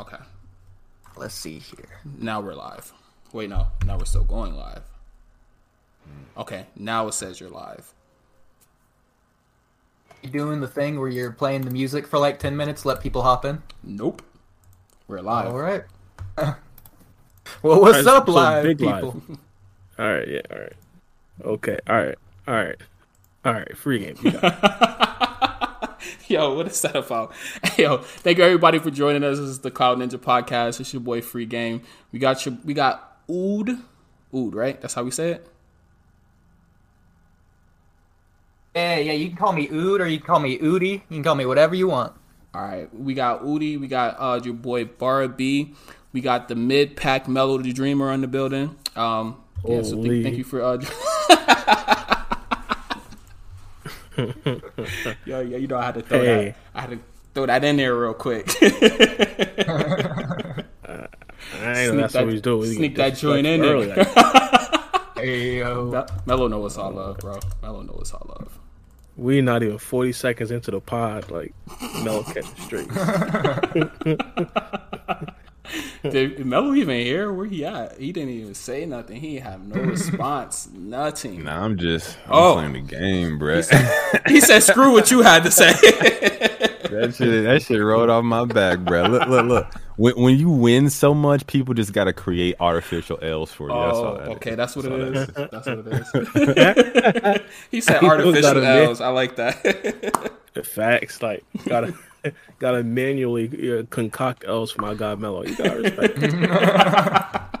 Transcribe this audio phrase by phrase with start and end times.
[0.00, 0.16] Okay.
[1.16, 1.98] Let's see here.
[2.18, 2.92] Now we're live.
[3.32, 3.66] Wait, no.
[3.84, 4.82] Now we're still going live.
[6.38, 6.66] Okay.
[6.74, 7.92] Now it says you're live.
[10.22, 13.22] You doing the thing where you're playing the music for like 10 minutes, let people
[13.22, 13.62] hop in?
[13.82, 14.22] Nope.
[15.06, 15.48] We're live.
[15.48, 15.84] All right.
[16.36, 16.56] well,
[17.80, 19.22] what's Alright, up, so live big people?
[19.28, 19.38] live.
[19.98, 20.72] All right, yeah, all right.
[21.44, 22.76] Okay, all right, all right,
[23.44, 23.76] all right.
[23.76, 24.16] Free game.
[26.30, 26.48] You got it.
[26.48, 27.32] Yo, what is that about?
[27.78, 29.38] Yo, thank you everybody for joining us.
[29.38, 30.80] This is the Cloud Ninja Podcast.
[30.80, 31.82] It's your boy Free Game.
[32.12, 33.78] We got your we got Ood.
[34.34, 34.80] Ood, right?
[34.80, 35.46] That's how we say it?
[38.74, 41.02] Yeah, yeah, you can call me Ood or you can call me Oodie.
[41.08, 42.12] You can call me whatever you want.
[42.54, 42.94] Alright.
[42.94, 45.74] We got Oodie, we got uh your boy Bara B.
[46.12, 48.76] We got the mid pack Mellow the Dreamer on the building.
[48.96, 50.22] Um yeah, so Holy.
[50.22, 50.78] thank, thank you for uh
[55.26, 56.44] Yo, yeah, you know I had to throw Hey.
[56.46, 56.98] that I had to
[57.34, 58.48] throw that in there real quick.
[58.62, 58.66] I
[61.82, 62.72] ain't know that's that- what he's doing.
[62.72, 63.72] sneak that joint in there.
[63.74, 64.08] early, like,
[65.16, 65.90] Hey, yo.
[65.90, 67.38] Me- Mellow know what's all love, bro.
[67.62, 68.58] Mellow know what's all love.
[69.16, 71.30] we not even forty seconds into the pod.
[71.30, 71.52] Like,
[72.02, 72.88] no catching straight.
[76.02, 77.98] Did Mello even hear Where he at?
[77.98, 79.20] He didn't even say nothing.
[79.20, 80.68] He have no response.
[80.74, 81.44] Nothing.
[81.44, 82.54] Nah, I'm just I'm Oh.
[82.54, 83.62] playing the game, bro.
[84.26, 85.72] He said, "Screw what you had to say."
[86.90, 89.04] that shit that shit rolled off my back, bro.
[89.04, 89.66] Look, look, look.
[89.96, 93.74] When, when you win so much, people just gotta create artificial L's for you.
[93.74, 94.56] That's oh, all oh, that okay, is.
[94.56, 95.26] that's what it all is.
[95.26, 97.42] That's what it is.
[97.70, 99.00] he said artificial gotta L's.
[99.00, 99.62] I like that.
[100.54, 101.94] The facts, like, gotta
[102.58, 105.44] gotta manually uh, concoct L's for my god Mello.
[105.44, 107.56] You gotta respect.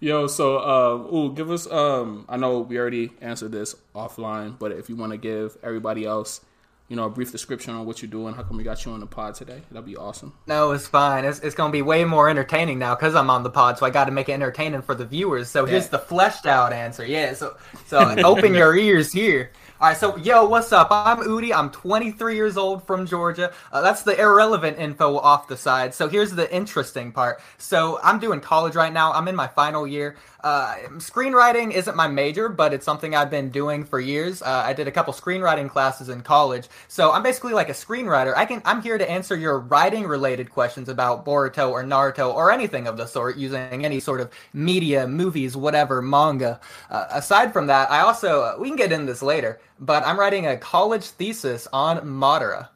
[0.00, 2.24] Yo, so um, ooh, give us um.
[2.28, 6.40] I know we already answered this offline, but if you want to give everybody else,
[6.88, 8.98] you know, a brief description on what you're doing, how come we got you on
[8.98, 9.62] the pod today?
[9.70, 10.34] That'd be awesome.
[10.48, 11.24] No, it's fine.
[11.24, 13.86] It's, it's going to be way more entertaining now because I'm on the pod, so
[13.86, 15.48] I got to make it entertaining for the viewers.
[15.48, 17.06] So here's the fleshed out answer.
[17.06, 19.52] Yeah, so so open your ears here.
[19.82, 20.92] All right, so yo, what's up?
[20.92, 21.52] I'm Udi.
[21.52, 23.52] I'm 23 years old from Georgia.
[23.72, 25.92] Uh, that's the irrelevant info off the side.
[25.92, 27.40] So here's the interesting part.
[27.58, 29.12] So I'm doing college right now.
[29.12, 30.14] I'm in my final year.
[30.42, 34.42] Uh, screenwriting isn't my major, but it's something I've been doing for years.
[34.42, 38.34] Uh, I did a couple screenwriting classes in college, so I'm basically like a screenwriter.
[38.36, 42.50] I can I'm here to answer your writing related questions about Boruto or Naruto or
[42.50, 46.60] anything of the sort using any sort of media, movies, whatever, manga.
[46.90, 50.18] Uh, aside from that, I also uh, we can get into this later, but I'm
[50.18, 52.68] writing a college thesis on Madara.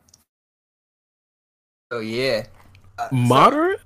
[1.92, 2.46] So yeah.
[3.12, 3.80] Moderate.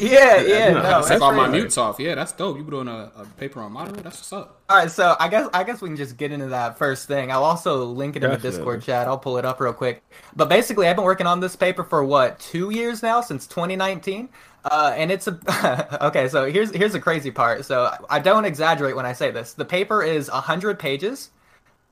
[0.00, 0.82] Yeah, yeah, no, no.
[0.82, 2.00] that's Take all my mutes off.
[2.00, 2.56] Yeah, that's dope.
[2.56, 3.94] You doing a, a paper on Modern?
[4.02, 4.60] That's what's up.
[4.68, 7.30] All right, so I guess I guess we can just get into that first thing.
[7.30, 9.06] I'll also link it in the Discord chat.
[9.06, 10.02] I'll pull it up real quick.
[10.34, 14.28] But basically, I've been working on this paper for what two years now, since 2019.
[14.64, 16.28] Uh, and it's a okay.
[16.28, 17.64] So here's here's the crazy part.
[17.64, 19.54] So I don't exaggerate when I say this.
[19.54, 21.30] The paper is 100 pages,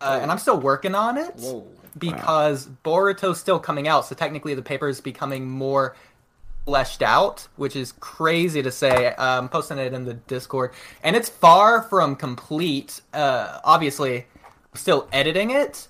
[0.00, 1.66] uh, and I'm still working on it Whoa.
[1.96, 4.06] because Boruto's still coming out.
[4.06, 5.96] So technically, the paper is becoming more
[6.68, 9.14] fleshed out, which is crazy to say.
[9.16, 13.00] I'm posting it in the Discord, and it's far from complete.
[13.14, 14.26] Uh, obviously,
[14.74, 15.88] still editing it,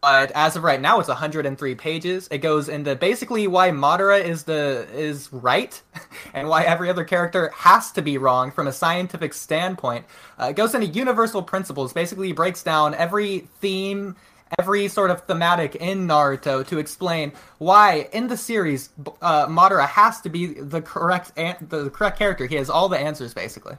[0.00, 2.26] but as of right now, it's 103 pages.
[2.32, 5.80] It goes into basically why Madara is the is right,
[6.34, 10.04] and why every other character has to be wrong from a scientific standpoint.
[10.36, 11.92] Uh, it goes into universal principles.
[11.92, 14.16] Basically, breaks down every theme
[14.58, 20.20] every sort of thematic in Naruto to explain why in the series uh, Madara has
[20.22, 22.46] to be the correct an- the correct character.
[22.46, 23.76] He has all the answers basically.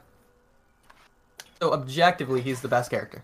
[1.60, 3.22] So objectively, he's the best character.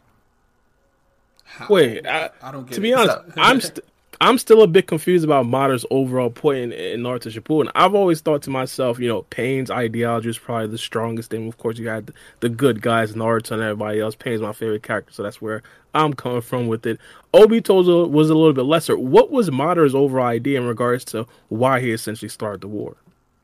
[1.45, 2.99] How- Wait, I, I don't get to be it.
[2.99, 3.81] honest, I'm st-
[4.19, 7.71] I'm still a bit confused about Madara's overall point in, in Naruto Shippuden.
[7.75, 11.47] I've always thought to myself, you know, Pain's ideology is probably the strongest thing.
[11.47, 14.15] Of course, you had the, the good guys, Naruto and everybody else.
[14.15, 15.63] Pain's my favorite character, so that's where
[15.97, 16.99] I'm coming from with it.
[17.33, 17.75] Obito
[18.11, 18.97] was a, little bit lesser.
[18.97, 22.97] What was Madara's overall idea in regards to why he essentially started the war?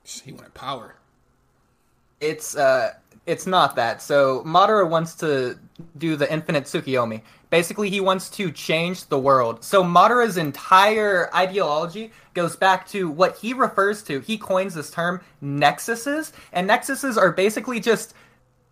[0.04, 0.94] He wanted power.
[2.20, 2.94] It's uh
[3.26, 4.02] it's not that.
[4.02, 5.58] So Madara wants to
[5.96, 7.22] do the infinite Tsukiyomi.
[7.50, 9.62] Basically, he wants to change the world.
[9.62, 14.20] So Madara's entire ideology goes back to what he refers to.
[14.20, 18.14] He coins this term nexuses, and nexuses are basically just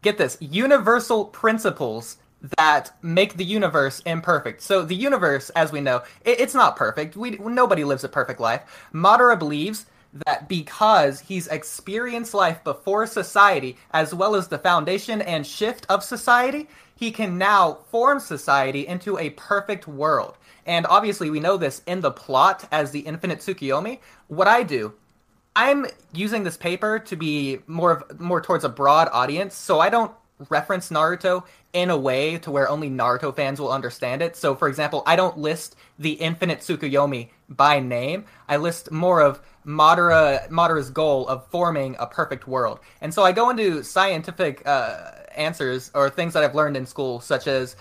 [0.02, 2.16] get this universal principles
[2.56, 4.62] that make the universe imperfect.
[4.62, 7.16] So the universe, as we know, it, it's not perfect.
[7.16, 8.88] We nobody lives a perfect life.
[8.94, 9.86] Madara believes
[10.26, 16.02] that because he's experienced life before society, as well as the foundation and shift of
[16.02, 20.36] society, he can now form society into a perfect world.
[20.66, 24.00] And obviously, we know this in the plot as the infinite Tsukiyomi.
[24.28, 24.94] What I do
[25.56, 29.88] I'm using this paper to be more of, more towards a broad audience, so I
[29.88, 30.12] don't
[30.48, 34.36] reference Naruto in a way to where only Naruto fans will understand it.
[34.36, 38.24] So, for example, I don't list the Infinite Tsukuyomi by name.
[38.48, 43.32] I list more of Madara Madara's goal of forming a perfect world, and so I
[43.32, 47.76] go into scientific uh, answers or things that I've learned in school, such as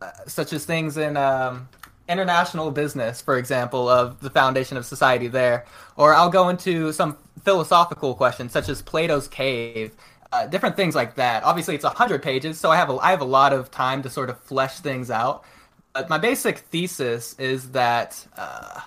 [0.00, 1.68] uh, such as things in um,
[2.08, 5.66] international business, for example, of the foundation of society there,
[5.96, 9.92] or I'll go into some philosophical questions such as Plato's cave
[10.32, 11.42] uh, different things like that.
[11.44, 14.02] Obviously, it's a hundred pages, so I have a, I have a lot of time
[14.02, 15.44] to sort of flesh things out.
[15.92, 18.80] But my basic thesis is that uh,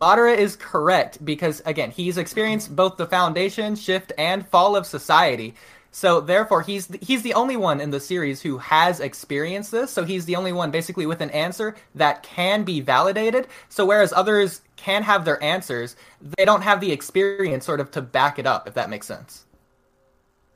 [0.00, 5.54] Madara is correct because again, he's experienced both the foundation shift and fall of society.
[5.92, 9.90] So therefore, he's he's the only one in the series who has experienced this.
[9.90, 13.48] So he's the only one basically with an answer that can be validated.
[13.68, 18.00] So whereas others can have their answers, they don't have the experience sort of to
[18.02, 18.68] back it up.
[18.68, 19.44] If that makes sense.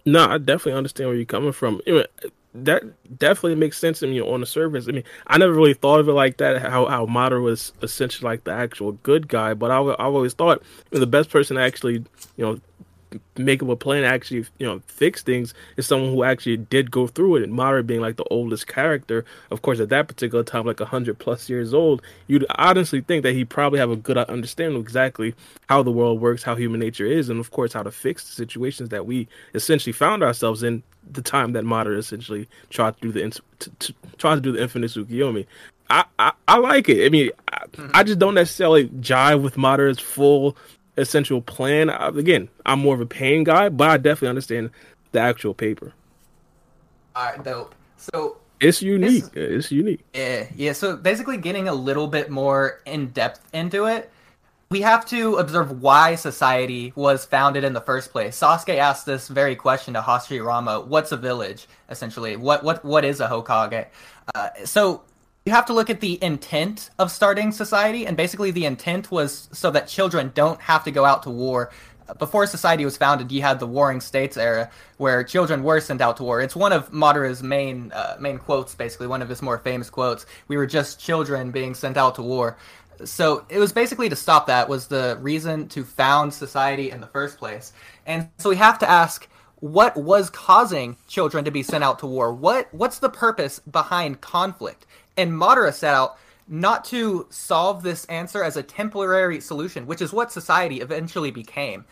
[0.04, 1.80] No, I definitely understand where you're coming from.
[2.54, 4.86] that definitely makes sense to me on the surface.
[4.88, 6.60] I mean, I never really thought of it like that.
[6.60, 10.62] How how Madara was essentially like the actual good guy, but I I always thought
[10.90, 12.04] the best person to actually
[12.36, 12.60] you know
[13.36, 16.90] make up a plan to actually you know fix things is someone who actually did
[16.90, 17.42] go through it.
[17.42, 21.18] And Madara being like the oldest character of course at that particular time like 100
[21.18, 25.34] plus years old you'd honestly think that he probably have a good understanding of exactly
[25.68, 28.32] how the world works how human nature is and of course how to fix the
[28.32, 33.12] situations that we essentially found ourselves in the time that Madara essentially tried to do
[33.12, 35.46] the to, to, try to do the infinite Tsukuyomi
[35.90, 37.04] I, I, I like it.
[37.04, 37.90] I mean, I, mm-hmm.
[37.94, 40.56] I, just don't necessarily jive with Madara's full
[40.96, 41.90] essential plan.
[41.90, 44.70] Again, I'm more of a pain guy, but I definitely understand
[45.12, 45.92] the actual paper.
[47.16, 47.74] All right, dope.
[47.96, 49.24] So it's unique.
[49.34, 50.04] It's, it's unique.
[50.14, 50.72] Yeah, yeah.
[50.72, 54.10] So basically, getting a little bit more in depth into it,
[54.70, 58.38] we have to observe why society was founded in the first place.
[58.38, 61.66] Sasuke asked this very question to Hashirama: "What's a village?
[61.88, 63.86] Essentially, what what what is a Hokage?"
[64.34, 65.02] Uh, so
[65.46, 69.48] you have to look at the intent of starting society, and basically the intent was
[69.52, 71.70] so that children don't have to go out to war.
[72.18, 76.16] Before society was founded, you had the Warring States era, where children were sent out
[76.18, 76.40] to war.
[76.40, 80.24] It's one of Madara's main uh, main quotes, basically one of his more famous quotes.
[80.48, 82.56] We were just children being sent out to war.
[83.04, 87.06] So it was basically to stop that was the reason to found society in the
[87.08, 87.72] first place.
[88.06, 92.06] And so we have to ask, what was causing children to be sent out to
[92.06, 92.32] war?
[92.32, 94.86] What what's the purpose behind conflict?
[95.16, 100.12] And Madara set out not to solve this answer as a temporary solution, which is
[100.12, 101.84] what society eventually became.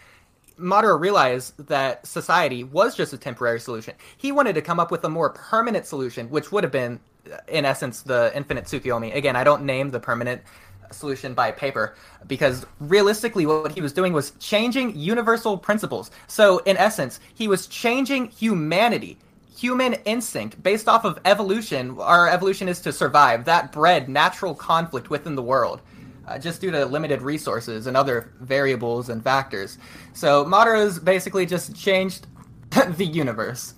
[0.59, 3.95] Madara realized that society was just a temporary solution.
[4.17, 7.01] He wanted to come up with a more permanent solution, which would have been,
[7.33, 9.15] uh, in essence, the infinite Tsukuyomi.
[9.15, 10.43] Again, I don't name the permanent
[10.91, 11.95] solution by paper
[12.27, 17.67] because realistically what he was doing was changing universal principles so in essence he was
[17.67, 19.17] changing humanity
[19.57, 21.99] human instinct based off of evolution.
[21.99, 23.45] Our evolution is to survive.
[23.45, 25.81] That bred natural conflict within the world.
[26.27, 29.77] Uh, just due to limited resources and other variables and factors.
[30.13, 32.29] So Madara's basically just changed
[32.71, 33.75] the universe,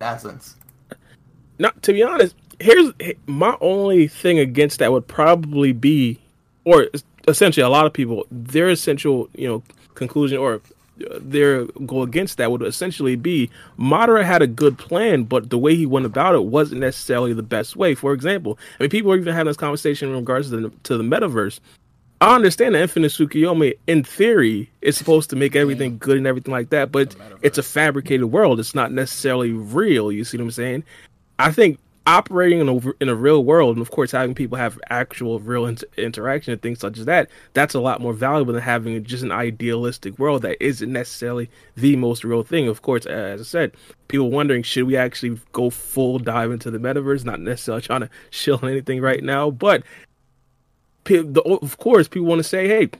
[0.00, 0.56] in essence.
[1.58, 2.92] Now, to be honest, here's
[3.26, 6.18] my only thing against that would probably be,
[6.64, 6.88] or
[7.28, 9.62] essentially a lot of people, their essential, you know,
[9.94, 10.62] conclusion or
[11.20, 15.74] their go against that would essentially be Madara had a good plan, but the way
[15.74, 17.94] he went about it wasn't necessarily the best way.
[17.94, 20.96] For example, I mean, people are even having this conversation in regards to the, to
[20.96, 21.60] the metaverse.
[22.20, 26.52] I understand that Infinite Tsukuyomi, in theory, is supposed to make everything good and everything
[26.52, 28.60] like that, but it's a fabricated world.
[28.60, 30.12] It's not necessarily real.
[30.12, 30.84] You see what I'm saying?
[31.40, 34.78] I think operating in a, in a real world, and of course having people have
[34.90, 38.62] actual real inter- interaction and things such as that, that's a lot more valuable than
[38.62, 42.68] having just an idealistic world that isn't necessarily the most real thing.
[42.68, 43.72] Of course, as I said,
[44.08, 47.24] people wondering should we actually go full dive into the metaverse?
[47.24, 49.82] Not necessarily trying to shill anything right now, but
[51.10, 52.90] of course, people want to say, "Hey,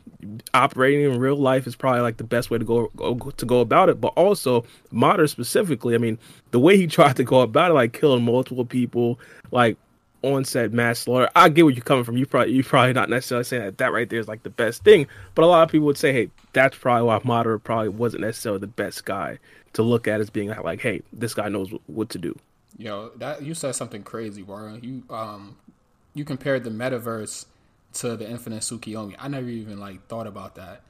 [0.55, 3.61] operating in real life is probably like the best way to go, go to go
[3.61, 6.19] about it." But also, Madara specifically, I mean,
[6.51, 9.19] the way he tried to go about it, like killing multiple people,
[9.51, 9.77] like
[10.23, 11.29] onset mass slaughter.
[11.35, 12.17] I get where you're coming from.
[12.17, 14.85] You probably you probably not necessarily saying that that right there is like the best
[14.85, 18.23] thing, but a lot of people would say, "Hey, that's probably why Madara probably wasn't
[18.23, 19.39] necessarily the best guy
[19.75, 22.37] to look at as being like, hey, this guy knows what to do."
[22.79, 24.79] Yo, that you said something crazy, bro.
[24.81, 25.57] You um,
[26.15, 27.47] you compared the metaverse
[27.95, 29.17] to the Infinite Tsukuyomi.
[29.19, 30.83] I never even like thought about that.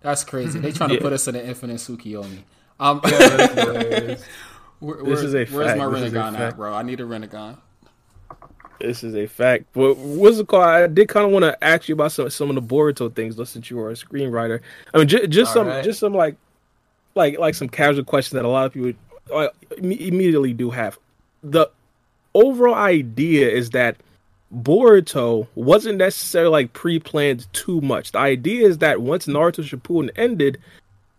[0.00, 0.58] That's crazy.
[0.58, 2.42] They trying to put us in the Infinite Tsukuyomi.
[2.78, 4.16] Um, where,
[4.80, 6.72] where, this is a where's my Rinnegan at, bro?
[6.72, 7.58] I need a Rinnegan.
[8.80, 9.66] This is a fact.
[9.74, 10.62] But what's the call?
[10.62, 13.36] I did kind of want to ask you about some some of the Boruto things,
[13.36, 14.60] though, since you are a screenwriter.
[14.94, 15.84] I mean, j- just All some, right.
[15.84, 16.36] just some like,
[17.14, 18.92] like, like some casual questions that a lot of people
[19.28, 20.98] imme- immediately do have.
[21.42, 21.68] The
[22.34, 23.96] overall idea is that
[24.54, 28.12] Boruto wasn't necessarily like pre-planned too much.
[28.12, 30.58] The idea is that once Naruto Shippuden ended,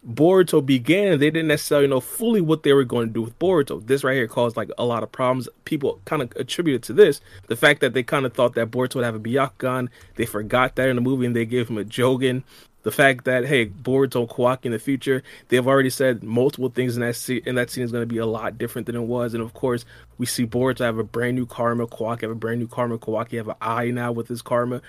[0.08, 3.86] Boruto began, they didn't necessarily know fully what they were going to do with Boruto.
[3.86, 5.48] This right here caused like a lot of problems.
[5.64, 8.96] People kind of attributed to this the fact that they kind of thought that Boruto
[8.96, 9.90] would have a Byakugan.
[10.16, 12.44] They forgot that in the movie and they gave him a Jogan.
[12.84, 16.96] The fact that hey, Boruto and Kawaki in the future, they've already said multiple things
[16.96, 17.42] in that scene.
[17.46, 19.34] In that scene is going to be a lot different than it was.
[19.34, 19.86] And of course,
[20.18, 21.88] we see Boruto have a brand new karma.
[21.88, 22.98] Kawaki have a brand new karma.
[22.98, 24.82] Kawaki have an eye now with his karma.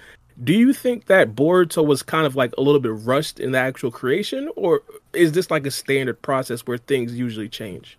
[0.42, 3.58] Do you think that Boruto was kind of like a little bit rushed in the
[3.58, 4.82] actual creation, or
[5.12, 7.98] is this like a standard process where things usually change?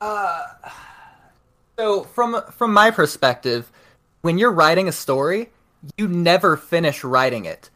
[0.00, 0.44] Uh,
[1.78, 3.72] So from from my perspective,
[4.20, 5.48] when you're writing a story,
[5.96, 7.70] you never finish writing it.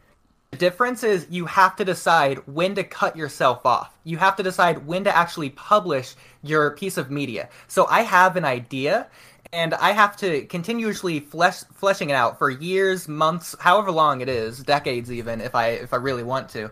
[0.51, 3.97] The difference is you have to decide when to cut yourself off.
[4.03, 7.49] You have to decide when to actually publish your piece of media.
[7.67, 9.07] So I have an idea
[9.51, 14.29] and I have to continuously flesh fleshing it out for years, months, however long it
[14.29, 16.71] is, decades even if I if I really want to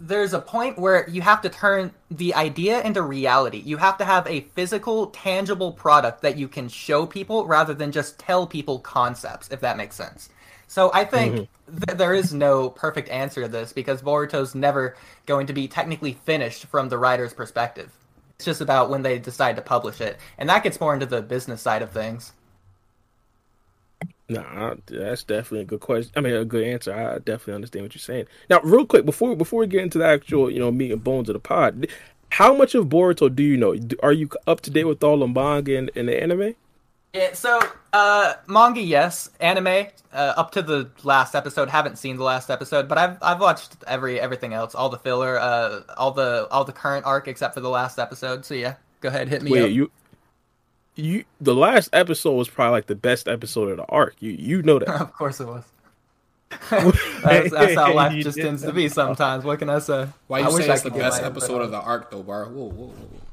[0.00, 3.58] there's a point where you have to turn the idea into reality.
[3.58, 7.90] You have to have a physical, tangible product that you can show people rather than
[7.90, 10.28] just tell people concepts, if that makes sense.
[10.68, 11.78] So I think mm-hmm.
[11.78, 14.96] th- there is no perfect answer to this because Boruto's never
[15.26, 17.90] going to be technically finished from the writer's perspective.
[18.36, 20.18] It's just about when they decide to publish it.
[20.36, 22.32] And that gets more into the business side of things.
[24.28, 26.12] Nah, that's definitely a good question.
[26.14, 26.92] I mean, a good answer.
[26.92, 28.26] I definitely understand what you're saying.
[28.50, 31.30] Now, real quick before before we get into the actual, you know, meat and bones
[31.30, 31.86] of the pod,
[32.28, 33.74] how much of Boruto do you know?
[34.02, 36.54] Are you up to date with all the manga and, and the anime?
[37.14, 37.58] Yeah, so
[37.92, 39.30] uh, manga, yes.
[39.40, 41.68] Anime, uh, up to the last episode.
[41.68, 45.38] Haven't seen the last episode, but I've I've watched every everything else, all the filler,
[45.38, 48.44] uh, all the all the current arc except for the last episode.
[48.44, 49.70] So yeah, go ahead, hit me Wait, up.
[49.70, 49.90] you,
[50.96, 54.16] you, the last episode was probably like the best episode of the arc.
[54.20, 54.88] You, you know that.
[55.00, 55.64] of course it was.
[56.70, 59.44] that's, that's how life just tends to be sometimes.
[59.44, 60.08] What can I say?
[60.26, 62.46] Why I you wish say I it's the best episode of the arc though, bar?
[62.46, 63.27] Whoa, whoa, whoa.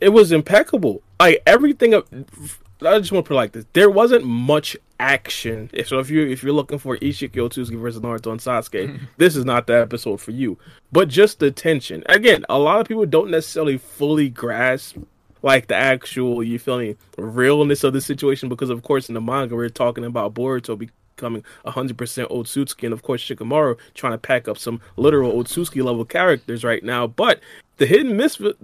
[0.00, 1.02] It was impeccable.
[1.20, 1.94] Like everything.
[1.94, 5.70] I just want to put it like this: there wasn't much action.
[5.84, 9.44] So if you if you're looking for Isshiki Otsutsuki versus Naruto and Sasuke, this is
[9.44, 10.58] not the episode for you.
[10.90, 12.02] But just the tension.
[12.06, 14.96] Again, a lot of people don't necessarily fully grasp
[15.42, 19.20] like the actual you feel me realness of the situation because of course in the
[19.20, 24.46] manga we're talking about Boruto becoming 100% Otsutsuki and of course Shikamaru trying to pack
[24.46, 27.40] up some literal Otsutsuki level characters right now but
[27.82, 28.56] the hidden misfit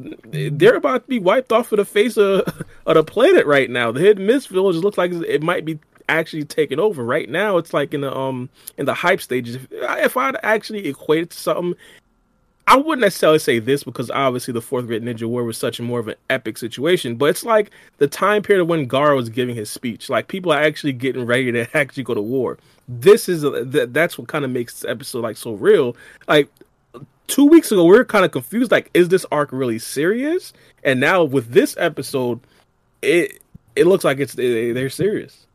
[0.57, 2.43] they're about to be wiped off of the face of,
[2.87, 5.77] of the planet right now the hidden mist village looks like it might be
[6.09, 9.67] actually taken over right now it's like in the um in the hype stages if,
[9.73, 11.75] if i'd actually equate it to something
[12.69, 15.83] I wouldn't necessarily say this because obviously the Fourth Great Ninja War was such a
[15.83, 19.57] more of an epic situation, but it's like the time period when Gaara was giving
[19.57, 20.11] his speech.
[20.11, 22.59] Like people are actually getting ready to actually go to war.
[22.87, 25.97] This is a, th- that's what kind of makes this episode like so real.
[26.29, 26.51] Like
[27.29, 28.73] two weeks ago, we were kind of confused.
[28.73, 30.53] Like, is this arc really serious?
[30.83, 32.41] And now with this episode,
[33.01, 33.41] it
[33.77, 35.47] it looks like it's they- they're serious.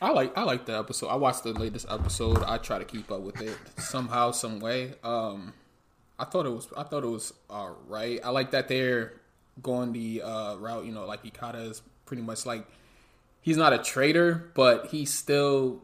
[0.00, 1.06] I like I like the episode.
[1.08, 2.42] I watched the latest episode.
[2.42, 4.94] I try to keep up with it somehow, some way.
[5.04, 5.52] Um,
[6.18, 8.18] I thought it was I thought it was all right.
[8.24, 9.12] I like that they're
[9.62, 10.86] going the uh, route.
[10.86, 12.66] You know, like Ikata is pretty much like
[13.42, 15.80] he's not a traitor, but he still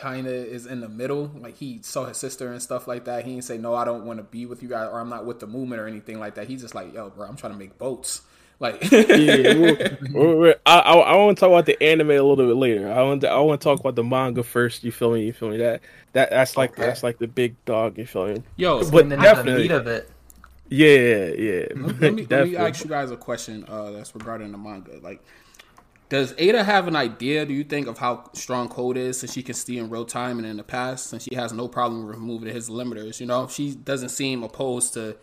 [0.00, 1.30] kind of is in the middle.
[1.38, 3.24] Like he saw his sister and stuff like that.
[3.24, 5.26] He didn't say no, I don't want to be with you guys, or I'm not
[5.26, 6.48] with the movement or anything like that.
[6.48, 8.22] He's just like, yo, bro, I'm trying to make boats.
[8.58, 8.98] Like, yeah,
[9.54, 12.56] we're- we're- we're- I, I, I want to talk about the anime a little bit
[12.56, 12.92] later.
[12.92, 14.84] I want to, I want to talk about the manga first.
[14.84, 15.24] You feel me?
[15.24, 15.56] You feel me?
[15.58, 15.80] That
[16.12, 16.82] that that's like Okay.
[16.82, 17.96] that's like the big dog.
[17.96, 18.42] You feel me?
[18.56, 20.10] yo, But and then the definitely- meat of it.
[20.72, 21.66] Yeah, yeah.
[21.74, 25.00] let me, let me ask you guys a question uh, that's regarding the manga.
[25.02, 25.20] Like,
[26.10, 27.46] does Ada have an idea?
[27.46, 30.38] Do you think of how strong Code is, since she can see in real time
[30.38, 33.20] and in the past, since she has no problem removing his limiters?
[33.20, 35.16] You know, she doesn't seem opposed to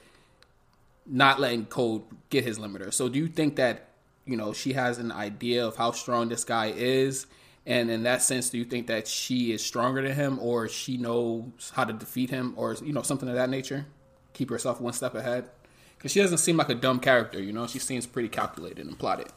[1.05, 2.93] not letting Code get his limiter.
[2.93, 3.89] So, do you think that
[4.25, 7.27] you know she has an idea of how strong this guy is?
[7.65, 10.95] And in that sense, do you think that she is stronger than him, or she
[10.95, 13.87] knows how to defeat him, or you know something of that nature?
[14.31, 15.49] Keep herself one step ahead,
[15.97, 17.43] because she doesn't seem like a dumb character.
[17.43, 19.27] You know, she seems pretty calculated and plotted.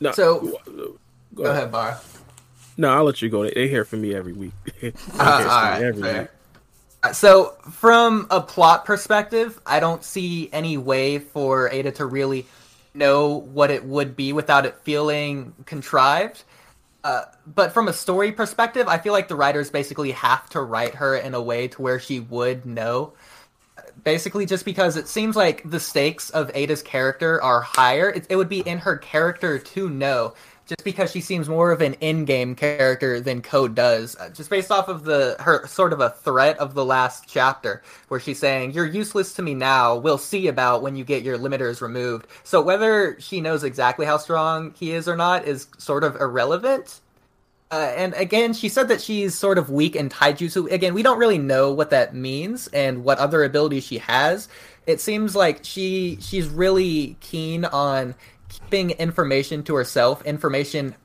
[0.00, 0.96] No, So- go
[1.34, 2.00] Go ahead, Bar.
[2.76, 3.42] No, I'll let you go.
[3.44, 4.52] They, they hear from me every week.
[4.82, 6.20] Uh, me alright, every fair.
[6.22, 7.14] week.
[7.14, 12.46] So, from a plot perspective, I don't see any way for Ada to really
[12.94, 16.42] know what it would be without it feeling contrived.
[17.04, 20.96] Uh, but from a story perspective, I feel like the writers basically have to write
[20.96, 23.12] her in a way to where she would know.
[24.04, 28.36] Basically, just because it seems like the stakes of Ada's character are higher, it, it
[28.36, 30.34] would be in her character to know
[30.70, 34.70] just because she seems more of an in-game character than Code does, uh, just based
[34.70, 38.70] off of the her sort of a threat of the last chapter, where she's saying,
[38.70, 39.96] "You're useless to me now.
[39.96, 44.18] We'll see about when you get your limiters removed." So whether she knows exactly how
[44.18, 47.00] strong he is or not is sort of irrelevant.
[47.70, 50.70] Uh, and again, she said that she's sort of weak in taijutsu.
[50.72, 54.48] Again, we don't really know what that means and what other abilities she has.
[54.86, 58.16] It seems like she she's really keen on
[58.48, 60.96] keeping information to herself, information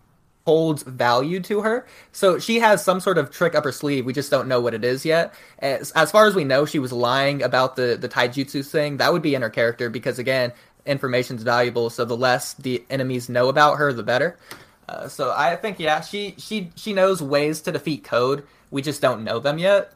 [0.45, 1.85] holds value to her.
[2.11, 4.05] So she has some sort of trick up her sleeve.
[4.05, 5.33] We just don't know what it is yet.
[5.59, 8.97] As, as far as we know, she was lying about the the taijutsu thing.
[8.97, 10.51] That would be in her character because again,
[10.85, 11.89] information's valuable.
[11.89, 14.37] So the less the enemies know about her, the better.
[14.87, 18.45] Uh, so I think yeah, she she she knows ways to defeat Code.
[18.71, 19.93] We just don't know them yet.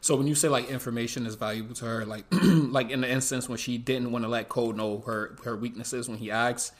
[0.00, 3.48] So when you say like information is valuable to her, like like in the instance
[3.48, 6.72] when she didn't want to let Code know her her weaknesses when he acts,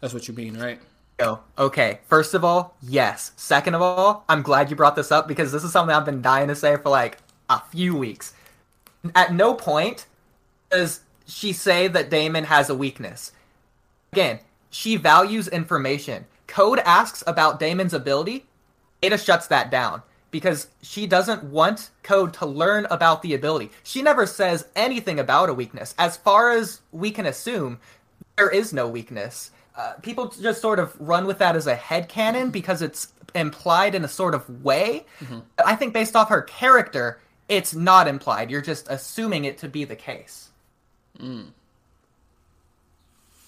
[0.00, 0.80] that's what you mean, right?
[1.18, 2.00] Oh, okay.
[2.08, 3.32] First of all, yes.
[3.36, 6.22] Second of all, I'm glad you brought this up because this is something I've been
[6.22, 7.18] dying to say for like
[7.48, 8.34] a few weeks.
[9.14, 10.06] At no point
[10.70, 13.32] does she say that Damon has a weakness.
[14.12, 14.40] Again,
[14.70, 16.26] she values information.
[16.52, 18.44] Code asks about Damon's ability.
[19.02, 23.70] Ada shuts that down because she doesn't want Code to learn about the ability.
[23.82, 25.94] She never says anything about a weakness.
[25.96, 27.80] As far as we can assume,
[28.36, 29.50] there is no weakness.
[29.74, 33.94] Uh, people just sort of run with that as a head canon because it's implied
[33.94, 35.06] in a sort of way.
[35.20, 35.38] Mm-hmm.
[35.64, 37.18] I think based off her character,
[37.48, 38.50] it's not implied.
[38.50, 40.50] You're just assuming it to be the case.
[41.18, 41.46] Mm.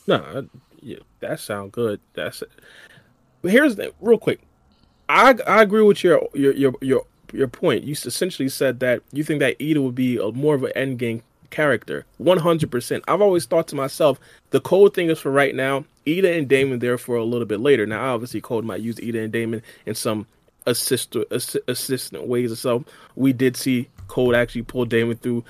[0.06, 0.48] No,
[0.80, 2.00] yeah, that sounds good.
[2.14, 2.50] That's it.
[3.44, 4.40] But here's the real quick.
[5.06, 7.84] I I agree with your your your your your point.
[7.84, 10.98] You essentially said that you think that Ida would be a, more of an end
[10.98, 12.06] game character.
[12.18, 13.02] 100%.
[13.06, 15.84] I've always thought to myself, the Code thing is for right now.
[16.08, 17.84] Ida and Damon there for a little bit later.
[17.84, 20.26] Now, obviously, Code might use Ida and Damon in some
[20.64, 22.86] assist, assist assistant ways or so.
[23.14, 25.44] We did see Code actually pull Damon through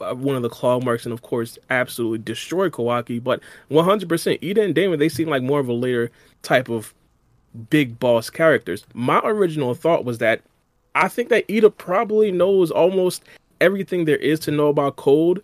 [0.00, 3.22] uh, one of the claw marks and, of course, absolutely destroy Kawaki.
[3.22, 3.40] But
[3.70, 6.10] 100%, Ida and Damon, they seem like more of a later
[6.42, 6.94] type of
[7.70, 8.84] big boss characters.
[8.94, 10.42] My original thought was that
[10.94, 13.22] I think that Ida probably knows almost
[13.60, 15.42] everything there is to know about Code.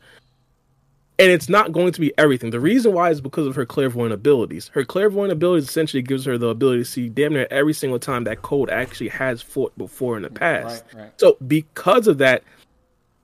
[1.16, 2.50] And it's not going to be everything.
[2.50, 4.68] The reason why is because of her clairvoyant abilities.
[4.74, 8.24] Her clairvoyant abilities essentially gives her the ability to see damn near every single time
[8.24, 10.83] that Code actually has fought before in the past.
[10.92, 11.20] Right, right.
[11.20, 12.42] So because of that,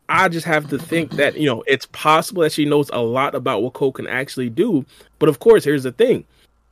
[0.08, 3.34] I just have to think that, you know, it's possible that she knows a lot
[3.34, 4.86] about what Code can actually do.
[5.18, 6.24] But of course, here's the thing.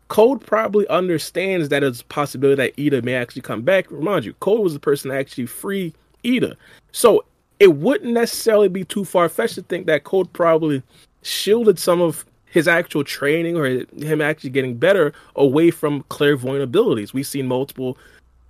[0.08, 3.90] Code probably understands that it's a possibility that Ida may actually come back.
[3.90, 5.94] Remind you, Code was the person that actually free
[6.24, 6.56] Ida.
[6.92, 7.24] So
[7.60, 10.82] it wouldn't necessarily be too far fetched to think that Code probably
[11.22, 17.12] shielded some of his actual training or him actually getting better away from clairvoyant abilities.
[17.12, 17.98] We've seen multiple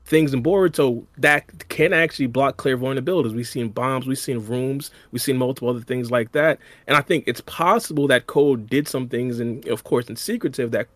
[0.05, 3.35] things in Boruto that can actually block clairvoyant abilities.
[3.35, 6.59] We've seen bombs, we've seen rooms, we've seen multiple other things like that.
[6.87, 10.71] And I think it's possible that Code did some things, and of course, in secretive
[10.71, 10.87] that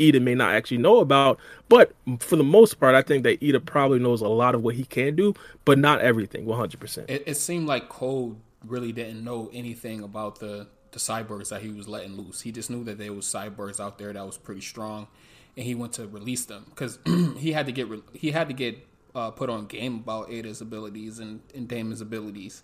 [0.00, 1.38] Ida may not actually know about.
[1.68, 4.74] But for the most part, I think that Ida probably knows a lot of what
[4.74, 7.10] he can do, but not everything, 100%.
[7.10, 11.68] It, it seemed like Code really didn't know anything about the, the cyborgs that he
[11.68, 12.40] was letting loose.
[12.40, 15.08] He just knew that there was cyborgs out there that was pretty strong,
[15.56, 16.98] and he went to release them because
[17.36, 21.18] he had to get he had to get uh, put on game about Ada's abilities
[21.18, 22.62] and, and Damon's abilities.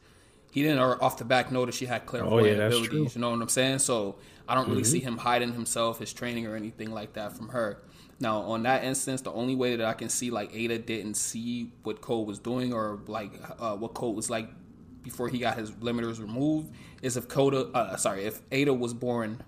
[0.50, 3.14] He didn't off the back know that she had clairvoyant oh, yeah, abilities.
[3.14, 3.78] You know what I'm saying?
[3.78, 4.16] So
[4.48, 4.90] I don't really mm-hmm.
[4.90, 7.82] see him hiding himself, his training, or anything like that from her.
[8.18, 11.72] Now, on that instance, the only way that I can see like Ada didn't see
[11.84, 14.48] what Code was doing or like uh, what Code was like
[15.02, 19.42] before he got his limiters removed is if Coda, uh, sorry, if Ada was born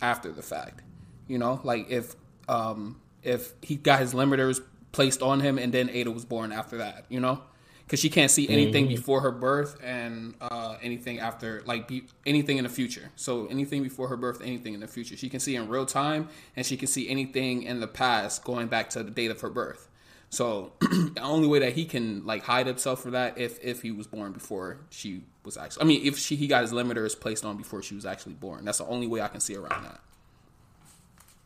[0.00, 0.82] after the fact.
[1.28, 2.16] You know, like if
[2.48, 4.60] um if he got his limiters
[4.92, 7.04] placed on him and then Ada was born after that.
[7.10, 7.42] You know
[7.86, 8.96] because she can't see anything mm-hmm.
[8.96, 13.12] before her birth and uh, anything after, like be, anything in the future.
[13.14, 16.28] So anything before her birth, anything in the future, she can see in real time,
[16.56, 19.50] and she can see anything in the past going back to the date of her
[19.50, 19.88] birth.
[20.30, 23.92] So the only way that he can like hide himself for that if if he
[23.92, 25.82] was born before she was actually.
[25.82, 28.64] I mean, if she he got his limiters placed on before she was actually born.
[28.64, 30.00] That's the only way I can see around that.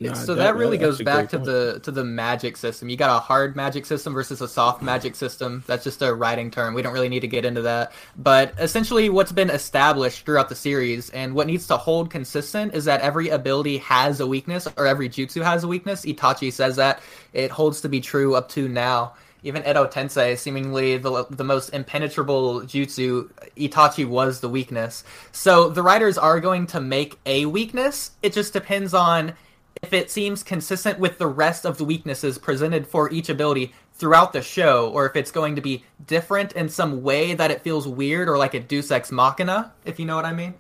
[0.03, 1.47] Nah, so that, really that's goes back to point.
[1.47, 2.89] the to the magic system.
[2.89, 5.63] You got a hard magic system versus a soft magic system.
[5.67, 6.73] That's just a writing term.
[6.73, 7.93] We don't really need to get into that.
[8.17, 12.87] But essentially, what's been established throughout the series and what needs to hold consistent is
[12.87, 16.07] that every ability has a weakness, or every jutsu has a weakness.
[16.07, 17.03] Itachi says that
[17.35, 19.13] it holds to be true up to now.
[19.43, 25.05] Even Edo Tensei, seemingly the the most impenetrable jutsu, Itachi was the weakness.
[25.33, 28.13] So the writers are going to make a weakness.
[28.23, 29.35] It just depends on
[29.83, 34.33] if it seems consistent with the rest of the weaknesses presented for each ability throughout
[34.33, 37.87] the show, or if it's going to be different in some way that it feels
[37.87, 40.55] weird or like a Deus Ex Machina, if you know what I mean.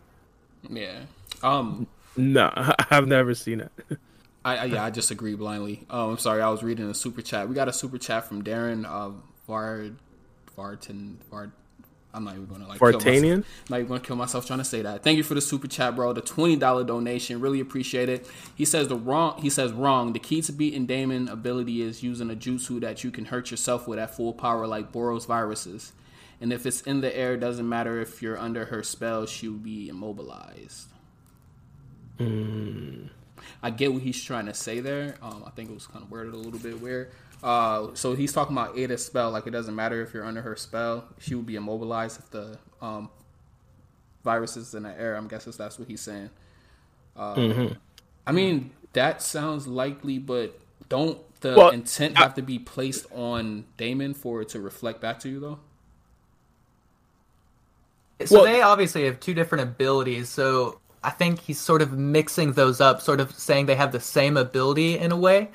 [0.68, 1.00] Yeah.
[1.42, 1.86] Um.
[2.16, 2.50] No,
[2.90, 3.72] I've never seen it.
[4.44, 5.86] I, I yeah, I just agree blindly.
[5.90, 7.48] Um, I'm sorry, I was reading a super chat.
[7.48, 9.10] We got a super chat from Darren uh,
[9.46, 9.96] Vard
[10.56, 11.52] Vartan Vard.
[12.12, 13.04] I'm not even gonna like kill myself.
[13.04, 13.44] Vartanian?
[13.68, 15.02] Not even gonna kill myself trying to say that.
[15.02, 16.12] Thank you for the super chat, bro.
[16.12, 18.26] The twenty dollar donation, really appreciate it.
[18.54, 19.40] He says the wrong.
[19.40, 20.12] He says wrong.
[20.12, 23.86] The key to beating Damon ability is using a jutsu that you can hurt yourself
[23.86, 25.92] with at full power, like Boros viruses.
[26.40, 29.52] And if it's in the air, it doesn't matter if you're under her spell, she'll
[29.52, 30.88] be immobilized.
[33.62, 35.16] I get what he's trying to say there.
[35.22, 37.12] Um, I think it was kind of worded a little bit weird.
[37.42, 39.30] Uh, so he's talking about Ada's spell.
[39.30, 42.58] Like it doesn't matter if you're under her spell; she will be immobilized if the
[42.82, 43.08] um,
[44.24, 45.16] virus is in the air.
[45.16, 46.30] I'm guessing that's what he's saying.
[47.16, 47.70] Uh,
[48.26, 53.06] I mean, that sounds likely, but don't the Well, intent I- have to be placed
[53.12, 55.58] on Damon for it to reflect back to you, though?
[58.26, 60.28] So Well- they obviously have two different abilities.
[60.28, 64.00] So I think he's sort of mixing those up, sort of saying they have the
[64.00, 65.50] same ability in a way.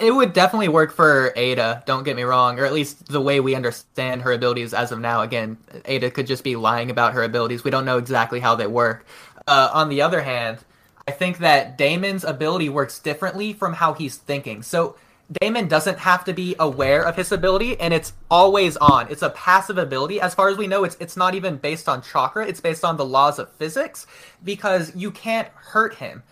[0.00, 3.40] It would definitely work for Ada, don't get me wrong, or at least the way
[3.40, 5.22] we understand her abilities as of now.
[5.22, 7.62] Again, Ada could just be lying about her abilities.
[7.62, 9.06] We don't know exactly how they work.
[9.46, 10.58] Uh, on the other hand,
[11.06, 14.62] I think that Damon's ability works differently from how he's thinking.
[14.62, 14.96] So
[15.40, 19.08] Damon doesn't have to be aware of his ability, and it's always on.
[19.10, 20.20] It's a passive ability.
[20.20, 22.46] As far as we know, it's it's not even based on chakra.
[22.46, 24.06] It's based on the laws of physics
[24.44, 26.22] because you can't hurt him.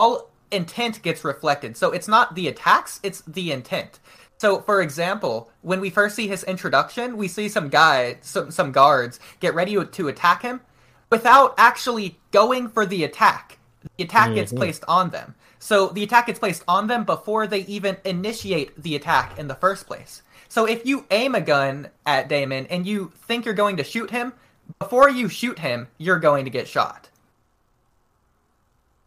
[0.00, 1.76] All intent gets reflected.
[1.76, 3.98] So it's not the attacks; it's the intent.
[4.38, 8.72] So, for example, when we first see his introduction, we see some guy, some some
[8.72, 10.60] guards get ready to attack him
[11.10, 13.58] without actually going for the attack.
[13.96, 14.58] The attack gets mm-hmm.
[14.58, 15.34] placed on them.
[15.58, 19.54] So the attack gets placed on them before they even initiate the attack in the
[19.54, 20.22] first place.
[20.48, 24.10] So if you aim a gun at Damon and you think you're going to shoot
[24.10, 24.32] him,
[24.78, 27.08] before you shoot him, you're going to get shot.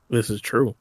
[0.09, 0.75] This is true.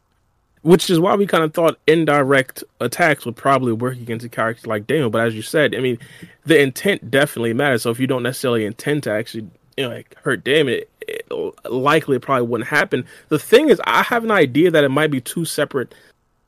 [0.62, 4.68] Which is why we kind of thought indirect attacks would probably work against a character
[4.68, 5.10] like Damon.
[5.10, 5.98] But as you said, I mean,
[6.44, 7.82] the intent definitely matters.
[7.82, 11.32] So if you don't necessarily intend to actually, you know, like hurt Damon, it, it
[11.70, 13.06] likely it probably wouldn't happen.
[13.28, 15.94] The thing is, I have an idea that it might be two separate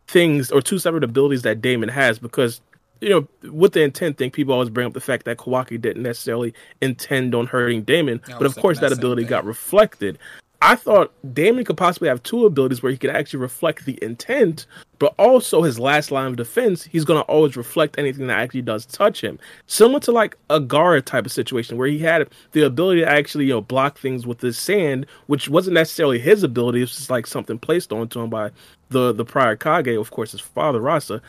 [0.08, 2.60] things or two separate abilities that Damon has because
[3.02, 6.04] you know, with the intent thing, people always bring up the fact that Kawaki didn't
[6.04, 9.30] necessarily intend on hurting Damon, but of course that that ability thing.
[9.30, 10.20] got reflected.
[10.64, 14.66] I thought Damon could possibly have two abilities where he could actually reflect the intent,
[15.00, 18.62] but also his last line of defense, he's going to always reflect anything that actually
[18.62, 19.40] does touch him.
[19.66, 23.46] Similar to like a Gaara type of situation where he had the ability to actually,
[23.46, 27.10] you know, block things with his sand, which wasn't necessarily his ability, it was just
[27.10, 28.52] like something placed onto him by
[28.90, 31.20] the the prior Kage, of course, his father Rasa.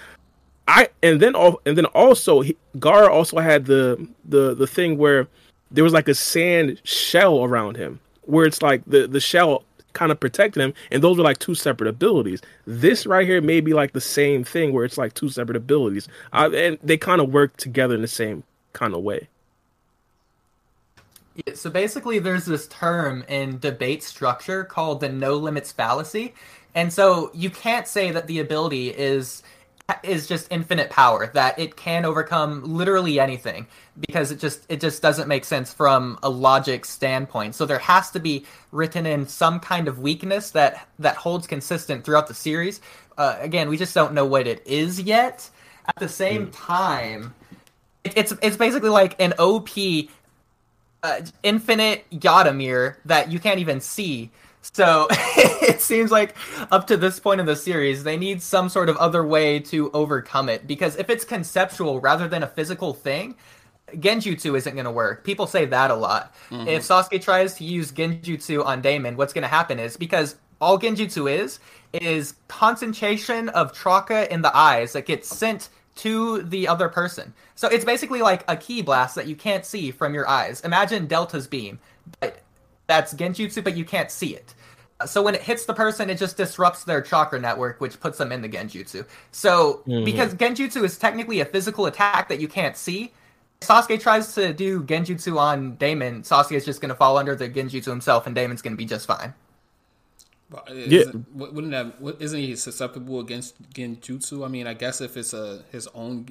[0.67, 5.27] I and then and then also he, Gaara also had the the the thing where
[5.71, 10.11] there was like a sand shell around him where it's like the the shell kind
[10.11, 12.41] of protected him and those were like two separate abilities.
[12.65, 16.07] This right here may be like the same thing where it's like two separate abilities.
[16.31, 19.29] Uh, and they kind of work together in the same kind of way.
[21.35, 26.33] Yeah, So basically, there's this term in debate structure called the no limits fallacy,
[26.75, 29.41] and so you can't say that the ability is
[30.01, 33.67] is just infinite power that it can overcome literally anything
[33.99, 37.53] because it just it just doesn't make sense from a logic standpoint.
[37.53, 42.05] So there has to be written in some kind of weakness that that holds consistent
[42.05, 42.79] throughout the series.
[43.17, 45.49] Uh, again we just don't know what it is yet.
[45.85, 47.35] At the same time
[48.05, 49.69] it, it's it's basically like an op
[51.03, 54.31] uh, infinite Yata Mirror that you can't even see.
[54.71, 56.35] So it seems like
[56.71, 59.91] up to this point in the series, they need some sort of other way to
[59.91, 60.65] overcome it.
[60.65, 63.35] Because if it's conceptual rather than a physical thing,
[63.93, 65.23] Genjutsu isn't going to work.
[65.23, 66.33] People say that a lot.
[66.49, 66.67] Mm-hmm.
[66.67, 70.79] If Sasuke tries to use Genjutsu on Damon, what's going to happen is because all
[70.79, 71.59] Genjutsu is
[71.91, 77.33] is concentration of chakra in the eyes that gets sent to the other person.
[77.55, 80.61] So it's basically like a ki blast that you can't see from your eyes.
[80.61, 81.79] Imagine Delta's beam,
[82.19, 82.42] but
[82.87, 84.53] that's Genjutsu, but you can't see it.
[85.05, 88.31] so when it hits the person, it just disrupts their chakra network, which puts them
[88.31, 89.05] in the genjutsu.
[89.31, 90.05] So Mhm.
[90.05, 93.11] because genjutsu is technically a physical attack that you can't see,
[93.59, 96.21] Sasuke tries to do genjutsu on Damon.
[96.21, 98.85] Sasuke is just going to fall under the genjutsu himself, and Damon's going to be
[98.85, 99.33] just fine.
[100.49, 100.99] But Yeah.
[101.01, 104.45] isn't, wouldn't that what- isn't he susceptible against genjutsu?
[104.45, 106.27] I mean, I guess if it's a his own,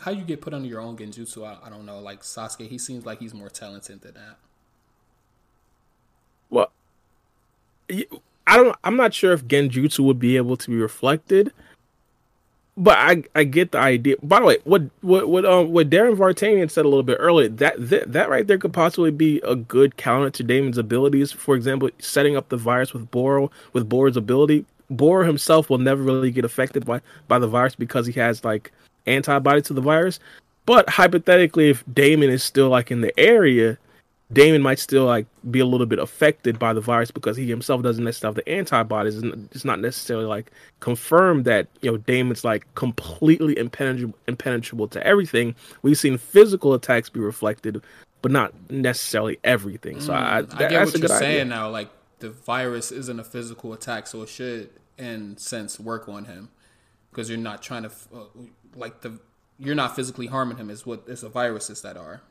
[0.00, 1.98] how you get put under your own genjutsu, I, I don't know.
[2.00, 4.36] Like Sasuke, he seems like he's more talented than that.
[6.54, 6.70] Well,
[8.46, 8.76] I don't.
[8.84, 11.52] I'm not sure if Genjutsu would be able to be reflected,
[12.76, 14.16] but I I get the idea.
[14.22, 17.48] By the way, what what what um what Darren Vartanian said a little bit earlier
[17.48, 21.32] that that, that right there could possibly be a good counter to Damon's abilities.
[21.32, 24.64] For example, setting up the virus with Boro with Boro's ability.
[24.90, 28.70] Boro himself will never really get affected by by the virus because he has like
[29.06, 30.20] antibodies to the virus.
[30.66, 33.76] But hypothetically, if Damon is still like in the area,
[34.32, 37.82] Damon might still like be a little bit affected by the virus because he himself
[37.82, 39.22] doesn't necessarily have the antibodies.
[39.52, 45.54] It's not necessarily like confirmed that you know Damon's like completely impenetrable, impenetrable to everything.
[45.82, 47.82] We've seen physical attacks be reflected,
[48.22, 50.00] but not necessarily everything.
[50.00, 51.44] So I, Mm, I that- get that's what a you're saying idea.
[51.44, 51.68] now.
[51.70, 56.48] Like the virus isn't a physical attack, so it should, in sense, work on him
[57.10, 58.20] because you're not trying to uh,
[58.74, 59.18] like the
[59.58, 60.70] you're not physically harming him.
[60.70, 62.22] Is what it's the viruses that are.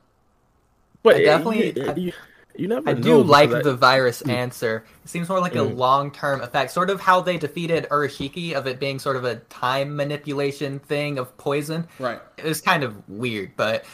[1.04, 2.14] But I definitely- you, you,
[2.56, 2.90] you never.
[2.90, 4.86] I do like the virus answer.
[5.04, 5.76] It seems more like a Mm.
[5.78, 9.36] long term effect, sort of how they defeated Urashiki, of it being sort of a
[9.36, 11.88] time manipulation thing of poison.
[12.00, 12.20] Right.
[12.38, 13.86] It was kind of weird, but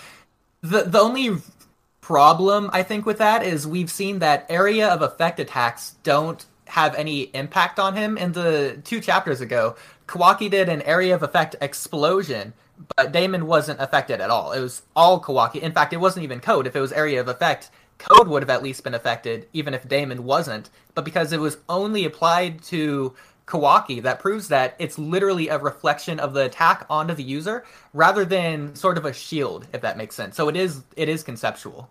[0.61, 1.37] the the only
[2.01, 6.93] problem I think with that is we've seen that area of effect attacks don't have
[6.95, 8.17] any impact on him.
[8.17, 9.75] In the two chapters ago,
[10.07, 12.53] Kawaki did an area of effect explosion,
[12.95, 14.51] but Damon wasn't affected at all.
[14.51, 15.61] It was all Kawaki.
[15.61, 16.67] In fact, it wasn't even Code.
[16.67, 19.87] If it was area of effect, Code would have at least been affected, even if
[19.87, 20.69] Damon wasn't.
[20.95, 23.13] But because it was only applied to
[23.45, 28.23] Kawaki, that proves that it's literally a reflection of the attack onto the user rather
[28.23, 30.35] than sort of a shield, if that makes sense.
[30.37, 31.89] So it is it is conceptual.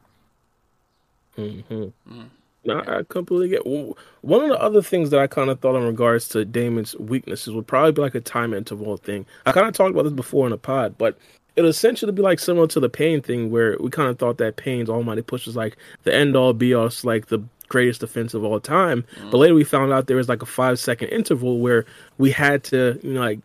[2.08, 2.28] Mhm.
[2.68, 3.66] No, I completely get.
[3.66, 7.54] One of the other things that I kind of thought in regards to Damon's weaknesses
[7.54, 9.24] would probably be like a time interval thing.
[9.46, 11.16] I kind of talked about this before in a pod, but
[11.56, 14.56] it'll essentially be like similar to the pain thing, where we kind of thought that
[14.56, 18.44] Pain's Almighty Push was like the end all be all, like the greatest defense of
[18.44, 19.04] all time.
[19.30, 21.86] But later we found out there was like a five second interval where
[22.18, 23.40] we had to, you know, like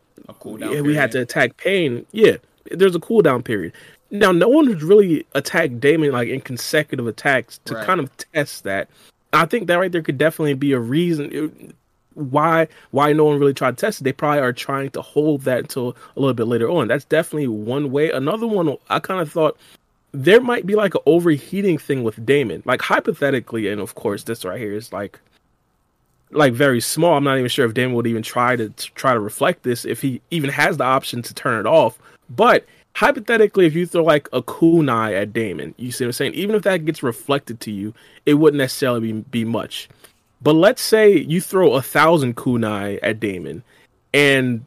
[0.59, 2.05] yeah, we had to attack Pain.
[2.11, 2.37] Yeah,
[2.71, 3.73] there's a cooldown period.
[4.11, 7.85] Now, no one has really attacked Damon like in consecutive attacks to Right.
[7.85, 8.87] kind of test that.
[9.33, 11.75] I think that right there could definitely be a reason it-
[12.15, 14.03] why why no one really tried to test it.
[14.03, 16.87] They probably are trying to hold that until a little bit later on.
[16.87, 18.11] That's definitely one way.
[18.11, 19.57] Another one, I kind of thought
[20.11, 22.61] there might be like an overheating thing with Damon.
[22.65, 25.19] Like hypothetically, and of course, this right here is like
[26.29, 27.17] like very small.
[27.17, 29.85] I'm not even sure if Damon would even try to, to try to reflect this
[29.85, 31.97] if he even has the option to turn it off.
[32.29, 36.33] But hypothetically, if you throw like a kunai at Damon, you see what I'm saying?
[36.33, 37.93] Even if that gets reflected to you,
[38.25, 39.89] it wouldn't necessarily be, be much.
[40.41, 43.63] But let's say you throw a thousand kunai at Damon,
[44.13, 44.65] and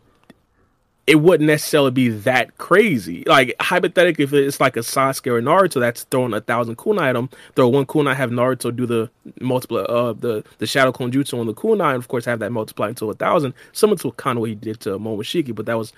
[1.07, 3.23] it wouldn't necessarily be that crazy.
[3.27, 7.17] Like hypothetically, if it's like a Sasuke or Naruto that's throwing a thousand kunai at
[7.17, 9.11] him, throw one kunai, have Naruto do the
[9.41, 12.51] multiple uh the the shadow clone jutsu on the kunai, and of course have that
[12.51, 15.79] multiply into a thousand, similar to kind of what he did to Momoshiki, but that
[15.79, 15.93] was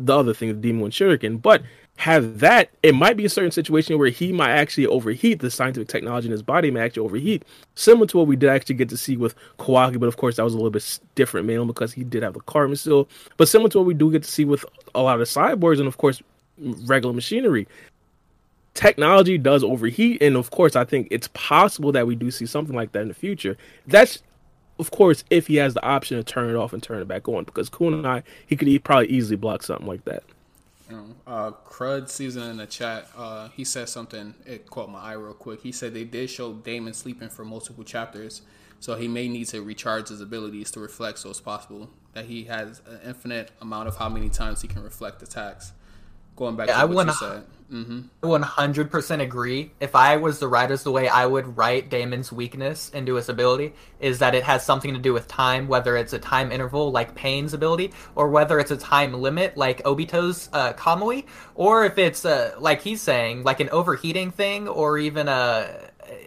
[0.00, 1.40] the other thing, the Demon One Shuriken.
[1.40, 1.62] But
[1.96, 5.88] have that, it might be a certain situation where he might actually overheat the scientific
[5.88, 8.96] technology in his body may actually overheat, similar to what we did actually get to
[8.96, 10.00] see with Kawaki.
[10.00, 12.40] But of course, that was a little bit different, mainly because he did have the
[12.40, 13.08] carbon still.
[13.36, 15.86] But similar to what we do get to see with a lot of cyborgs and
[15.86, 16.22] of course
[16.58, 17.68] regular machinery.
[18.72, 22.74] Technology does overheat, and of course, I think it's possible that we do see something
[22.74, 23.58] like that in the future.
[23.86, 24.22] That's
[24.80, 27.28] of course, if he has the option to turn it off and turn it back
[27.28, 30.22] on, because Kunai, he could e- probably easily block something like that.
[31.26, 33.08] Uh, Crud season in the chat.
[33.16, 34.34] Uh, he said something.
[34.44, 35.62] It caught my eye real quick.
[35.62, 38.42] He said they did show Damon sleeping for multiple chapters,
[38.80, 41.20] so he may need to recharge his abilities to reflect.
[41.20, 44.82] So it's possible that he has an infinite amount of how many times he can
[44.82, 45.72] reflect attacks.
[46.40, 47.44] Going back Yeah, to I what you said.
[47.70, 48.00] hmm
[48.42, 49.72] hundred percent agree.
[49.78, 53.74] If I was the writers, the way I would write Damon's weakness into his ability
[54.00, 57.14] is that it has something to do with time, whether it's a time interval like
[57.14, 62.24] Pain's ability, or whether it's a time limit like Obito's uh, Kamui, or if it's
[62.24, 65.68] uh, like he's saying, like an overheating thing, or even a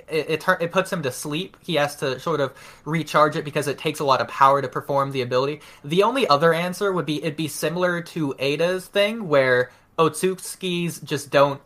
[0.08, 1.58] it it, it puts him to sleep.
[1.62, 2.54] He has to sort of
[2.86, 5.62] recharge it because it takes a lot of power to perform the ability.
[5.84, 11.30] The only other answer would be it'd be similar to Ada's thing where Otsutsuki's just
[11.32, 11.62] don't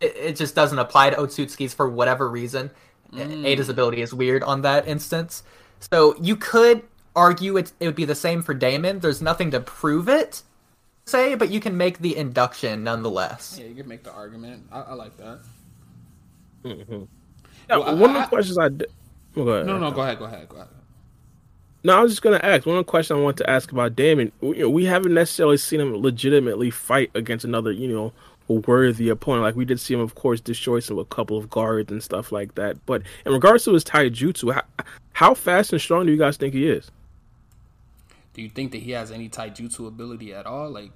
[0.00, 2.70] it, it just doesn't apply to Otsutsuki's for whatever reason.
[3.14, 5.42] Ada's ability is weird on that instance.
[5.92, 6.82] So you could
[7.14, 9.00] argue it, it would be the same for Damon.
[9.00, 10.42] There's nothing to prove it,
[11.04, 13.58] say, but you can make the induction nonetheless.
[13.60, 14.64] Yeah, you can make the argument.
[14.72, 15.40] I, I like that.
[16.64, 17.02] Mm-hmm.
[17.68, 18.88] Yeah, Well, one I- of the questions I did.
[19.34, 19.66] Go ahead.
[19.66, 20.68] No, no, go ahead, go ahead, go ahead.
[21.84, 24.30] No, I was just gonna ask one question I want to ask about Damon.
[24.40, 28.12] You know, we haven't necessarily seen him legitimately fight against another, you know,
[28.48, 29.42] worthy opponent.
[29.42, 32.30] Like we did see him, of course, destroy some a couple of guards and stuff
[32.32, 32.84] like that.
[32.86, 34.62] But in regards to his taijutsu, how,
[35.12, 36.90] how fast and strong do you guys think he is?
[38.34, 40.70] Do you think that he has any taijutsu ability at all?
[40.70, 40.90] Like,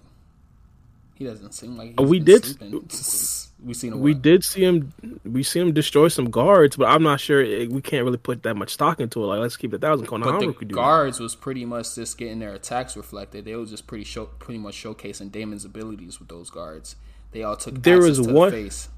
[1.14, 2.88] he doesn't seem like Uh, we did- sleeping.
[3.66, 4.00] We seen him.
[4.00, 4.92] We did see him,
[5.24, 8.44] we see him destroy some guards, but I'm not sure eh, we can't really put
[8.44, 9.26] that much stock into it.
[9.26, 10.06] Like let's keep it a thousand.
[10.08, 10.80] But Konohama the could do that.
[10.80, 13.44] guards was pretty much just getting their attacks reflected.
[13.44, 16.94] They was just pretty show, pretty much showcasing Daemon's abilities with those guards.
[17.32, 18.88] They all took There was to one- the face.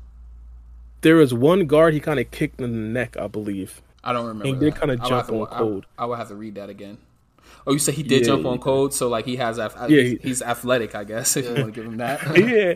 [1.01, 3.81] There was one guard he kind of kicked in the neck, I believe.
[4.05, 4.47] I don't remember.
[4.47, 5.87] He did kinda jump have to- on I- code.
[5.97, 6.99] I, would have to read that again.
[7.67, 8.63] Oh, you said he did Yeah, jump on yeah.
[8.63, 11.37] code, so like he has, Yeah, he- he's athletic, I guess.
[11.37, 12.21] If you want to give him that.
[12.37, 12.75] yeah,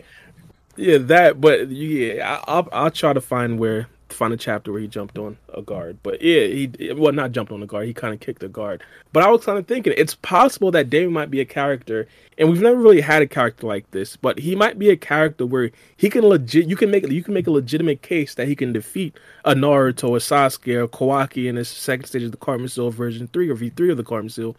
[0.75, 1.41] yeah, that.
[1.41, 5.17] But yeah, I, I'll I'll try to find where find a chapter where he jumped
[5.17, 5.97] on a guard.
[6.03, 7.87] But yeah, he well not jumped on a guard.
[7.87, 8.83] He kind of kicked a guard.
[9.11, 12.07] But I was kind of thinking it's possible that Daemon might be a character,
[12.37, 14.15] and we've never really had a character like this.
[14.15, 16.69] But he might be a character where he can legit.
[16.69, 20.15] You can make you can make a legitimate case that he can defeat a Naruto,
[20.15, 23.55] a Sasuke, or Kawaki in his second stage of the Karma Seal version three or
[23.55, 24.55] V three of the Karma Seal.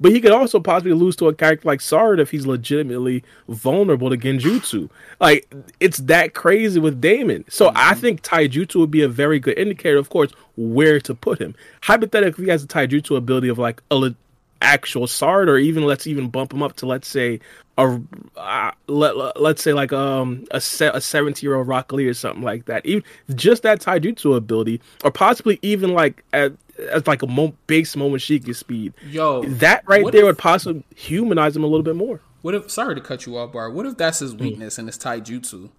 [0.00, 4.10] But he could also possibly lose to a character like Sard if he's legitimately vulnerable
[4.10, 4.88] to Genjutsu.
[5.20, 7.44] Like it's that crazy with Daemon.
[7.48, 8.00] So I mm-hmm.
[8.00, 11.54] think Taijutsu would be a very good indicator, of course, where to put him.
[11.82, 14.14] Hypothetically, he has a Taijutsu ability of like a
[14.62, 17.40] actual Sard, or even let's even bump him up to let's say
[17.76, 18.00] a
[18.36, 22.14] uh, let, let's say like um a se- a seventy year old Rock Lee or
[22.14, 22.84] something like that.
[22.86, 26.52] Even just that Taijutsu ability, or possibly even like at
[26.90, 28.94] as like a mo- base Momoshiki speed.
[29.08, 32.20] Yo, That right there if- would possibly humanize him a little bit more.
[32.42, 32.70] What if?
[32.70, 33.70] Sorry to cut you off, Bar.
[33.70, 35.70] What if that's his weakness and his taijutsu?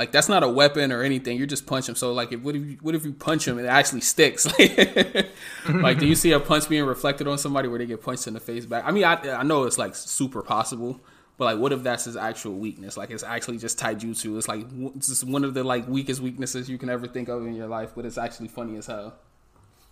[0.00, 1.36] Like that's not a weapon or anything.
[1.36, 1.94] You're just punch him.
[1.94, 4.46] So like, if what if you, what if you punch him and it actually sticks?
[5.68, 8.32] like, do you see a punch being reflected on somebody where they get punched in
[8.32, 8.84] the face back?
[8.86, 10.98] I mean, I I know it's like super possible,
[11.36, 12.96] but like, what if that's his actual weakness?
[12.96, 14.38] Like, it's actually just taijutsu.
[14.38, 14.64] It's like
[14.96, 17.68] it's just one of the like weakest weaknesses you can ever think of in your
[17.68, 19.12] life, but it's actually funny as hell.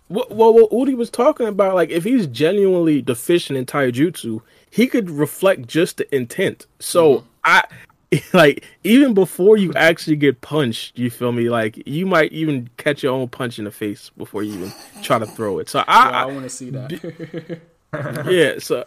[0.07, 4.41] Well, well, what Udi was talking about, like if he's genuinely deficient in taijutsu,
[4.71, 6.65] he could reflect just the intent.
[6.79, 7.27] So mm-hmm.
[7.43, 7.63] I
[8.33, 11.49] like even before you actually get punched, you feel me?
[11.49, 15.19] Like you might even catch your own punch in the face before you even try
[15.19, 15.69] to throw it.
[15.69, 17.61] So I, I I want to see that.
[18.29, 18.85] yeah, so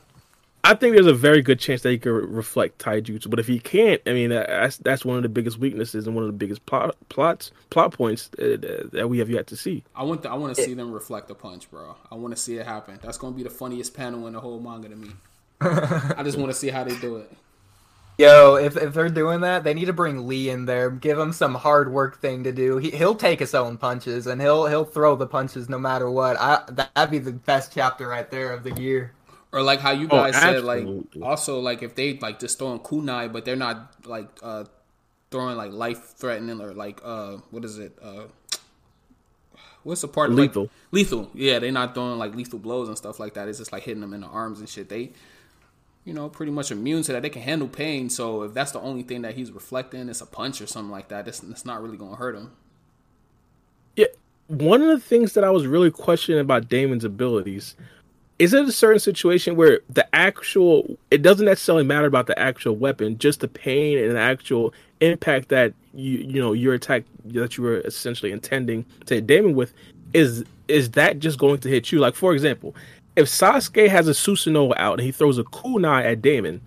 [0.65, 3.29] I think there's a very good chance that he could reflect taijutsu.
[3.29, 6.25] But if he can't, I mean, that's that's one of the biggest weaknesses and one
[6.25, 8.57] of the biggest plot plots plot points uh,
[8.93, 9.85] that we have yet to see.
[9.95, 11.97] I want the, I want to see them reflect the punch, bro.
[12.11, 12.99] I want to see it happen.
[13.03, 15.11] That's gonna be the funniest panel in the whole manga to me.
[15.61, 17.33] I just want to see how they do it.
[18.23, 20.91] Yo, if, if they're doing that, they need to bring Lee in there.
[20.91, 22.77] Give him some hard work thing to do.
[22.79, 26.37] He, he'll take his own punches and he'll he'll throw the punches no matter what.
[26.39, 29.13] I that'd be the best chapter right there of the year.
[29.53, 30.87] Or like how you Oh, guys said, like
[31.21, 34.65] also like if they like just throwing kunai, but they're not like uh
[35.31, 38.25] throwing like life threatening or like uh what is it uh
[39.83, 40.71] what's the part of, like- Lethal.
[40.93, 43.83] lethal yeah they're not throwing like lethal blows and stuff like that it's just like
[43.83, 45.11] hitting them in the arms and shit they
[46.05, 48.81] you know pretty much immune to that they can handle pain so if that's the
[48.81, 51.83] only thing that he's reflecting it's a punch or something like that it's, it's not
[51.83, 52.53] really gonna hurt him
[53.97, 54.07] Yeah,
[54.49, 57.77] one of the things that I was really questioning about Daemon's abilities
[58.39, 62.75] is it a certain situation where the actual it doesn't necessarily matter about the actual
[62.75, 67.57] weapon, just the pain and the actual impact that you you know your attack that
[67.57, 69.73] you were essentially intending to hit Daemon with
[70.13, 72.01] is is that just going to hit you?
[72.01, 72.75] Like for example,
[73.17, 76.61] if Sasuke has a Susanoo out and he throws a kunai at Daemon,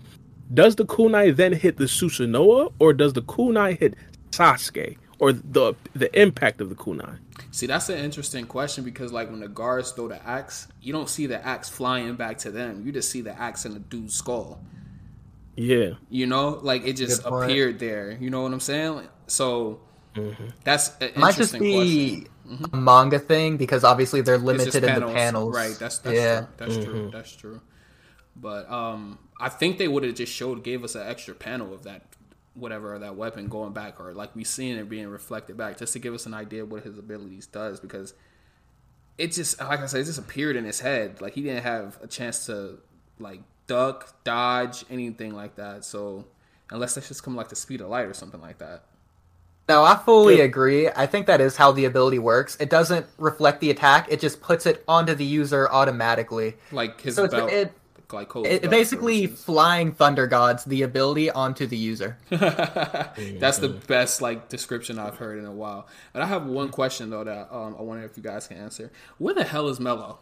[0.53, 3.95] does the kunai then hit the Susanoo or does the kunai hit
[4.31, 7.17] Sasuke or the the impact of the kunai?
[7.51, 11.09] See, that's an interesting question because, like, when the guards throw the axe, you don't
[11.09, 12.85] see the axe flying back to them.
[12.85, 14.59] You just see the axe in the dude's skull.
[15.55, 15.91] Yeah.
[16.09, 18.11] You know, like it just appeared there.
[18.11, 19.07] You know what I'm saying?
[19.27, 19.79] So
[20.63, 22.69] that's an It might just interesting be question.
[22.73, 25.55] a manga thing because obviously they're limited just in the panels.
[25.55, 25.75] right?
[25.79, 26.39] That's that's yeah.
[26.39, 26.47] true.
[26.57, 27.09] That's true.
[27.11, 27.61] That's true.
[28.35, 31.83] But um, I think they would have just showed, gave us an extra panel of
[31.83, 32.03] that,
[32.53, 35.99] whatever that weapon going back, or like we seen it being reflected back, just to
[35.99, 37.79] give us an idea of what his abilities does.
[37.79, 38.13] Because
[39.17, 41.21] it just, like I said, it just appeared in his head.
[41.21, 42.79] Like he didn't have a chance to
[43.19, 45.85] like duck, dodge, anything like that.
[45.85, 46.25] So
[46.71, 48.83] unless that's just come like the speed of light or something like that.
[49.67, 50.89] No, I fully agree.
[50.89, 52.55] I think that is how the ability works.
[52.59, 56.55] It doesn't reflect the attack; it just puts it onto the user automatically.
[56.71, 57.73] Like his So it's, belt, it,
[58.11, 62.17] like it basically flying thunder gods the ability onto the user.
[62.29, 65.87] That's the best like description I've heard in a while.
[66.13, 68.91] And I have one question though that um, I wonder if you guys can answer.
[69.17, 70.19] Where the hell is Mello?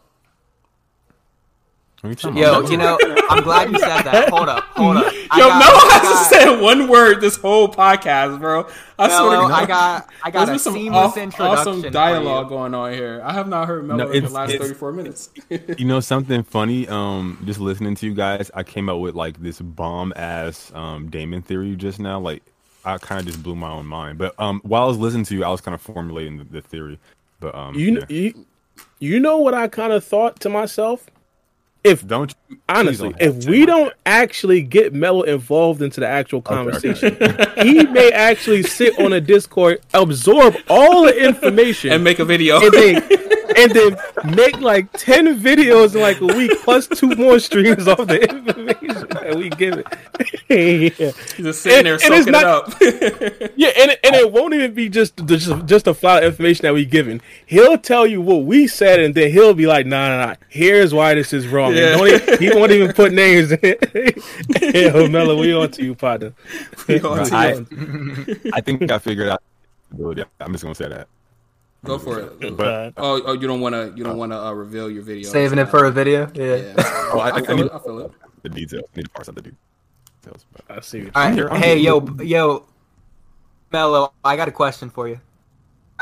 [1.86, 2.10] What are you talking Yo,
[2.58, 2.70] about?
[2.70, 2.98] you know,
[3.30, 4.28] I'm glad you said that.
[4.28, 5.06] Hold up, hold up.
[5.30, 8.66] I Yo, got- Mello I hasn't got- said one word this whole podcast, bro.
[8.98, 9.52] I swear to God.
[9.52, 11.68] I got, I got There's a some seamless off- introduction.
[11.68, 12.50] awesome for dialogue you.
[12.50, 13.22] going on here.
[13.24, 15.30] I have not heard Mello No, in the last 34 minutes.
[15.78, 16.86] you know something funny?
[16.88, 21.08] Um, just listening to you guys, I came up with like this bomb ass um
[21.08, 22.20] Daemon theory just now.
[22.20, 22.42] Like,
[22.84, 24.18] I kind of just blew my own mind.
[24.18, 26.60] But um, while I was listening to you, I was kind of formulating the, the
[26.60, 26.98] theory.
[27.40, 28.04] But um, You, yeah.
[28.10, 28.46] you
[28.98, 31.06] you know what I kind of thought to myself?
[31.84, 33.96] If don't you- honestly, if we don't that.
[34.06, 36.54] actually get Mello involved into the actual okay.
[36.54, 37.16] conversation,
[37.62, 42.58] he may actually sit on a Discord, absorb all the information, and make a video.
[42.60, 43.02] and then
[43.56, 43.96] and then
[44.36, 49.06] make like ten videos in like a week, plus two more streams off the information
[49.10, 50.98] that we give it.
[50.98, 51.10] yeah.
[51.36, 53.52] Just sitting there and- and soaking not- it up.
[53.56, 56.74] Yeah, and and it won't even be just the, just just a flat information that
[56.74, 57.20] we given.
[57.46, 60.34] He'll tell you what we said, and then he'll be like, "Nah, nah, nah.
[60.48, 61.96] Here's why this is wrong." And Yeah.
[61.96, 62.08] don't
[62.42, 64.74] e- he won't even put names in it.
[64.74, 66.32] Yo, Mello, we on to you, partner.
[66.88, 69.42] We on We to I- on- I think I figured out.
[70.40, 71.06] I'm just gonna say that.
[71.84, 72.56] Go for it.
[72.56, 73.92] But Oh, oh, you don't want to.
[73.96, 75.30] You don't want to uh, reveal your video.
[75.30, 76.30] Saving it for a video.
[76.34, 76.56] Yeah.
[76.56, 76.74] Yeah.
[77.12, 77.72] Oh, I- I, I feel need- it.
[77.72, 78.10] I feel it.
[78.42, 78.84] the details.
[78.92, 80.46] I need to parse out the details.
[80.52, 81.04] But I see.
[81.04, 81.34] What All right.
[81.34, 81.92] here, I'm Hey, here.
[81.92, 82.66] yo, yo,
[83.72, 85.20] Mello, I got a question for you.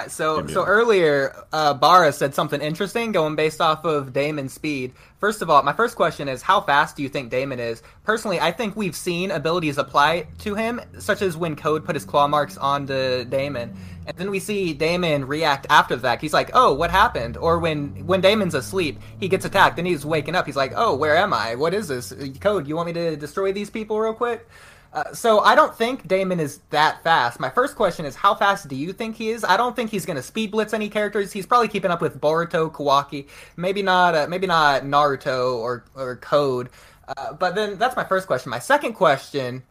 [0.09, 4.95] So, so earlier, uh, Barra said something interesting, going based off of Daemon's speed.
[5.21, 7.83] First of all, my first question is, how fast do you think Daemon is?
[8.03, 12.07] Personally, I think we've seen abilities apply to him, such as when Code put his
[12.07, 13.77] claw marks onto Daemon,
[14.07, 16.23] and then we see Daemon react after the fact.
[16.23, 20.07] He's like, "Oh, what happened?" Or when when Daemon's asleep, he gets attacked, and he's
[20.07, 20.47] waking up.
[20.47, 21.55] He's like, "Oh, where am I?
[21.55, 22.15] What is this?
[22.41, 24.49] Code, you want me to destroy these people real quick?"
[24.93, 27.41] Uh, so I don't think Daemon is that fast.
[27.41, 29.43] My first question is, how fast do you think he is?
[29.43, 31.33] I don't think he's going to speed blitz any characters.
[31.33, 33.27] He's probably keeping up with Boruto, Kawaki,
[33.57, 36.69] maybe not, uh, maybe not Naruto or or Code.
[37.09, 38.51] Uh, but then that's my first question.
[38.51, 39.63] My second question,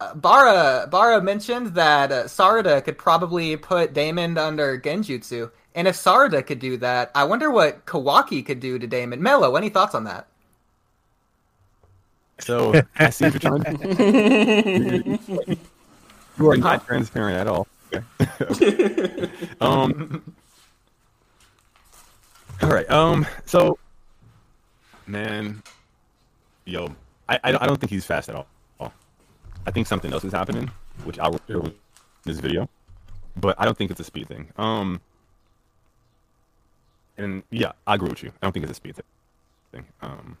[0.00, 5.96] uh, Bara Bara mentioned that uh, Sarada could probably put Daemon under Genjutsu, and if
[5.96, 9.22] Sarada could do that, I wonder what Kawaki could do to Daemon.
[9.22, 10.29] Mello, any thoughts on that?
[12.40, 15.58] So I see what you're trying to do.
[16.38, 17.66] You are not transparent at all.
[17.92, 19.30] Okay.
[19.60, 20.22] um.
[22.62, 22.88] All right.
[22.90, 23.26] Um.
[23.46, 23.78] So,
[25.06, 25.62] man,
[26.64, 26.94] yo,
[27.28, 28.46] I, I don't- I don't think he's fast at all.
[29.66, 30.70] I think something else is happening,
[31.04, 31.74] which I'll reveal in
[32.24, 32.66] this video,
[33.36, 34.48] but I don't think it's a speed thing.
[34.56, 35.00] Um.
[37.18, 38.30] And yeah, I agree with you.
[38.40, 38.96] I don't think it's a speed
[39.72, 39.84] thing.
[40.00, 40.38] Um.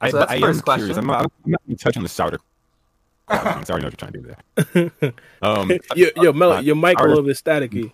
[0.00, 0.86] I, So but that's I the am first curious.
[0.86, 0.98] question.
[0.98, 2.38] I'm not, I'm not gonna touch on the starter.
[3.28, 5.12] I already know what you're trying to do there.
[5.42, 7.92] Um, yo, yo, Mello, uh, your mic a little bit staticky.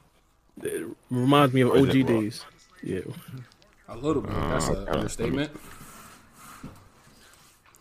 [0.63, 2.45] It reminds me of Or OG days.
[2.83, 3.01] Yeah.
[3.89, 4.33] A little bit.
[4.33, 4.91] That's Uh, an okay.
[4.93, 5.53] understatement.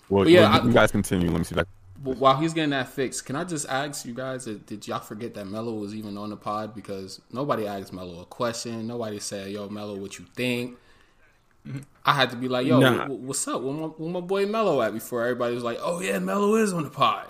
[0.09, 1.30] Well, But yeah, well, I- you guys continue.
[1.30, 1.65] Let me see if I
[2.03, 4.99] But while he's getting that fixed, can I just ask you guys, uh, did y'all
[4.99, 6.74] forget that Mello was even on the pod?
[6.74, 8.88] Because nobody asked Mello a question.
[8.88, 10.78] Nobody said, yo, Mello, what you think?
[12.05, 13.05] I had to be like, yo, Nah.
[13.07, 13.62] wh- what's up?
[13.62, 14.93] Where my, where my boy Mello at?
[14.93, 17.28] Before everybody was like, oh, yeah, Mello is on the pod.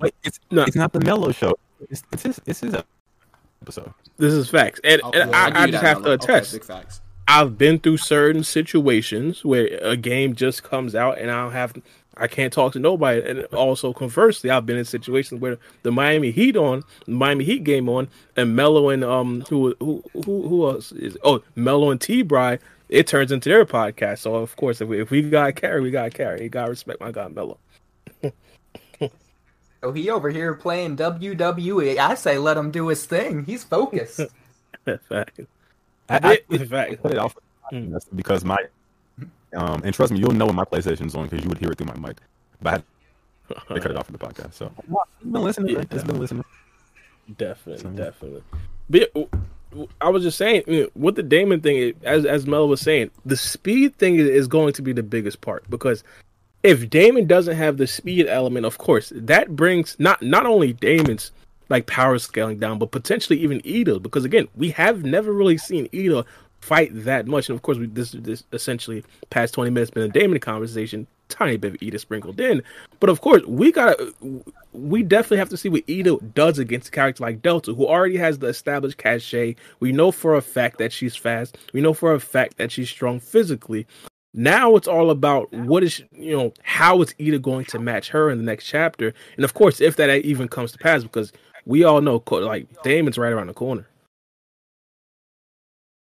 [0.00, 0.62] Wait, it's No.
[0.62, 1.58] it's not the Mello show.
[1.90, 2.74] It's it's his, it's his
[3.62, 3.92] episode.
[4.16, 6.02] This is facts, and, Oh, and well, I, give I you just that, have to
[6.02, 6.14] Mello.
[6.14, 6.52] Okay, attest.
[6.52, 7.00] big facts.
[7.28, 11.74] I've been through certain situations where a game just comes out and I don't have
[12.16, 13.20] I can't talk to nobody.
[13.22, 17.88] And also conversely, I've been in situations where the Miami Heat on Miami Heat game
[17.88, 22.22] on and Mello and um who who who, who else is oh Mello and T
[22.22, 22.58] Bry
[22.88, 24.18] it turns into their podcast.
[24.18, 26.42] So of course if we, if we got carry, we got carry.
[26.42, 27.58] You gotta respect my guy Mello.
[29.80, 31.98] Oh, he over here playing WWE.
[31.98, 33.44] I say let him do his thing.
[33.44, 34.20] He's focused.
[35.08, 35.40] Fact.
[36.08, 37.00] I, I, Fact.
[37.02, 37.36] put it off
[37.72, 37.92] Mm.
[37.92, 38.56] That's because my
[39.54, 41.76] um and trust me, you'll know when my PlayStation's on because you would hear it
[41.76, 42.16] through my mic.
[42.62, 44.54] But I had to cut it off for the podcast.
[44.54, 44.88] So it's
[45.22, 45.74] been listening.
[45.76, 45.84] Yeah.
[45.90, 46.44] It's been listening.
[47.36, 48.42] Definitely, So- definitely.
[48.88, 49.44] But yeah, w- w-
[50.00, 53.10] I was just saying, you know, with the Daemon thing, as as Mel was saying,
[53.26, 56.02] the speed thing is, going to be the biggest part because
[56.62, 61.32] if Daemon doesn't have the speed element, of course, that brings not not only Daemon's
[61.68, 65.88] like power scaling down, but potentially even Ida, because again, we have never really seen
[65.94, 66.24] Ida
[66.60, 70.08] fight that much, and of course, we, this this essentially past twenty minutes been a
[70.08, 71.06] Daemon conversation.
[71.28, 72.62] Tiny bit of Ida sprinkled in.
[73.00, 73.96] But of course, we got
[74.72, 78.16] we definitely have to see what Ida does against a character like Delta, who already
[78.16, 79.56] has the established cachet.
[79.80, 81.58] We know for a fact that she's fast.
[81.72, 83.86] We know for a fact that she's strong physically.
[84.34, 88.30] Now it's all about what is you know how is Ida going to match her
[88.30, 91.32] in the next chapter, and of course, if that even comes to pass, because
[91.66, 93.86] we all know like Daemon's right around the corner.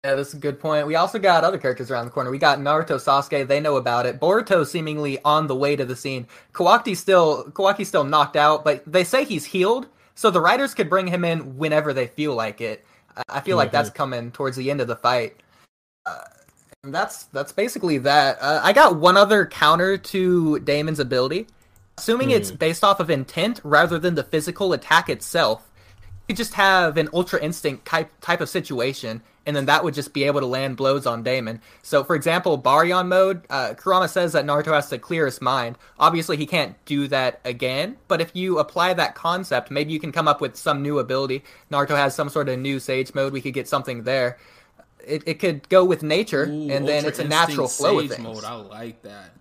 [0.03, 0.85] Yeah, that's a good point.
[0.85, 2.29] We also got other characters around the corner.
[2.29, 3.47] We got Naruto, Sasuke.
[3.47, 4.19] They know about it.
[4.19, 6.27] Boruto seemingly on the way to the scene.
[6.51, 10.89] Kawaki still Kawaki still knocked out, but they say he's healed, so the writers could
[10.89, 12.85] bring him in whenever they feel like it.
[13.29, 13.59] I feel mm-hmm.
[13.59, 13.97] like that's mm-hmm.
[13.97, 15.37] coming towards the end of the fight.
[16.05, 16.23] Uh,
[16.83, 18.39] and that's that's basically that.
[18.41, 21.47] Uh, I got one other counter to Daemon's ability.
[21.97, 22.35] Assuming mm.
[22.35, 25.69] it's based off of intent rather than the physical attack itself,
[26.27, 30.13] you just have an ultra instinct type type of situation and then that would just
[30.13, 31.61] be able to land blows on Daemon.
[31.81, 35.77] So, for example, Baryon mode, uh, Kurama says that Naruto has to clear his mind.
[35.99, 40.11] Obviously, he can't do that again, but if you apply that concept, maybe you can
[40.11, 41.43] come up with some new ability.
[41.71, 44.37] Naruto has some sort of new Sage mode, we could get something there.
[45.05, 48.23] It, it could go with nature, Ooh, and then it's a natural flow of things.
[48.23, 49.31] Mode, I like that.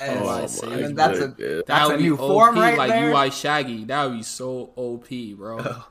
[0.00, 3.10] oh, I mean, that's a that's a new OP, form right like there.
[3.10, 3.84] UI Shaggy.
[3.84, 5.82] That would be so OP, bro.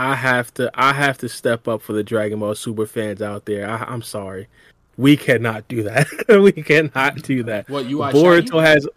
[0.00, 3.44] I have to I have to step up for the Dragon Ball Super fans out
[3.44, 3.68] there.
[3.68, 4.48] I, am sorry,
[4.96, 6.06] we cannot do that.
[6.28, 7.68] we cannot do that.
[7.68, 8.88] What you Boruto has.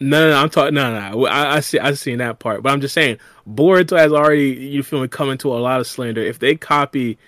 [0.00, 0.74] No, no, no, I'm talking.
[0.74, 1.26] No, no, no.
[1.26, 1.78] I, I see.
[1.78, 4.50] I've seen that part, but I'm just saying Boruto has already.
[4.52, 5.08] You feel me?
[5.08, 6.22] Coming to a lot of slander.
[6.22, 7.18] If they copy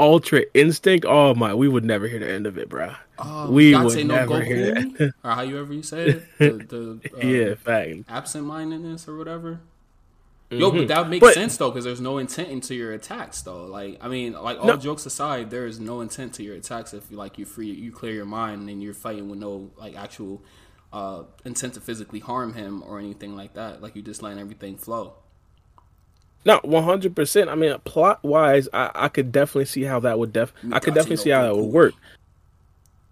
[0.00, 2.94] Ultra Instinct, oh my, we would never hear the end of it, bro.
[3.20, 4.44] Oh, we would no never Goku?
[4.44, 5.14] hear that.
[5.22, 6.38] or how you ever you say it?
[6.38, 8.08] The, the uh, yeah, fact.
[8.08, 9.60] Absent mindedness or whatever.
[10.50, 10.78] Yo, mm-hmm.
[10.78, 13.66] but that makes but, sense though, because there's no intent into your attacks though.
[13.66, 14.76] Like, I mean, like all no.
[14.76, 17.92] jokes aside, there is no intent to your attacks if you like you free, you
[17.92, 20.42] clear your mind and you're fighting with no like actual
[20.90, 23.82] uh, intent to physically harm him or anything like that.
[23.82, 25.14] Like you just letting everything flow.
[26.46, 27.50] No, one hundred percent.
[27.50, 30.54] I mean, plot wise, I, I could definitely see how that would def.
[30.72, 31.92] I could definitely see how that would work.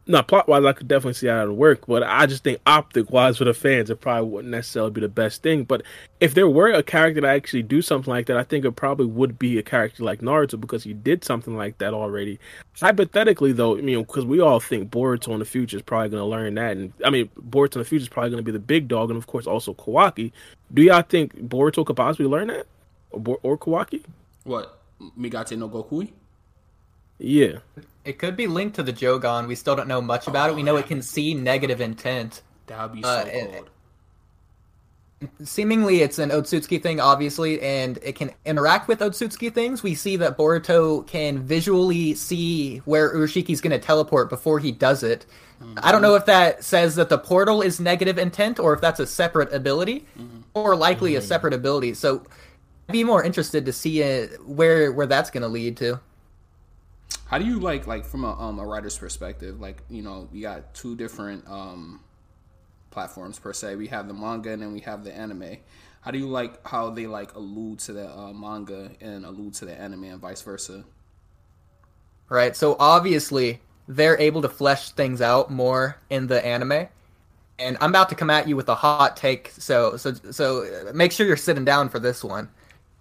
[0.09, 2.61] No, plot wise, I could definitely see how it would work, but I just think
[2.65, 5.65] optic wise for the fans, it probably wouldn't necessarily be the best thing.
[5.65, 5.83] But
[6.21, 9.07] if there were a character that actually do something like that, I think it probably
[9.07, 12.39] would be a character like Naruto because he did something like that already.
[12.81, 16.21] Hypothetically, though, you know, because we all think Boruto in the future is probably going
[16.21, 18.53] to learn that, and I mean, Boruto in the future is probably going to be
[18.53, 20.31] the big dog, and of course, also Kawaki.
[20.73, 22.67] Do y'all think Boruto could possibly learn that,
[23.11, 24.05] or, or Kawaki?
[24.45, 24.79] What
[25.17, 26.13] Migate no Gokui?
[27.19, 27.59] Yeah.
[28.07, 29.49] It could be linked to the Jogan.
[29.49, 30.57] We still don't know much about oh, it.
[30.57, 32.43] We know it can see negative intent.
[32.67, 33.69] That would be so uh, cool.
[35.43, 39.83] Seemingly it's an Otsutsuki thing, obviously, and it can interact with Otsutsuki things.
[39.83, 45.03] We see that Boruto can visually see where Urushiki's going to teleport before he does
[45.03, 45.27] it.
[45.61, 45.79] Mm-hmm.
[45.83, 49.01] I don't know if that says that the portal is negative intent or if that's
[49.01, 50.41] a separate ability, mm-hmm.
[50.53, 51.19] or likely mm-hmm.
[51.19, 51.95] a separate ability.
[51.95, 52.23] So
[52.89, 55.99] I'd be more interested to see it, where where that's going to lead to.
[57.27, 59.61] How do you like like from a um a writer's perspective?
[59.61, 62.01] Like you know, we got two different um
[62.91, 63.77] platforms per se.
[63.77, 65.59] We have the manga and then we have the anime.
[66.01, 69.65] How do you like how they like allude to the uh, manga and allude to
[69.65, 70.85] the anime and vice versa?
[72.29, 72.57] Right.
[72.57, 76.89] So obviously they're able to flesh things out more in the anime.
[77.59, 81.11] And I'm about to come at you with a hot take, so so so make
[81.11, 82.51] sure you're sitting down for this one.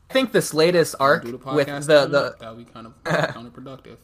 [0.09, 3.97] I think this latest arc the with the the that would be kind of counterproductive.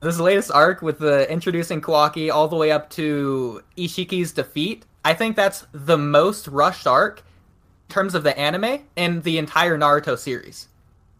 [0.00, 5.12] This latest arc with the introducing Kawaki all the way up to Isshiki's defeat, I
[5.12, 10.18] think that's the most rushed arc in terms of the anime and the entire Naruto
[10.18, 10.68] series.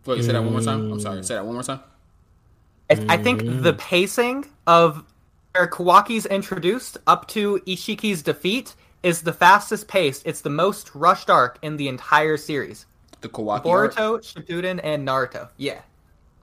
[0.07, 0.93] Wait, say that one more time.
[0.93, 1.19] I'm sorry.
[1.19, 1.25] Mm.
[1.25, 1.81] Say that one more time.
[2.91, 3.79] I, I think the mm.
[3.79, 5.05] pacing of
[5.53, 10.23] where Kawaki's introduced up to Isshiki's defeat is the fastest paced.
[10.27, 12.87] It's the most rushed arc in the entire series.
[13.21, 14.23] The Kawaki Boruto, arc?
[14.23, 15.49] Shippuden, and Naruto.
[15.57, 15.81] Yeah.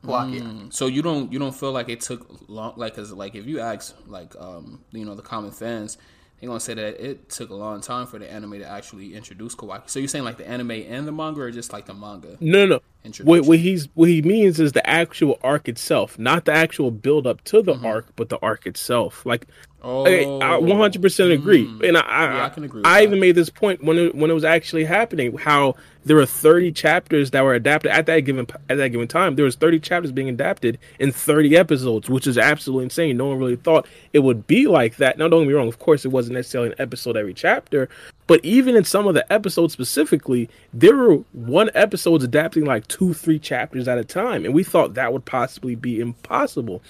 [0.04, 3.46] Mm, so you don't you don't feel like it took long like cause like if
[3.46, 5.98] you ask like um you know the common fans
[6.40, 9.56] they're gonna say that it took a long time for the anime to actually introduce
[9.56, 9.90] Kawaki.
[9.90, 12.38] So you're saying like the anime and the manga, or just like the manga?
[12.40, 12.80] No, no.
[13.24, 17.26] What, what he's what he means is the actual arc itself, not the actual build
[17.26, 17.86] up to the mm-hmm.
[17.86, 19.26] arc, but the arc itself.
[19.26, 19.48] Like,
[19.88, 23.36] oh, I 100 percent agree, mm, and I I, I, can agree I even made
[23.36, 25.38] this point when it, when it was actually happening.
[25.38, 25.76] How
[26.08, 29.36] there were 30 chapters that were adapted at that given at that given time.
[29.36, 33.18] There was 30 chapters being adapted in 30 episodes, which is absolutely insane.
[33.18, 35.18] No one really thought it would be like that.
[35.18, 35.68] Now, don't get me wrong.
[35.68, 37.90] Of course, it wasn't necessarily an episode every chapter,
[38.26, 43.14] but even in some of the episodes specifically, there were one episodes adapting like two,
[43.14, 46.82] three chapters at a time, and we thought that would possibly be impossible.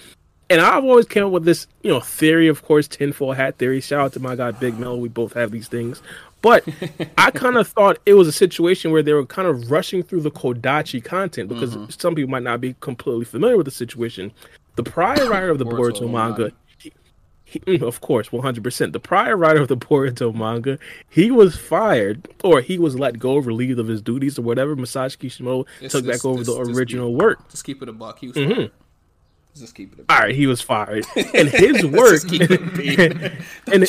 [0.50, 3.82] And I've always came up with this, you know, theory, of course, tinfoil hat theory.
[3.82, 4.98] Shout out to my guy Big Mel.
[5.00, 6.02] We both have these things.
[6.41, 6.64] But
[7.18, 10.22] I kind of thought it was a situation where they were kind of rushing through
[10.22, 11.89] the Kodachi content because Mm-hmm.
[11.89, 14.32] some people might not be completely familiar with the situation.
[14.78, 16.54] The prior writer of the Boruto manga.
[16.78, 16.93] he,
[17.43, 18.93] he, mm, of course, 100%.
[18.93, 20.80] The prior writer of the Boruto manga,
[21.10, 24.78] he was fired or he was let go, relieved of his duties or whatever.
[24.78, 27.50] Masashi Kishimoto It's- took it's- back over it's- the original work.
[27.50, 28.20] Just keep it a buck.
[28.20, 28.72] He was fired.
[29.60, 32.62] Just keep it All he was fired, and his work, Just keep it
[33.72, 33.88] and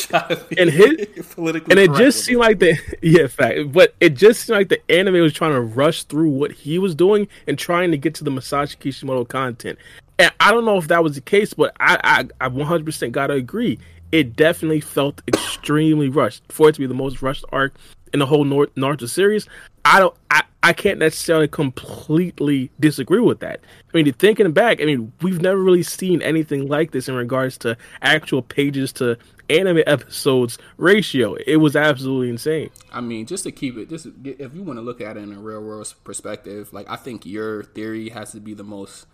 [0.49, 4.45] be and his politically and it just seemed like the yeah fact, but it just
[4.45, 7.91] seemed like the anime was trying to rush through what he was doing and trying
[7.91, 9.77] to get to the Masashi Kishimoto content.
[10.17, 13.33] And I don't know if that was the case, but I I, I 100% gotta
[13.33, 13.79] agree.
[14.11, 16.43] It definitely felt extremely rushed.
[16.49, 17.75] For it to be the most rushed arc
[18.13, 19.47] in the whole Naruto series.
[19.85, 23.61] I don't I, I can't necessarily completely disagree with that.
[23.93, 27.57] I mean, thinking back, I mean, we've never really seen anything like this in regards
[27.59, 29.17] to actual pages to
[29.49, 31.35] anime episodes ratio.
[31.47, 32.69] It was absolutely insane.
[32.91, 35.33] I mean, just to keep it, just if you want to look at it in
[35.33, 39.07] a real world perspective, like I think your theory has to be the most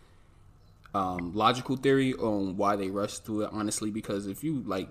[0.96, 3.50] um, logical theory on why they rushed through it.
[3.52, 4.89] Honestly, because if you like,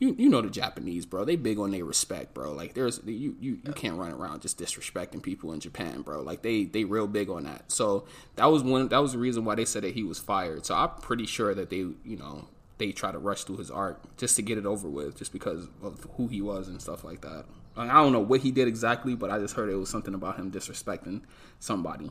[0.00, 2.52] you you know the Japanese, bro, they big on their respect, bro.
[2.52, 6.22] Like there's you you you can't run around just disrespecting people in Japan, bro.
[6.22, 7.70] Like they they real big on that.
[7.70, 10.64] So that was one that was the reason why they said that he was fired.
[10.64, 12.48] So I'm pretty sure that they you know
[12.78, 15.68] they try to rush through his art just to get it over with, just because
[15.82, 17.44] of who he was and stuff like that.
[17.76, 20.14] Like, I don't know what he did exactly, but I just heard it was something
[20.14, 21.20] about him disrespecting
[21.58, 22.10] somebody.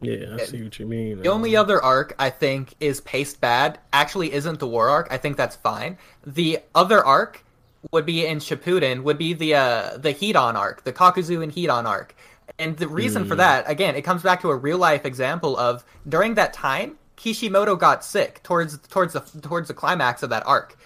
[0.00, 1.20] Yeah, I see what you mean.
[1.20, 5.08] The only other arc I think is paced bad actually isn't the war arc.
[5.10, 5.98] I think that's fine.
[6.26, 7.44] The other arc
[7.92, 11.84] would be in Shippuden would be the uh, the Hidan arc, the Kakuzu and Hidan
[11.86, 12.14] arc.
[12.58, 15.84] And the reason for that, again, it comes back to a real life example of
[16.08, 20.76] during that time, Kishimoto got sick towards towards the towards the climax of that arc.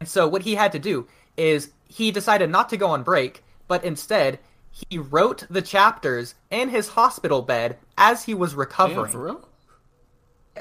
[0.00, 1.06] And so what he had to do
[1.36, 4.38] is he decided not to go on break, but instead
[4.70, 9.48] he wrote the chapters in his hospital bed as he was Damn, recovering for real?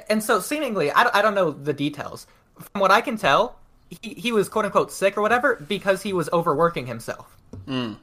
[0.09, 2.27] and so seemingly I don't, I don't know the details
[2.59, 3.57] from what i can tell
[4.01, 7.35] he, he was quote unquote sick or whatever because he was overworking himself
[7.67, 7.97] And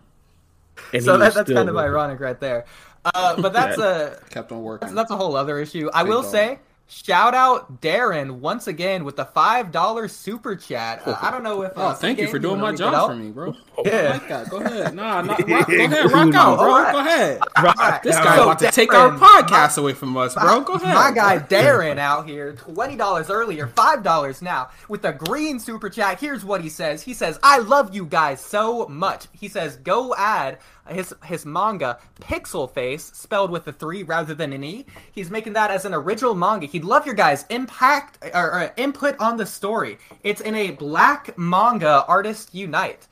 [1.01, 1.91] so that, that's kind of working.
[1.91, 2.65] ironic right there
[3.05, 4.95] uh, but that's a Kept on working.
[4.95, 6.31] that's a whole other issue i will dog.
[6.31, 11.43] say shout out darren once again with the five dollar super chat uh, i don't
[11.43, 13.55] know if Oh, uh, thank you for doing my job for me, bro.
[13.84, 14.18] Yeah.
[14.30, 14.49] Like.
[14.49, 14.95] Go ahead.
[14.95, 15.53] Nah, nah rock, go
[15.84, 16.72] ahead, rock out, bro.
[16.72, 16.93] Alright.
[16.95, 17.41] Go ahead.
[17.59, 20.62] Alright, This so guy about to take our Darren, podcast away from us, bro.
[20.62, 20.95] Go ahead.
[20.95, 25.91] My guy Darren out here, twenty dollars earlier, five dollars now, with a green super
[25.91, 26.18] chat.
[26.20, 27.03] Here's what he says.
[27.03, 30.59] He says, "I love you guys so much." He says, "Go add
[30.89, 35.55] his his manga Pixel Face spelled with a three rather than an e." He's making
[35.55, 36.66] that as an original manga.
[36.66, 39.99] He'd love your guys' impact or, or input on the story.
[40.22, 43.09] It's in a black manga artist unite.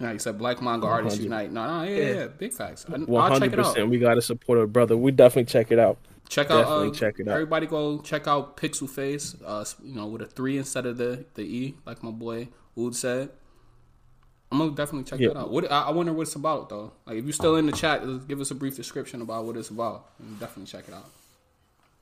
[0.00, 1.52] Nah, you said Black Manga Artists Unite.
[1.52, 2.26] No, no, yeah, yeah, yeah.
[2.26, 2.84] big facts.
[2.88, 3.66] I, I'll check hundred it out.
[3.66, 3.88] percent.
[3.90, 4.96] We got to support our brother.
[4.96, 5.98] We definitely check it out.
[6.28, 6.62] Check out.
[6.62, 7.34] Definitely uh, check it out.
[7.34, 9.36] Everybody go check out Pixel Face.
[9.44, 12.96] Uh, you know, with a three instead of the the e, like my boy Wood
[12.96, 13.30] said.
[14.52, 15.28] I'm gonna definitely check Yeah.
[15.28, 15.50] that out.
[15.50, 16.92] What I, I wonder what it's about though.
[17.06, 19.70] Like, if you're still in the chat, give us a brief description about what it's
[19.70, 20.06] about.
[20.20, 21.10] And definitely check it out.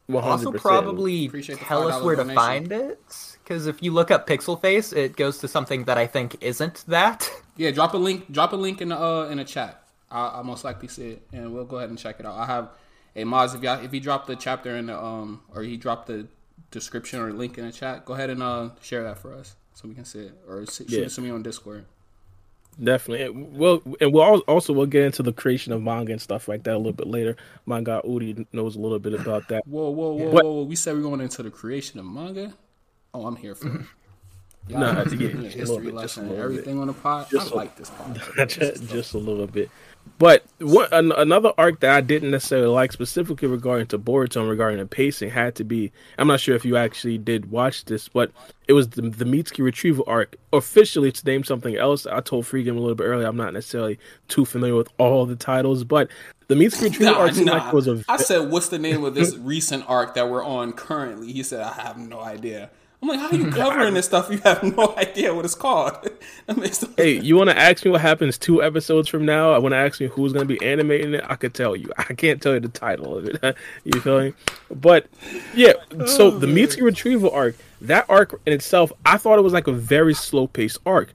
[0.06, 0.84] One Also, hundred percent.
[0.84, 3.00] probably tell us $5 where to find it.
[3.42, 6.84] Because if you look up Pixel Face, it goes to something that I think isn't
[6.88, 7.30] that.
[7.56, 8.32] Yeah, drop a link.
[8.32, 9.82] Drop a link in the uh, in the chat.
[10.10, 12.34] I, I'll most likely see it, and we'll go ahead and check it out.
[12.34, 12.70] I have
[13.14, 13.54] a Moz.
[13.54, 16.26] If y'all, if he dropped the chapter in the um, or he dropped the
[16.70, 19.86] description or link in the chat, go ahead and uh, share that for us so
[19.86, 21.00] we can see it, or s- shoot Yeah.
[21.00, 21.84] it to me on Discord.
[22.82, 23.26] Definitely.
[23.26, 26.62] And We'll and we'll also we'll get into the creation of manga and stuff like
[26.64, 27.36] that a little bit later.
[27.66, 29.66] My guy Udi knows a little bit about that.
[29.66, 30.62] Whoa, whoa, whoa, What- whoa, whoa!
[30.62, 32.54] We said we're going into the creation of manga.
[33.14, 33.80] Oh, I'm here for it.
[34.68, 36.78] Y'all Nah, have to yeah, give me a just a little history bit, lesson, everything
[36.80, 37.28] on the pod.
[37.30, 38.22] Just I a- like this pod.
[38.48, 39.70] just, just a little bit.
[40.18, 44.78] But what an, another arc that I didn't necessarily like, specifically regarding to Boruto, regarding
[44.78, 45.90] the pacing, had to be.
[46.16, 48.30] I'm not sure if you actually did watch this, but
[48.68, 50.36] it was the, the Mitsuki retrieval arc.
[50.52, 52.06] Officially, it's named something else.
[52.06, 53.26] I told Freegame a little bit earlier.
[53.26, 53.98] I'm not necessarily
[54.28, 56.08] too familiar with all the titles, but
[56.46, 57.52] the Mitsuki retrieval Nah, arc nah.
[57.54, 58.04] like was a.
[58.08, 61.62] I said, "What's the name of this recent arc that we're on currently?" He said,
[61.62, 62.70] "I have no idea."
[63.02, 64.30] I'm like, "How are you covering this stuff?
[64.30, 66.08] You have no idea what it's called."
[66.46, 69.52] That makes no Hey, you want to ask me what happens two episodes from now?
[69.52, 71.24] I want to ask me who's going to be animating it.
[71.28, 71.92] I could tell you.
[71.96, 73.56] I can't tell you the title of it.
[73.84, 74.32] you feel me?
[74.70, 75.06] But
[75.54, 75.74] yeah,
[76.06, 79.68] so the oh, Mitsuki retrieval arc, that arc in itself, I thought it was like
[79.68, 81.12] a very slow paced arc.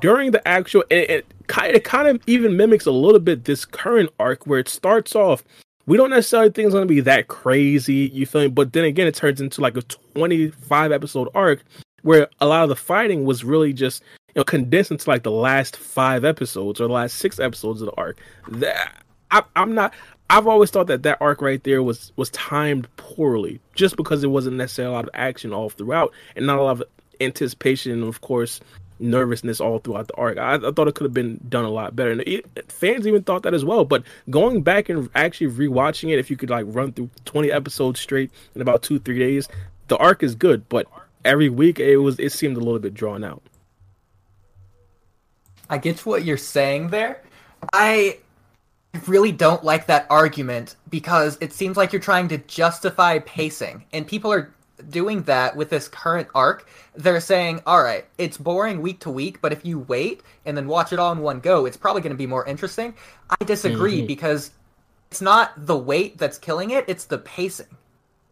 [0.00, 1.26] During the actual, it, it
[1.58, 5.42] it kind of even mimics a little bit this current arc where it starts off
[5.90, 8.08] we don't necessarily think it's going to be that crazy.
[8.14, 8.46] You feel me?
[8.46, 11.64] But then again, it turns into like a 25 episode arc
[12.02, 15.32] where a lot of the fighting was really just you know condensed into like the
[15.32, 18.20] last five episodes or the last six episodes of the arc.
[18.46, 19.92] That I, I'm not.
[20.30, 24.28] I've always thought that that arc right there was was timed poorly, just because it
[24.28, 26.84] wasn't necessarily a lot of action all throughout, and not a lot of
[27.20, 28.60] anticipation, and of course,
[29.00, 30.38] nervousness all throughout the arc.
[30.38, 33.22] I, I thought it could have been done a lot better, and it, fans even
[33.22, 33.84] thought that as well.
[33.84, 38.00] But going back and actually rewatching it, if you could like run through twenty episodes
[38.00, 39.48] straight in about two three days,
[39.88, 40.86] the arc is good, but
[41.24, 43.42] every week it was it seemed a little bit drawn out.
[45.68, 47.22] I get what you're saying there.
[47.72, 48.18] I
[49.06, 54.06] really don't like that argument because it seems like you're trying to justify pacing, and
[54.06, 54.52] people are
[54.88, 56.68] doing that with this current arc.
[56.94, 60.66] They're saying, all right, it's boring week to week, but if you wait and then
[60.66, 62.94] watch it all in one go, it's probably going to be more interesting.
[63.28, 64.06] I disagree mm-hmm.
[64.06, 64.50] because
[65.10, 67.66] it's not the wait that's killing it, it's the pacing.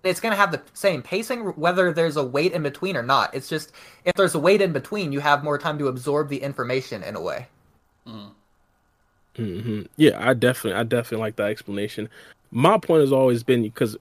[0.04, 3.34] It's going to have the same pacing whether there's a wait in between or not.
[3.34, 3.72] It's just
[4.04, 7.16] if there's a wait in between, you have more time to absorb the information in
[7.16, 7.48] a way.
[8.06, 8.30] Mm.
[9.34, 9.82] Mm-hmm.
[9.96, 12.08] Yeah, I definitely, I definitely like that explanation.
[12.50, 13.96] My point has always been because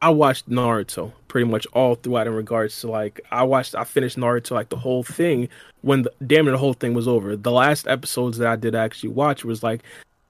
[0.00, 4.18] I watched Naruto pretty much all throughout in regards to like I watched, I finished
[4.18, 5.48] Naruto like the whole thing
[5.82, 7.36] when the, damn near the whole thing was over.
[7.36, 9.82] The last episodes that I did actually watch was like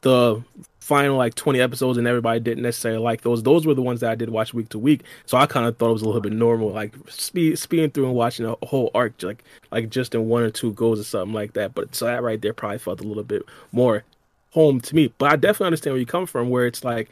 [0.02, 0.42] the
[0.78, 3.42] final like 20 episodes and everybody didn't necessarily like those.
[3.42, 5.04] Those were the ones that i did watch week to week.
[5.24, 8.06] So i kind of thought it was a little bit normal like speed, speeding through
[8.06, 11.34] and watching a whole arc like like just in one or two goes or something
[11.34, 11.74] like that.
[11.74, 13.42] But so that right there probably felt a little bit
[13.72, 14.04] more
[14.50, 15.14] home to me.
[15.16, 17.08] But i definitely understand where you come from where it's like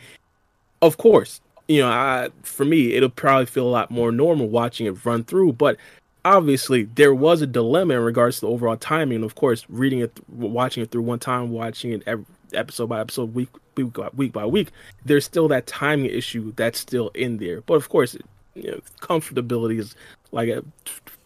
[0.83, 4.87] of course you know i for me it'll probably feel a lot more normal watching
[4.87, 5.77] it run through but
[6.25, 9.25] obviously there was a dilemma in regards to the overall timing.
[9.25, 13.35] Of course, reading it, watching it through one time, watching it every, episode by episode,
[13.35, 14.71] week week by week by week,
[15.05, 17.61] there's still that timing issue that's still in there.
[17.63, 18.17] But of course,
[18.55, 19.95] you know, comfortability is
[20.33, 20.65] like a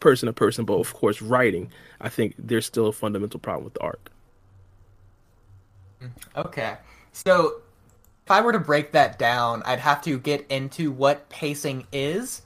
[0.00, 0.64] person to person.
[0.64, 1.70] But of course, writing,
[2.00, 4.10] I think there's still a fundamental problem with the arc.
[6.02, 6.76] Mm, okay,
[7.12, 7.62] so
[8.24, 12.42] if I were to break that down, I'd have to get into what pacing is.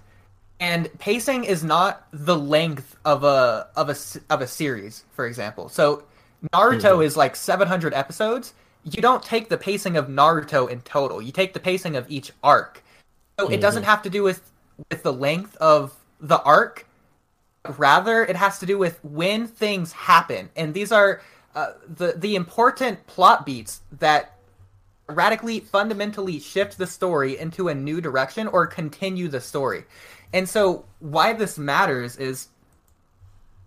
[0.59, 3.97] And pacing is not the length of a of a
[4.31, 5.69] of a series, for example.
[5.69, 6.05] So
[6.55, 7.03] Naruto mm-hmm.
[7.03, 8.55] is like 700 episodes
[8.87, 11.21] you don't take the pacing of Naruto in total.
[11.21, 12.85] You take the pacing of each arc.
[13.39, 13.55] So mm-hmm.
[13.55, 13.91] it doesn't mm-hmm.
[13.91, 14.51] have to do with
[14.91, 16.87] with the length of the arc.
[17.77, 21.21] Rather, it has to do with when things happen, and these are
[21.57, 24.36] uh, the the important plot beats that
[25.09, 29.85] radically, fundamentally shift the story into a new direction or continue the story.
[30.33, 32.49] And so, why this matters is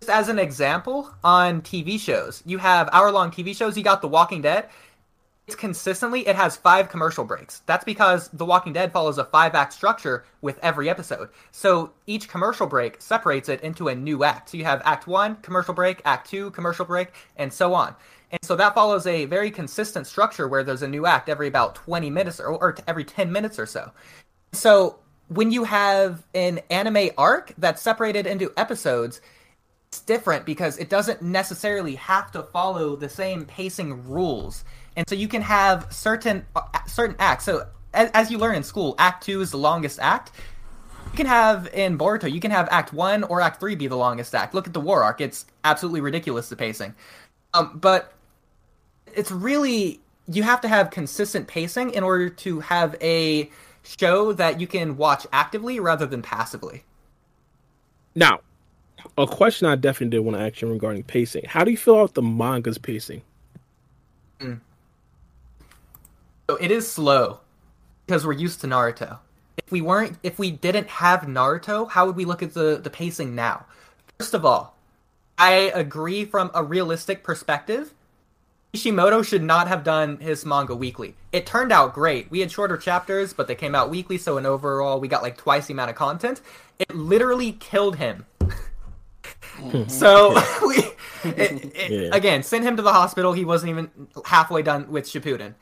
[0.02, 3.78] just as an example on TV shows, you have hour long TV shows.
[3.78, 4.70] You got The Walking Dead
[5.48, 7.62] It's consistently it has five commercial breaks.
[7.66, 11.30] That's because The Walking Dead follows a five act structure with every episode.
[11.52, 14.50] So each commercial break separates it into a new act.
[14.50, 17.96] So you have act 1 commercial break, act 2 commercial break, and so on.
[18.32, 21.76] And so that follows a very consistent structure where there's a new act every about
[21.76, 23.92] 20 minutes or, or every 10 minutes or so.
[24.54, 29.22] So when you have an anime arc that's separated into episodes,
[29.88, 34.64] it's different because it doesn't necessarily have to follow the same pacing rules
[35.00, 37.46] and so you can have certain uh, certain acts.
[37.46, 40.32] So as, as you learn in school, Act Two is the longest act.
[41.12, 43.96] You can have in Boruto, you can have Act One or Act Three be the
[43.96, 44.54] longest act.
[44.54, 46.96] Look at the War arc; it's absolutely ridiculous the pacing.
[47.54, 48.14] Um, but
[49.16, 53.50] it's really you have to have consistent pacing in order to have a
[53.84, 56.84] show that you can watch actively rather than passively.
[58.16, 58.42] Now,
[59.18, 61.46] a question I definitely did want to ask you regarding pacing.
[61.48, 63.22] How do you feel about the manga's pacing?
[64.40, 64.60] Mm.
[66.50, 67.40] So it is slow
[68.06, 69.20] because we're used to Naruto.
[69.58, 72.90] If we weren't, if we didn't have Naruto, how would we look at the the
[72.90, 73.66] pacing now?
[74.20, 74.76] First of all,
[75.38, 77.94] I agree from a realistic perspective.
[78.74, 81.16] Kishimoto should not have done his manga weekly.
[81.32, 82.30] It turned out great.
[82.30, 85.38] We had shorter chapters, but they came out weekly, so in overall we got like
[85.38, 86.42] twice the amount of content.
[86.78, 88.26] It literally killed him.
[89.58, 89.88] Mm-hmm.
[89.88, 90.34] so
[90.68, 90.78] we,
[91.32, 92.10] it, it, yeah.
[92.16, 93.34] again, sent him to the hospital.
[93.34, 93.90] He wasn't even
[94.26, 95.56] halfway done with Shippuden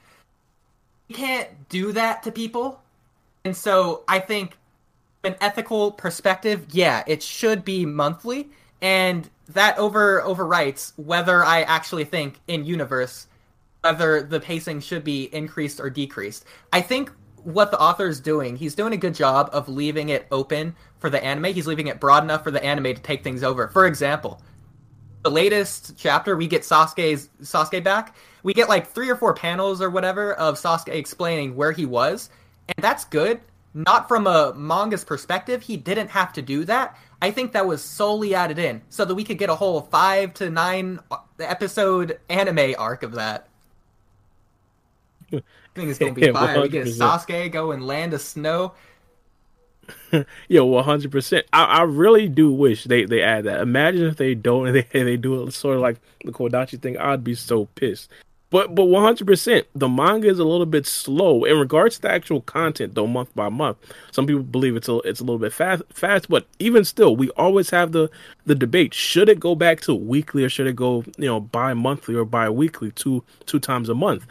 [1.07, 2.81] you can't do that to people.
[3.43, 4.57] And so I think
[5.23, 8.49] an ethical perspective, yeah, it should be monthly
[8.81, 13.27] and that over overwrites whether I actually think in universe
[13.81, 16.45] whether the pacing should be increased or decreased.
[16.73, 17.11] I think
[17.43, 21.09] what the author is doing, he's doing a good job of leaving it open for
[21.09, 21.53] the anime.
[21.53, 23.69] He's leaving it broad enough for the anime to take things over.
[23.69, 24.41] For example,
[25.23, 28.15] the latest chapter we get Sasuke's Sasuke back
[28.47, 32.29] we get like three or four panels or whatever of Sasuke explaining where he was,
[32.69, 33.41] And that's good.
[33.73, 36.97] Not from a manga's perspective, he didn't have to do that.
[37.21, 40.33] I think that was solely added in so that we could get a whole five
[40.35, 43.47] to nine uh, episode anime arc of that.
[45.33, 45.41] I
[45.75, 46.61] think it's gonna be Yeah, fire.
[46.61, 46.97] We get 100%.
[46.97, 48.73] Sasuke go and land a snow.
[50.49, 51.45] Yeah, one hundred percent.
[51.53, 53.61] I, I really do wish they, they add that.
[53.61, 56.97] Imagine if they don't and they they do it sort of like the Kodachi thing.
[56.97, 58.09] I'd be so pissed.
[58.49, 62.03] But but one hundred percent, the manga is a little bit slow in regards to
[62.03, 63.77] the actual content, though month by month.
[64.11, 67.29] Some people believe it's a it's a little bit fast fast, but even still, we
[67.31, 68.09] always have the
[68.45, 71.73] the debate: should it go back to weekly or should it go you know bi
[71.73, 74.25] monthly or bi weekly, two two times a month?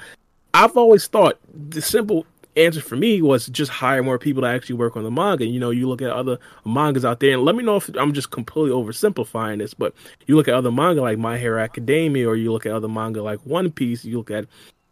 [0.54, 2.24] I've always thought the simple
[2.56, 5.46] answer for me was just hire more people to actually work on the manga.
[5.46, 8.12] You know, you look at other mangas out there, and let me know if I'm
[8.12, 9.94] just completely oversimplifying this, but
[10.26, 13.22] you look at other manga like My Hero Academia, or you look at other manga
[13.22, 14.46] like One Piece, you look at,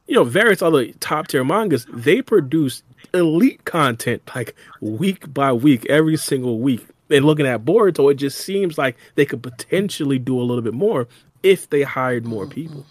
[0.07, 5.87] you know, various other top tier mangas, they produce elite content like week by week,
[5.89, 6.87] every single week.
[7.11, 10.75] And looking at Boruto, it just seems like they could potentially do a little bit
[10.75, 11.07] more
[11.43, 12.87] if they hired more people.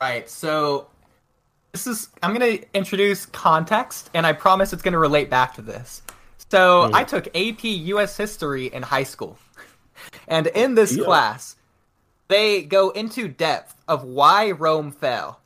[0.00, 0.28] Right.
[0.28, 0.88] So
[1.72, 5.54] this is I'm going to introduce context and I promise it's going to relate back
[5.54, 6.02] to this.
[6.50, 9.38] So I took AP US history in high school.
[10.26, 11.04] And in this Yeah.
[11.04, 11.56] class,
[12.28, 15.40] they go into depth of why Rome fell.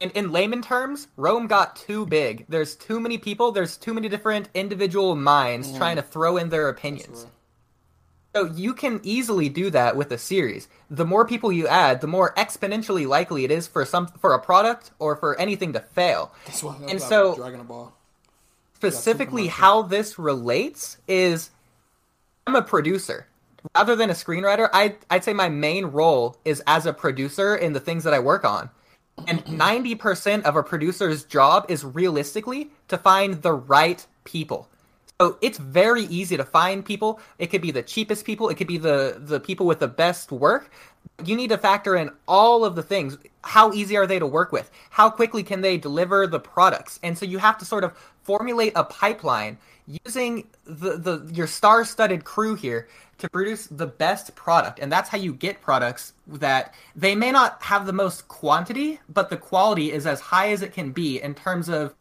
[0.00, 2.46] And in layman terms, Rome got too big.
[2.48, 6.68] There's too many people, there's too many different individual minds trying to throw in their
[6.68, 7.26] opinions.
[8.34, 10.68] So you can easily do that with a series.
[10.88, 14.38] The more people you add, the more exponentially likely it is for some for a
[14.38, 16.32] product or for anything to fail.
[16.46, 17.92] That's why And so- Dragon Ball.
[18.74, 21.50] Specifically, how this relates is
[22.46, 23.26] I'm a producer.
[23.76, 27.74] Rather than a screenwriter, I I'd say my main role is as a producer in
[27.74, 28.70] the things that I work on.
[29.26, 34.68] And 90% of a producer's job is realistically to find the right people.
[35.20, 37.20] So it's very easy to find people.
[37.38, 40.32] It could be the cheapest people, it could be the the people with the best
[40.32, 40.70] work.
[41.22, 43.18] You need to factor in all of the things.
[43.44, 44.70] How easy are they to work with?
[44.88, 46.98] How quickly can they deliver the products?
[47.02, 47.92] And so you have to sort of
[48.22, 54.78] formulate a pipeline using the, the your star-studded crew here to produce the best product.
[54.78, 59.28] And that's how you get products that they may not have the most quantity, but
[59.28, 61.94] the quality is as high as it can be in terms of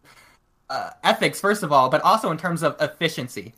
[0.69, 3.53] uh, ethics, first of all, but also in terms of efficiency.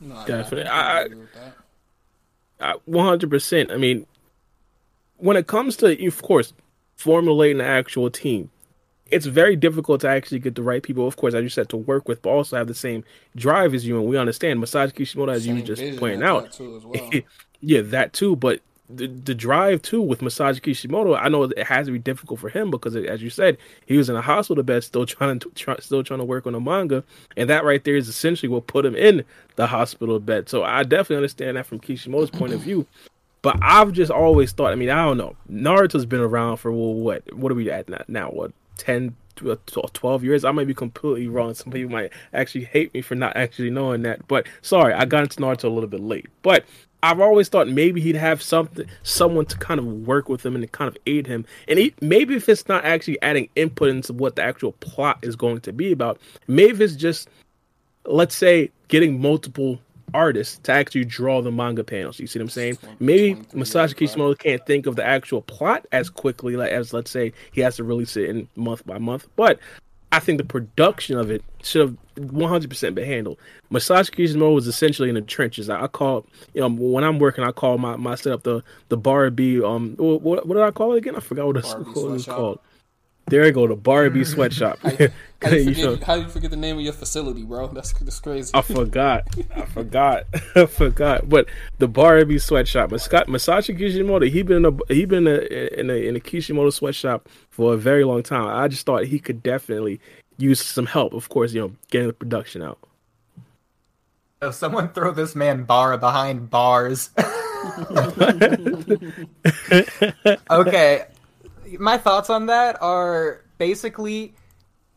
[0.00, 0.66] No, Definitely.
[0.68, 2.80] I, I- agree with that.
[2.84, 3.72] One hundred percent.
[3.72, 4.06] I mean,
[5.16, 6.52] when it comes to, of course,
[6.96, 8.50] formulating an actual team,
[9.10, 11.08] it's very difficult to actually get the right people.
[11.08, 13.02] Of course, as you said, to work with, but also have the same
[13.34, 13.98] drive as you.
[13.98, 17.10] And we understand Masashi Kishimoto, as you just vision pointed out, too as well.
[17.60, 18.36] yeah, that too.
[18.36, 18.60] But
[18.94, 22.48] the, the drive too with Masashi Kishimoto, I know it has to be difficult for
[22.48, 25.76] him because, as you said, he was in a hospital bed, still trying to try,
[25.78, 27.04] still trying to work on a manga,
[27.36, 29.24] and that right there is essentially what put him in
[29.56, 30.48] the hospital bed.
[30.48, 32.86] So I definitely understand that from Kishimoto's point of view.
[33.42, 34.72] But I've just always thought.
[34.72, 35.34] I mean, I don't know.
[35.50, 37.34] Naruto's been around for well, what?
[37.34, 38.30] What are we at now?
[38.30, 40.44] what 10, 12 12 years?
[40.44, 41.52] I might be completely wrong.
[41.54, 44.28] Some people might actually hate me for not actually knowing that.
[44.28, 46.26] But sorry, I got into Naruto a little bit late.
[46.42, 46.64] But
[47.02, 50.62] I've always thought maybe he'd have something, someone to kind of work with him and
[50.62, 51.44] to kind of aid him.
[51.66, 55.34] And he, maybe if it's not actually adding input into what the actual plot is
[55.34, 57.28] going to be about, maybe it's just,
[58.04, 59.80] let's say, getting multiple
[60.14, 62.20] artists to actually draw the manga panels.
[62.20, 62.78] You see what I'm saying?
[63.00, 63.96] Maybe 23 Masashi?
[63.96, 67.76] Kishimoto can't think of the actual plot as quickly like, as, let's say, he has
[67.76, 69.26] to release it in month by month.
[69.34, 69.58] But
[70.12, 73.38] I think the production of it should have 100% been handled.
[73.70, 75.70] Masashi Kishimoto was essentially in the trenches.
[75.70, 78.98] I, I call, you know, when I'm working, I call my, my setup the the
[78.98, 79.62] Barbie.
[79.62, 81.16] Um, what, what did I call it again?
[81.16, 82.60] I forgot what, it's, it was called.
[83.26, 84.26] There you go, the Barbie mm.
[84.26, 84.78] sweatshop.
[84.80, 85.10] How you,
[85.44, 87.68] You know, forget, how you forget the name of your facility, bro?
[87.68, 88.50] That's that's crazy.
[88.54, 89.24] I forgot.
[89.54, 90.24] I forgot.
[90.54, 91.28] I forgot.
[91.28, 91.48] But
[91.78, 95.90] the Barbie sweatshop, Mas- Masashi Kishimoto, he been in a he been in a, in
[95.90, 98.46] a in a Kishimoto sweatshop for a very long time.
[98.46, 100.00] I just thought he could definitely
[100.36, 101.12] use some help.
[101.12, 102.78] Of course, you know, getting the production out.
[104.42, 107.10] So someone throw this man bar behind bars.
[110.50, 111.04] okay,
[111.78, 114.34] my thoughts on that are basically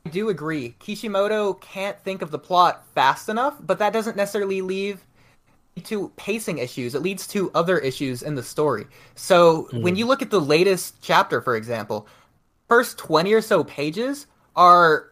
[0.06, 0.76] I do agree.
[0.80, 5.04] Kishimoto can't think of the plot fast enough, but that doesn't necessarily leave
[5.84, 6.94] to pacing issues.
[6.94, 8.86] It leads to other issues in the story.
[9.16, 9.98] So when mm.
[9.98, 12.08] you look at the latest chapter, for example,
[12.70, 15.12] first 20 or so pages are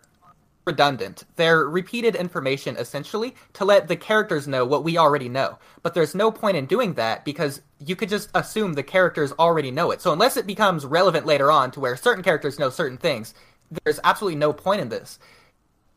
[0.65, 1.23] redundant.
[1.35, 5.57] They're repeated information essentially to let the characters know what we already know.
[5.81, 9.71] But there's no point in doing that because you could just assume the characters already
[9.71, 10.01] know it.
[10.01, 13.33] So unless it becomes relevant later on to where certain characters know certain things,
[13.83, 15.19] there's absolutely no point in this.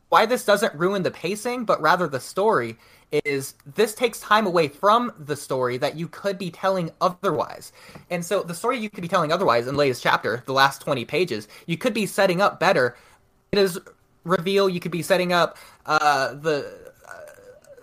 [0.09, 2.77] Why this doesn't ruin the pacing, but rather the story,
[3.25, 7.71] is this takes time away from the story that you could be telling otherwise.
[8.09, 10.81] And so the story you could be telling otherwise in the latest chapter, the last
[10.81, 12.95] 20 pages, you could be setting up better.
[13.51, 13.79] It is
[14.27, 16.85] reveal you could be setting up uh, the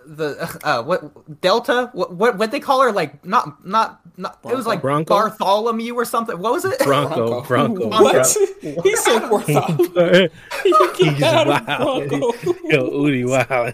[0.07, 4.55] the uh, what Delta what what what they call her like not not not it
[4.55, 5.13] was like Bronco?
[5.15, 7.87] Bartholomew or something what was it Bronco, Bronco.
[7.89, 8.37] What?
[8.83, 10.29] he said Bartholomew.
[10.97, 12.07] You He's get out of wild.
[12.09, 12.33] Bronco.
[12.69, 13.73] Yo, Udi, wow.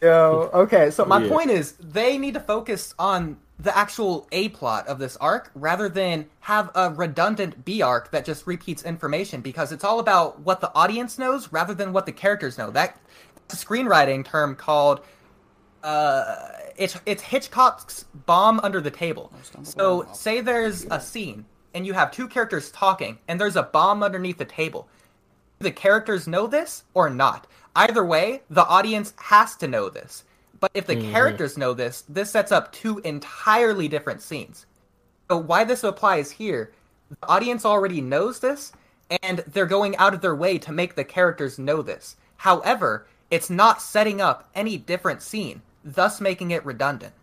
[0.00, 1.28] Yo, okay so my Yeah.
[1.28, 5.88] point is they need to focus on the actual A plot of this arc rather
[5.88, 10.60] than have a redundant B arc that just repeats information because it's all about what
[10.60, 12.98] the audience knows rather than what the characters know that
[13.34, 15.00] that's a screenwriting term called
[15.82, 16.36] uh
[16.76, 19.32] it's it's Hitchcock's bomb under the table.
[19.62, 21.44] So say there's a scene
[21.74, 24.88] and you have two characters talking and there's a bomb underneath the table.
[25.58, 27.46] Do the characters know this or not?
[27.76, 30.24] Either way, the audience has to know this.
[30.60, 31.10] But if the mm-hmm.
[31.10, 34.66] characters know this, this sets up two entirely different scenes.
[35.30, 36.70] So why this applies here,
[37.08, 38.72] the audience already knows this,
[39.22, 42.16] and they're going out of their way to make the characters know this.
[42.36, 47.14] However, it's not setting up any different scene, thus making it redundant.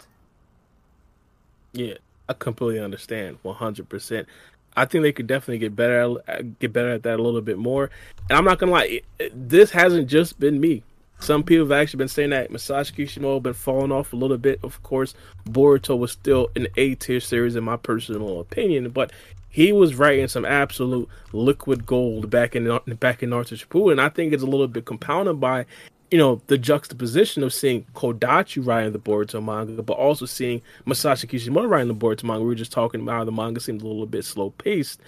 [1.73, 1.95] Yeah,
[2.27, 4.27] I completely understand, one hundred percent.
[4.75, 7.57] I think they could definitely get better at, get better at that a little bit
[7.57, 7.89] more.
[8.29, 9.01] And I'm not gonna lie,
[9.33, 10.83] this hasn't just been me.
[11.19, 14.59] Some people have actually been saying that Masashi Kishimoto been falling off a little bit.
[14.63, 15.13] Of course,
[15.45, 19.11] Boruto was still an A tier series in my personal opinion, but
[19.49, 22.65] he was writing some absolute liquid gold back in
[22.99, 23.93] back in Naruto Shippuden.
[23.93, 25.65] And I think it's a little bit compounded by
[26.11, 31.27] you know, the juxtaposition of seeing Kodachi writing the Boruto manga, but also seeing Masashi
[31.27, 32.41] Kishimoto writing the Boruto manga.
[32.41, 35.01] We were just talking about how the manga seemed a little bit slow paced.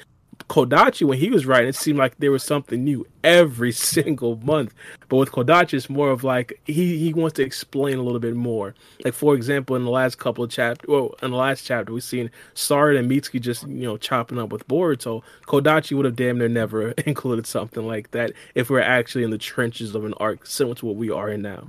[0.48, 4.74] Kodachi, when he was writing, it seemed like there was something new every single month.
[5.08, 8.36] But with Kodachi, it's more of like he, he wants to explain a little bit
[8.36, 8.74] more.
[9.04, 12.04] Like for example, in the last couple of chapters, well, in the last chapter, we've
[12.04, 15.22] seen Sard and Mitsuki just you know chopping up with Boruto.
[15.46, 19.30] Kodachi would have damn near never included something like that if we are actually in
[19.32, 21.68] the trenches of an arc similar to what we are in now.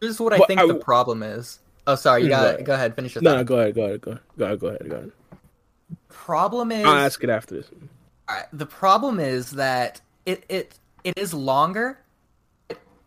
[0.00, 1.60] This is what I But think I the problem is.
[1.86, 3.38] Oh, sorry, you Mm, got go go ahead, finish your No, thought.
[3.38, 5.12] no, go ahead, go ahead, go ahead, go ahead, go ahead, go ahead.
[6.14, 7.66] Problem is, I'll ask it after this.
[8.52, 11.98] The problem is that it it it is longer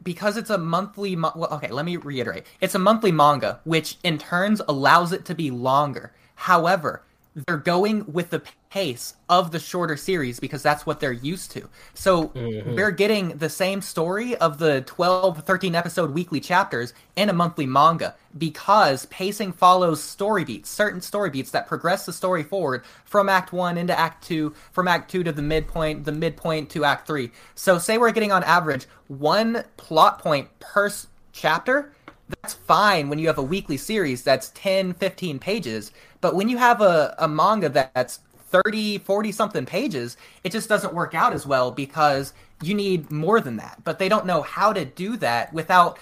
[0.03, 1.15] because it's a monthly.
[1.15, 2.45] Mo- well, okay, let me reiterate.
[2.61, 6.11] It's a monthly manga, which in turns allows it to be longer.
[6.35, 7.01] However,
[7.33, 11.70] they're going with the pace of the shorter series because that's what they're used to.
[11.93, 12.76] So mm-hmm.
[12.76, 17.65] we're getting the same story of the 12, 13 episode weekly chapters in a monthly
[17.65, 23.30] manga because pacing follows story beats, certain story beats that progress the story forward from
[23.30, 27.07] Act 1 into Act 2, from Act 2 to the midpoint, the midpoint to Act
[27.07, 27.32] 3.
[27.55, 31.93] So say we're getting on average one plot point per s- chapter,
[32.41, 36.57] that's fine when you have a weekly series that's 10 15 pages but when you
[36.57, 41.45] have a, a manga that's 30 40 something pages it just doesn't work out as
[41.45, 45.53] well because you need more than that but they don't know how to do that
[45.53, 45.99] without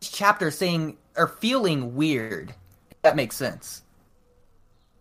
[0.00, 2.54] each chapter saying or feeling weird
[3.02, 3.82] that makes sense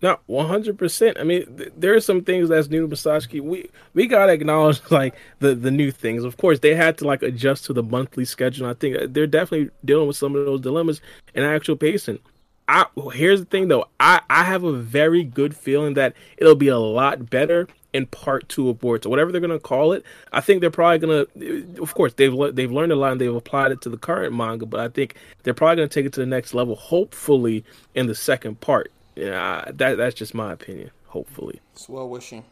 [0.01, 1.17] No, one hundred percent.
[1.17, 3.39] I mean, th- there are some things that's new to Masashi.
[3.41, 6.25] We we gotta acknowledge like the the new things.
[6.25, 8.67] Of course, they had to like adjust to the monthly schedule.
[8.67, 10.99] I think uh, they're definitely dealing with some of those dilemmas
[11.33, 12.19] in actual pacing.
[12.68, 13.88] I here's the thing though.
[13.99, 18.49] I I have a very good feeling that it'll be a lot better in part
[18.49, 20.03] two of Boruto, whatever they're gonna call it.
[20.32, 21.82] I think they're probably gonna.
[21.82, 24.34] Of course, they've le- they've learned a lot and they've applied it to the current
[24.36, 26.76] manga, but I think they're probably gonna take it to the next level.
[26.76, 27.64] Hopefully,
[27.95, 28.91] in the second part.
[29.16, 30.89] Yeah, that that's just my opinion.
[31.07, 32.43] Hopefully, It's well wishing.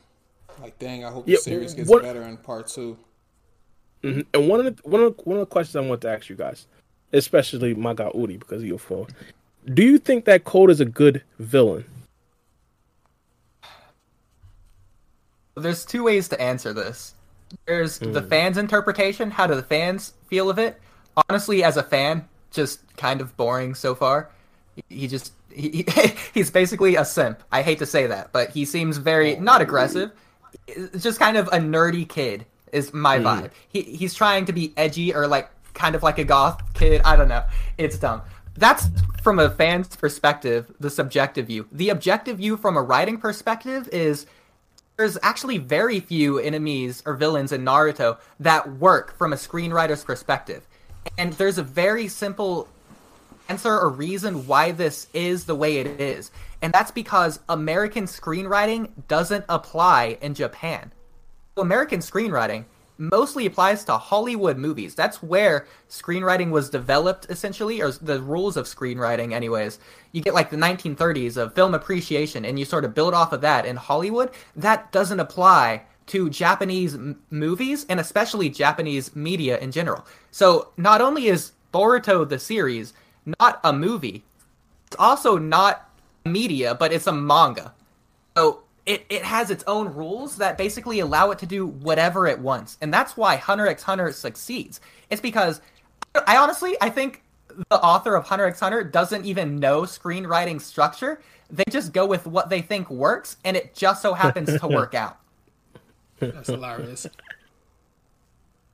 [0.61, 2.97] Like, dang, I hope Yeah, the series gets what- better in part two.
[4.03, 4.21] Mm-hmm.
[4.33, 6.27] and one of the one of the, one of the questions I want to ask
[6.29, 6.67] you guys,
[7.13, 9.07] especially my guy Udi, because of your phone.
[9.65, 11.85] Do you think that Code is a good villain?
[15.55, 17.13] there's two ways to answer this.
[17.65, 18.29] There's the hmm.
[18.29, 20.79] fans interpretation how do the fans feel of it?
[21.29, 24.29] Honestly as a fan just kind of boring so far.
[24.89, 27.43] He just he, he- he's basically a simp.
[27.51, 30.11] I hate to say that but he seems very not aggressive.
[30.97, 33.25] Just kind of a nerdy kid is my hmm.
[33.25, 33.51] vibe.
[33.69, 37.01] He, he's trying to be edgy or like kind of like a goth kid.
[37.03, 37.43] I don't know.
[37.77, 38.21] It's dumb
[38.55, 38.87] that's
[39.21, 44.25] from a fan's perspective the subjective view the objective view from a writing perspective is
[45.01, 50.67] there's actually very few enemies or villains in Naruto that work from a screenwriter's perspective.
[51.17, 52.67] And there's a very simple
[53.49, 56.29] answer or reason why this is the way it is.
[56.61, 60.91] And that's because American screenwriting doesn't apply in Japan.
[61.57, 62.65] American screenwriting
[63.01, 64.93] mostly applies to Hollywood movies.
[64.93, 69.79] That's where screenwriting was developed essentially, or the rules of screenwriting, anyways.
[70.11, 73.41] You get like the 1930s of film appreciation, and you sort of build off of
[73.41, 74.29] that in Hollywood.
[74.55, 80.05] That doesn't apply to Japanese m- movies, and especially Japanese media in general.
[80.29, 82.93] So not only is Boruto the series
[83.39, 84.23] not a movie,
[84.87, 85.89] it's also not
[86.23, 87.73] media, but it's a manga.
[88.37, 92.39] So it, it has its own rules that basically allow it to do whatever it
[92.39, 92.77] wants.
[92.81, 94.81] And that's why Hunter x Hunter succeeds.
[95.09, 95.61] It's because
[96.27, 97.23] I honestly I think
[97.69, 101.21] the author of Hunter x Hunter doesn't even know screenwriting structure.
[101.49, 104.95] They just go with what they think works and it just so happens to work
[104.95, 105.17] out.
[106.19, 107.07] That's hilarious.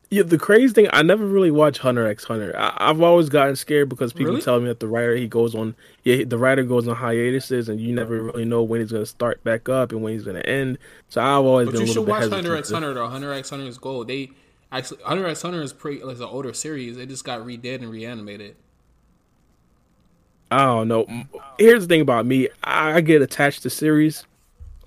[0.10, 2.54] Yeah, the crazy thing, I never really watched Hunter x Hunter.
[2.58, 4.42] I, have always gotten scared because people Really?
[4.42, 7.78] tell me that the writer he goes on, yeah, the writer goes on hiatuses, and
[7.82, 10.38] you never really know when he's going to start back up and when he's going
[10.38, 10.78] to end.
[11.10, 12.32] So I've always But been a you little should bit watch.
[12.32, 13.08] Hunter x Hunter though.
[13.10, 14.08] Hunter x Hunter is gold.
[14.08, 14.32] They
[14.72, 16.96] actually Hunter x Hunter is pretty like an older series.
[16.98, 18.56] It just got redid and reanimated.
[20.50, 21.06] I don't know.
[21.60, 24.26] Here's the thing about me: I get attached to series.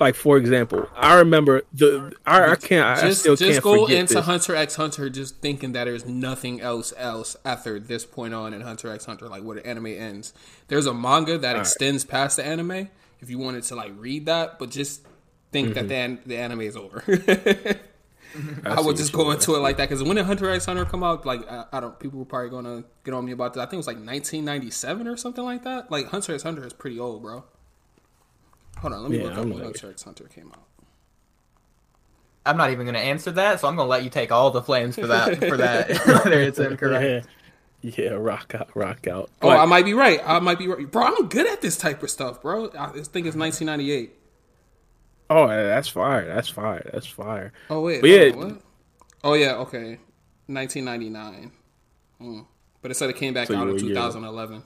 [0.01, 3.83] Like for example, I remember the I, I can't I Just still just can't go
[3.85, 4.25] forget into this.
[4.25, 8.63] Hunter x Hunter just thinking that there's nothing else else after this point on in
[8.63, 10.33] Hunter x Hunter, like where the anime ends.
[10.69, 12.89] There's a manga that extends past the anime
[13.21, 15.07] if you wanted to like read that, but just
[15.53, 16.23] think that mm-hmm.
[16.23, 17.05] the, the anime is over.
[18.65, 21.03] I would just go into it like that because when did Hunter x Hunter come
[21.03, 21.27] out?
[21.27, 23.61] Like I, I don't, people were probably gonna get on me about that.
[23.61, 25.91] I think it was like 1997 or something like that.
[25.91, 27.45] Like Hunter x Hunter is pretty old, bro.
[28.81, 30.64] Hold on, let me Yeah, look up I'm when like- Hunter x Hunter came out.
[32.47, 34.51] I'm not even going to answer that, so I'm going to let you take all
[34.51, 37.26] the flames for that for that whether it's incorrect.
[37.83, 39.28] Yeah, yeah, rock out, rock out.
[39.43, 40.20] Oh, But- I might be right.
[40.24, 41.05] I might be right, bro.
[41.05, 42.70] I'm good at this type of stuff, bro.
[42.76, 44.16] I just think it's 1998.
[45.28, 46.26] oh, that's fire.
[46.26, 46.89] That's fire.
[46.93, 47.53] That's fire.
[47.68, 48.61] Oh wait, But yeah, on, what?
[49.22, 49.99] Oh yeah, okay,
[50.47, 51.53] 1999.
[52.22, 52.47] Mm.
[52.83, 54.62] But it said it came back So out in were year 2011.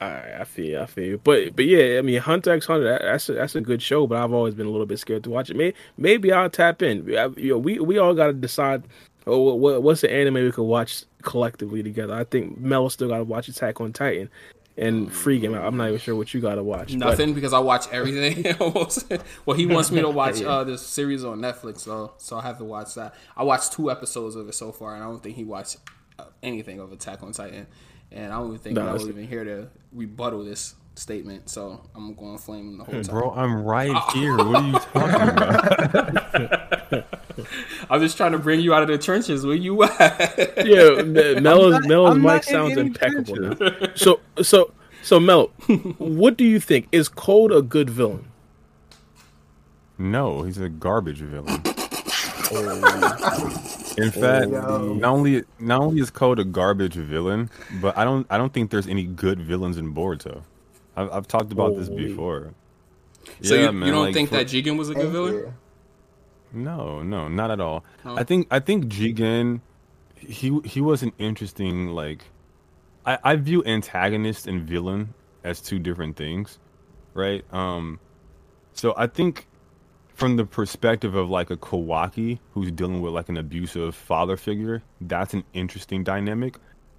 [0.00, 1.18] I, I feel, I feel.
[1.22, 4.06] But but yeah, I mean, Hunter x Hunter, that's a, that's a good show.
[4.06, 5.56] But I've always been a little bit scared to watch it.
[5.56, 7.04] Maybe maybe I'll tap in.
[7.04, 8.84] We- I- you know, we we all got to decide.
[9.26, 12.14] Oh, what, what's the anime we could watch collectively together?
[12.14, 14.30] I think Mel still got to watch Attack on Titan
[14.78, 15.54] and Freegame.
[15.60, 16.88] I'm not even sure what you got to watch.
[16.98, 19.04] but- Nothing because I watch everything almost.
[19.44, 22.56] well, he wants me to watch uh, this series on Netflix, so so I have
[22.58, 23.14] to watch that.
[23.36, 25.76] I watched two episodes of it so far, and I don't think he watched
[26.18, 27.66] uh, anything of Attack on Titan,
[28.12, 31.48] and I don't even think No, I it's- will even here to rebuttal this statement.
[31.48, 33.14] So I'm going to flame him the whole time.
[33.14, 34.36] Bro, I'm right here.
[34.36, 36.92] What are you talking about?
[36.92, 37.04] Oh,
[37.90, 39.46] I'm just trying to bring you out of the trenches.
[39.46, 40.66] Where you at?
[40.66, 43.36] yeah, Me- Mel's not- Mel's mic not in sounds impeccable.
[43.60, 43.70] Now.
[43.94, 45.46] So so so Mel,
[45.98, 46.88] what do you think?
[46.92, 48.24] Is Code a good villain?
[49.98, 51.62] No, he's a garbage villain.
[53.98, 58.38] In fact, not only not only is Code a garbage villain, but I don't I
[58.38, 60.42] don't think there's any good villains in Boruto.
[60.96, 62.54] I've, I've talked about this before.
[63.42, 65.54] so Yeah, you, man, you don't like, think for- that Jigen was a good villain?
[66.52, 67.84] No, no, not at all.
[68.04, 69.60] I think I think Jigen,
[70.16, 72.24] he he was an interesting like.
[73.04, 75.12] I I view antagonist and villain
[75.44, 76.58] as two different things,
[77.14, 77.44] right?
[77.52, 77.98] Um,
[78.74, 79.47] so I think
[80.18, 84.82] from the perspective of like a Kawaki who's dealing with like an abusive father figure,
[85.00, 86.56] that's an interesting dynamic.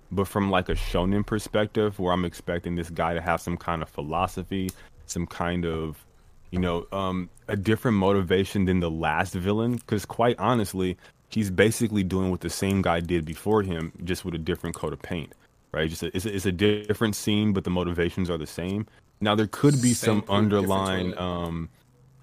[0.09, 3.81] But from like a shonen perspective, where I'm expecting this guy to have some kind
[3.81, 4.69] of philosophy,
[5.05, 6.05] some kind of
[6.51, 9.75] you know, um, a different motivation than the last villain.
[9.75, 10.97] Because quite honestly,
[11.27, 14.93] he's basically doing what the same guy did before him, just with a different coat
[14.93, 15.33] of paint,
[15.73, 15.89] right?
[15.89, 18.87] Just a, it's, a, it's a different scene, but the motivations are the same.
[19.21, 21.69] Now there could be Same some underlying, um,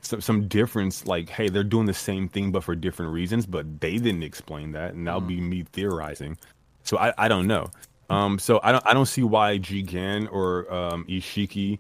[0.07, 1.07] some some difference.
[1.07, 3.47] Like, hey, they're doing the same thing, but for different reasons.
[3.47, 6.39] But they didn't explain that, and that'll be me theorizing.
[6.85, 7.71] So I, I don't know.
[8.09, 11.79] Um, so I don't I don't see why Jigen or um, Isshiki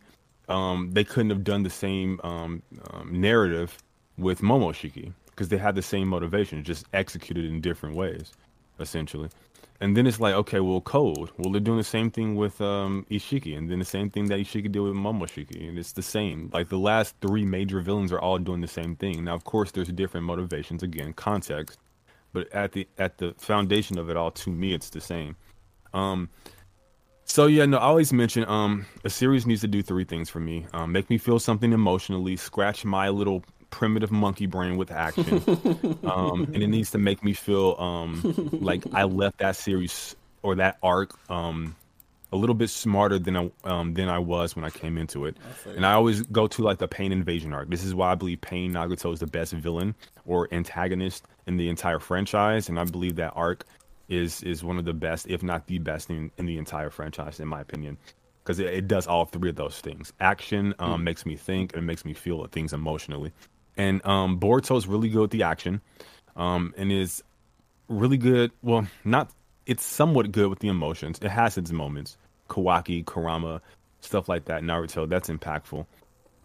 [0.48, 3.76] um, they couldn't have done the same um, um, narrative
[4.16, 8.32] with Momoshiki because they had the same motivation, just executed in different ways,
[8.80, 9.28] essentially.
[9.80, 11.30] And then it's like, okay, well, Code.
[11.36, 14.38] Well, they're doing the same thing with um, Isshiki, and then the same thing that
[14.38, 16.50] Isshiki did with Momoshiki, and it's the same.
[16.52, 19.24] Like the last three major villains are all doing the same thing.
[19.24, 20.82] Now, of course, there's different motivations.
[20.82, 21.78] Again, context,
[22.32, 25.36] but at the at the foundation of it all, to me, it's the same.
[25.92, 26.30] Um,
[27.24, 30.40] so yeah, no, I always mention um a series needs to do three things for
[30.40, 30.66] me.
[30.72, 35.43] Um, make me feel something emotionally, scratch my little primitive monkey brain with action.
[36.05, 40.56] um, and it needs to make me feel um like I left that series or
[40.56, 41.74] that arc um
[42.32, 45.36] a little bit smarter than I, um, than I was when I came into it.
[45.64, 45.72] you.
[45.72, 47.70] And I always go to like the Pain Invasion arc.
[47.70, 49.94] This is why I believe Pain Nagato is the best villain
[50.24, 53.64] or antagonist in the entire franchise, and I believe that arc
[54.09, 57.40] is is one of the best, if not the best, in, in the entire franchise,
[57.40, 57.97] in my opinion.
[58.43, 60.12] Because it, it does all three of those things.
[60.20, 63.32] Action um, makes me think and it makes me feel things emotionally.
[63.76, 65.80] And um, Boruto's really good with the action,
[66.34, 67.22] um, and is
[67.88, 68.50] really good.
[68.62, 69.30] Well, not
[69.66, 71.18] it's somewhat good with the emotions.
[71.20, 72.16] It has its moments.
[72.48, 73.60] Kawaki, Kurama,
[74.00, 74.62] stuff like that.
[74.62, 75.84] Naruto, that's impactful.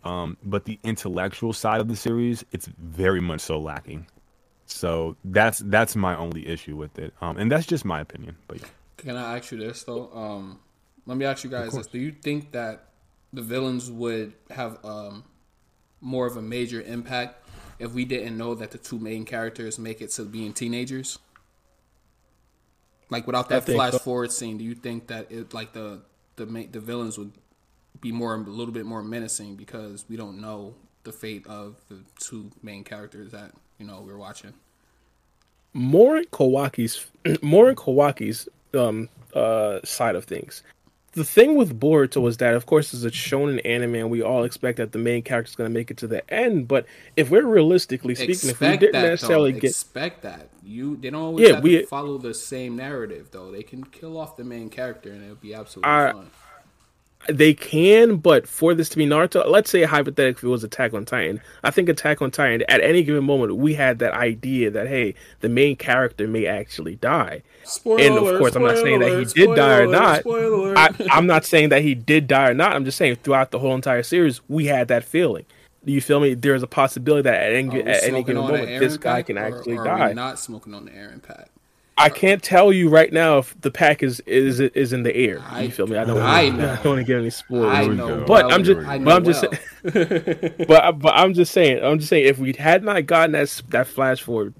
[0.03, 4.07] Um, but the intellectual side of the series, it's very much so lacking.
[4.65, 7.13] So that's that's my only issue with it.
[7.21, 8.35] Um, and that's just my opinion.
[8.47, 8.67] But yeah.
[8.97, 10.11] Can I ask you this though?
[10.13, 10.59] Um,
[11.05, 12.85] let me ask you guys this: Do you think that
[13.33, 15.23] the villains would have um,
[16.01, 17.47] more of a major impact
[17.79, 21.19] if we didn't know that the two main characters make it to being teenagers?
[23.09, 23.99] Like without that flash so.
[23.99, 26.01] forward scene, do you think that it like the
[26.35, 27.31] the ma- the villains would
[27.99, 30.73] be more a little bit more menacing because we don't know
[31.03, 34.53] the fate of the two main characters that you know we're watching?
[35.73, 37.05] more in Kawaki's
[37.41, 40.63] more in Kawaki's um uh side of things.
[41.13, 44.21] The thing with Boruto was that, of course, as it's a shonen anime, and we
[44.21, 46.69] all expect that the main character is going to make it to the end.
[46.69, 46.85] But
[47.17, 49.59] if we're realistically speaking, if we didn't that, necessarily though.
[49.59, 53.27] get expect that you they don't always Yeah, have we- to follow the same narrative
[53.31, 53.51] though.
[53.51, 56.29] They can kill off the main character and it'll be absolutely I- fun.
[57.29, 61.05] They can, but for this to be Naruto, let's say hypothetically it was Attack on
[61.05, 61.39] Titan.
[61.63, 65.13] I think Attack on Titan, at any given moment, we had that idea that hey,
[65.41, 67.43] the main character may actually die.
[67.85, 70.23] and of course, I'm not saying that he did die or not.
[70.25, 72.73] I, I'm not saying that he did die or not.
[72.73, 75.45] I'm just saying throughout the whole entire series, we had that feeling.
[75.83, 76.33] Do you feel me?
[76.35, 79.83] There's a possibility that at any, at any given moment, this guy can actually or,
[79.83, 80.13] die.
[80.13, 81.49] Not smoking on the Eren pack.
[81.97, 85.39] I can't tell you right now if the pack is is is in the air.
[85.47, 85.97] I- you feel me?
[85.97, 86.17] I don't.
[86.17, 86.69] I wanna- know.
[86.71, 87.77] I don't want to get any spoilers.
[87.77, 88.23] I know.
[88.25, 89.43] But well, I'm just- but I'm just
[89.83, 90.65] well.
[90.67, 93.87] but but I'm just saying, I'm just saying, if we had not gotten that that
[93.87, 94.53] flash forward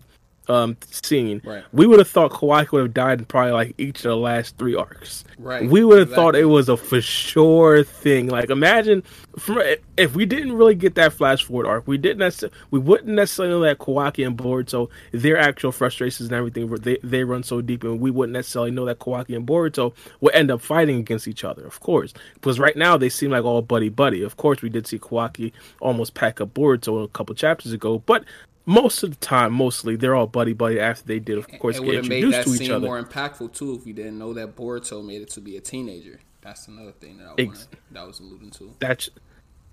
[0.52, 1.64] um scene, Right.
[1.72, 4.57] we would have thought Kawaki would have died in probably like each of the last
[4.57, 5.23] three arcs.
[5.38, 8.28] Right, We would have thought it was a for sure thing.
[8.28, 9.03] Like imagine
[9.40, 9.61] from
[9.98, 13.53] if we didn't really get that flash forward arc, we didn't necessarily, we wouldn't necessarily
[13.53, 17.84] know that Kawaki and Boruto their actual frustrations and everything they they run so deep,
[17.84, 21.44] and we wouldn't necessarily know that Kawaki and Boruto would end up fighting against each
[21.44, 21.65] other.
[21.65, 24.22] Of course, because right now they seem like all buddy buddy.
[24.23, 28.23] Of course, we did see Kawaki almost pack up Boruto a couple chapters ago, but.
[28.66, 31.86] Most of the time, mostly they're all buddy buddy after they did, of course, it
[31.86, 32.86] get have made introduced that to each scene other.
[32.86, 36.20] more impactful too if we didn't know that Boruto made it to be a teenager.
[36.42, 37.46] That's another thing that I
[37.92, 38.74] that I was alluding to.
[38.80, 39.10] that's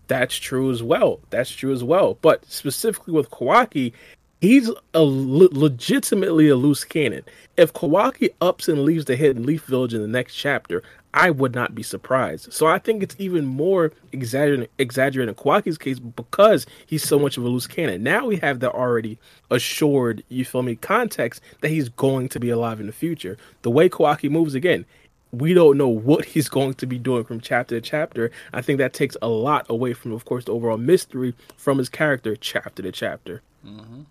[0.06, 1.20] that's true as well.
[1.30, 2.18] That's true as well.
[2.22, 3.92] But specifically with Kawaki,
[4.40, 7.24] he's a le- legitimately a loose cannon.
[7.56, 10.82] If Kawaki ups and leaves the Hidden Leaf Village in the next chapter,
[11.14, 12.52] I would not be surprised.
[12.52, 17.36] So I think it's even more exaggerated, exaggerated in Kawaki's case because he's so much
[17.36, 18.02] of a loose cannon.
[18.02, 19.18] Now we have the already
[19.50, 23.38] assured, you feel me, context that he's going to be alive in the future.
[23.62, 24.84] The way Kawaki moves again,
[25.32, 28.30] we don't know what he's going to be doing from chapter to chapter.
[28.52, 31.88] I think that takes a lot away from, of course, the overall mystery from his
[31.88, 33.42] character chapter to chapter.
[33.66, 34.02] Mm-hmm.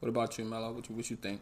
[0.00, 0.72] What about you, Mello?
[0.72, 1.40] What you, what you think?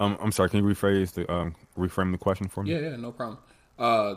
[0.00, 0.50] Um, I'm sorry.
[0.50, 2.72] Can you rephrase the um, reframe the question for me?
[2.72, 3.38] Yeah, yeah, no problem.
[3.78, 4.14] Uh,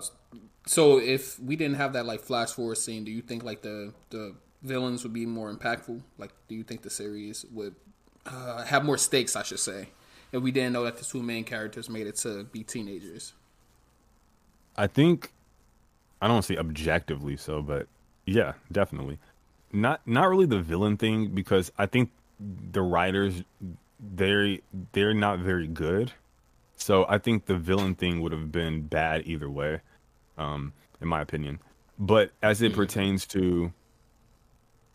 [0.65, 3.93] so if we didn't have that like flash forward scene, do you think like the
[4.09, 6.01] the villains would be more impactful?
[6.17, 7.75] Like, do you think the series would
[8.25, 9.35] uh, have more stakes?
[9.35, 9.89] I should say,
[10.31, 13.33] if we didn't know that the two main characters made it to be teenagers.
[14.75, 15.31] I think
[16.21, 17.87] I don't say objectively so, but
[18.25, 19.19] yeah, definitely.
[19.71, 23.43] Not not really the villain thing because I think the writers
[23.99, 24.61] they
[24.91, 26.11] they're not very good.
[26.77, 29.79] So I think the villain thing would have been bad either way,
[30.37, 31.59] um, in my opinion.
[31.97, 33.71] But as it pertains to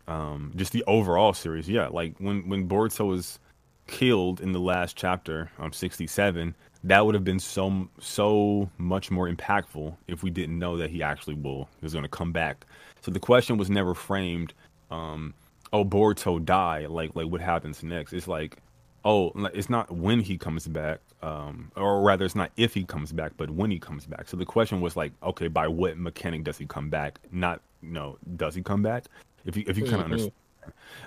[0.07, 3.39] um, just the overall series, yeah, like when when Boruto was
[3.87, 6.53] killed in the last chapter, um, sixty seven,
[6.83, 11.01] that would have been so so much more impactful if we didn't know that he
[11.01, 12.65] actually will was going to come back.
[13.01, 14.53] So the question was never framed,
[14.91, 15.33] um,
[15.73, 18.13] oh Boruto die, like like what happens next?
[18.13, 18.57] It's like,
[19.03, 23.11] oh, it's not when he comes back, um, or rather, it's not if he comes
[23.11, 24.27] back, but when he comes back.
[24.27, 27.19] So the question was like, okay, by what mechanic does he come back?
[27.31, 29.05] Not you know, does he come back?
[29.45, 30.33] If you if you kind of understand.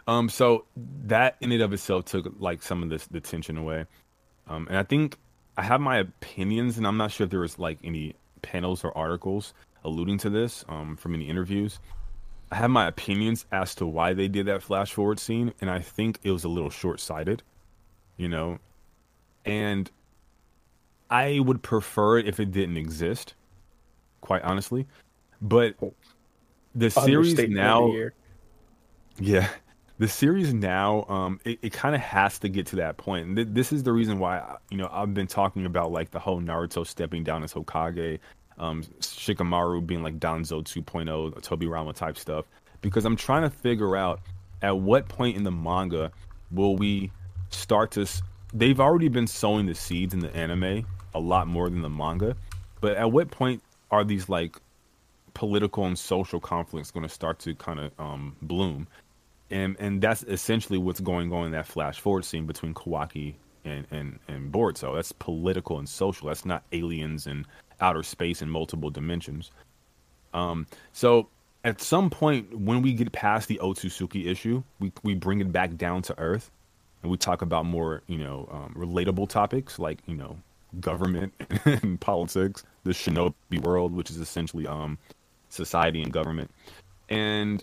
[0.09, 0.65] Um, so
[1.05, 3.87] that in and of itself took like some of this the tension away.
[4.49, 5.17] Um, and I think
[5.57, 8.97] I have my opinions, and I'm not sure if there was like any panels or
[8.97, 9.55] articles
[9.85, 11.79] alluding to this um, from any interviews.
[12.51, 15.81] I have my opinions as to why they did that flash forward scene, and I
[15.81, 17.43] think it was a little short sighted,
[18.17, 18.59] you know.
[19.45, 19.91] And
[21.11, 23.35] I would prefer it if it didn't exist,
[24.21, 24.87] quite honestly.
[25.43, 25.75] But
[26.75, 27.93] the series of the now,
[29.19, 29.49] yeah,
[29.99, 33.27] the series now, um, it, it kind of has to get to that point.
[33.27, 36.19] And th- this is the reason why, you know, I've been talking about like the
[36.19, 38.19] whole Naruto stepping down as Hokage,
[38.59, 42.47] um, Shikamaru being like Danzo 2.0, Tobirama type stuff,
[42.81, 44.21] because I'm trying to figure out
[44.63, 46.11] at what point in the manga
[46.51, 47.13] will we
[47.55, 48.07] start to.
[48.53, 52.37] They've already been sowing the seeds in the anime a lot more than the manga,
[52.81, 54.57] but at what point are these like
[55.35, 58.87] political and social conflicts going to start to kind of um, bloom?
[59.51, 63.87] and and that's essentially what's going on in that flash forward scene between Kawaki and
[63.91, 64.95] and and Boruto.
[64.95, 66.29] That's political and social.
[66.29, 67.47] That's not aliens and
[67.81, 69.51] outer space and multiple dimensions.
[70.33, 71.29] Um, so
[71.63, 75.77] at some point when we get past the Otsutsuki issue, we we bring it back
[75.77, 76.51] down to earth,
[77.05, 80.37] and we talk about more you know um, relatable topics like you know
[80.81, 81.33] government
[81.65, 84.99] and politics, the shinobi world, which is essentially um
[85.51, 86.51] society and government,
[87.11, 87.63] and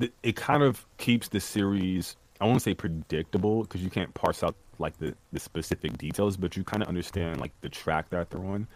[0.00, 4.44] th- it kind of keeps the series i won't say predictable because you can't parse
[4.44, 8.30] out like the, the specific details but you kind of understand like the track that
[8.30, 8.66] they're on.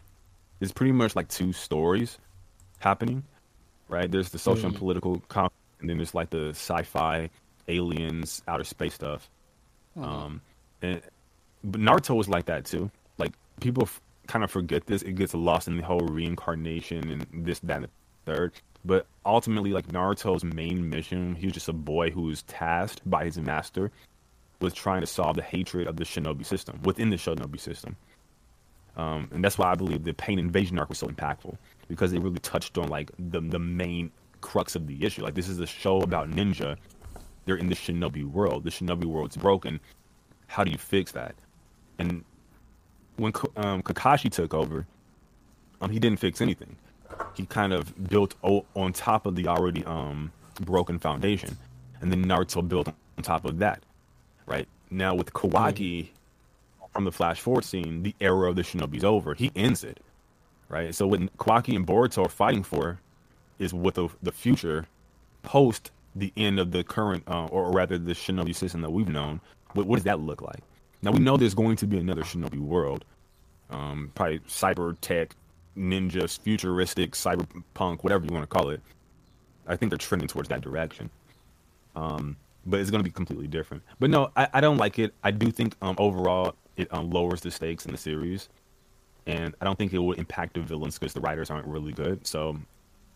[0.60, 2.18] It's pretty much like two stories
[2.80, 3.22] happening
[3.89, 4.10] right?
[4.10, 7.30] There's the social and political conflict and then there's like the sci-fi
[7.68, 9.28] aliens outer space stuff
[10.01, 10.40] um
[10.82, 11.02] and
[11.64, 12.90] but naruto was like that too.
[13.19, 15.02] Like people f- kind of forget this.
[15.02, 17.90] It gets lost in the whole reincarnation and this that and the
[18.27, 18.52] third.
[18.85, 23.24] But ultimately like naruto's main mission he was just a boy who was tasked by
[23.24, 23.90] his master
[24.60, 27.97] with trying to solve the hatred of the shinobi system within the shinobi system.
[28.97, 31.56] Um, and that's why i believe the pain invasion arc was so impactful
[31.89, 34.10] because it really touched on like the the main
[34.40, 35.23] crux of the issue.
[35.23, 36.77] Like this is a show about ninja
[37.44, 39.81] they're in the shinobi world the shinobi world's broken
[40.48, 41.35] how do you fix that
[41.98, 42.24] and
[43.16, 44.86] when um, kakashi took over
[45.81, 46.77] um, he didn't fix anything
[47.35, 51.56] he kind of built o- on top of the already um broken foundation,
[52.01, 53.82] and then Naruto built on top of that.
[54.47, 56.09] Right now with Kawaki
[56.93, 59.35] from the flash forward scene, the era of the Shinobi's over.
[59.35, 60.01] He ends it.
[60.69, 60.94] Right.
[60.94, 63.01] So what Kawaki and Boruto are fighting for
[63.59, 64.86] is what the the future
[65.43, 69.40] post the end of the current, uh, or rather the Shinobi system that we've known.
[69.72, 70.60] What, what does that look like?
[71.02, 73.05] Now we know there's going to be another Shinobi world
[73.72, 75.34] um, probably cyber tech,
[75.76, 78.80] ninjas, futuristic, cyberpunk, whatever you want to call it.
[79.66, 81.10] I think they're trending towards that direction.
[81.97, 82.36] Um,
[82.66, 83.82] but it's going to be completely different.
[83.98, 85.14] But no, I, I don't like it.
[85.24, 88.48] I do think um, overall it um, lowers the stakes in the series,
[89.26, 92.26] and I don't think it will impact the villains because the writers aren't really good.
[92.26, 92.56] So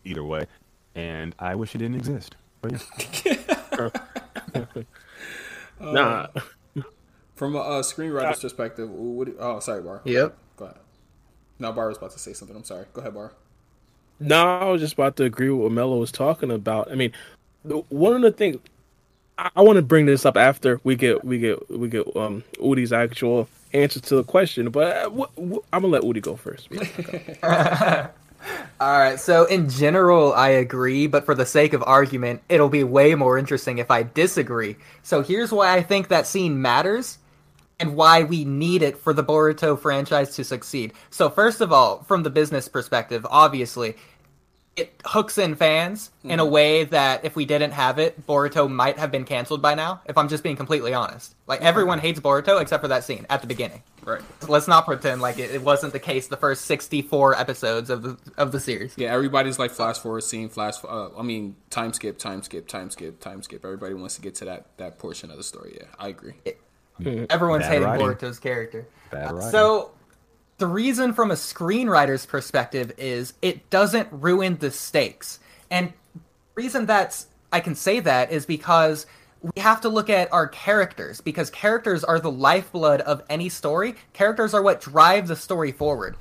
[0.04, 0.46] either way,
[0.94, 2.36] and I wish it didn't exist.
[2.60, 2.72] But
[3.24, 3.90] yeah.
[5.78, 6.28] Nah,
[7.34, 9.26] From a uh, screenwriter's perspective, what?
[9.26, 10.00] do- oh, sorry, Bar.
[10.04, 10.34] Yep.
[10.56, 10.78] Go ahead.
[11.58, 12.56] No, Bar was about to say something.
[12.56, 12.86] I'm sorry.
[12.94, 13.32] Go ahead, Bar.
[14.18, 16.90] No, I was just about to agree with what Mello was talking about.
[16.90, 17.12] I mean,
[17.90, 18.56] one of the things
[19.36, 22.42] I, I want to bring this up after we get we get we get um
[22.58, 26.36] Udi's actual answer to the question, but uh, wh- wh- I'm gonna let Udi go
[26.36, 26.68] first.
[28.80, 29.18] All right.
[29.18, 33.38] So in general, I agree, but for the sake of argument, it'll be way more
[33.38, 34.76] interesting if I disagree.
[35.02, 37.18] So here's why I think that scene matters
[37.78, 40.92] and why we need it for the Boruto franchise to succeed.
[41.10, 43.96] So first of all, from the business perspective, obviously,
[44.76, 48.98] it hooks in fans in a way that if we didn't have it, Boruto might
[48.98, 50.02] have been canceled by now.
[50.04, 53.40] If I'm just being completely honest, like everyone hates Boruto except for that scene at
[53.40, 53.82] the beginning.
[54.04, 54.20] Right.
[54.46, 58.18] Let's not pretend like it, it wasn't the case the first 64 episodes of the
[58.36, 58.94] of the series.
[58.96, 60.74] Yeah, everybody's like flash forward scene, flash.
[60.84, 63.64] Uh, I mean, time skip, time skip, time skip, time skip.
[63.64, 65.78] Everybody wants to get to that that portion of the story.
[65.80, 66.34] Yeah, I agree.
[67.00, 68.06] Everyone's Bad hating writing.
[68.06, 68.86] Boruto's character.
[69.10, 69.50] Bad writing.
[69.50, 69.90] So,
[70.58, 75.38] the reason from a screenwriter's perspective is it doesn't ruin the stakes.
[75.70, 75.92] And
[76.54, 79.06] reason that's I can say that is because
[79.42, 83.94] we have to look at our characters because characters are the lifeblood of any story.
[84.12, 86.16] Characters are what drive the story forward.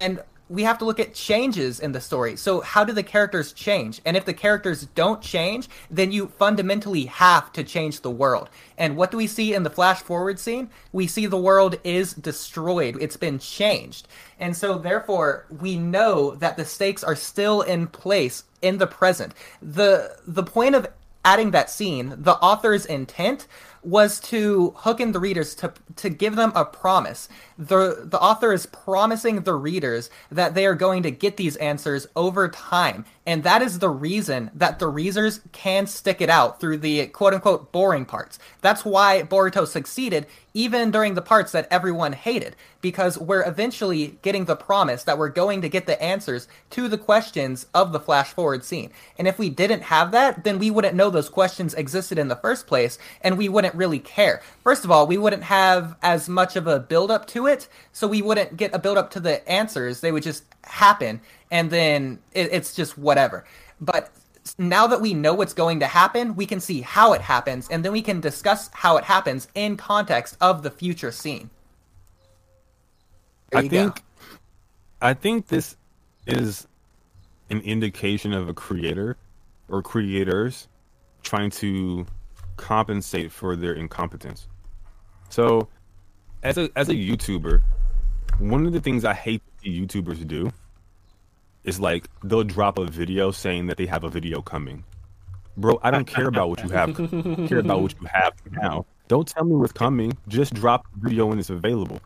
[0.00, 2.34] And we have to look at changes in the story.
[2.34, 4.00] So, how do the characters change?
[4.04, 8.50] And if the characters don't change, then you fundamentally have to change the world.
[8.76, 10.68] And what do we see in the flash forward scene?
[10.92, 14.08] We see the world is destroyed, it's been changed.
[14.40, 19.34] And so, therefore, we know that the stakes are still in place in the present.
[19.62, 20.88] The, the point of
[21.24, 23.46] adding that scene, the author's intent
[23.82, 27.28] was to hook in the readers to to give them a promise.
[27.58, 32.06] The the author is promising the readers that they are going to get these answers
[32.14, 36.78] over time And that is the reason that the Reezers can stick it out through
[36.78, 38.40] the quote unquote boring parts.
[38.60, 44.46] That's why Boruto succeeded even during the parts that everyone hated, because we're eventually getting
[44.46, 48.30] the promise that we're going to get the answers to the questions of the flash
[48.30, 48.90] forward scene.
[49.16, 52.34] And if we didn't have that, then we wouldn't know those questions existed in the
[52.34, 54.42] first place, and we wouldn't really care.
[54.64, 58.08] First of all, we wouldn't have as much of a build up to it, so
[58.08, 60.00] we wouldn't get a build up to the answers.
[60.00, 61.20] They would just happen,
[61.50, 63.44] and then it, it's just whatever.
[63.80, 64.10] But
[64.58, 67.84] now that we know what's going to happen, we can see how it happens, and
[67.84, 71.50] then we can discuss how it happens in context of the future scene.
[73.50, 74.02] There I think go.
[75.02, 75.76] I think this
[76.26, 76.66] is
[77.50, 79.16] an indication of a creator
[79.68, 80.68] or creators
[81.22, 82.06] trying to
[82.56, 84.46] compensate for their incompetence.
[85.30, 85.68] So,
[86.42, 87.62] as a as a YouTuber,
[88.38, 90.52] one of the things I hate YouTubers do
[91.64, 94.84] is like they'll drop a video saying that they have a video coming.
[95.56, 96.94] Bro, I don't care about what you have.
[97.48, 98.86] Care about what you have now.
[99.08, 100.16] Don't tell me what's coming.
[100.28, 102.00] Just drop the video when it's available.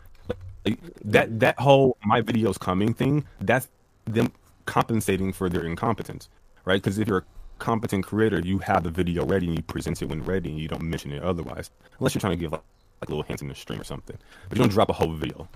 [0.65, 3.69] Like, that that whole my video's coming thing, that's
[4.05, 4.31] them
[4.65, 6.27] compensating for their incompetence,
[6.65, 6.81] right?
[6.81, 7.23] Because if you're a
[7.59, 10.67] competent creator, you have the video ready and you present it when ready, and you
[10.67, 11.69] don't mention it otherwise,
[11.99, 12.63] unless you're trying to give like,
[13.01, 14.17] like little hints in the stream or something.
[14.49, 15.47] But you don't drop a whole video.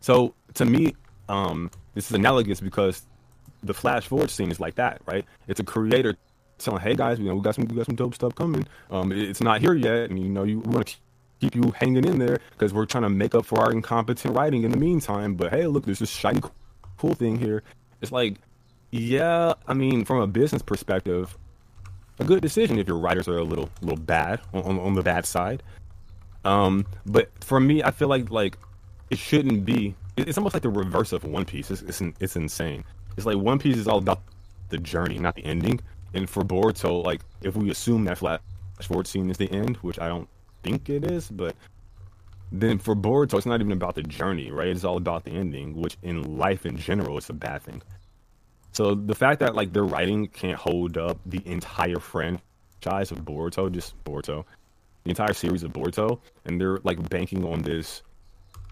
[0.00, 0.94] So to me,
[1.28, 3.02] um, this is analogous because
[3.62, 5.24] the flash forward scene is like that, right?
[5.48, 6.16] It's a creator
[6.58, 8.66] telling, "Hey guys, you know, we got some, we got some dope stuff coming.
[8.90, 10.96] Um, it's not here yet, and you know, you want to
[11.40, 14.62] keep you hanging in there because we're trying to make up for our incompetent writing
[14.64, 15.34] in the meantime.
[15.34, 16.40] But hey, look, there's this shiny,
[16.98, 17.62] cool thing here.
[18.00, 18.36] It's like,
[18.90, 21.36] yeah, I mean, from a business perspective,
[22.18, 25.24] a good decision if your writers are a little, little bad on, on, the bad
[25.24, 25.62] side.
[26.44, 28.56] Um, but for me, I feel like like
[29.10, 29.94] it shouldn't be.
[30.16, 31.70] It's almost like the reverse of One Piece.
[31.70, 32.84] It's it's, it's insane.
[33.20, 34.22] It's like One Piece is all about
[34.70, 35.78] the journey, not the ending.
[36.14, 38.40] And for Boruto, like if we assume that flash
[38.80, 40.26] forward scene is the end, which I don't
[40.62, 41.54] think it is, but
[42.50, 44.68] then for Boruto, it's not even about the journey, right?
[44.68, 47.82] It's all about the ending, which in life in general is a bad thing.
[48.72, 53.70] So the fact that like their writing can't hold up the entire franchise of Boruto,
[53.70, 54.46] just Boruto,
[55.04, 58.00] the entire series of Boruto, and they're like banking on this.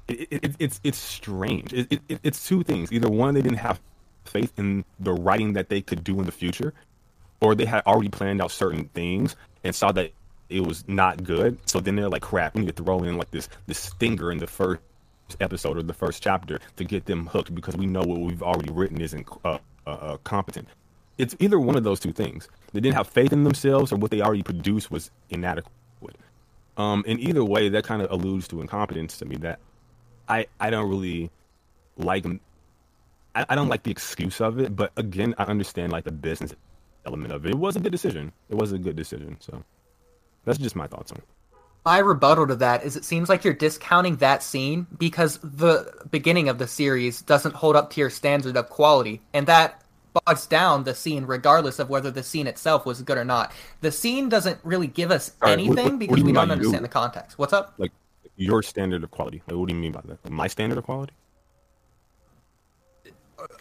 [0.08, 1.74] It, it, it's it's strange.
[1.74, 2.90] It, it, it's two things.
[2.90, 3.78] Either one, they didn't have
[4.28, 6.74] faith in the writing that they could do in the future,
[7.40, 10.12] or they had already planned out certain things and saw that
[10.50, 11.58] it was not good.
[11.66, 14.38] So then they're like, "Crap, we need to throw in like this this stinger in
[14.38, 14.80] the first
[15.40, 18.72] episode or the first chapter to get them hooked because we know what we've already
[18.72, 20.68] written isn't uh, uh, uh, competent."
[21.18, 22.48] It's either one of those two things.
[22.72, 25.72] They didn't have faith in themselves, or what they already produced was inadequate.
[26.76, 29.36] Um, in either way, that kind of alludes to incompetence to me.
[29.36, 29.58] That
[30.28, 31.30] I I don't really
[31.96, 32.24] like.
[33.38, 36.52] I, I don't like the excuse of it, but again, I understand like the business
[37.06, 37.50] element of it.
[37.50, 38.32] It was a good decision.
[38.48, 39.36] It was a good decision.
[39.40, 39.62] So
[40.44, 41.24] that's just my thoughts on it.
[41.84, 46.48] My rebuttal to that is it seems like you're discounting that scene because the beginning
[46.48, 49.82] of the series doesn't hold up to your standard of quality, and that
[50.12, 53.52] bogs down the scene regardless of whether the scene itself was good or not.
[53.80, 56.48] The scene doesn't really give us right, what- anything what- what because do we don't
[56.48, 56.58] by you?
[56.60, 57.38] understand the context.
[57.38, 57.74] What's up?
[57.78, 57.92] Like
[58.36, 59.42] your standard of quality.
[59.46, 60.28] Like, what do you mean by that?
[60.28, 61.12] My standard of quality?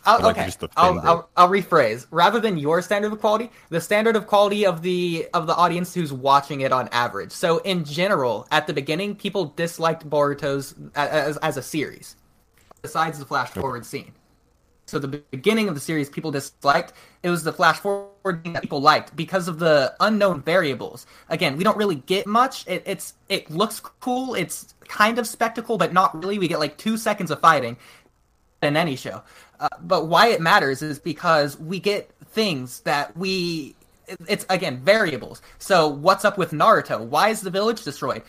[0.05, 2.07] I'll, like okay, I'll, I'll, I'll rephrase.
[2.09, 5.93] Rather than your standard of quality, the standard of quality of the of the audience
[5.93, 7.31] who's watching it on average.
[7.31, 12.15] So in general, at the beginning, people disliked Boruto's as as a series,
[12.81, 14.13] besides the flash forward scene.
[14.87, 16.93] So the beginning of the series, people disliked.
[17.21, 21.05] It was the flash forward that people liked because of the unknown variables.
[21.27, 22.65] Again, we don't really get much.
[22.67, 24.33] It, it's it looks cool.
[24.33, 26.39] It's kind of spectacle, but not really.
[26.39, 27.75] We get like two seconds of fighting
[28.63, 29.21] in any show.
[29.59, 33.75] Uh, but why it matters is because we get things that we
[34.27, 35.41] it's again variables.
[35.59, 37.03] So what's up with Naruto?
[37.03, 38.23] Why is the village destroyed?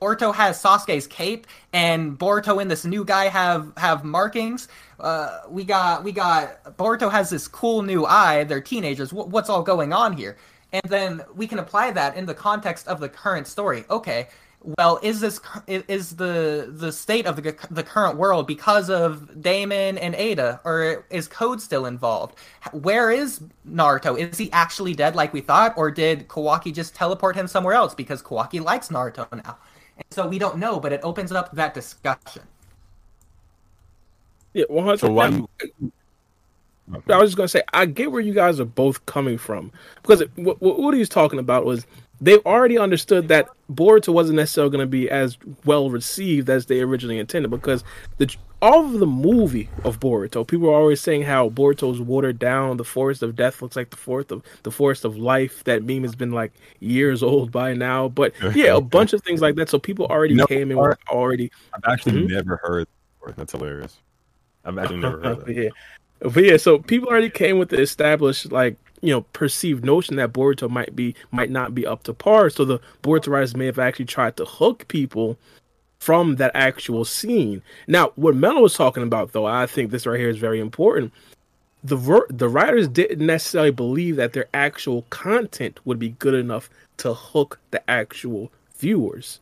[0.00, 4.68] Boruto has Sasuke's cape, and Boruto and this new guy have have markings.
[5.00, 8.44] Uh, we got we got Boruto has this cool new eye.
[8.44, 9.10] They're teenagers.
[9.10, 10.36] Wh- what's all going on here?
[10.72, 13.84] And then we can apply that in the context of the current story.
[13.90, 14.28] Okay,
[14.78, 19.40] well, is this is is the the state of the the current world because of
[19.40, 22.36] Daemon and Ada, or is Code still involved?
[22.72, 24.18] Where is Naruto?
[24.18, 27.94] Is he actually dead like we thought, or did Kawaki just teleport him somewhere else
[27.94, 29.58] because Kawaki likes Naruto now?
[29.96, 32.42] And so we don't know, but it opens up that discussion.
[34.54, 35.00] Yeah, one hundred.
[35.00, 35.48] So why you?
[37.08, 39.72] I was just gonna say I get where you guys are both coming from
[40.02, 41.86] because it, what, what Udi's talking about was
[42.22, 46.80] they already understood that Boruto wasn't necessarily going to be as well received as they
[46.80, 47.82] originally intended because
[48.18, 52.76] the all of the movie of Boruto, people are always saying how Boruto's watered down.
[52.76, 55.64] The Forest of Death looks like the fourth of the Forest of Life.
[55.64, 59.40] That meme has been like years old by now, but yeah, a bunch of things
[59.40, 59.68] like that.
[59.68, 62.30] So people already No, came in with already I've actually Mhm.
[62.30, 62.86] never heard.
[63.36, 63.98] That's hilarious.
[64.64, 65.56] I've actually never heard that.
[65.56, 65.70] yeah,
[66.20, 66.56] but yeah.
[66.56, 70.96] So people already came with the established like you know perceived notion that Boruto might
[70.96, 72.48] be might not be up to par.
[72.48, 75.36] So the Boruto writers may have actually tried to hook people
[75.98, 77.62] from that actual scene.
[77.86, 81.12] Now, what Mello was talking about, though, I think this right here is very important.
[81.84, 86.70] The ver- the writers didn't necessarily believe that their actual content would be good enough
[86.98, 89.40] to hook the actual viewers,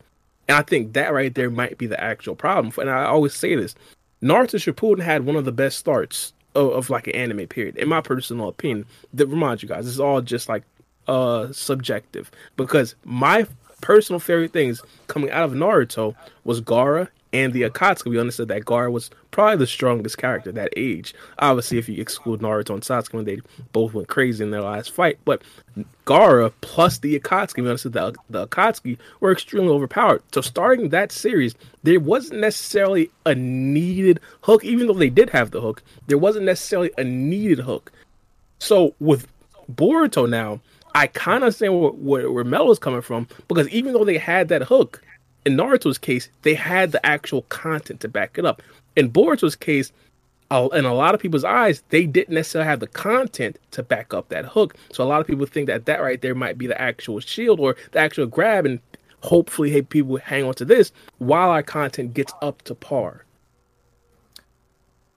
[0.48, 2.72] and I think that right there might be the actual problem.
[2.78, 3.74] And I always say this:
[4.22, 7.88] Naruto Shippuden had one of the best starts of, of like an anime period, in
[7.88, 8.86] my personal opinion.
[9.14, 10.64] That remind you guys, it's all just like
[11.08, 13.46] uh subjective because my
[13.80, 16.14] personal favorite things coming out of Naruto
[16.44, 18.10] was Gaara and the Akatsuki.
[18.10, 21.14] We understood that Gaara was probably the strongest character that age.
[21.38, 23.40] Obviously, if you exclude Naruto and Sasuke when they
[23.72, 25.42] both went crazy in their last fight, but
[26.06, 30.22] Gaara plus the Akatsuki, we understood that the Akatsuki were extremely overpowered.
[30.32, 35.50] So starting that series, there wasn't necessarily a needed hook, even though they did have
[35.50, 35.82] the hook.
[36.06, 37.92] There wasn't necessarily a needed hook.
[38.58, 39.26] So with
[39.72, 40.60] Boruto now,
[40.94, 44.18] I kind of understand where, where, where Mel was coming from because even though they
[44.18, 45.00] had that hook,
[45.44, 48.62] in Naruto's case, they had the actual content to back it up.
[48.96, 49.92] In Boruto's case,
[50.50, 54.12] uh, in a lot of people's eyes, they didn't necessarily have the content to back
[54.12, 54.74] up that hook.
[54.92, 57.60] So a lot of people think that that right there might be the actual shield
[57.60, 58.80] or the actual grab, and
[59.22, 63.24] hopefully, hey, people hang on to this while our content gets up to par.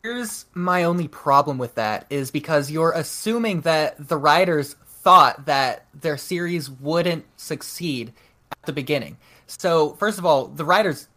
[0.03, 5.85] Here's my only problem with that is because you're assuming that the writers thought that
[5.93, 8.13] their series wouldn't succeed
[8.51, 9.17] at the beginning.
[9.59, 11.07] So, first of all, the writers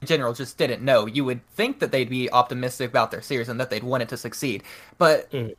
[0.00, 1.06] in general just didn't know.
[1.06, 4.08] You would think that they'd be optimistic about their series and that they'd want it
[4.10, 4.62] to succeed.
[4.98, 5.54] But Mm.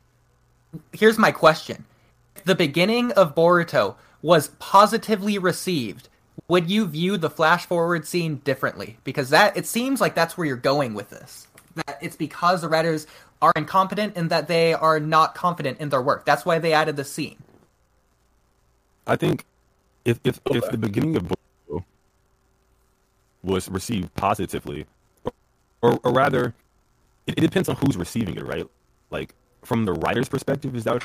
[0.92, 1.84] here's my question.
[2.36, 6.08] If the beginning of Boruto was positively received,
[6.48, 8.98] would you view the flash forward scene differently?
[9.04, 11.46] Because that it seems like that's where you're going with this.
[11.74, 13.06] That it's because the writers
[13.42, 16.24] are incompetent and that they are not confident in their work.
[16.24, 17.36] That's why they added the scene.
[19.06, 19.44] I think
[20.04, 21.34] if if, if the beginning of Boruto
[23.42, 24.86] was received positively,
[25.82, 26.54] or, or rather,
[27.26, 28.66] it, it depends on who's receiving it, right?
[29.10, 29.34] Like
[29.64, 31.04] from the writer's perspective, is that what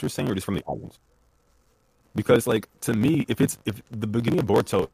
[0.00, 0.98] you're saying, or just from the audience?
[2.14, 4.88] Because like to me, if it's if the beginning of Boruto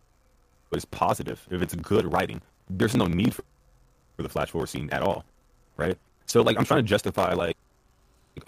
[0.72, 3.42] is positive, if it's good writing, there's no need for,
[4.16, 5.24] for the flash forward scene at all,
[5.76, 5.96] right?
[6.26, 7.56] So like I'm trying to justify like,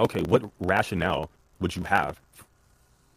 [0.00, 2.20] okay, what rationale would you have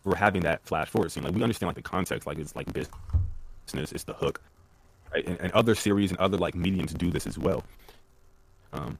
[0.06, 1.24] for having that flash forward scene.
[1.24, 4.40] Like we understand like the context, like it's like business, it's the hook,
[5.14, 5.26] right?
[5.26, 7.64] And, and other series and other like mediums do this as well.
[8.74, 8.98] Um,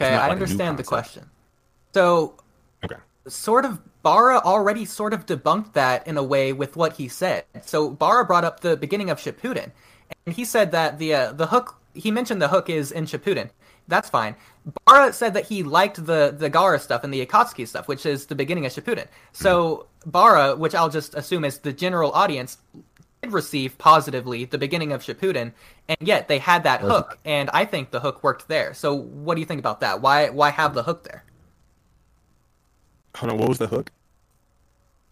[0.00, 1.28] Okay, I like understand the question.
[1.92, 2.34] So,
[2.84, 2.96] okay,
[3.28, 7.44] sort of Bara already sort of debunked that in a way with what he said.
[7.62, 9.72] So Bara brought up the beginning of Shippuden,
[10.24, 13.50] and he said that the uh, the hook he mentioned the hook is in Shippuden.
[13.88, 14.36] That's fine.
[14.86, 18.26] Bara said that he liked the the Gaara stuff and the Akatsuki stuff, which is
[18.26, 19.06] the beginning of Shippuden.
[19.32, 22.56] So Bara, which I'll just assume is the general audience,
[23.22, 25.52] did receive positively the beginning of Shippuden,
[25.88, 28.72] and yet they had that hook, and I think the hook worked there.
[28.74, 30.00] So what do you think about that?
[30.00, 31.24] Why why have the hook there?
[33.16, 33.38] hold on.
[33.38, 33.90] What was the hook?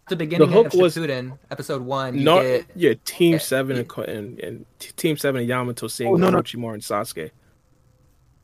[0.07, 3.75] the beginning hook of was- Shippuden, episode one, you No, get yeah, Team yeah, Seven
[3.77, 3.83] yeah.
[4.05, 4.65] and, and, and
[4.97, 6.41] Team Seven and Yamato seeing Oh, no, no.
[6.41, 7.29] Orochimaru and Sasuke.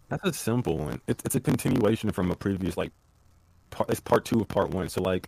[0.10, 1.02] That's a simple one.
[1.08, 2.92] It's it's a continuation from a previous like
[3.72, 3.90] part.
[3.90, 4.88] It's part two of part one.
[4.90, 5.28] So like,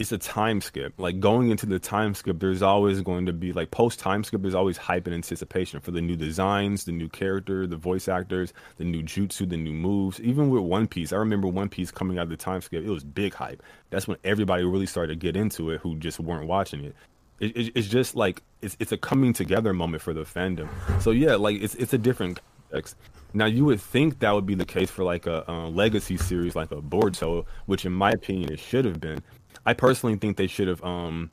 [0.00, 0.94] it's a time skip.
[0.96, 4.40] Like going into the time skip, there's always going to be like post time skip.
[4.40, 8.54] There's always hype and anticipation for the new designs, the new character, the voice actors,
[8.78, 10.18] the new jutsu, the new moves.
[10.20, 12.82] Even with One Piece, I remember One Piece coming out of the time skip.
[12.82, 13.62] It was big hype.
[13.90, 16.96] That's when everybody really started to get into it who just weren't watching it.
[17.38, 20.70] It, it, it's just like it's it's a coming together moment for the fandom.
[21.02, 22.40] So yeah, like it's it's a different
[22.70, 22.96] context.
[23.34, 26.56] Now you would think that would be the case for like a, uh legacy series
[26.56, 29.22] like a Boruto, which in my opinion it should have been.
[29.66, 31.30] I personally think they should have um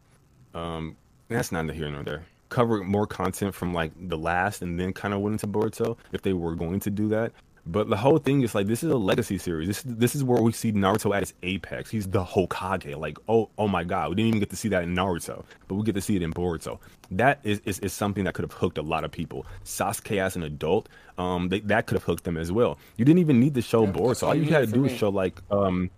[0.54, 0.95] um
[1.30, 2.26] that's neither here nor there.
[2.49, 6.22] Covered more content from like the last and then kind of went into Boruto if
[6.22, 7.34] they were going to do that.
[7.70, 9.68] But the whole thing is like this is a legacy series.
[9.68, 11.90] This this is where we see Naruto at its apex.
[11.90, 12.98] He's the Hokage.
[12.98, 15.76] Like oh oh my god, we didn't even get to see that in Naruto, but
[15.76, 16.80] we get to see it in Boruto.
[17.12, 19.45] That is is, is something that could have hooked a lot of people.
[19.66, 20.88] Sasuke as an adult,
[21.18, 22.78] um, they, that could have hooked them as well.
[22.95, 24.28] You didn't even need to show Boruto.
[24.28, 25.90] All you had to do is show like um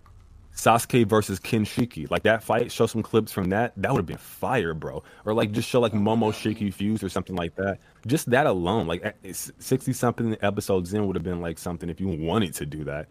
[0.54, 2.70] Sasuke versus Kinshiki, like that fight.
[2.72, 3.72] Show some clips from that.
[3.76, 5.02] That would have been fire, bro.
[5.24, 7.78] Or like just show like Momoshiki fuse or something like that.
[8.06, 12.08] Just that alone, like sixty something episodes in, would have been like something if you
[12.08, 13.08] wanted to do that.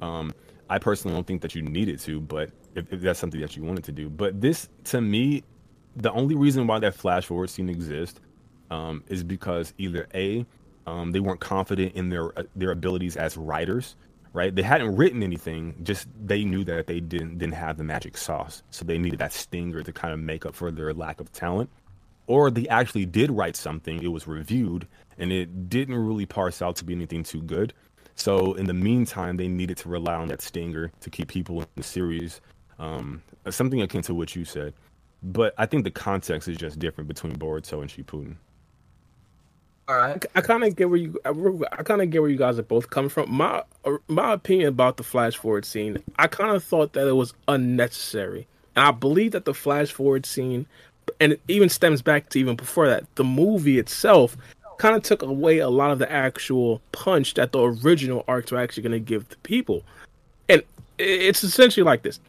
[0.00, 0.32] Um,
[0.68, 3.62] I personally don't think that you needed to, but if, if that's something that you
[3.62, 5.44] wanted to do, but this to me,
[5.96, 8.20] the only reason why that flash forward scene exists
[8.70, 10.46] um, is because either a
[10.86, 13.96] um, they weren't confident in their uh, their abilities as writers
[14.32, 14.54] right?
[14.54, 18.62] They hadn't written anything, just they knew that they didn't didn't have the magic sauce,
[18.70, 21.70] so they needed that stinger to kind of make up for their lack of talent.
[22.26, 24.86] Or they actually did write something, it was reviewed,
[25.18, 27.74] and it didn't really parse out to be anything too good.
[28.14, 31.66] So in the meantime, they needed to rely on that stinger to keep people in
[31.76, 32.40] the series.
[32.78, 34.74] Um, something akin to what you said.
[35.22, 38.36] But I think the context is just different between Boruto and Shippuden.
[39.88, 40.24] All right.
[40.34, 41.18] I kind of get where you.
[41.24, 43.32] I kind of get where you guys are both coming from.
[43.32, 43.62] My
[44.08, 46.02] my opinion about the flash forward scene.
[46.18, 48.46] I kind of thought that it was unnecessary,
[48.76, 50.66] and I believe that the flash forward scene,
[51.20, 53.04] and it even stems back to even before that.
[53.16, 54.36] The movie itself
[54.78, 58.58] kind of took away a lot of the actual punch that the original arcs were
[58.58, 59.82] actually going to give the people,
[60.48, 60.62] and
[60.98, 62.20] it's essentially like this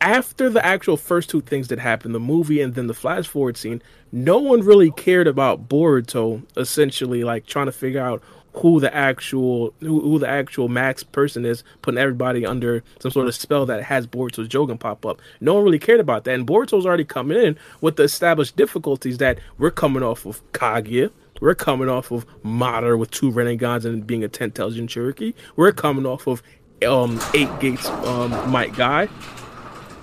[0.00, 3.56] after the actual first two things that happened, the movie and then the flash forward
[3.56, 3.82] scene,
[4.12, 8.22] no one really cared about Boruto essentially like trying to figure out
[8.54, 13.26] who the actual who, who the actual max person is, putting everybody under some sort
[13.26, 15.20] of spell that has Boruto's Jogan pop up.
[15.40, 16.34] No one really cared about that.
[16.34, 21.10] And Boruto's already coming in with the established difficulties that we're coming off of Kaguya.
[21.40, 25.34] We're coming off of Madara with two Rinnegans and being a 10 intelligent Cherokee.
[25.56, 26.42] We're coming off of
[26.86, 29.08] um eight gates um Might Guy.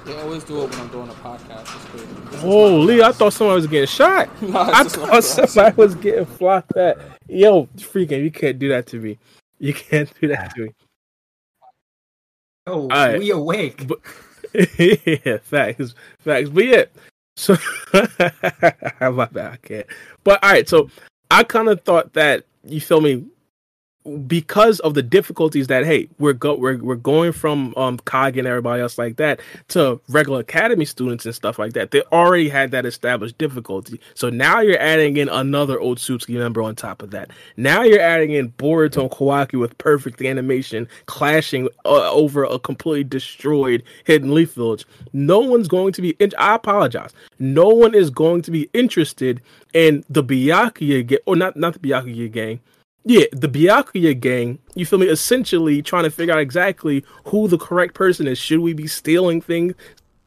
[0.06, 1.68] They always do it when I'm doing a podcast.
[2.40, 4.42] Holy, I thought somebody was getting shot.
[4.42, 6.98] no, I thought somebody was getting flopped at.
[7.28, 9.18] Yo, freaking, you can't do that to me.
[9.60, 10.70] You can't do that to me.
[12.68, 13.18] Oh, right.
[13.18, 13.88] we awake.
[13.88, 14.00] But,
[14.78, 16.50] yeah, facts, facts.
[16.50, 16.84] But yeah,
[17.38, 17.56] so
[17.94, 19.88] my bad, I can't.
[20.24, 20.90] But all right, so
[21.32, 23.26] I kind of thought that you feel me
[24.28, 28.48] because of the difficulties that hey we're go we're, we're going from um Cog and
[28.48, 29.40] everybody else like that
[29.70, 34.00] to regular academy students and stuff like that they already had that established difficulty.
[34.14, 37.32] So now you're adding in another old Otsutsuki member on top of that.
[37.58, 43.04] Now you're adding in Boruto and Kawaki with perfect animation clashing uh, over a completely
[43.04, 44.86] destroyed Hidden Leaf Village.
[45.14, 47.12] No one's going to be in- I apologize.
[47.40, 49.42] No one is going to be interested
[49.74, 52.60] in the Byakuya gang or not not the Byakuya gang
[53.06, 57.58] yeah, the Byakuya gang, you feel me, essentially trying to figure out exactly who the
[57.58, 58.38] correct person is.
[58.38, 59.74] Should we be stealing things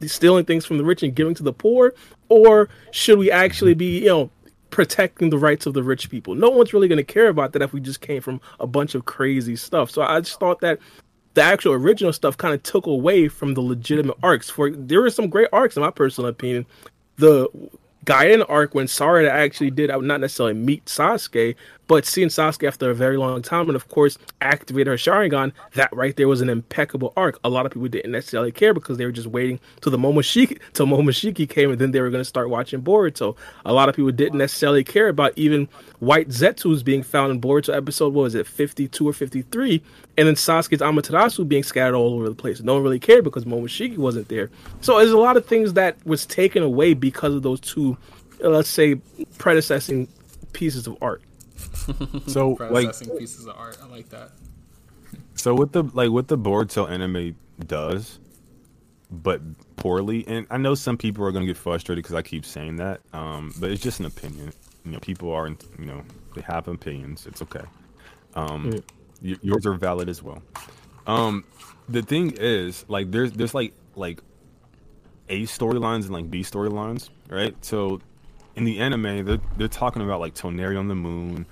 [0.05, 1.93] stealing things from the rich and giving to the poor?
[2.29, 4.29] Or should we actually be, you know,
[4.69, 6.35] protecting the rights of the rich people?
[6.35, 9.05] No one's really gonna care about that if we just came from a bunch of
[9.05, 9.89] crazy stuff.
[9.89, 10.79] So I just thought that
[11.33, 14.49] the actual original stuff kind of took away from the legitimate arcs.
[14.49, 16.65] For there were some great arcs in my personal opinion.
[17.15, 17.47] The
[18.05, 21.55] Gaiden arc when Sarada actually did, I would not necessarily meet Sasuke,
[21.87, 25.91] but seeing Sasuke after a very long time, and of course, activate her Sharingan, that
[25.93, 27.39] right there was an impeccable arc.
[27.43, 30.59] A lot of people didn't necessarily care because they were just waiting till the Momoshiki
[30.73, 33.35] till Momoshiki came, and then they were going to start watching Boruto.
[33.65, 35.69] A lot of people didn't necessarily care about even
[35.99, 38.13] White Zetsu's being found in Boruto episode.
[38.13, 39.81] What was it, fifty two or fifty three?
[40.17, 42.61] And then Sasuke's Amaterasu being scattered all over the place.
[42.61, 44.49] No one really cared because Momoshiki wasn't there.
[44.81, 47.97] So there's a lot of things that was taken away because of those two,
[48.43, 48.95] uh, let's say,
[49.37, 50.07] predecessing
[50.53, 51.21] pieces of art.
[52.27, 53.77] so like pieces of art.
[53.81, 54.31] I like that.
[55.35, 57.35] So what the like what the Boruto anime
[57.65, 58.19] does,
[59.09, 59.41] but
[59.75, 63.01] poorly, and I know some people are gonna get frustrated because I keep saying that,
[63.13, 64.51] um, but it's just an opinion.
[64.85, 66.03] You know, people are, you know,
[66.35, 67.25] they have opinions.
[67.25, 67.63] It's okay.
[68.35, 68.83] Um, mm.
[69.21, 70.41] y- yours are valid as well.
[71.05, 71.45] Um,
[71.89, 74.21] the thing is, like, there's there's like like
[75.29, 77.55] A storylines and like B storylines, right?
[77.63, 78.01] So
[78.57, 81.45] in the anime, they're they're talking about like Toneri on the moon,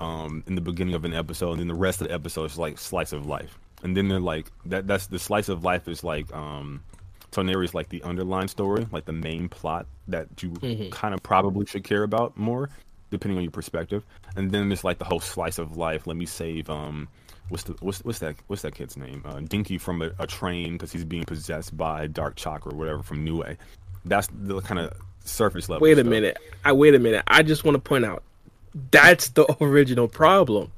[0.00, 2.58] um, in the beginning of an episode, and then the rest of the episode is
[2.58, 3.58] like slice of life.
[3.82, 4.86] And then they're like that.
[4.86, 6.82] That's the slice of life is like um,
[7.32, 10.90] Toneri is like the underlying story, like the main plot that you mm-hmm.
[10.90, 12.68] kind of probably should care about more,
[13.10, 14.04] depending on your perspective.
[14.36, 16.06] And then there's like the whole slice of life.
[16.06, 17.08] Let me save um,
[17.48, 19.22] what's the what's what's that what's that kid's name?
[19.24, 23.02] Uh, Denki from a, a train because he's being possessed by dark chakra or whatever
[23.02, 23.56] from Nue.
[24.04, 24.92] That's the kind of
[25.24, 25.82] surface level.
[25.82, 26.10] Wait a stuff.
[26.10, 26.38] minute.
[26.64, 27.22] I wait a minute.
[27.26, 28.22] I just want to point out
[28.90, 30.72] that's the original problem.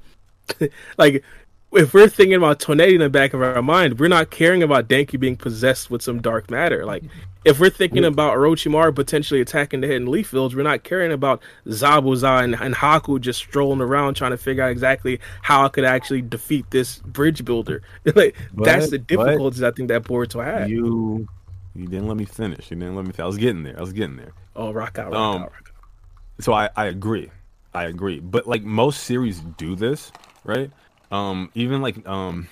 [0.98, 1.24] like
[1.72, 4.88] if we're thinking about Toneri in the back of our mind, we're not caring about
[4.88, 6.84] Denki being possessed with some dark matter.
[6.84, 7.02] Like,
[7.44, 11.42] if we're thinking about Orochimaru potentially attacking the Hidden Leaf Village, we're not caring about
[11.66, 15.84] Zabuza and, and Haku just strolling around trying to figure out exactly how I could
[15.84, 17.82] actually defeat this bridge builder.
[18.14, 20.70] like, But- that's the difficulties I think that Boruto had.
[20.70, 21.26] You
[21.74, 22.70] you didn't let me finish.
[22.70, 23.12] You didn't let me.
[23.18, 23.76] I was getting there.
[23.76, 24.32] I was getting there.
[24.56, 26.44] oh, rock out, rock Um, out, rock out.
[26.44, 27.30] so I, I agree
[27.74, 30.12] i agree but like most series do this
[30.44, 30.70] right
[31.10, 32.46] um even like um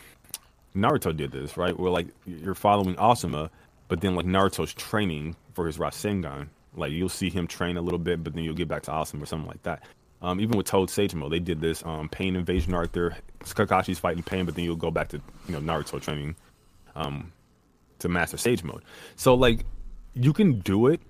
[0.75, 3.51] naruto did this right where like you're following asuma
[3.89, 7.99] but then like naruto's training for his rasengan like you'll see him train a little
[7.99, 9.83] bit but then you'll get back to asuma or something like that
[10.23, 13.15] um even with toad sage mode they did this um pain invasion Arthur,
[13.45, 16.35] kakashi's fighting pain but then you'll go back to you know naruto training
[16.97, 17.31] um
[18.01, 18.83] to master sage mode
[19.17, 19.65] so like
[20.15, 21.01] you can do it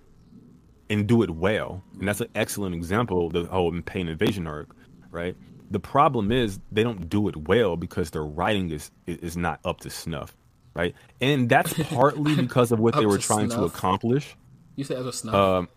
[0.90, 1.82] and do it well.
[1.98, 4.74] And that's an excellent example the whole pain invasion arc,
[5.10, 5.36] right?
[5.70, 9.80] The problem is they don't do it well because their writing is is not up
[9.82, 10.36] to snuff,
[10.74, 10.94] right?
[11.20, 14.36] And that's partly because of what they were to trying to accomplish.
[14.76, 15.34] You say up to snuff?
[15.34, 15.68] Um,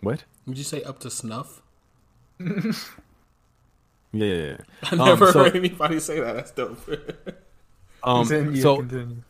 [0.00, 0.24] what?
[0.46, 1.60] Would you say up to snuff?
[4.12, 4.56] Yeah, yeah, yeah.
[4.84, 6.34] I Um, never so- heard anybody say that.
[6.34, 6.78] That's dope.
[8.02, 9.22] Um, Continue, so continue.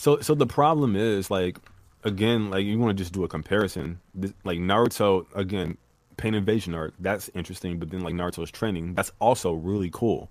[0.00, 1.58] So so the problem is like
[2.04, 5.76] again like you want to just do a comparison this, like Naruto again
[6.16, 10.30] pain invasion arc that's interesting but then like Naruto's training that's also really cool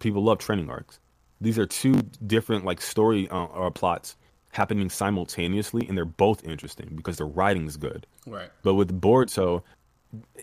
[0.00, 0.98] people love training arcs
[1.40, 4.16] these are two different like story uh, or plots
[4.50, 8.50] happening simultaneously and they're both interesting because the writing's good right.
[8.64, 9.62] but with Boruto,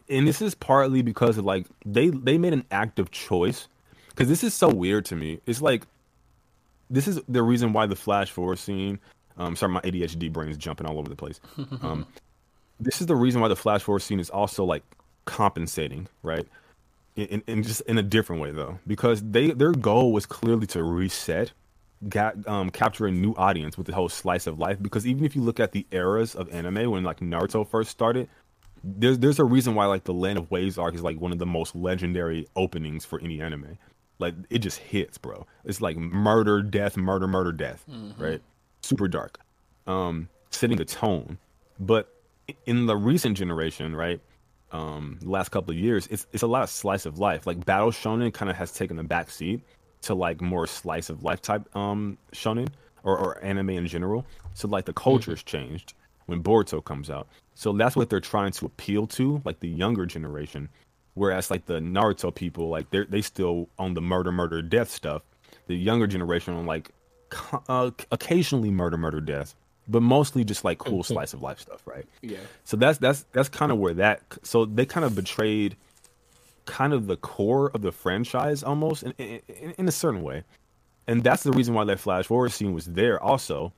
[0.07, 3.67] and this is partly because of like they they made an active choice
[4.07, 5.41] because this is so weird to me.
[5.45, 5.85] It's like
[6.89, 8.99] this is the reason why the flash forward scene.
[9.37, 11.39] Um, sorry, my ADHD brain is jumping all over the place.
[11.81, 12.07] Um,
[12.79, 14.83] this is the reason why the flash forward scene is also like
[15.25, 16.47] compensating, right?
[17.15, 20.67] In, in, in just in a different way though, because they their goal was clearly
[20.67, 21.53] to reset
[22.09, 25.35] got um capture a new audience with the whole slice of life because even if
[25.35, 28.29] you look at the eras of anime when like Naruto first started
[28.83, 31.39] there's there's a reason why like the Land of Waves arc is like one of
[31.39, 33.79] the most legendary openings for any anime
[34.19, 35.45] like it just hits bro.
[35.65, 37.83] It's like murder death murder murder death
[38.17, 38.41] right?
[38.81, 39.39] Super dark.
[39.85, 41.37] Um setting the tone.
[41.79, 42.13] But
[42.65, 44.19] in the recent generation right
[44.71, 47.47] um last couple of years it's it's a lot of slice of life.
[47.47, 49.61] Like battle shonen kind of has taken a back seat
[50.01, 52.67] to like more slice of life type um shonen
[53.03, 54.25] or, or anime in general.
[54.53, 55.93] So like the culture's changed
[56.25, 57.27] when boruto comes out.
[57.55, 60.69] So that's what they're trying to appeal to like the younger generation
[61.17, 65.21] whereas like the naruto people like they they still on the murder murder death stuff
[65.67, 66.91] the younger generation on like
[67.67, 69.55] uh, occasionally murder murder death
[69.89, 72.37] but mostly just like cool slice of life stuff right Yeah.
[72.63, 74.21] so that's that's that's kind of where that.
[74.43, 75.75] So they kind of betrayed,
[76.65, 80.43] kind of the core of the franchise almost in, in, in- in a certain way,
[81.07, 83.71] and that's the reason why that flash forward scene was there also,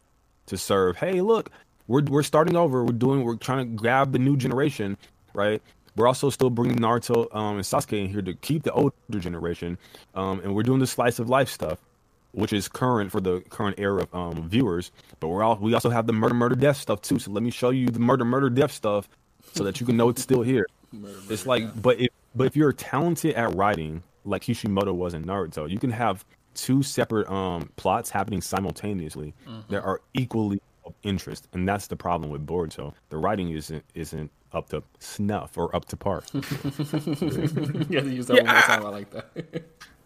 [0.48, 0.98] to serve.
[0.98, 1.52] Hey, look,
[1.88, 2.84] we're we're starting over.
[2.84, 3.24] We're doing.
[3.24, 4.98] We're trying to grab the new generation,
[5.36, 5.62] right?
[6.00, 9.78] We're also still bringing Naruto um, and Sasuke in here to keep the older generation,
[10.16, 11.78] um, and we're doing the slice of life stuff
[12.32, 14.92] which is current for the current era of um, viewers.
[15.20, 17.20] But we're all we also have the murder, murder, death stuff too.
[17.20, 19.10] So let me show you the murder, murder, death stuff,
[19.54, 20.68] so that you can know it's still here.
[21.30, 25.70] it's like, but if but if you're talented at writing, like Kishimoto was in Naruto,
[25.70, 26.24] you can have
[26.54, 29.34] two separate um plots happening simultaneously
[29.70, 32.94] that are equally of interest, and that's the problem with Boruto.
[33.10, 36.24] The writing isn't isn't up to snuff or up to par.
[36.34, 38.86] you have to use that Yeah, one more time.
[38.86, 39.64] I like that.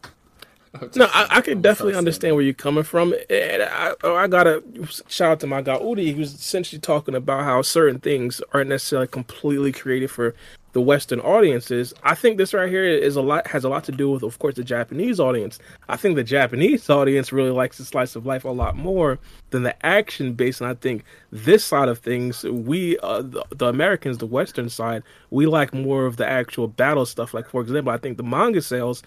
[0.96, 3.14] No, I, I can definitely understand where you're coming from.
[3.30, 4.64] And I, oh, I gotta
[5.08, 6.16] shout out to my guy Udi.
[6.16, 10.34] who's essentially talking about how certain things aren't necessarily completely created for
[10.74, 11.94] the Western audiences.
[12.02, 14.40] I think this right here is a lot has a lot to do with, of
[14.40, 15.60] course, the Japanese audience.
[15.90, 19.20] I think the Japanese audience really likes the slice of life a lot more
[19.52, 20.60] than the action based.
[20.60, 25.04] And I think this side of things, we uh, the, the Americans, the Western side,
[25.30, 27.36] we like more of the actual battle stuff.
[27.36, 29.04] Like for example, I think the manga sales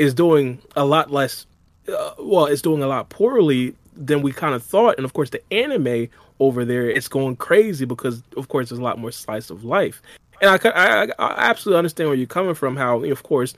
[0.00, 1.46] is doing a lot less
[1.88, 4.96] uh, well it's doing a lot poorly than we kind of thought.
[4.96, 6.08] And of course the anime
[6.38, 10.00] over there it's going crazy because of course there's a lot more slice of life.
[10.40, 13.54] And i i, I absolutely understand where you're coming from how of course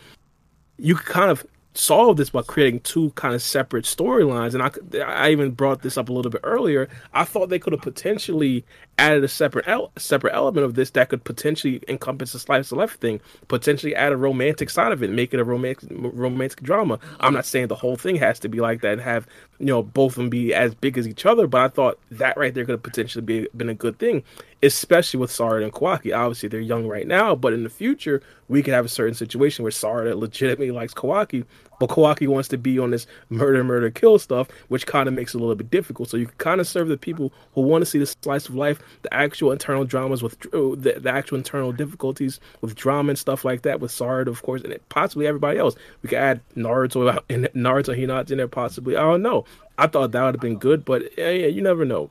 [0.79, 4.55] you kind of solve this by creating two kind of separate storylines.
[4.55, 6.89] And I, I even brought this up a little bit earlier.
[7.15, 8.65] I thought they could have potentially
[9.03, 12.79] added a separate el- separate element of this that could potentially encompass a slice of
[12.79, 16.99] life thing potentially add a romantic side of it make it a romantic romantic drama
[17.19, 19.27] i'm not saying the whole thing has to be like that and have
[19.59, 22.37] you know both of them be as big as each other but i thought that
[22.37, 24.23] right there could have potentially be, been a good thing
[24.63, 26.17] especially with Sarada and Kawaki.
[26.17, 29.65] Obviously, they're young right now, but in the future, we could have a certain situation
[29.65, 31.45] where Sarada legitimately likes Kawaki,
[31.83, 35.35] but Kawaki wants to be on this murder, murder, kill stuff, which kind of makes
[35.35, 36.09] it a little bit difficult.
[36.09, 38.55] So you can kind of serve the people who want to see the slice of
[38.55, 43.19] life, the actual internal dramas with uh, the, the actual internal difficulties with drama and
[43.19, 43.81] stuff like that.
[43.81, 45.75] With Sard, of course, and possibly everybody else.
[46.03, 48.97] We could add Naruto and Naruto Hinata in there, possibly.
[48.97, 49.45] I don't know.
[49.77, 52.11] I thought that would have been good, but yeah, yeah you never know.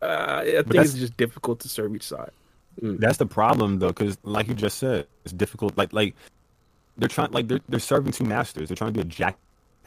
[0.00, 2.30] Uh, I think it's just difficult to serve each side.
[2.80, 3.00] Mm.
[3.00, 5.76] That's the problem, though, because like you just said, it's difficult.
[5.76, 6.14] Like like
[6.98, 8.68] they're trying like they're they're serving two masters.
[8.68, 9.38] They're trying to be a jack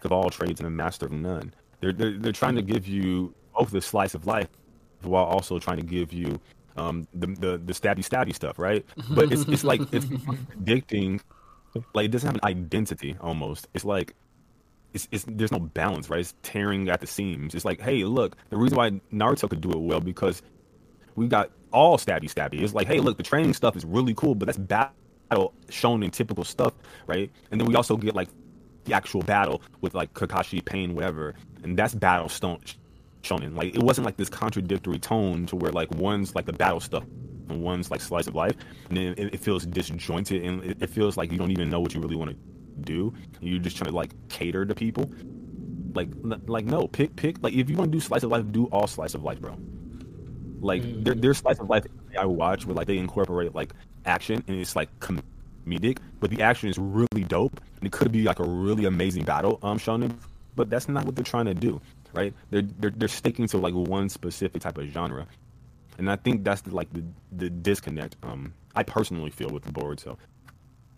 [0.04, 1.54] of all trades and a master of none.
[1.80, 4.48] They're they're, they're trying to give you both the slice of life
[5.04, 6.40] while also trying to give you
[6.78, 8.86] um the the, the stabby stabby stuff, right?
[9.12, 11.22] But it's it's like it's addicting.
[11.94, 13.68] Like it doesn't have an identity almost.
[13.74, 14.14] It's like
[14.94, 16.20] it's, it's there's no balance, right?
[16.20, 17.56] It's tearing at the seams.
[17.56, 20.42] It's like, hey, look, the reason why Naruto could do it well because
[21.16, 22.62] we got all stabby stabby.
[22.62, 24.94] It's like, hey, look, the training stuff is really cool, but that's battle
[25.38, 26.74] shonen typical stuff,
[27.08, 27.32] right?
[27.52, 28.30] And then we also get like
[28.86, 32.60] the actual battle with like Kakashi, Pain, whatever, and that's battle stone
[33.24, 33.56] shonen.
[33.56, 37.04] Like it wasn't like this contradictory tone to where like one's like the battle stuff
[37.50, 38.56] and one's like slice of life,
[38.90, 41.80] and then it, it feels disjointed and it, it feels like you don't even know
[41.80, 42.38] what you really want to
[42.82, 43.14] do.
[43.40, 45.12] You're just trying to like cater to people.
[45.94, 46.10] Like
[46.48, 48.88] like no, pick pick like if you want to do slice of life, do all
[48.88, 49.58] slice of life, bro.
[50.62, 51.04] Like mm-hmm.
[51.04, 51.86] there, there's slice of life
[52.18, 53.74] I watch where like they incorporate like
[54.06, 58.24] action and it's like comedic, but the action is really dope and it could be
[58.24, 60.14] like a really amazing battle um shonen,
[60.56, 61.82] but that's not what they're trying to do,
[62.14, 62.34] right?
[62.50, 65.28] They're they're they're sticking to like one specific type of genre,
[65.98, 68.16] and I think that's the, like the the disconnect.
[68.24, 70.00] Um, I personally feel with the board.
[70.00, 70.18] So,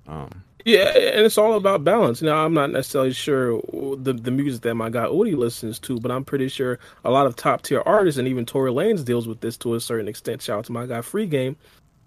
[0.07, 2.21] um, yeah, and it's all about balance.
[2.21, 3.61] Now, I'm not necessarily sure
[3.97, 7.25] the the music that my guy Udi listens to, but I'm pretty sure a lot
[7.25, 10.41] of top tier artists and even Tory Lanez deals with this to a certain extent.
[10.41, 11.55] Shout out to my guy Freegame.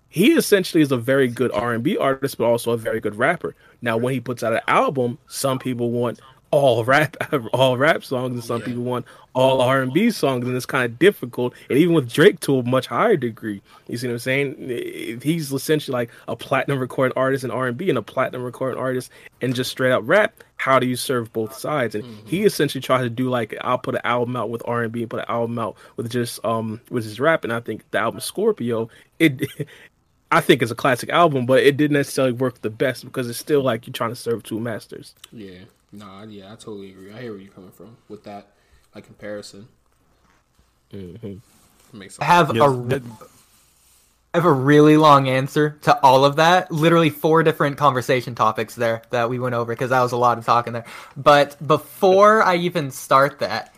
[0.09, 3.55] He essentially is a very good R&B artist, but also a very good rapper.
[3.83, 6.21] Now, when he puts out an album, some people want
[6.51, 7.17] all rap
[7.53, 8.67] all rap songs and some yeah.
[8.67, 9.05] people want
[9.35, 12.87] all R&B songs and it's kind of difficult and even with Drake to a much
[12.87, 17.51] higher degree you see what I'm saying he's essentially like a platinum recording artist in
[17.51, 19.11] R&B and a platinum recording artist
[19.43, 22.27] and just straight up rap how do you serve both sides and mm-hmm.
[22.27, 25.21] he essentially tried to do like I'll put an album out with R&B and put
[25.21, 28.89] an album out with just um with his rap and I think the album Scorpio
[29.19, 29.51] it
[30.31, 33.39] I think it's a classic album, but it didn't necessarily work the best because it's
[33.39, 35.15] still like you're trying to serve two masters.
[35.33, 35.61] Yeah.
[35.93, 37.13] Nah, yeah, I totally agree.
[37.13, 38.49] I hear where you're coming from with that
[38.95, 39.69] like comparison.
[40.93, 41.37] Mm-hmm.
[41.97, 42.23] Makes sense.
[42.23, 43.03] I have yes, a that...
[44.35, 46.71] I have a really long answer to all of that.
[46.71, 50.37] Literally four different conversation topics there that we went over because that was a lot
[50.37, 50.85] of talking there.
[51.17, 53.75] But before I even start that,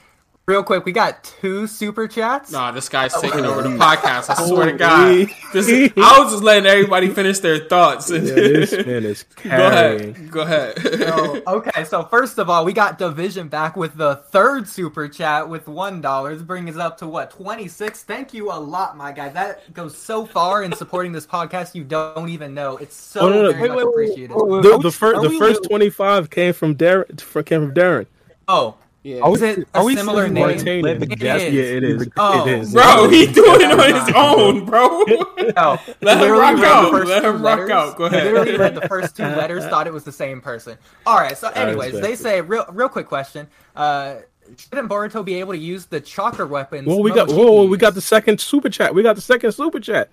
[0.49, 2.51] Real quick, we got two super chats.
[2.51, 4.31] Nah, this guy's oh, taking over the podcast.
[4.31, 5.29] I swear to God.
[5.53, 8.11] This is, I was just letting everybody finish their thoughts.
[8.11, 10.31] Yeah, this man is Go ahead.
[10.31, 10.79] Go ahead.
[10.81, 15.47] so, okay, so first of all, we got Division back with the third super chat
[15.47, 18.03] with one dollar, bringing us up to what twenty six.
[18.03, 19.29] Thank you a lot, my guy.
[19.29, 21.75] That goes so far in supporting this podcast.
[21.75, 22.79] You don't even know.
[22.79, 24.31] It's so oh, no, no, very wait, much wait, appreciated.
[24.31, 27.19] The, the, fir- the first twenty five came from Darren.
[27.45, 28.07] Came from Darren.
[28.51, 29.21] Oh, yeah.
[29.21, 30.51] Are we, is it a are similar name?
[30.51, 32.09] It yeah, it is.
[32.17, 32.47] Oh.
[32.47, 32.73] It is.
[32.73, 35.03] Bro, he's doing it on his own, bro.
[35.57, 37.07] no, Let him rock out.
[37.07, 37.97] Let him rock letters, out.
[37.97, 38.25] Go ahead.
[38.25, 40.77] Literally read the first two letters, thought it was the same person.
[41.07, 41.39] All right.
[41.39, 43.47] So, anyways, they say real, real quick question.
[43.77, 44.17] Uh,
[44.57, 46.89] shouldn't Boruto be able to use the chakra weapons?
[46.89, 47.31] Well, we got.
[47.31, 48.95] Whoa, we got the second super chat.
[48.95, 50.11] We got the second super chat.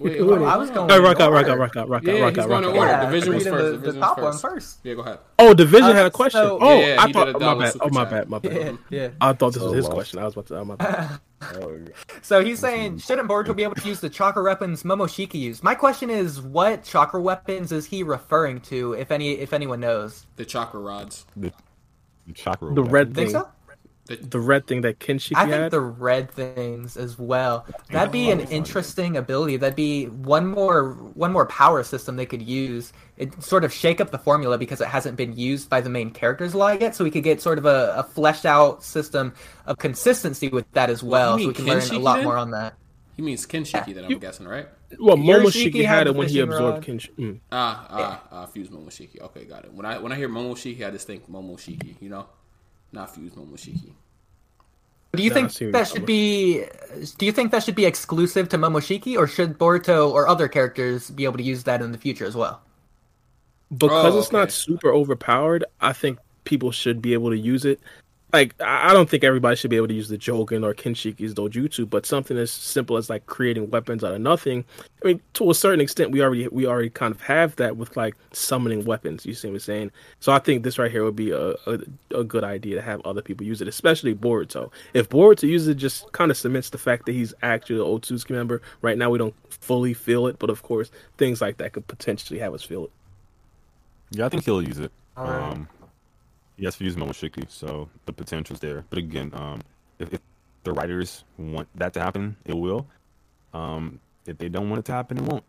[0.00, 0.88] Wait, I was going.
[0.88, 2.74] Hey, rock out, rock out, rock out, rock out, rock out, rock out.
[2.74, 3.82] Yeah, Division was first.
[3.82, 4.78] The, the top one first.
[4.82, 5.18] Yeah, go ahead.
[5.38, 6.40] Oh, Division uh, had a question.
[6.40, 7.34] So, oh, yeah, I thought.
[7.34, 7.76] Oh, my bad.
[7.80, 8.28] Oh, my bad.
[8.28, 8.78] My bad.
[8.90, 9.08] Yeah, yeah.
[9.20, 10.18] I thought this was his question.
[10.18, 10.58] I was about to.
[10.58, 11.20] Oh, my bad.
[12.22, 15.62] so he's saying, shouldn't Boruto be able to use the chakra weapons Momoshiki used?
[15.62, 18.94] My question is, what chakra weapons is he referring to?
[18.94, 21.26] If any, if anyone knows, the chakra rods.
[21.36, 21.52] The,
[22.26, 22.74] the chakra.
[22.74, 23.28] The red thing.
[23.28, 23.48] Think so?
[24.10, 27.64] The, the red thing that Kinshiki I think the red things as well.
[27.90, 29.56] That'd be an interesting ability.
[29.56, 32.92] That'd be one more one more power system they could use.
[33.16, 36.10] It sort of shake up the formula because it hasn't been used by the main
[36.10, 36.96] characters a lot yet.
[36.96, 39.32] So we could get sort of a, a fleshed out system
[39.66, 41.38] of consistency with that as well.
[41.38, 42.24] so we can learn a lot then?
[42.24, 42.74] more on that.
[43.14, 43.94] He means Kinshiki, yeah.
[43.94, 44.66] that I'm you, guessing, right?
[44.98, 47.14] Well, Momoshiki had, had it when he absorbed Kinshiki.
[47.16, 47.40] Mm.
[47.52, 49.20] Ah, ah, ah, fuse Momoshiki.
[49.20, 49.72] Okay, got it.
[49.72, 51.94] When I when I hear Momoshiki, I just think Momoshiki.
[52.00, 52.26] You know
[52.92, 53.92] not fuse Momoshiki.
[55.12, 56.64] Do you no, think that should be?
[57.18, 61.10] Do you think that should be exclusive to Momoshiki, or should Boruto or other characters
[61.10, 62.62] be able to use that in the future as well?
[63.76, 64.36] Because oh, it's okay.
[64.36, 67.80] not super overpowered, I think people should be able to use it.
[68.32, 71.34] Like I I don't think everybody should be able to use the Jogan or Kinshiki's
[71.34, 74.64] dojutsu, but something as simple as like creating weapons out of nothing.
[75.02, 77.96] I mean, to a certain extent, we already we already kind of have that with
[77.96, 79.24] like summoning weapons.
[79.24, 79.92] You see what I'm saying?
[80.20, 81.78] So I think this right here would be a a,
[82.14, 84.70] a good idea to have other people use it, especially Boruto.
[84.94, 88.30] If Boruto uses it, just kind of cements the fact that he's actually an Otsutsuki
[88.30, 88.62] member.
[88.82, 92.40] Right now, we don't fully feel it, but of course, things like that could potentially
[92.40, 92.90] have us feel it.
[94.10, 94.90] Yeah, I think he'll use it.
[95.16, 95.52] Alright.
[95.52, 95.68] Um,
[96.60, 98.84] he has to use Momoshiki, so the potential's there.
[98.90, 99.62] But again, um,
[99.98, 100.20] if, if
[100.62, 102.86] the writers want that to happen, it will.
[103.54, 105.42] Um, if they don't want it to happen, it won't.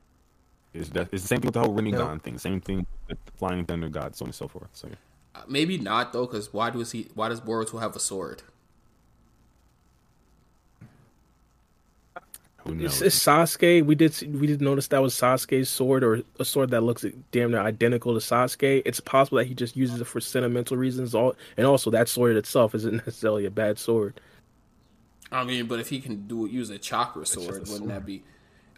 [0.73, 2.37] It's, that, it's the same thing with the whole Rinnegan thing.
[2.37, 4.69] Same thing with the Flying Thunder God, so on and so forth.
[4.71, 4.95] So yeah.
[5.35, 7.09] Uh, Maybe not though, because why does he?
[7.13, 8.41] Why does Boruto have a sword?
[12.65, 13.01] Who It's, knows?
[13.01, 13.85] it's Sasuke.
[13.85, 17.05] We did see- we did notice that was Sasuke's sword or a sword that looks
[17.31, 18.81] damn near identical to Sasuke.
[18.85, 21.13] It's possible that he just uses it for sentimental reasons.
[21.15, 24.19] All and also that sword itself isn't necessarily a bad sword.
[25.31, 27.89] I mean, but if he can do use a chakra sword, a wouldn't sword.
[27.89, 28.23] that be?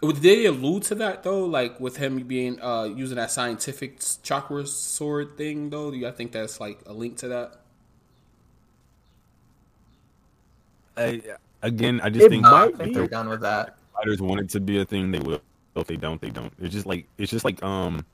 [0.02, 1.46] Would they allude to that though?
[1.46, 5.92] Like with him being uh using that scientific chakra sword thing though?
[5.92, 7.60] Do you think that's like a link to that?
[10.96, 11.22] I,
[11.64, 12.92] again, I just It think might if be.
[12.92, 13.78] You're done with that.
[13.96, 15.42] Fighters want it to be a thing, they will.
[15.76, 16.54] If they don't, they don't.
[16.60, 18.06] It's just like it's just like um,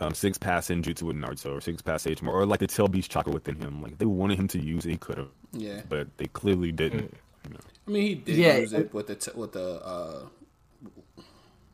[0.00, 2.88] um, six pass in Jutsu with Naruto or six pass H or like the tail
[2.88, 3.80] beast chakra within him.
[3.80, 7.14] Like they wanted him to use it, he could have, Yeah, but they clearly didn't.
[7.44, 7.60] You know.
[7.86, 10.26] I mean he did Yeah, use it- it with the t- with the uh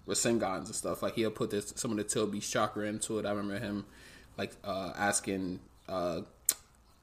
[0.06, 1.02] Rasengans and stuff.
[1.02, 3.26] Like he'll put this some of the Tail Beast chakra into it.
[3.26, 3.86] I remember him
[4.36, 6.20] like uh asking uh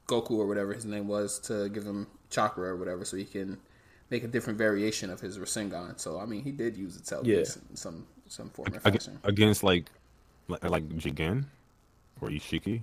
[0.08, 3.58] Goku or whatever his name was to give him chakra or whatever so he can
[4.10, 6.00] make a different variation of his Rasengan.
[6.00, 7.40] So I mean he did use it Yeah.
[7.40, 9.20] In some some form or Ag- fashion.
[9.24, 9.86] against like
[10.48, 11.46] like, like Jigen
[12.22, 12.82] or Isshiki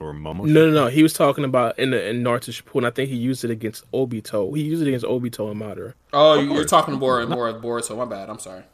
[0.00, 0.44] or Momo.
[0.46, 0.86] No, no, no.
[0.88, 2.86] He was talking about in the in Naruto Shippuden.
[2.86, 4.56] I think he used it against Obito.
[4.56, 5.94] He used it against Obito and Madara.
[6.12, 7.96] Oh, you're talking more more of Boruto.
[7.96, 8.28] My bad.
[8.30, 8.64] I'm sorry.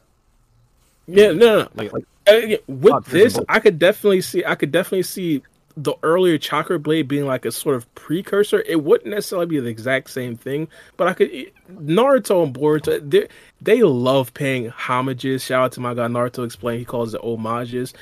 [1.07, 1.67] Yeah, no, no.
[1.75, 3.37] Like like with this.
[3.49, 4.45] I could definitely see.
[4.45, 5.43] I could definitely see
[5.75, 8.63] the earlier chakra blade being like a sort of precursor.
[8.67, 10.67] It wouldn't necessarily be the exact same thing,
[10.97, 11.31] but I could.
[11.71, 13.27] Naruto and Boruto, they
[13.61, 15.43] they love paying homages.
[15.43, 16.45] Shout out to my guy Naruto.
[16.45, 17.93] Explain he calls it homages.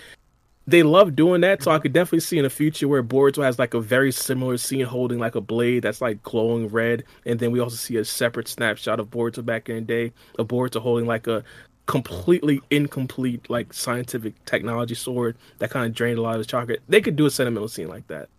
[0.67, 3.57] They love doing that, so I could definitely see in the future where Boruto has
[3.57, 7.51] like a very similar scene holding like a blade that's like glowing red, and then
[7.51, 11.07] we also see a separate snapshot of Boruto back in the day of Boruto holding
[11.07, 11.43] like a
[11.89, 16.83] completely incomplete like scientific technology sword that kind of drained a lot of his chocolate.
[16.87, 18.29] They could do a sentimental scene like that.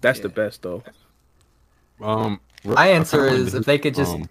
[0.00, 0.82] That's the best though.
[2.00, 2.40] um.
[2.64, 4.26] My answer is wanted if they could just um,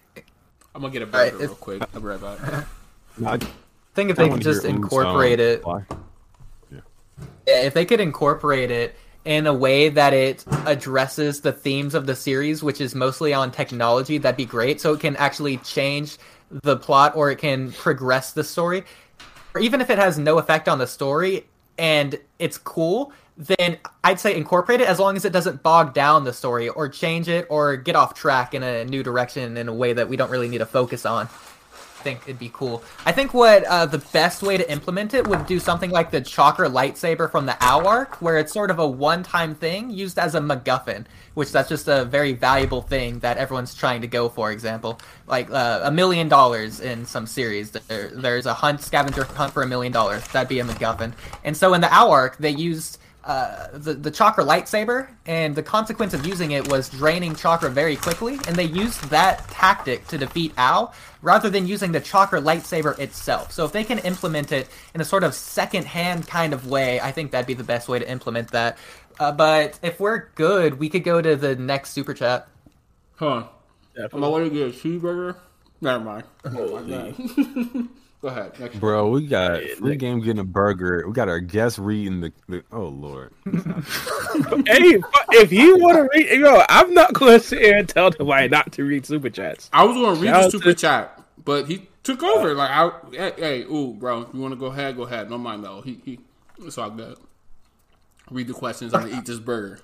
[0.74, 1.82] I'm gonna get a Alright, burger if- real quick.
[1.94, 2.40] I'll be right back.
[3.24, 3.38] I,
[3.94, 5.64] think if I they wanna could just hear um, incorporate it.
[6.72, 6.80] Yeah,
[7.46, 8.96] if they could incorporate it
[9.26, 13.52] in a way that it addresses the themes of the series, which is mostly on
[13.52, 14.82] technology, that'd be great.
[14.82, 16.18] So it can actually change
[16.50, 18.84] the plot or it can progress the story.
[19.54, 21.46] Or even if it has no effect on the story
[21.78, 26.24] and it's cool, then I'd say incorporate it as long as it doesn't bog down
[26.24, 29.74] the story or change it or get off track in a new direction in a
[29.74, 31.28] way that we don't really need to focus on
[32.04, 32.84] think it'd be cool.
[33.06, 36.22] I think what uh, the best way to implement it would do something like the
[36.22, 40.36] chakra lightsaber from the Ao arc, where it's sort of a one-time thing used as
[40.36, 44.52] a MacGuffin, which that's just a very valuable thing that everyone's trying to go for.
[44.52, 49.54] Example, like uh, a million dollars in some series, there, there's a hunt scavenger hunt
[49.54, 50.28] for a million dollars.
[50.28, 51.14] That'd be a MacGuffin.
[51.44, 55.64] And so in the Ao arc, they used uh, the the chakra lightsaber, and the
[55.64, 60.18] consequence of using it was draining chakra very quickly, and they used that tactic to
[60.18, 60.92] defeat Ao
[61.22, 63.52] rather than using the chakra lightsaber itself.
[63.52, 67.14] So if they can implement it in a sort of second-hand kind of way, I
[67.14, 68.78] think that'd be the best way to implement that.
[69.20, 72.50] Uh, but if we're good, we could go to the next super chat.
[73.16, 73.46] Huh.
[73.96, 74.18] Definitely.
[74.18, 75.38] Am I going to get a cheeseburger?
[75.80, 76.24] Never mind.
[76.46, 77.88] Oh my god.
[78.24, 78.58] Go ahead.
[78.58, 81.04] Next Bro, we got Freegame getting a burger.
[81.06, 82.32] We got our guest reading the.
[82.48, 83.34] the oh lord.
[83.46, 85.02] hey,
[85.32, 88.48] if he want to read, yo, I'm not going to sit here and tell nobody
[88.48, 89.70] not to read super chats.
[89.74, 92.54] I was going to read Shout the super to- chat, but he took uh, over.
[92.54, 94.96] Like, I, hey, hey, ooh, bro, if you want to go ahead?
[94.96, 95.30] Go ahead.
[95.30, 95.82] No mind though.
[95.82, 96.20] He, he,
[96.60, 97.18] it's all good.
[98.32, 98.94] Read the questions.
[98.94, 99.80] I'm gonna eat this burger.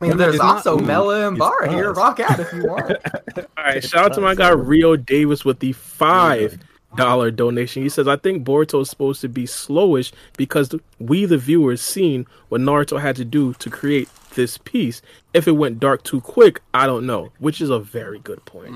[0.00, 1.92] I mean, there's It's not- also ooh, Mello and Bar here.
[1.92, 2.90] Rock out if you want.
[3.38, 6.58] All right, shout out to my guy Rio Davis with the five
[6.94, 7.82] dollar donation.
[7.82, 12.26] He says, "I think Boruto is supposed to be slowish because we, the viewers, seen
[12.48, 15.02] what Naruto had to do to create this piece.
[15.34, 18.74] If it went dark too quick, I don't know." Which is a very good point.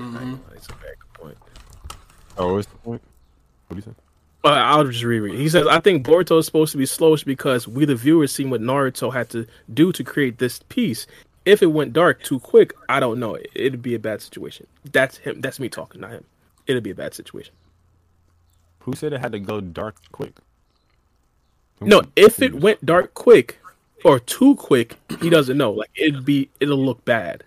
[0.55, 1.37] It's a very good point.
[2.37, 3.01] Oh, what's the point?
[3.67, 3.91] What do you say?
[4.43, 5.37] Uh, I'll just reread.
[5.37, 8.49] He says, "I think Boruto is supposed to be slowish because we, the viewers, seen
[8.49, 11.05] what Naruto had to do to create this piece.
[11.45, 13.37] if it went dark too quick, I don't know.
[13.55, 14.67] It'd be a bad situation.
[14.91, 15.41] That's him.
[15.41, 16.23] That's me talking, not him.
[16.67, 17.53] It'd be a bad situation.
[18.81, 20.33] Who said it had to go dark quick?
[21.79, 23.59] Who- No, if it went dark quick
[24.03, 25.71] or too quick, he doesn't know.
[25.71, 27.43] Like it'd be, it'll look bad.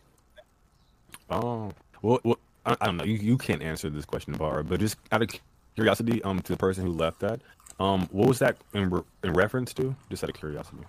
[1.31, 3.05] Oh, well, well I, I don't know.
[3.05, 5.28] You, you can't answer this question, Bar, but just out of
[5.74, 7.40] curiosity, um, to the person who left that,
[7.81, 9.94] um, what was that in, re- in reference to?
[10.11, 10.82] Just out of curiosity.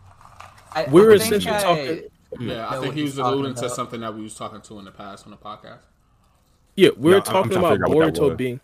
[0.74, 2.02] I, We were I essentially I- talking-
[2.40, 4.92] Yeah, I think he was alluding to something that we was talking to in the
[4.92, 5.80] past on the podcast.
[6.76, 8.38] Yeah, we're No, I'm- I'm talking about figure out Boruto was.
[8.38, 8.60] being.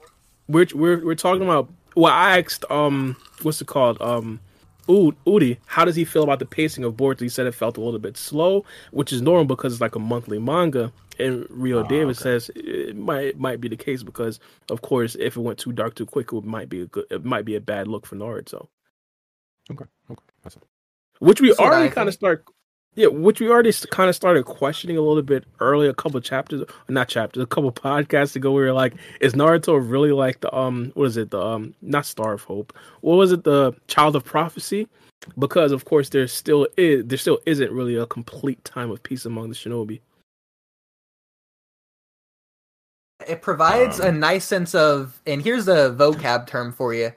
[0.47, 1.69] We're we're we're talking about.
[1.95, 4.01] Well, I asked um, what's it called?
[4.01, 4.39] Um,
[4.88, 7.22] U- Udi, how does he feel about the pacing of Boruto?
[7.22, 9.99] He said it felt a little bit slow, which is normal because it's like a
[9.99, 10.91] monthly manga.
[11.19, 12.23] And Rio Ah, Davis okay.
[12.23, 14.39] says it might might be the case because,
[14.69, 17.05] of course, if it went too dark too quick, it might be a good.
[17.11, 18.68] It might be a bad look for Naruto.
[19.72, 20.63] Okay, okay, that's it.
[21.19, 22.15] which we That's already kind of think.
[22.15, 22.45] start
[22.95, 26.63] yeah which we already kind of started questioning a little bit early a couple chapters
[26.89, 30.91] not chapters a couple podcasts ago we were like is naruto really like the um
[30.95, 34.23] what is it the um not star of hope what was it the child of
[34.23, 34.88] prophecy?
[35.38, 39.26] Because of course there still is there still isn't really a complete time of peace
[39.26, 39.99] among the shinobi.
[43.27, 47.13] It provides Um, a nice sense of, and here's a vocab term for you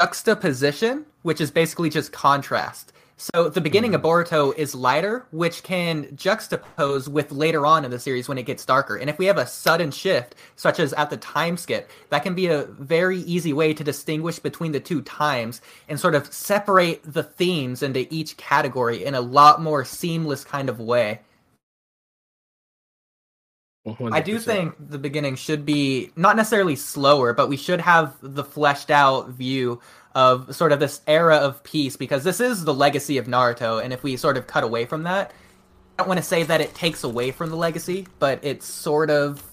[0.00, 2.92] juxtaposition, which is basically just contrast.
[3.20, 7.98] So the beginning of Boruto is lighter, which can juxtapose with later on in the
[7.98, 8.94] series when it gets darker.
[8.96, 12.36] And if we have a sudden shift, such as at the time skip, that can
[12.36, 17.02] be a very easy way to distinguish between the two times and sort of separate
[17.02, 21.20] the themes into each category in a lot more seamless kind of way.
[24.12, 28.44] I do think the beginning should be not necessarily slower, but we should have the
[28.44, 29.80] fleshed out view
[30.18, 33.80] of sort of this era of peace because this is the legacy of Naruto.
[33.80, 36.60] And if we sort of cut away from that, I don't want to say that
[36.60, 39.44] it takes away from the legacy, but it's sort of.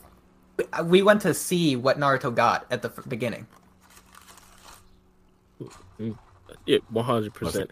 [0.85, 3.45] We went to see what Naruto got at the beginning.
[6.65, 7.67] yeah 100%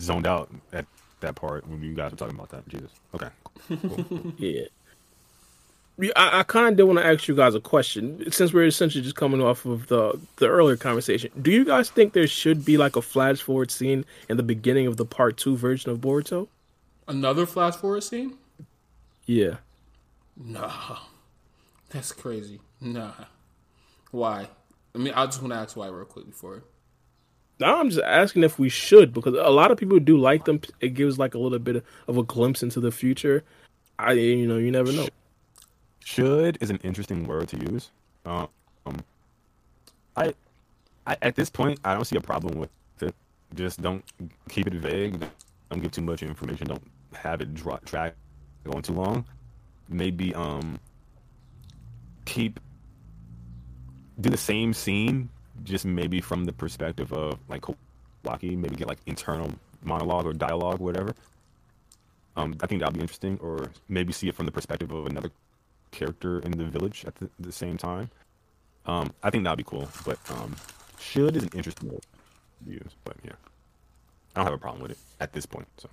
[0.00, 0.86] zoned out at
[1.20, 2.68] that part when you guys were talking about that.
[2.68, 2.90] Jesus.
[3.14, 3.28] Okay.
[4.38, 4.62] Yeah.
[4.62, 4.66] Yeah,
[6.16, 9.02] I, I kind of did want to ask you guys a question since we're essentially
[9.02, 11.30] just coming off of the the earlier conversation.
[11.40, 14.88] Do you guys think there should be like a flash forward scene in the beginning
[14.88, 16.48] of the part two version of Boruto?
[17.06, 18.36] Another flash forward scene?
[19.26, 19.56] Yeah.
[20.36, 20.98] Nah,
[21.90, 22.60] that's crazy.
[22.80, 23.12] Nah,
[24.10, 24.48] why?
[24.94, 26.64] I mean, I just want to ask why real quick before.
[27.60, 30.60] Now I'm just asking if we should because a lot of people do like them.
[30.80, 33.44] It gives like a little bit of a glimpse into the future.
[33.96, 35.08] I you know you never know.
[36.04, 37.90] Should is an interesting word to use.
[38.26, 38.48] Um,
[40.16, 40.34] I,
[41.06, 42.70] I at this point I don't see a problem with
[43.00, 43.14] it.
[43.54, 44.04] Just don't
[44.48, 45.24] keep it vague.
[45.70, 46.68] Don't give too much information.
[46.68, 46.82] Don't
[47.14, 48.12] have it dra- drag
[48.64, 49.24] going too long.
[49.88, 50.78] Maybe um
[52.24, 52.60] keep
[54.20, 55.28] do the same scene,
[55.64, 58.56] just maybe from the perspective of like Kawaki.
[58.56, 59.50] Maybe get like internal
[59.82, 61.14] monologue or dialogue, whatever.
[62.36, 65.30] Um, I think that'd be interesting, or maybe see it from the perspective of another
[65.94, 68.10] character in the village at the, the same time.
[68.86, 70.54] Um, I think that'd be cool, but um,
[70.98, 72.04] should is an interesting word
[72.66, 72.96] to use.
[73.04, 73.32] But yeah,
[74.34, 75.66] I don't have a problem with it at this point.
[75.78, 75.88] So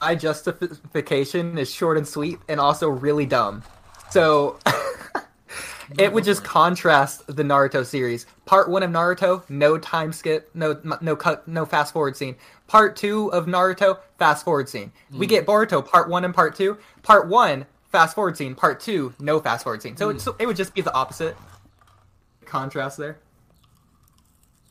[0.00, 3.62] My justification is short and sweet and also really dumb.
[4.10, 4.58] So
[5.98, 8.26] it would just contrast the Naruto series.
[8.44, 12.34] Part 1 of Naruto, no time skip, no no cut, no fast forward scene.
[12.66, 14.92] Part 2 of Naruto, fast forward scene.
[15.12, 16.76] We get Boruto part 1 and part 2.
[17.02, 18.54] Part 1, fast forward scene.
[18.54, 19.96] Part 2, no fast forward scene.
[19.96, 20.18] So it, hmm.
[20.18, 21.36] so it would just be the opposite
[22.44, 23.18] contrast there.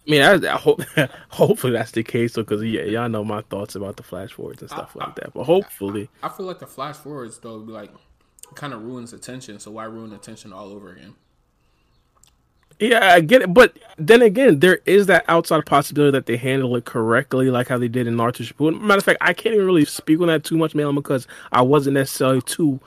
[0.08, 0.82] I mean, I, I hope
[1.30, 2.34] hopefully that's the case.
[2.36, 5.34] Because yeah, y'all know my thoughts about the flash forwards and stuff like that.
[5.34, 7.92] But hopefully, I feel like the flash forwards though would be like
[8.56, 9.60] kind of ruins the tension.
[9.60, 11.16] So why ruin the tension all over again?
[12.80, 16.76] Yeah, I get it, but then again, there is that outside possibility that they handle
[16.76, 18.82] it correctly, like how they did in Naruto Shippuden.
[18.82, 21.62] Matter of fact, I can't even really speak on that too much, man, because I
[21.62, 22.80] wasn't necessarily too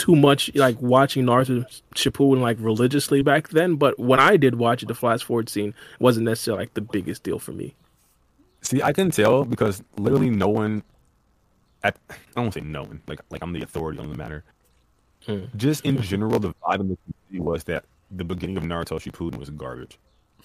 [0.00, 1.64] too much like watching Naruto
[1.94, 3.76] Shippuden like religiously back then.
[3.76, 7.22] But when I did watch it, the flash forward scene wasn't necessarily like the biggest
[7.22, 7.74] deal for me.
[8.62, 10.82] see, I can tell because literally no one.
[11.82, 14.44] At, I don't say no one, like like I'm the authority on the matter.
[15.26, 15.44] Hmm.
[15.56, 16.98] Just in general, the vibe in the
[17.28, 19.98] community was that the beginning of Naruto Shippuden was garbage.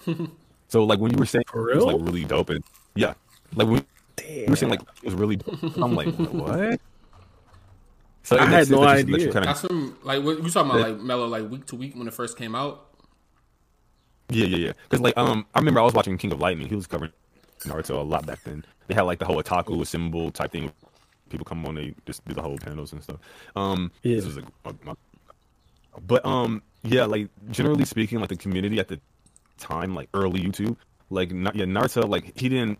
[0.68, 2.62] so like when you were saying For it was like really dope and
[2.94, 3.14] yeah,
[3.54, 3.84] like when
[4.26, 6.80] you were saying like it was really dope, I'm like what?
[8.26, 9.26] So I had no that you should let idea.
[9.26, 11.94] you kinda- That's from like what you talking about like Mello like week to week
[11.96, 12.86] when it first came out.
[14.30, 14.72] Yeah, yeah, yeah.
[14.88, 16.66] Because like, um, I remember I was watching King of Lightning.
[16.68, 17.12] He was covering
[17.60, 18.64] Naruto a lot back then.
[18.88, 20.72] They had like the whole otaku symbol type thing
[21.28, 23.16] people come on, they just do the whole panels and stuff.
[23.56, 24.16] Um, Yeah.
[24.16, 24.94] this was a, a- my-
[26.06, 29.00] but um, yeah, like generally speaking, like the community at the
[29.58, 30.76] time, like early YouTube,
[31.10, 32.78] like yeah, Naruto, like he didn't,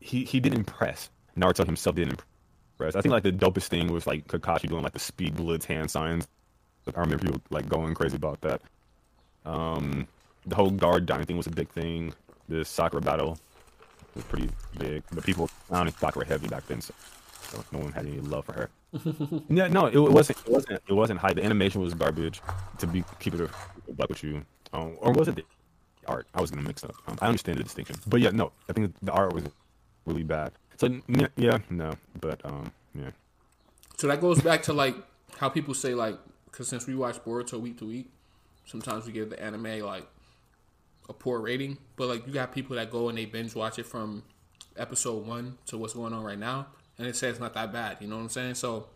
[0.00, 1.10] he he didn't impress.
[1.36, 2.28] Naruto himself didn't impress.
[2.80, 5.90] I think like the dopest thing was like Kakashi doing like the speed blitz hand
[5.90, 6.28] signs.
[6.94, 8.60] I remember people like going crazy about that.
[9.44, 10.06] Um,
[10.46, 12.14] the whole Gaara dying thing was a big thing.
[12.48, 13.38] The Sakura battle
[14.14, 14.48] was pretty
[14.78, 16.94] big, but people I don't found Sakura heavy back then, so,
[17.42, 18.70] so no one had any love for her.
[19.48, 20.38] yeah, no, it wasn't.
[20.38, 20.82] It wasn't.
[20.86, 21.32] It wasn't high.
[21.32, 22.40] The animation was garbage.
[22.78, 25.44] To be keep it a buck with you, um, or was it the
[26.06, 26.26] art?
[26.34, 26.94] I was gonna mix up.
[27.08, 29.44] Um, I understand the distinction, but yeah, no, I think the art was
[30.06, 30.52] really bad.
[30.76, 33.10] So n- yeah, no, but um, yeah.
[33.96, 34.94] So that goes back to like
[35.38, 38.10] how people say like because since we watch Boruto week to week,
[38.66, 40.06] sometimes we give the anime like
[41.08, 41.78] a poor rating.
[41.96, 44.22] But like you got people that go and they binge watch it from
[44.76, 46.66] episode one to what's going on right now,
[46.98, 47.98] and it says it's not that bad.
[48.00, 48.54] You know what I'm saying?
[48.54, 48.88] So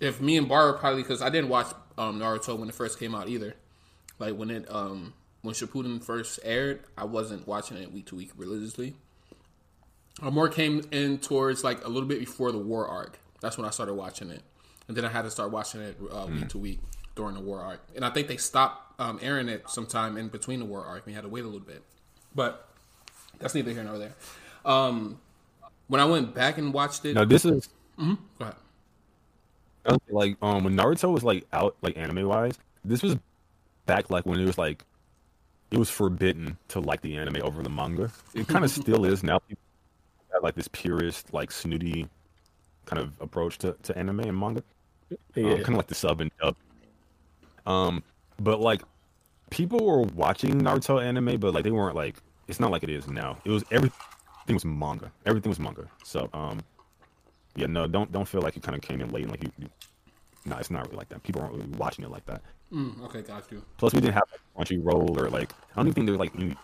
[0.00, 3.14] if me and Bar probably because I didn't watch um, Naruto when it first came
[3.14, 3.54] out either.
[4.18, 8.30] Like when it um when Shippuden first aired, I wasn't watching it week to week
[8.36, 8.94] religiously.
[10.22, 13.18] I more came in towards like a little bit before the war arc.
[13.40, 14.42] That's when I started watching it,
[14.88, 16.80] and then I had to start watching it uh, week to week
[17.14, 17.80] during the war arc.
[17.94, 21.04] And I think they stopped um, airing it sometime in between the war arc.
[21.06, 21.82] We had to wait a little bit,
[22.34, 22.68] but
[23.38, 24.14] that's neither here nor there.
[24.64, 25.20] Um,
[25.88, 27.68] when I went back and watched it, No, this is
[27.98, 30.00] go ahead.
[30.08, 33.16] like um when Naruto was like out like anime wise, this was
[33.86, 34.84] back like when it was like
[35.70, 38.10] it was forbidden to like the anime over the manga.
[38.32, 39.38] It kind of still is now.
[39.40, 39.62] People
[40.44, 42.08] like this purist, like snooty
[42.84, 44.62] kind of approach to, to anime and manga.
[45.34, 45.54] Yeah.
[45.56, 46.56] kind of like the sub and dub.
[47.66, 48.02] Um,
[48.38, 48.82] but like
[49.50, 52.16] people were watching Naruto anime, but like they weren't like
[52.46, 53.38] it's not like it is now.
[53.44, 53.96] It was everything
[54.48, 55.10] was manga.
[55.26, 55.88] Everything was manga.
[56.04, 56.60] So um,
[57.56, 59.50] yeah, no, don't don't feel like you kind of came in late and like you.
[59.58, 59.68] you
[60.46, 61.22] no, it's not really like that.
[61.22, 62.42] People aren't really watching it like that.
[62.70, 63.62] Mm, okay, got you.
[63.78, 66.34] Plus, we didn't have like, Crunchyroll or like I don't even think there were like
[66.36, 66.54] any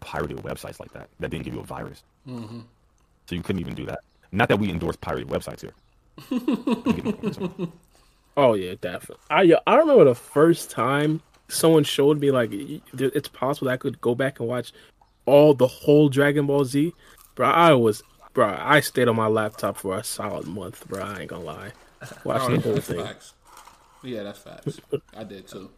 [0.00, 2.02] pirated websites like that that didn't give you a virus.
[2.26, 2.60] Mm-hmm.
[3.26, 4.00] So you couldn't even do that.
[4.32, 5.74] Not that we endorse pirate websites here.
[8.36, 9.22] Oh yeah, definitely.
[9.30, 13.66] I yeah, I remember the first time someone showed me like y- y- it's possible
[13.68, 14.72] that I could go back and watch
[15.24, 16.92] all the whole Dragon Ball Z.
[17.36, 18.02] Bro, I was
[18.32, 21.00] bro, I stayed on my laptop for a solid month, bro.
[21.02, 21.72] I ain't gonna lie,
[22.24, 23.04] watching Oh, the whole thing.
[23.04, 23.34] facts.
[24.02, 24.80] Yeah, that's facts.
[25.16, 25.70] I did too.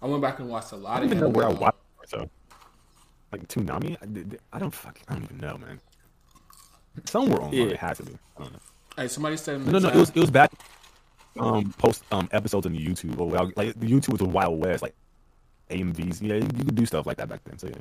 [0.00, 1.78] I went back and watched a lot I of don't even know where I watched
[2.06, 2.30] so.
[3.32, 3.96] Like Toonami?
[4.00, 5.02] I, I don't fucking.
[5.08, 5.80] I don't even know, man.
[7.04, 7.66] Somewhere online Yeah.
[7.66, 8.12] it has to be.
[8.38, 8.58] I don't know.
[8.96, 10.50] Hey, somebody said in No, no, it was it was back.
[11.38, 14.82] Um, post um episodes on YouTube or well, like the YouTube was a Wild West,
[14.82, 14.94] like
[15.70, 16.20] AMVs.
[16.20, 17.58] Yeah, you, you could do stuff like that back then.
[17.58, 17.74] So yeah.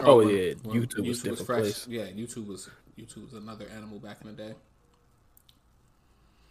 [0.00, 1.60] Oh, when- yeah, when YouTube was different fresh.
[1.60, 1.86] place.
[1.88, 4.54] Yeah, YouTube was YouTube was another animal back in the day.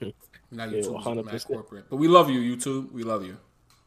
[0.53, 1.48] Now Yeah, YouTube is mad 100%.
[1.48, 2.91] corporate, but we love you, YouTube.
[2.91, 3.38] We love you.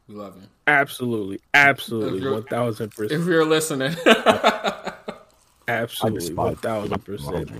[0.07, 0.47] We love you.
[0.67, 3.95] Absolutely, absolutely, If you're- one thousand If you're listening,
[5.67, 7.51] absolutely, one thousand percent.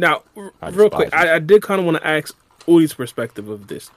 [0.00, 0.30] Technology.
[0.36, 1.14] Now, r- I real quick.
[1.14, 2.34] I, I did kind of want to ask
[2.66, 3.90] Udi's perspective of this.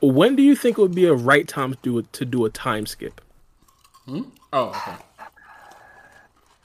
[0.00, 2.44] When do you think it would be a right time to do a, to do
[2.44, 3.20] a time skip?
[4.04, 4.22] Hmm?
[4.52, 4.96] oh, okay.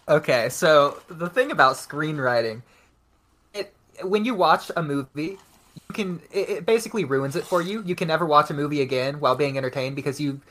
[0.09, 2.61] Okay, so the thing about screenwriting,
[3.53, 3.73] it
[4.03, 5.38] when you watch a movie,
[5.76, 7.81] you can it, it basically ruins it for you.
[7.85, 10.41] You can never watch a movie again while being entertained because you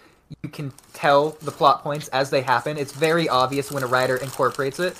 [0.43, 2.79] you can tell the plot points as they happen.
[2.79, 4.97] It's very obvious when a writer incorporates it.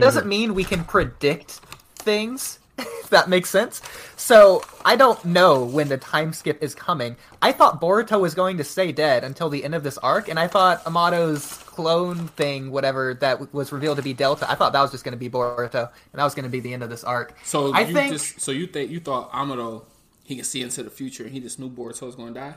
[0.00, 1.60] Doesn't mean we can predict
[2.02, 2.58] things.
[2.78, 3.82] If that makes sense.
[4.16, 7.16] So I don't know when the time skip is coming.
[7.42, 10.38] I thought Boruto was going to stay dead until the end of this arc, and
[10.38, 14.72] I thought Amado's clone thing, whatever that w- was revealed to be Delta, I thought
[14.72, 16.82] that was just going to be Boruto, and that was going to be the end
[16.82, 17.36] of this arc.
[17.44, 19.84] So I you think just so you think you thought Amato
[20.24, 22.54] he can see into the future and he just knew Boruto was going to die?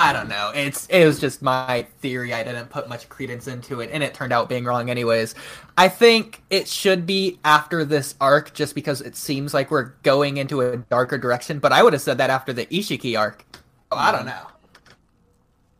[0.00, 0.52] I don't know.
[0.54, 2.32] It's it was just my theory.
[2.32, 5.34] I didn't put much credence into it, and it turned out being wrong anyways.
[5.76, 10.36] I think it should be after this arc, just because it seems like we're going
[10.36, 11.58] into a darker direction.
[11.58, 13.44] But I would have said that after the Isshiki arc.
[13.90, 14.46] Oh, I don't know.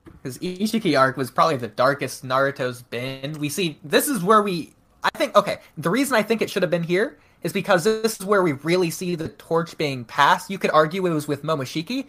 [0.04, 3.38] Because Isshiki arc was probably the darkest Naruto's been.
[3.38, 4.72] We see this is where we.
[5.04, 5.58] I think okay.
[5.76, 8.52] The reason I think it should have been here is because this is where we
[8.52, 10.50] really see the torch being passed.
[10.50, 12.06] You could argue it was with Momoshiki,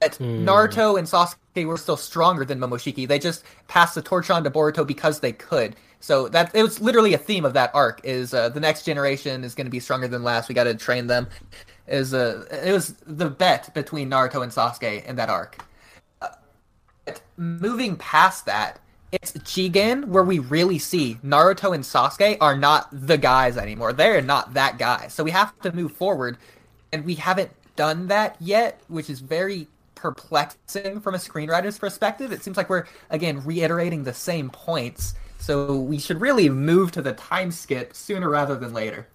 [0.00, 3.06] but Naruto and Sasuke were still stronger than Momoshiki.
[3.06, 5.76] They just passed the torch on to Boruto because they could.
[6.00, 8.00] So that it was literally a theme of that arc.
[8.04, 10.48] Is uh, the next generation is going to be stronger than last?
[10.48, 11.28] We got to train them.
[11.86, 15.58] Is uh, it was the bet between Naruto and Sasuke in that arc.
[16.22, 16.28] Uh,
[17.04, 18.80] but moving past that,
[19.12, 23.92] it's Jigen where we really see Naruto and Sasuke are not the guys anymore.
[23.92, 25.08] They're not that guy.
[25.08, 26.38] So we have to move forward,
[26.92, 32.32] and we haven't done that yet, which is very perplexing from a screenwriter's perspective.
[32.32, 35.14] It seems like we're again reiterating the same points.
[35.38, 39.08] So we should really move to the time skip sooner rather than later.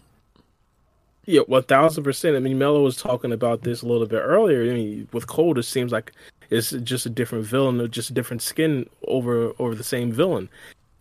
[1.25, 2.35] Yeah, one thousand percent.
[2.35, 4.63] I mean, Mello was talking about this a little bit earlier.
[4.63, 6.11] I mean, with Code, it seems like
[6.49, 10.49] it's just a different villain, or just a different skin over over the same villain.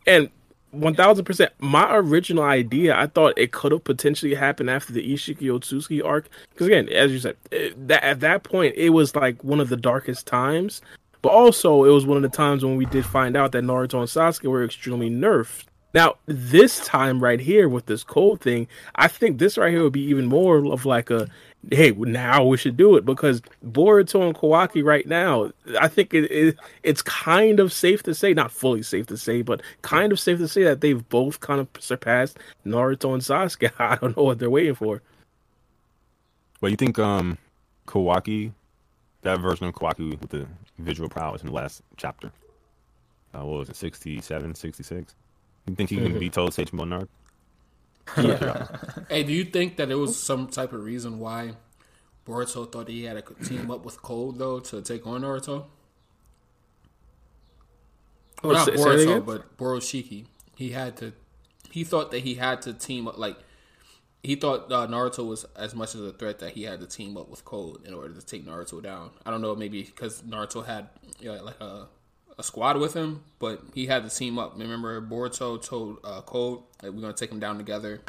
[0.06, 0.30] And
[0.70, 5.14] one thousand percent, my original idea, I thought it could have potentially happened after the
[5.14, 6.28] Isshiki Otsutsuki arc.
[6.50, 9.68] Because again, as you said, it, that at that point, it was like one of
[9.68, 10.82] the darkest times.
[11.22, 14.00] But also, it was one of the times when we did find out that Naruto
[14.00, 15.64] and Sasuke were extremely nerfed.
[15.94, 18.66] Now, this time right here with this Code thing,
[18.96, 21.28] I think this right here would be even more of like a
[21.70, 25.50] hey, now we should do it because Boruto and Kawaki right now,
[25.80, 29.42] I think it, it, it's kind of safe to say, not fully safe to say,
[29.42, 33.72] but kind of safe to say that they've both kind of surpassed Naruto and Sasuke.
[33.78, 35.02] I don't know what they're waiting for.
[36.60, 37.38] Well, you think um
[37.86, 38.52] Kawaki,
[39.22, 40.46] that version of Kawaki with the
[40.78, 42.30] visual prowess in the last chapter,
[43.34, 45.14] uh, what was it, 67, 66?
[45.66, 47.08] You think he can beat Toad Sage Monarch?
[49.08, 51.54] Hey, do you think that it was some type of reason why
[52.26, 55.66] Boruto thought he had to team up with Code though to take on Naruto?
[58.42, 58.82] Well, not say- say?
[58.82, 60.26] Boruto, but Boroshiki.
[60.56, 61.12] He had to.
[61.70, 63.18] He thought that he had to team up.
[63.18, 63.36] Like
[64.22, 67.16] he thought uh, Naruto was as much as a threat that he had to team
[67.16, 69.10] up with Code in order to take Naruto down.
[69.26, 70.88] I don't know, maybe because Naruto had
[71.20, 71.86] you know, like a
[72.38, 74.54] a squad with him, but he had the team up.
[74.58, 78.00] Remember, Boruto told uh, Code that we're gonna take him down together.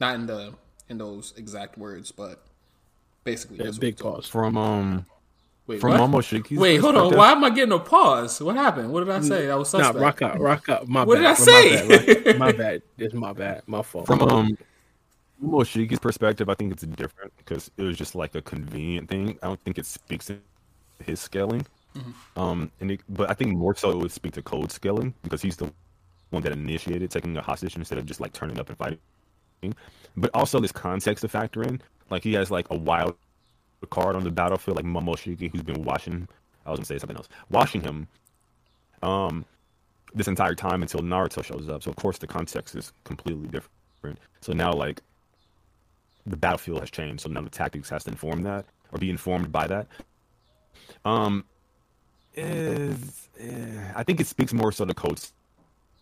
[0.00, 0.54] Not in the
[0.88, 2.42] in those exact words, but
[3.24, 4.26] basically, Yeah, big he pause.
[4.26, 5.06] From um
[5.66, 6.00] Wait, from what?
[6.00, 7.02] Momoshiki's Wait, hold on.
[7.02, 8.40] perspective- Why am I getting a pause?
[8.42, 8.92] What happened?
[8.92, 9.46] What did I say?
[9.46, 10.00] That was Nah, suspect.
[10.00, 10.88] rock out, rock out.
[10.88, 11.26] My What did.
[11.26, 12.24] I My say?
[12.24, 12.82] bad, My bad.
[12.98, 13.62] It's my bad.
[13.68, 14.06] My fault.
[14.06, 14.58] From um
[15.42, 19.38] Momoshiki's perspective, I think it's different because it was just like a convenient thing.
[19.42, 20.38] I don't think it speaks to
[21.04, 21.64] his scaling.
[22.36, 25.42] Um, and it, but I think more so it would speak to code scaling because
[25.42, 25.72] he's the
[26.30, 28.98] one that initiated taking a hostage instead of just like turning up and fighting.
[30.16, 33.16] But also this context to factor in, like he has like a wild
[33.90, 36.28] card on the battlefield, like Momoshiki, who's been watching.
[36.66, 38.06] I was gonna say something else, watching him,
[39.02, 39.44] um,
[40.14, 41.82] this entire time until Naruto shows up.
[41.82, 44.18] So of course the context is completely different.
[44.40, 45.02] So now like
[46.26, 47.22] the battlefield has changed.
[47.22, 49.86] So now the tactics has to inform that or be informed by that.
[51.04, 51.44] Um,
[52.34, 55.20] is eh, I think it speaks more so to code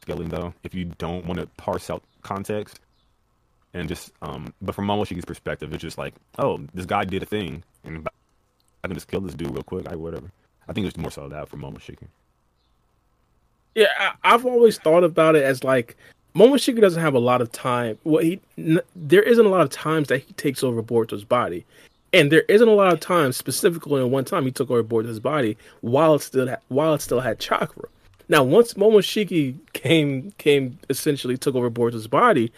[0.02, 0.55] scaling though.
[0.62, 2.80] If you don't want to parse out context
[3.74, 7.26] and just um, but from Momoshiki's perspective, it's just like, oh, this guy did a
[7.26, 8.09] thing, and
[8.82, 9.86] I can just kill this dude real quick.
[9.88, 10.30] I whatever.
[10.68, 12.06] I think it's more so that for Momoshiki.
[13.74, 15.96] Yeah, I, I've always thought about it as like
[16.34, 17.98] Momoshiki doesn't have a lot of time.
[18.05, 21.64] Well, he n- there isn't a lot of times that he takes over Boruto's body,
[22.12, 25.20] and there isn't a lot of time, specifically in one time he took over Boruto's
[25.20, 27.89] body while it still ha- while it still had chakra.
[28.28, 32.52] Now, once Momoshiki came came essentially took over Boruto's body,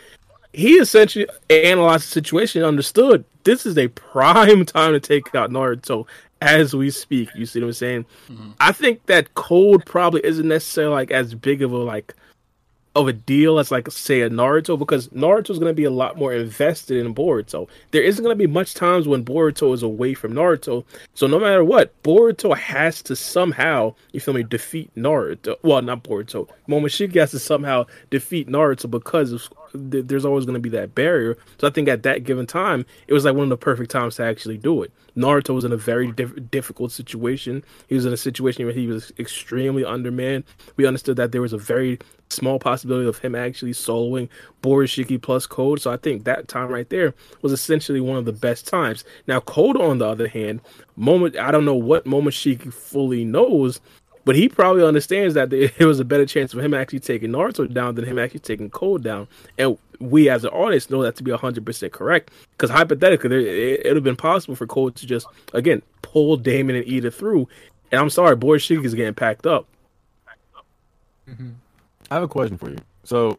[0.53, 5.51] he essentially analyzed the situation and understood this is a prime time to take out
[5.51, 6.07] Naruto
[6.41, 7.29] as we speak.
[7.35, 8.07] You see what I'm saying?
[8.29, 8.51] Mm-hmm.
[8.61, 12.15] I think that Code probably isn't necessarily like as big of a like
[12.97, 16.17] of a deal as like say a Naruto because Naruto's going to be a lot
[16.17, 17.69] more invested in Boruto.
[17.93, 20.85] There isn't going to be much times when Boruto is away from Naruto.
[21.15, 25.57] So no matter what, Boruto has to somehow, you feel me, defeat Naruto.
[25.63, 26.49] Well, not Boruto.
[26.69, 31.37] Momoshiki has to somehow defeat Naruto because of, there's always going to be that barrier.
[31.59, 34.17] So I think at that given time, it was like one of the perfect times
[34.17, 34.93] to actually do it.
[35.17, 37.65] Naruto was in a very diff- difficult situation.
[37.89, 40.45] He was in a situation where he was extremely undermanned.
[40.77, 41.99] We understood that there was a very
[42.29, 44.29] small possibility of him actually soloing
[44.63, 45.81] Borishiki plus Code.
[45.81, 49.05] So I think that time right there was essentially one of the best times.
[49.27, 50.61] Now Code, on the other hand,
[50.97, 53.81] moment I don't know what Momoshiki fully knows,
[54.25, 57.73] but he probably understands that there was a better chance of him actually taking Naruto
[57.73, 59.29] down than him actually taking Code down.
[59.59, 62.31] And we as an audience know that to be 100% correct.
[62.53, 66.91] Because hypothetically, it would have been possible for Code to just, again, pull Daemon and
[66.91, 67.49] Ida through.
[67.91, 69.67] And I'm sorry, Borishiki is getting packed up.
[72.11, 72.79] I have a question for you.
[73.05, 73.39] So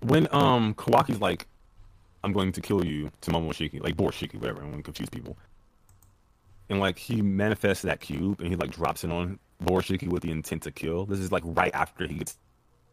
[0.00, 1.46] when um Kawaki's like,
[2.24, 5.36] I'm going to kill you to Momoshiki, like Borshiki, whatever, I don't to confuse people.
[6.70, 10.30] And like he manifests that cube and he like drops it on Borshiki with the
[10.30, 11.06] intent to kill.
[11.06, 12.36] This is like right after he gets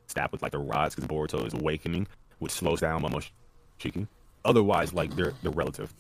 [0.08, 2.08] stabbed with like the rods because Boruto is awakening,
[2.40, 4.08] which slows down Momoshiki.
[4.46, 5.94] Otherwise, like they're they're relative.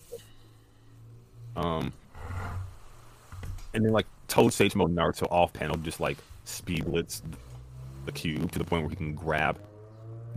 [1.56, 1.92] Um
[3.74, 7.22] and then like Toad Sage Mode Naruto off panel just like speed blitz
[8.06, 9.60] the cube to the point where he can grab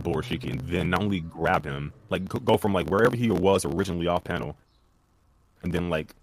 [0.03, 4.07] Borishiki and then not only grab him, like go from like wherever he was originally
[4.07, 4.57] off panel,
[5.63, 6.15] and then like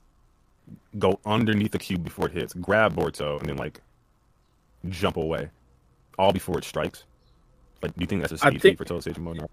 [0.99, 3.81] go underneath the cube before it hits, grab Boruto, and then like
[4.89, 5.51] jump away,
[6.19, 7.05] all before it strikes.
[7.83, 9.47] Like, do you think that's a speed think, for Toad Sage Mode?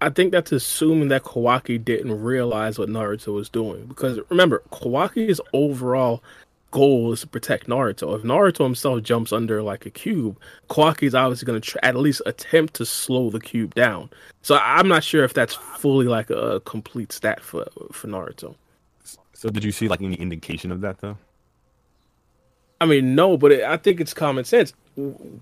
[0.00, 3.86] I think that's assuming that Kawaki didn't realize what Naruto was doing.
[3.86, 6.22] Because remember, Kawaki's overall
[6.72, 8.16] goal is to protect Naruto.
[8.16, 11.96] If Naruto himself jumps under like a cube, Kawaki is obviously going to tr- at
[11.96, 14.10] least attempt to slow the cube down.
[14.40, 18.56] So I'm not sure if that's fully like a complete stat for for Naruto.
[19.42, 21.18] So did you see like any indication of that though?
[22.80, 24.72] I mean, no, but it, I think it's common sense.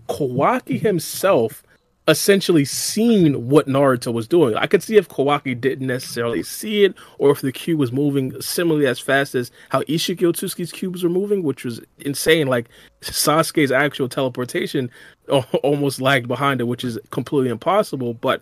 [0.08, 1.62] Kawaki himself
[2.08, 4.56] essentially seen what Naruto was doing.
[4.56, 8.40] I could see if Kawaki didn't necessarily see it, or if the cube was moving
[8.40, 12.46] similarly as fast as how Isshiki Otsutsuki's cubes were moving, which was insane.
[12.46, 12.70] Like
[13.02, 14.90] Sasuke's actual teleportation
[15.62, 18.14] almost lagged behind it, which is completely impossible.
[18.14, 18.40] But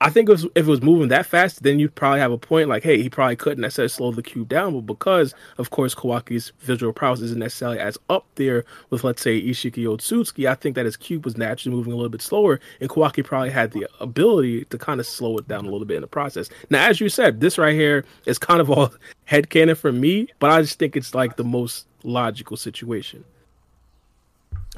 [0.00, 2.84] I think if, it was moving that fast, then you'd probably have a point like,
[2.84, 4.74] hey, he probably couldn't necessarily slow the cube down.
[4.74, 9.42] But because, of course, Kawaki's visual prowess isn't necessarily as up there with, let's say,
[9.42, 12.88] Isshiki Otsutsuki, I think that his cube was naturally moving a little bit slower, and
[12.88, 16.02] Kawaki probably had the ability to kind of slow it down a little bit in
[16.02, 16.48] the process.
[16.70, 18.92] Now, as you said, this right here is kind of all
[19.28, 23.24] headcanon for me, but I just think it's like the most logical situation.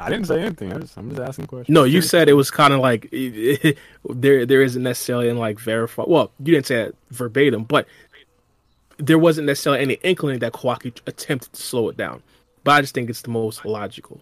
[0.00, 0.72] I didn't say anything.
[0.72, 1.74] I just, I'm just asking questions.
[1.74, 3.78] No, you said it was kind of like it, it,
[4.08, 6.04] there there isn't necessarily in like verify.
[6.06, 7.86] Well, you didn't say it verbatim, but
[8.98, 12.22] there wasn't necessarily any inkling that Kawaki attempted to slow it down.
[12.64, 14.20] But I just think it's the most logical.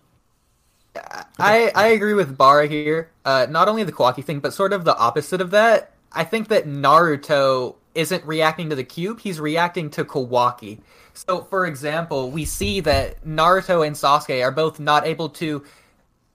[1.39, 3.11] I I agree with Bara here.
[3.25, 5.93] Uh, not only the Kawaki thing, but sort of the opposite of that.
[6.13, 10.79] I think that Naruto isn't reacting to the cube; he's reacting to Kawaki.
[11.27, 15.65] So, for example, we see that Naruto and Sasuke are both not able to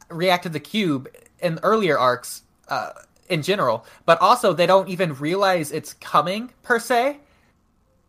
[0.09, 1.07] react to the cube
[1.39, 2.91] in earlier arcs uh,
[3.29, 7.17] in general, but also they don't even realize it's coming per se.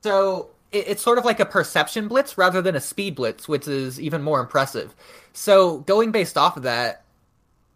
[0.02, 3.68] So it, it's sort of like a perception blitz rather than a speed blitz, which
[3.68, 4.96] is even more impressive.
[5.32, 7.04] So going based off of that,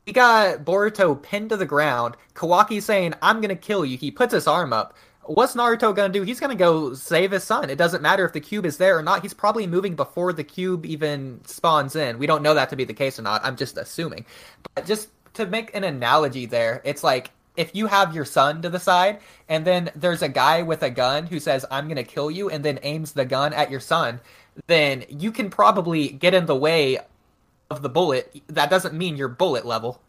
[0.07, 2.17] we got Boruto pinned to the ground.
[2.35, 4.95] Kawaki saying, "I'm gonna kill you." He puts his arm up
[5.29, 6.23] what's Naruto gonna do?
[6.23, 7.71] He's gonna go save his son.
[7.71, 9.23] It doesn't matter if the cube is there or not.
[9.23, 12.19] He's probably moving before the cube even spawns in.
[12.19, 13.45] We don't know that to be the case or not.
[13.45, 14.25] I'm just assuming.
[14.75, 18.71] But just to make an analogy there, it's like if you have your son to
[18.71, 19.19] the side
[19.49, 22.65] and then there's a guy with a gun who says i'm to kill you and
[22.65, 24.21] then aims the gun at your son
[24.69, 26.99] then you can probably get in the way
[27.69, 30.01] of the bullet that doesn't mean your bullet level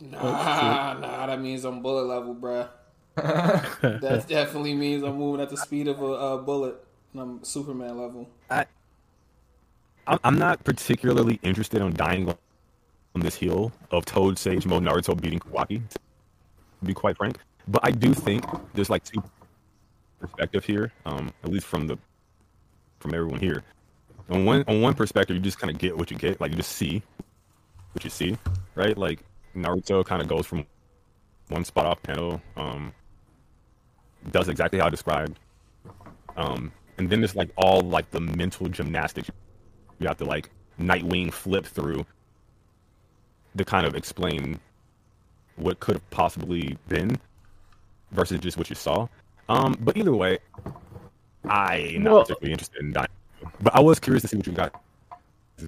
[0.00, 2.68] nah nah that means i'm bullet level bruh
[3.14, 6.76] that definitely means I'm moving at the speed of a, a bullet.
[7.12, 8.28] And I'm Superman level.
[8.50, 8.64] I,
[10.06, 12.28] I'm not particularly interested on dying
[13.14, 15.82] on this hill of Toad, Sage Mode, Naruto beating Kawaki.
[15.88, 15.98] To
[16.84, 18.44] be quite frank, but I do think
[18.74, 19.22] there's like two
[20.18, 21.98] perspective here, um, at least from the
[22.98, 23.62] from everyone here.
[24.30, 26.56] On one on one perspective, you just kind of get what you get, like you
[26.56, 27.02] just see
[27.92, 28.36] what you see,
[28.74, 28.96] right?
[28.96, 29.20] Like
[29.54, 30.66] Naruto kind of goes from
[31.48, 32.92] one spot off panel, um,
[34.30, 35.38] does exactly how I described.
[36.36, 39.30] Um, and then there's like all like the mental gymnastics
[39.98, 40.50] you have to like
[40.80, 42.06] Nightwing flip through
[43.56, 44.58] to kind of explain
[45.56, 47.18] what could have possibly been
[48.10, 49.06] versus just what you saw.
[49.48, 50.38] Um, but either way,
[51.44, 53.08] I'm not well, particularly interested in dying.
[53.60, 54.82] But I was curious to see what you got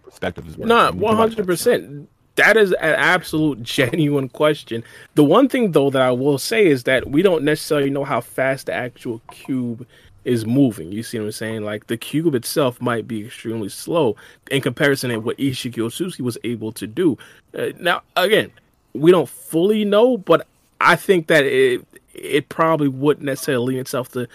[0.01, 0.67] Perspective perspectives were.
[0.67, 4.85] Not one hundred percent that is an absolute genuine question.
[5.15, 8.21] The one thing though that I will say is that we don't necessarily know how
[8.21, 9.87] fast the actual cube
[10.25, 10.91] is moving.
[10.91, 11.63] You see what I'm saying?
[11.63, 14.17] Like the cube itself might be extremely slow
[14.51, 17.19] in comparison to what Isshiki Otsutsuki was able to do.
[17.57, 18.51] Uh, now, again,
[18.95, 20.47] we don't fully know, but
[20.81, 24.29] I think that it it probably wouldn't necessarily lean itself to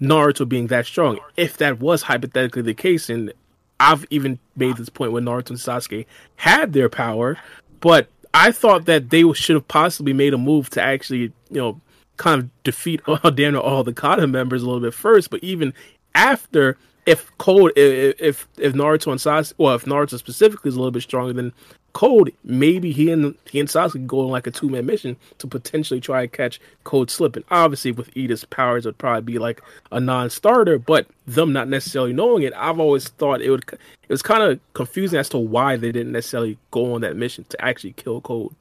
[0.00, 1.18] Naruto being that strong.
[1.36, 3.32] If that was hypothetically the case, and
[3.80, 6.06] I've even made this point when Naruto and Sasuke
[6.36, 7.38] had their power,
[7.80, 11.80] but I thought that they should have possibly made a move to actually, you know,
[12.16, 15.30] kind of defeat all damn all the Kara members a little bit first.
[15.30, 15.72] But even
[16.14, 16.76] after,
[17.06, 21.02] if Code, if if Naruto and Sasuke, well, if Naruto specifically is a little bit
[21.02, 21.52] stronger than
[21.98, 25.48] Code, maybe he and he and Sasuke go on like a two man mission to
[25.48, 27.42] potentially try to catch Code slipping.
[27.50, 29.60] Obviously, with Ida's powers, it would probably be like
[29.90, 33.64] a non starter, but them not necessarily knowing it, I've always thought it would.
[33.72, 37.44] It was kind of confusing as to why they didn't necessarily go on that mission
[37.48, 38.54] to actually kill Code.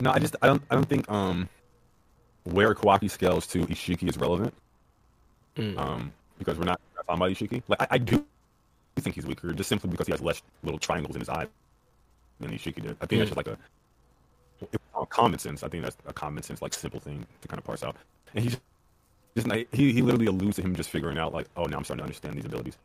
[0.00, 1.48] No, I just I don't I don't think um
[2.44, 4.52] where Kawaki scales to Isshiki is relevant.
[5.56, 5.78] Mm.
[5.78, 7.62] Um, because we're not talking about Isshiki.
[7.68, 8.22] Like I, I do
[9.00, 11.46] think he's weaker just simply because he has less little triangles in his eye
[12.40, 12.96] than Isshiki did.
[13.00, 13.50] I think that's just hmm.
[13.50, 13.58] like
[14.96, 15.62] a, a common sense.
[15.62, 17.96] I think that's a common sense, like simple thing to kind of parse out.
[18.34, 18.58] And he's
[19.34, 21.84] just like he he literally alludes to him just figuring out like, oh, now I'm
[21.84, 22.76] starting to understand these abilities.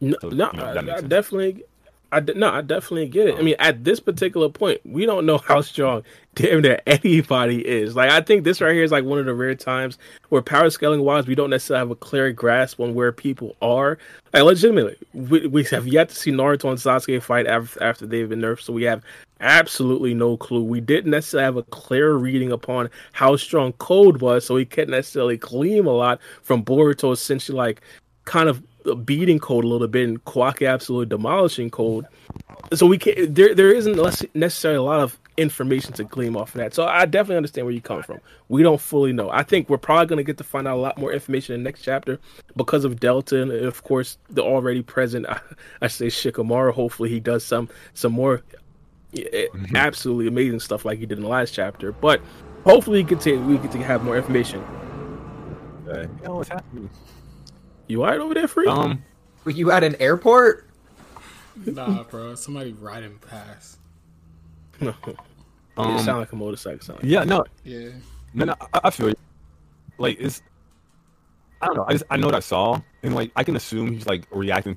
[0.00, 1.64] No, So, no you know, I, I definitely,
[2.14, 3.36] I no, I definitely get it.
[3.36, 6.04] I mean, at this particular point, we don't know how strong
[6.36, 7.96] damn near anybody is.
[7.96, 10.70] Like, I think this right here is like one of the rare times where power
[10.70, 13.98] scaling wise, we don't necessarily have a clear grasp on where people are.
[14.32, 18.28] Like, legitimately, we, we have yet to see Naruto and Sasuke fight after, after they've
[18.28, 19.02] been nerfed, so we have
[19.40, 20.62] absolutely no clue.
[20.62, 24.92] We didn't necessarily have a clear reading upon how strong Code was, so we couldn't
[24.92, 27.80] necessarily glean a lot from Boruto essentially like
[28.24, 28.62] kind of
[29.04, 32.06] beating Code a little bit and Kawaki absolutely demolishing Code.
[32.74, 33.34] So we can't.
[33.34, 36.74] there there isn't less necessarily a lot of information to glean off of that.
[36.74, 38.20] So I definitely understand where you come from.
[38.48, 39.30] We don't fully know.
[39.30, 41.62] I think we're probably going to get to find out a lot more information in
[41.62, 42.20] the next chapter
[42.56, 45.40] because of Delta and of course the already present I,
[45.82, 46.72] I say Shikamaru.
[46.72, 48.42] Hopefully he does some some more
[49.16, 51.92] eh, absolutely amazing stuff like he did in the last chapter.
[51.92, 52.20] But
[52.64, 54.60] hopefully we continue we get to have more information.
[55.88, 56.88] Uh, you know what's happening?
[57.86, 58.66] You alright over there, free?
[58.66, 59.04] Um,
[59.44, 60.68] Were you at an airport?
[61.66, 62.34] Nah, bro.
[62.34, 63.78] Somebody riding past.
[64.80, 64.94] no.
[65.76, 66.80] um, it sound like a motorcycle.
[66.80, 67.90] Sound like yeah, no, Yeah.
[68.32, 69.14] no, no, I, I feel you.
[69.98, 70.42] Like it's,
[71.60, 71.84] I don't know.
[71.86, 74.76] I just I know what I saw, and like I can assume he's like reacting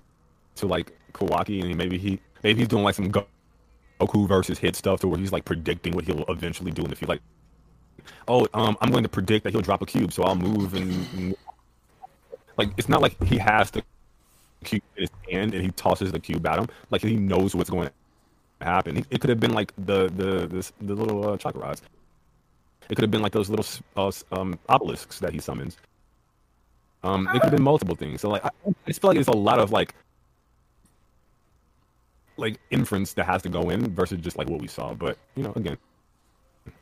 [0.55, 4.99] to like Kawaki, and maybe he maybe he's doing like some Goku versus Hit stuff,
[4.99, 7.09] to where he's like predicting what he'll eventually do in the field.
[7.09, 7.21] Like,
[8.27, 10.91] oh, um, I'm going to predict that he'll drop a cube, so I'll move and,
[11.17, 11.35] and
[12.57, 13.83] like it's not like he has the
[14.63, 16.67] cube in his hand and he tosses the cube at him.
[16.91, 19.05] Like he knows what's going to happen.
[19.09, 21.81] It could have been like the the the, the little uh, chakra rods.
[22.89, 23.65] It could have been like those little
[23.95, 25.77] uh, um, obelisks that he summons.
[27.03, 28.21] Um, it could have been multiple things.
[28.21, 29.93] So like, I, I just feel like there's a lot of like,
[32.37, 34.93] like inference that has to go in versus just like what we saw.
[34.93, 35.77] But you know, again,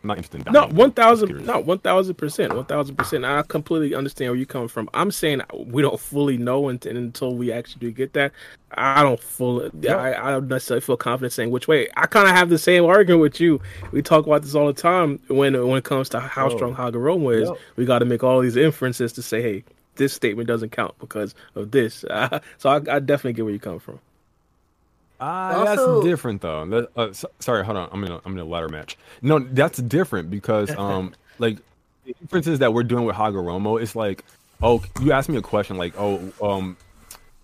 [0.03, 0.53] I'm not interested in.
[0.53, 3.25] No, one thousand, no, one thousand percent, one thousand percent.
[3.25, 4.89] I completely understand where you're coming from.
[4.93, 8.31] I'm saying we don't fully know until, until we actually do get that.
[8.71, 11.89] I don't fully, I, I don't necessarily feel confident saying which way.
[11.95, 13.61] I kind of have the same argument with you.
[13.91, 16.55] We talk about this all the time when when it comes to how Yo.
[16.55, 17.49] strong Hagoromo is.
[17.75, 19.63] We got to make all these inferences to say, hey,
[19.95, 21.95] this statement doesn't count because of this.
[22.57, 23.99] so I, I definitely get where you're coming from.
[25.25, 26.65] Ah, Also- that's different though.
[26.65, 27.89] That, uh, so, sorry, hold on.
[27.91, 28.97] I'm in a I'm in a ladder match.
[29.21, 31.57] No, that's different because um like
[32.05, 34.23] the inferences that we're doing with Hagoromo is like,
[34.61, 36.77] oh, you asked me a question like, oh, um,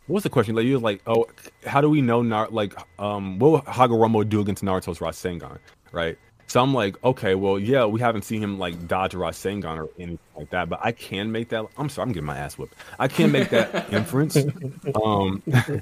[0.06, 0.54] what was the question?
[0.56, 1.26] Like you was like, oh,
[1.66, 5.58] how do we know Nar like um what will Hagoromo do against Naruto's Rasengan,
[5.92, 6.18] right?
[6.52, 9.90] So I'm like, okay, well, yeah, we haven't seen him like dodge a Rasengan or
[9.98, 11.66] anything like that, but I can make that.
[11.78, 12.76] I'm sorry, I'm getting my ass whipped.
[13.00, 14.36] I can make that inference.
[15.02, 15.42] Um,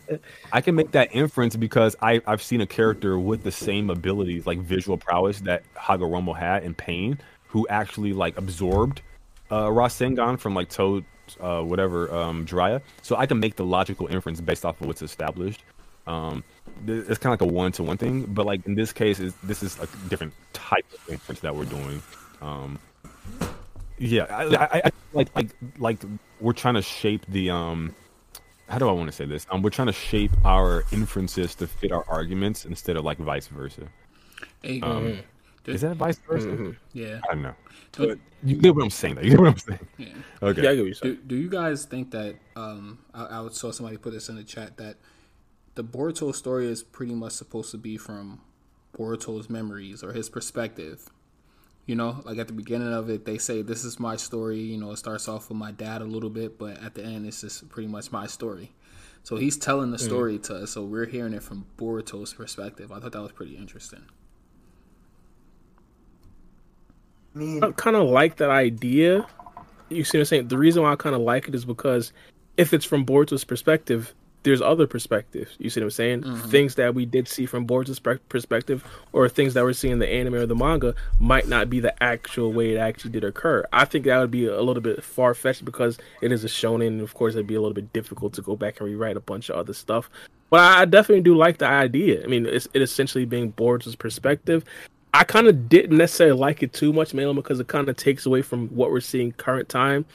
[0.54, 4.46] I can make that inference because I I've seen a character with the same abilities,
[4.46, 7.18] like visual prowess that Hagoromo had in Pain,
[7.48, 9.02] who actually like absorbed
[9.50, 11.04] uh Rasengan from like Toad,
[11.40, 12.84] uh, whatever, um, Jiraiya.
[13.02, 15.64] So I can make the logical inference based off of what's established.
[16.08, 16.44] Um,
[16.88, 19.34] it's kind of like a one to one thing, but like in this case, is
[19.44, 22.02] this is a different type of inference that we're doing.
[22.42, 22.80] Um,
[23.98, 26.00] yeah, I, I, I like like like
[26.40, 27.96] we're trying to shape the um.
[28.70, 29.48] How do I want to say this?
[29.50, 33.48] Um, we're trying to shape our inferences to fit our arguments instead of like vice
[33.48, 33.88] versa.
[34.62, 35.18] Hey, Um,
[35.64, 36.48] Did- is that vice versa?
[36.50, 36.72] Mm-hmm.
[36.94, 37.20] yeah.
[37.28, 37.56] I don't know.
[37.94, 39.16] Do- But you get what I'm saying.
[39.16, 39.22] Though.
[39.22, 39.88] You get what I'm saying.
[39.98, 40.08] yeah.
[40.44, 40.62] Okay.
[40.62, 41.16] Yeah, I get what you're saying.
[41.16, 44.36] Do, do you guys think that um I, I would- saw somebody put this in
[44.36, 44.98] the chat that
[45.76, 48.42] the Boruto story is pretty much supposed to be from
[48.94, 51.10] Boruto's memories or his perspective.
[51.86, 54.60] You know, like at the beginning of it, they say this is my story.
[54.60, 57.26] You know, it starts off with my dad a little bit, but at the end,
[57.26, 58.72] it's just pretty much my story.
[59.24, 60.06] So he's telling the mm.
[60.06, 62.92] story to us, so we're hearing it from Boruto's perspective.
[62.92, 64.06] I thought that was pretty interesting.
[67.36, 69.26] I I kind of like that idea.
[69.90, 70.48] You see what I'm saying?
[70.48, 72.12] The reason why I kind of like it is because
[72.58, 74.14] if it's from Boruto's perspective,
[74.44, 75.56] there's other perspectives.
[75.60, 76.22] You see what I'm saying?
[76.22, 76.50] Mm-hmm.
[76.50, 80.10] Things that we did see from Boruto's perspective, or things that we're seeing in the
[80.10, 83.66] anime or the manga, might not be the actual way it actually did occur.
[83.74, 86.88] I think that would be a little bit far fetched because it is a shonen,
[86.88, 89.22] and of course, it'd be a little bit difficult to go back and rewrite a
[89.22, 90.10] bunch of other stuff.
[90.50, 92.24] But I I definitely do like the idea.
[92.24, 94.64] I mean, it's it essentially being Boruto's perspective.
[95.14, 98.26] I kind of didn't necessarily like it too much, mainly because it kind of takes
[98.26, 100.06] away from what we're seeing current time.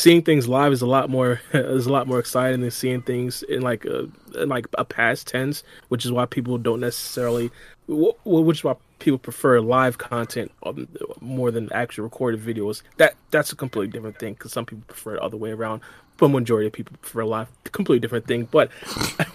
[0.00, 3.42] Seeing things live is a lot more is a lot more exciting than seeing things
[3.42, 7.50] in like a in like a past tense, which is why people don't necessarily,
[7.86, 10.88] wh- wh- which is why people prefer live content um,
[11.20, 12.80] more than actual recorded videos.
[12.96, 15.82] That that's a completely different thing because some people prefer it the other way around,
[16.16, 17.48] but majority of people prefer live.
[17.64, 18.48] Completely different thing.
[18.50, 18.70] But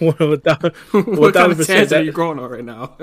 [0.00, 2.96] without what kind of tangent are you going on right now?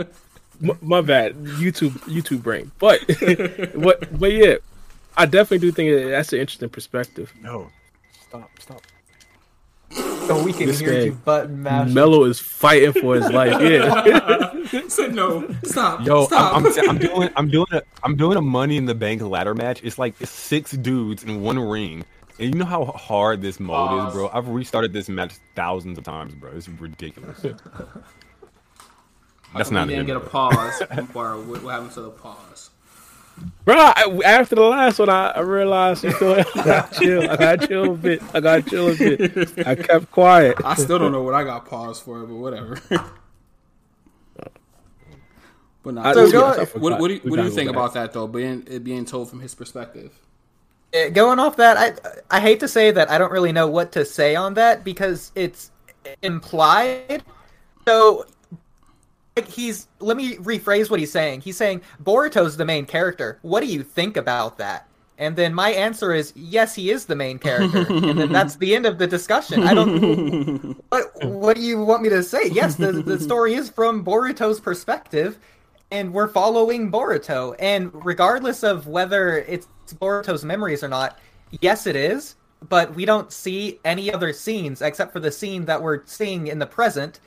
[0.62, 1.36] M- my bad.
[1.36, 2.72] YouTube YouTube brain.
[2.80, 3.00] But
[3.74, 4.56] what but yeah,
[5.18, 7.34] I definitely do think that's an interesting perspective.
[7.42, 7.70] No,
[8.28, 8.82] stop, stop.
[9.92, 11.94] So we can This hear guy- you button mashing.
[11.94, 13.62] Mello is fighting for his life.
[13.62, 14.88] Yeah.
[14.88, 15.48] Said no.
[15.66, 16.04] Stop.
[16.06, 16.56] Yo, Stop.
[16.56, 19.54] I'm, I'm, I'm doing, I'm doing a, I'm doing a Money in the Bank ladder
[19.54, 19.82] match.
[19.84, 22.04] It's like six dudes in one ring,
[22.40, 24.08] and you know how hard this mode Pause.
[24.08, 24.30] is, bro.
[24.34, 26.52] I've restarted this match thousands of times, bro.
[26.56, 27.42] It's ridiculous.
[29.56, 30.82] That's we not didn't get a pause.
[31.14, 32.72] Bar, what, what happened to the pause?
[33.66, 37.30] Bro, I, after the last one, I, I realized you know, I got chill.
[37.30, 38.22] I got chill a bit.
[38.34, 39.66] I got chill a bit.
[39.66, 40.58] I kept quiet.
[40.66, 42.78] I still don't know what I got paused for, but whatever.
[45.84, 46.06] but not.
[46.06, 48.28] I- what, go- what, I what, do you, what do you think about that though?
[48.28, 50.12] Being it being told from his perspective.
[50.94, 51.94] Uh, going off that, I
[52.38, 55.32] I hate to say that I don't really know what to say on that because
[55.36, 55.72] it's
[56.22, 57.24] implied.
[57.88, 58.26] So
[59.36, 61.42] like he's let me rephrase what he's saying.
[61.42, 63.40] He's saying Boruto's the main character.
[63.42, 64.88] What do you think about that?
[65.18, 67.86] And then my answer is yes, he is the main character.
[67.90, 69.64] and then that's the end of the discussion.
[69.64, 72.50] I don't what what do you want me to say?
[72.50, 75.40] Yes, the the story is from Boruto's perspective
[75.94, 77.56] and we're following Boruto.
[77.60, 81.20] And regardless of whether it's Boruto's memories or not,
[81.62, 82.36] yes, it is.
[82.68, 86.60] But we don't see any other scenes except for the scene that we're seeing in
[86.60, 87.20] the present.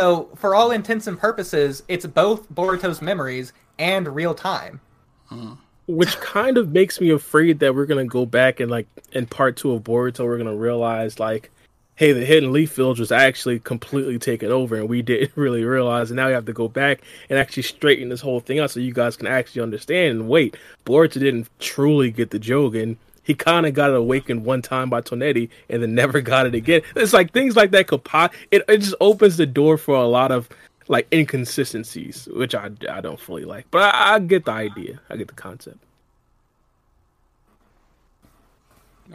[0.00, 4.80] So, for all intents and purposes, it's both Boruto's memories and real time.
[5.28, 5.52] Hmm.
[5.86, 9.56] which kind of makes me afraid that we're gonna go back and like in part
[9.56, 11.50] two of Boruto, we're gonna realize like,
[11.96, 16.10] hey, the hidden leaf village was actually completely taken over, and we didn't really realize.
[16.10, 18.80] And now we have to go back and actually straighten this whole thing out so
[18.80, 20.18] you guys can actually understand.
[20.18, 22.96] And wait, Boruto didn't truly get the Jogan.
[23.24, 26.54] He kind of got it awakened one time by Toneri, and then never got it
[26.54, 26.82] again.
[26.94, 28.34] It's like things like that could pop.
[28.50, 30.48] It it just opens the door for a lot of
[30.88, 33.66] like inconsistencies, which I, I don't fully like.
[33.70, 35.00] But I, I get the idea.
[35.08, 35.78] I get the concept.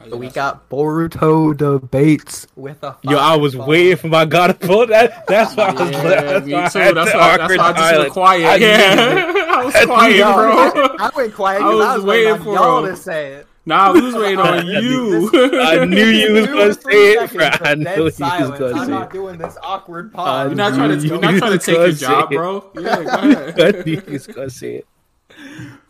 [0.08, 2.96] So we got Boruto debates with a.
[3.02, 5.26] Yo, I was five waiting for my god to pull that.
[5.28, 5.92] That's why I was.
[5.92, 6.80] Yeah, that's me why too.
[6.80, 8.46] had That's why, that's why I just went quiet.
[8.46, 10.96] I yeah, I was quiet, bro.
[11.00, 13.49] I went quiet I because was I was waiting waiting for y'all to say it.
[13.70, 15.30] Nah, we was waiting on you.
[15.62, 17.32] I knew you was gonna say it.
[17.32, 17.46] bro.
[17.46, 18.60] I of knew dead you was silence.
[18.60, 19.14] gonna I'm say not it.
[19.14, 20.48] doing this awkward I pause.
[20.48, 20.96] You're not trying to.
[20.98, 22.36] knew You're not trying to was take your job, it.
[22.36, 22.72] bro.
[22.76, 23.62] Yeah, go ahead.
[23.62, 24.88] I knew you was gonna say it.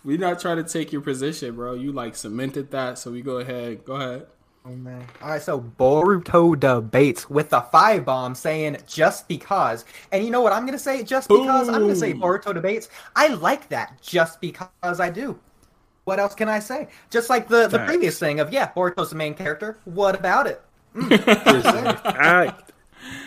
[0.04, 1.74] We're not trying to take your position, bro.
[1.74, 3.86] You like cemented that, so we go ahead.
[3.86, 4.28] Go ahead.
[4.66, 5.06] Oh, man.
[5.22, 9.86] All right, so Boruto debates with the five bomb saying just because.
[10.12, 11.02] And you know what I'm going to say?
[11.04, 11.70] Just because.
[11.70, 12.90] I'm going to say Boruto debates.
[13.16, 15.40] I like that just because I do.
[16.10, 16.88] What else can I say?
[17.12, 17.92] Just like the, the Facts.
[17.92, 19.78] previous thing of, yeah, Boruto's the main character.
[19.86, 20.60] What about it?
[20.96, 22.72] Fact.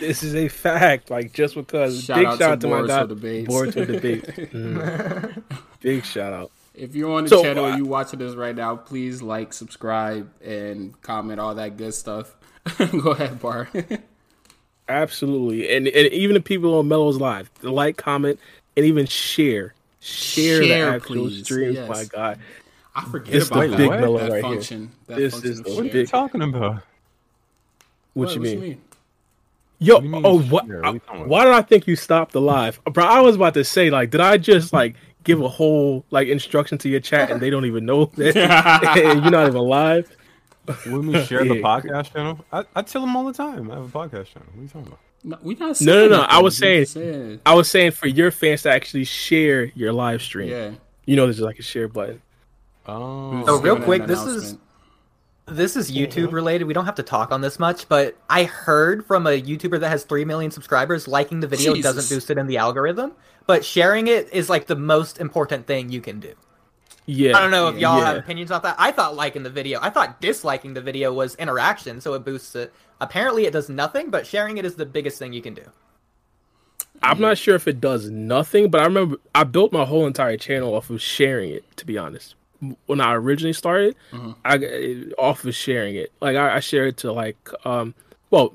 [0.01, 1.09] This is a fact.
[1.09, 2.03] Like just because.
[2.03, 3.05] Shout big out shout out to to my Boruto guy.
[3.05, 3.49] Debates.
[3.53, 4.23] Boruto debate.
[4.51, 5.43] Mm.
[5.81, 6.51] Big shout out.
[6.75, 9.53] If you're on the So, channel uh, and you watching this right now, please like,
[9.53, 12.35] subscribe, and comment all that good stuff.
[13.01, 13.69] go ahead, Bar.
[14.89, 18.39] Absolutely, and and even the people on Mello's Live, like, comment,
[18.75, 21.43] and even share, share, Share, the actual please.
[21.45, 21.75] streams.
[21.75, 21.89] Yes.
[21.89, 22.39] My God,
[22.95, 24.87] I forget This about the that, big that, Mello right here.
[25.07, 25.71] That This function is the.
[25.73, 26.83] What are you talking about?
[28.13, 28.59] what, you mean?
[28.59, 28.77] What you
[29.79, 30.49] Yo, do you mean oh, share?
[30.51, 30.67] what?
[30.67, 31.27] What are you talking about?
[31.27, 33.03] Why did I think you stopped the live, bro?
[33.03, 36.77] I was about to say, like, did I just like give a whole like instruction
[36.79, 38.35] to your chat and they don't even know that
[38.95, 40.15] you're not even live?
[40.85, 43.69] When we share the podcast channel, I, I tell them all the time.
[43.71, 44.47] I have a podcast channel.
[44.53, 44.99] What are you talking about?
[45.25, 46.21] No, we not No, no, saying no.
[46.21, 50.21] I was saying- saying- I was saying for your fans to actually share your live
[50.21, 50.49] stream.
[50.49, 50.71] yeah.
[51.05, 52.21] You know, there's like a share button.
[52.87, 54.57] Oh, Oh, real quick, this is-
[55.45, 56.65] This is YouTube related.
[56.65, 59.89] We don't have to talk on this much, but I heard from a YouTuber that
[59.89, 61.93] has 3 million subscribers liking the video Jesus.
[61.95, 63.11] doesn't boost it in the algorithm,
[63.45, 66.33] but sharing it is like the most important thing you can do.
[67.05, 68.05] Yeah, I don't know if y'all yeah.
[68.05, 68.77] have opinions on that.
[68.79, 72.55] I thought liking the video, I thought disliking the video was interaction, so it boosts
[72.55, 72.73] it.
[73.01, 75.65] Apparently, it does nothing, but sharing it is the biggest thing you can do.
[77.01, 80.37] I'm not sure if it does nothing, but I remember I built my whole entire
[80.37, 81.65] channel off of sharing it.
[81.75, 82.35] To be honest,
[82.85, 84.31] when I originally started, Mm-hmm.
[84.45, 86.11] I got- off of sharing it.
[86.21, 87.93] Like I, I share it to like, um,
[88.31, 88.53] well,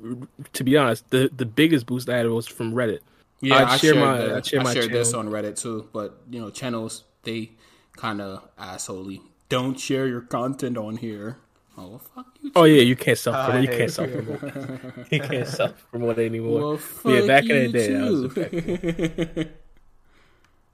[0.53, 3.01] to be honest, the the biggest boost I had was from Reddit.
[3.41, 5.61] Yeah, I'd I share shared, my- the- I'd share I my shared this on Reddit
[5.61, 7.53] too, but you know, channels they
[7.97, 9.21] kind of assholey.
[9.49, 11.39] Don't share your content on here.
[11.77, 12.51] Oh fuck you.
[12.57, 13.63] Oh yeah, you can't self promote.
[13.63, 14.43] You can't self promote.
[15.13, 16.61] you can't self promote anymore.
[16.61, 19.49] Well, fuck yeah, back in the day, that was effective.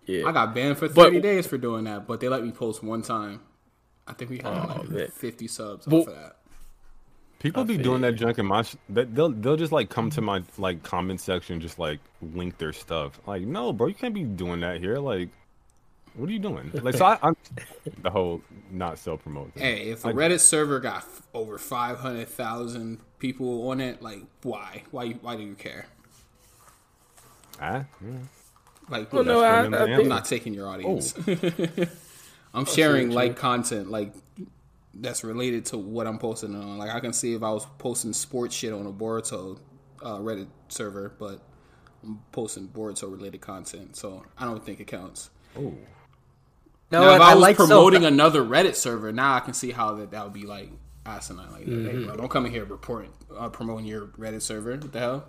[0.06, 2.50] Yeah, I got banned for But- thirty days for doing that, but they let me
[2.52, 3.40] post one time.
[4.06, 5.08] I think we had Oh, like man.
[5.08, 6.36] fifty subs Well- off of that.
[7.38, 8.62] People I be doing that junk in my.
[8.62, 12.56] Sh- that they'll they'll just like come to my like comment section, just like link
[12.56, 13.20] their stuff.
[13.26, 14.98] Like, no, bro, you can't be doing that here.
[14.98, 15.28] Like,
[16.14, 16.70] what are you doing?
[16.72, 17.36] Like, so I, I'm
[18.02, 19.50] the whole not self promote.
[19.56, 24.00] Hey, if a I- Reddit server got f- over five hundred thousand people on it,
[24.00, 24.84] like why?
[24.90, 25.10] Why?
[25.12, 25.84] Why do you care?
[27.60, 28.12] Ah, yeah.
[28.88, 31.14] Like, Well, no, I, I, I'm not taking your audience.
[31.26, 31.36] Oh.
[32.54, 33.14] I'm sharing true.
[33.16, 34.12] like content like
[34.94, 36.78] that's related to what I'm posting on.
[36.78, 39.58] Like I can see if I was posting sports shit on a Boruto
[40.02, 41.40] uh, Reddit server, but
[42.04, 45.30] I'm posting Boruto related content, so I don't think it counts.
[45.58, 45.74] Oh.
[46.92, 49.72] No, now, if I was like so- promoting another Reddit server, now I can see
[49.72, 50.70] how that that would be like
[51.06, 51.50] asinine.
[51.50, 52.06] Like, hey, Mm-hmm.
[52.06, 54.70] bro, don't come in here reporting uh, promoting your Reddit server.
[54.76, 55.24] What the hell?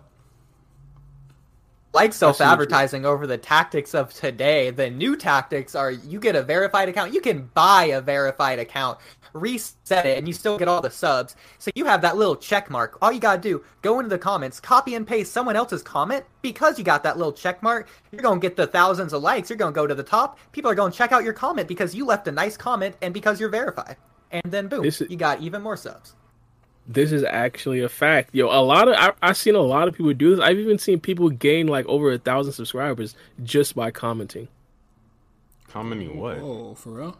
[1.96, 6.90] Like self-advertising over the tactics of today the new tactics are you get a verified
[6.90, 9.00] account you can buy a verified account
[9.36, 11.36] reset it and you still get all the subs.
[11.60, 12.98] So you have that little check mark.
[13.02, 16.26] All you gotta do go into the comments copy and paste someone else's comment.
[16.42, 19.58] Because you got that little check mark you're gonna get the thousands of likes you're
[19.58, 20.40] gonna go to the top.
[20.52, 23.40] People are gonna check out your comment because you left a nice comment and because
[23.40, 23.98] you're verified.
[24.32, 26.16] And then boom This you got even more subs
[26.88, 28.30] this is actually a fact.
[28.34, 30.44] Yo, a lot of I, I've seen a lot of people do this.
[30.44, 34.48] I've even seen people gain like over a thousand subscribers just by commenting.
[35.68, 36.38] commenting what?
[36.38, 37.18] Oh, for real?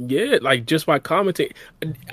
[0.00, 1.50] Yeah, like just by commenting.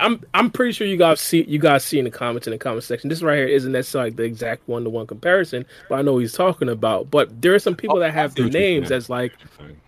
[0.00, 2.58] I'm I'm pretty sure you guys see you guys see in the comments in the
[2.58, 3.08] comment section.
[3.08, 6.14] This right here isn't necessarily like the exact one to one comparison, but I know
[6.14, 7.12] what he's talking about.
[7.12, 9.32] But there are some people that have their names as like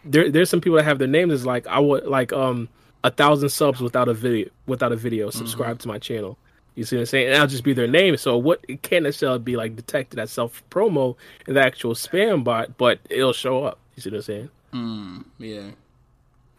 [0.04, 2.68] there there's some people that have their names as like I would like um
[3.04, 5.28] a thousand subs without a video without a video.
[5.28, 5.38] Mm-hmm.
[5.38, 6.36] Subscribe to my channel.
[6.74, 7.26] You see what I'm saying?
[7.26, 8.16] And that'll just be their name.
[8.16, 12.44] So what it can't necessarily be like detected as self promo in the actual spam
[12.44, 13.78] bot, but it'll show up.
[13.96, 14.50] You see what I'm saying?
[14.72, 15.70] Mm, yeah.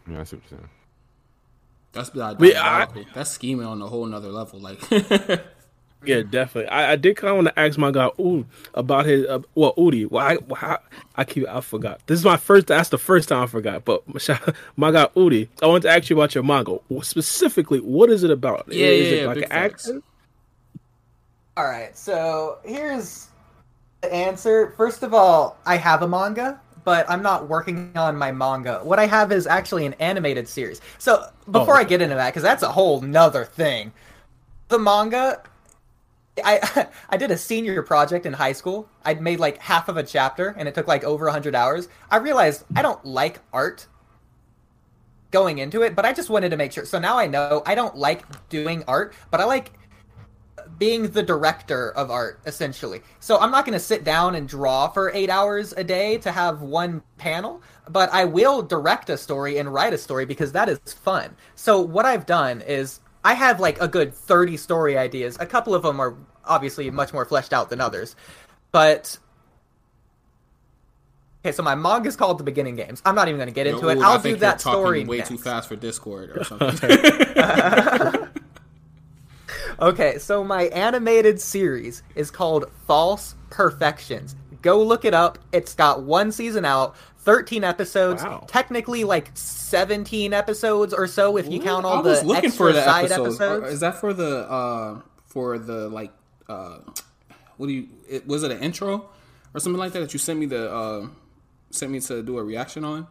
[0.09, 0.69] Yeah, I see what you're saying.
[1.91, 4.59] That's that, But I- that's scheming on a whole nother level.
[4.59, 4.79] Like,
[6.05, 6.69] Yeah, definitely.
[6.69, 9.73] I, I did kind of want to ask my guy Ud about his uh, well
[9.75, 10.09] Udi.
[10.09, 10.77] Well, I, well, I
[11.15, 11.99] I keep I forgot.
[12.07, 12.67] This is my first.
[12.67, 13.83] That's the first time I forgot.
[13.83, 14.03] But
[14.77, 17.79] my guy Udi, I want to ask you about your manga specifically.
[17.79, 18.65] What is it about?
[18.69, 19.87] Yeah, is yeah, it yeah, like big an facts.
[19.87, 20.03] action?
[21.57, 23.27] All right, so here's
[24.01, 24.73] the answer.
[24.77, 28.79] First of all, I have a manga, but I'm not working on my manga.
[28.83, 30.79] What I have is actually an animated series.
[30.97, 33.91] So before I get into that, because that's a whole nother thing,
[34.69, 35.41] the manga.
[36.43, 38.89] I I did a senior project in high school.
[39.03, 41.87] I'd made like half of a chapter, and it took like over hundred hours.
[42.09, 43.87] I realized I don't like art
[45.31, 46.85] going into it, but I just wanted to make sure.
[46.85, 49.71] So now I know I don't like doing art, but I like
[50.77, 53.01] being the director of art essentially.
[53.19, 56.31] So I'm not going to sit down and draw for 8 hours a day to
[56.31, 60.69] have one panel, but I will direct a story and write a story because that
[60.69, 61.35] is fun.
[61.55, 65.37] So what I've done is I have like a good 30 story ideas.
[65.39, 66.15] A couple of them are
[66.45, 68.15] obviously much more fleshed out than others.
[68.71, 69.17] But
[71.45, 73.01] Okay, so my manga is called The Beginning Games.
[73.05, 73.97] I'm not even going to get into it.
[73.97, 75.29] Ooh, I'll do that story way next.
[75.29, 76.89] too fast for Discord or something.
[79.81, 84.35] Okay, so my animated series is called False Perfections.
[84.61, 85.39] Go look it up.
[85.53, 88.45] It's got one season out, 13 episodes, Wow.
[88.47, 92.67] technically like 17 episodes or so if you count all I was the looking extra
[92.67, 93.39] for the side episodes.
[93.41, 93.73] episodes.
[93.73, 96.11] Is that for the uh for the like
[96.47, 96.79] uh
[97.57, 99.09] what do you it, was it an intro
[99.53, 101.07] or something like that that you sent me the uh
[101.71, 103.05] sent me to do a reaction on?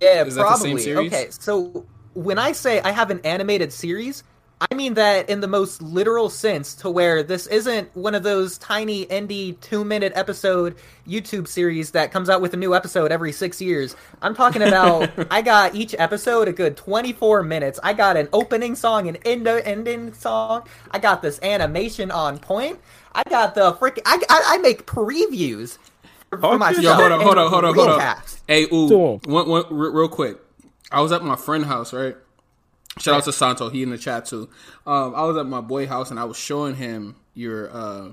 [0.00, 0.82] Yeah, Is that the same probably.
[0.82, 1.12] series?
[1.12, 4.24] Okay, so when I say I have an animated series,
[4.70, 8.58] I mean that in the most literal sense, to where this isn't one of those
[8.58, 10.76] tiny indie two minute episode
[11.06, 13.96] YouTube series that comes out with a new episode every six years.
[14.20, 17.80] I'm talking about I got each episode a good 24 minutes.
[17.82, 20.66] I got an opening song, an end ending song.
[20.90, 22.78] I got this animation on point.
[23.14, 24.02] I got the freaking.
[24.06, 25.78] I, I, I make previews
[26.30, 26.58] for, for oh, Okay.
[26.58, 26.82] myself.
[26.84, 28.00] Yo, hold on, hold on, hold on, hold on.
[28.00, 28.40] recaps.
[28.46, 30.38] Hey, ooh, one, one, real quick.
[30.90, 32.16] I was at my friend house, right?
[32.98, 34.48] Shout out to Santo, he in the chat too.
[34.86, 38.10] Um, I was at my boy house and I was showing him your uh,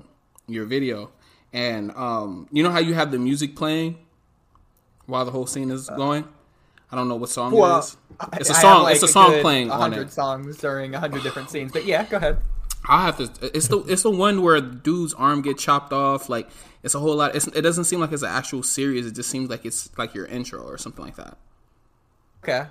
[0.48, 1.10] your video,
[1.52, 3.98] and um, you know how you have the music playing
[5.06, 6.26] while the whole scene is going.
[6.92, 7.96] I don't know what song Well, it is.
[8.40, 8.82] It's a I song.
[8.82, 10.12] like, it's a song good playing on 100 it.
[10.12, 11.70] songs during 100 different scenes.
[11.72, 12.38] But yeah, go ahead.
[12.88, 13.56] I have to.
[13.56, 16.28] It's the it's the one where the dude's arm get chopped off.
[16.28, 16.48] Like
[16.82, 17.36] it's a whole lot.
[17.36, 19.06] It's, it doesn't seem like it's an actual series.
[19.06, 21.36] It just seems like it's like your intro or something like that.
[22.42, 22.66] Okay.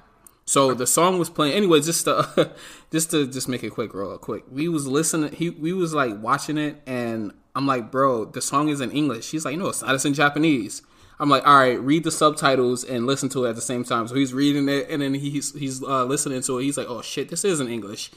[0.50, 1.80] So the song was playing anyway.
[1.80, 2.52] Just to
[2.92, 4.46] just to just make it quick, real quick.
[4.52, 5.32] We was listening.
[5.34, 9.26] He we was like watching it, and I'm like, bro, the song is in English.
[9.26, 9.94] She's like, no, it's not.
[9.94, 10.82] It's in Japanese.
[11.20, 14.08] I'm like, all right, read the subtitles and listen to it at the same time.
[14.08, 16.64] So he's reading it, and then he's he's uh, listening to it.
[16.64, 18.10] He's like, oh shit, this is in English.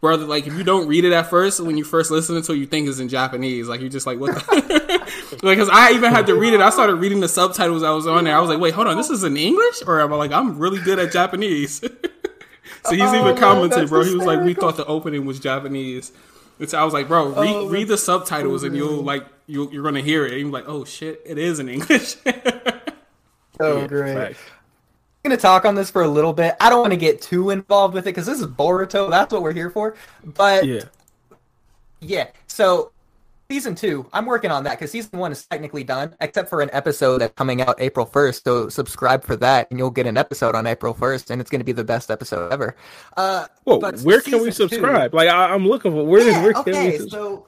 [0.00, 2.56] Bro, like if you don't read it at first, when you first listen to it,
[2.56, 3.68] you think it's in Japanese.
[3.68, 4.34] Like you're just like, what?
[4.34, 5.38] The?
[5.42, 6.60] like, cause I even had to read it.
[6.60, 7.82] I started reading the subtitles.
[7.82, 8.34] I was on there.
[8.34, 10.58] I was like, wait, hold on, this is in English, or am I like, I'm
[10.58, 11.80] really good at Japanese.
[12.84, 14.02] so he's Oh, even man, commented, that's bro.
[14.04, 16.12] He was like, we thought the opening was Japanese.
[16.58, 19.02] And so I was like, bro, oh, read, Oh, read the that's subtitles, and you'll
[19.02, 20.32] like, you'll, you're gonna hear it.
[20.32, 22.16] And you're like, oh shit, it is in English.
[23.60, 24.14] oh great.
[24.14, 24.40] Facts.
[25.24, 26.56] I'm gonna talk on this for a little bit.
[26.60, 29.10] I don't want to get too involved with it because this is Boruto.
[29.10, 29.94] That's what we're here for.
[30.24, 30.84] But Yeah.
[32.00, 32.28] Yeah.
[32.46, 32.92] So
[33.50, 36.70] season two, I'm working on that because season one is technically done, except for an
[36.72, 38.44] episode that's coming out April 1st.
[38.44, 41.58] So subscribe for that, and you'll get an episode on April 1st, and it's going
[41.60, 42.74] to be the best episode ever.
[43.16, 45.12] Uh, Whoa, but where can we season two- subscribe?
[45.12, 47.10] Like I, I'm looking for where, Yeah, where can we okay, subscribe?
[47.10, 47.46] so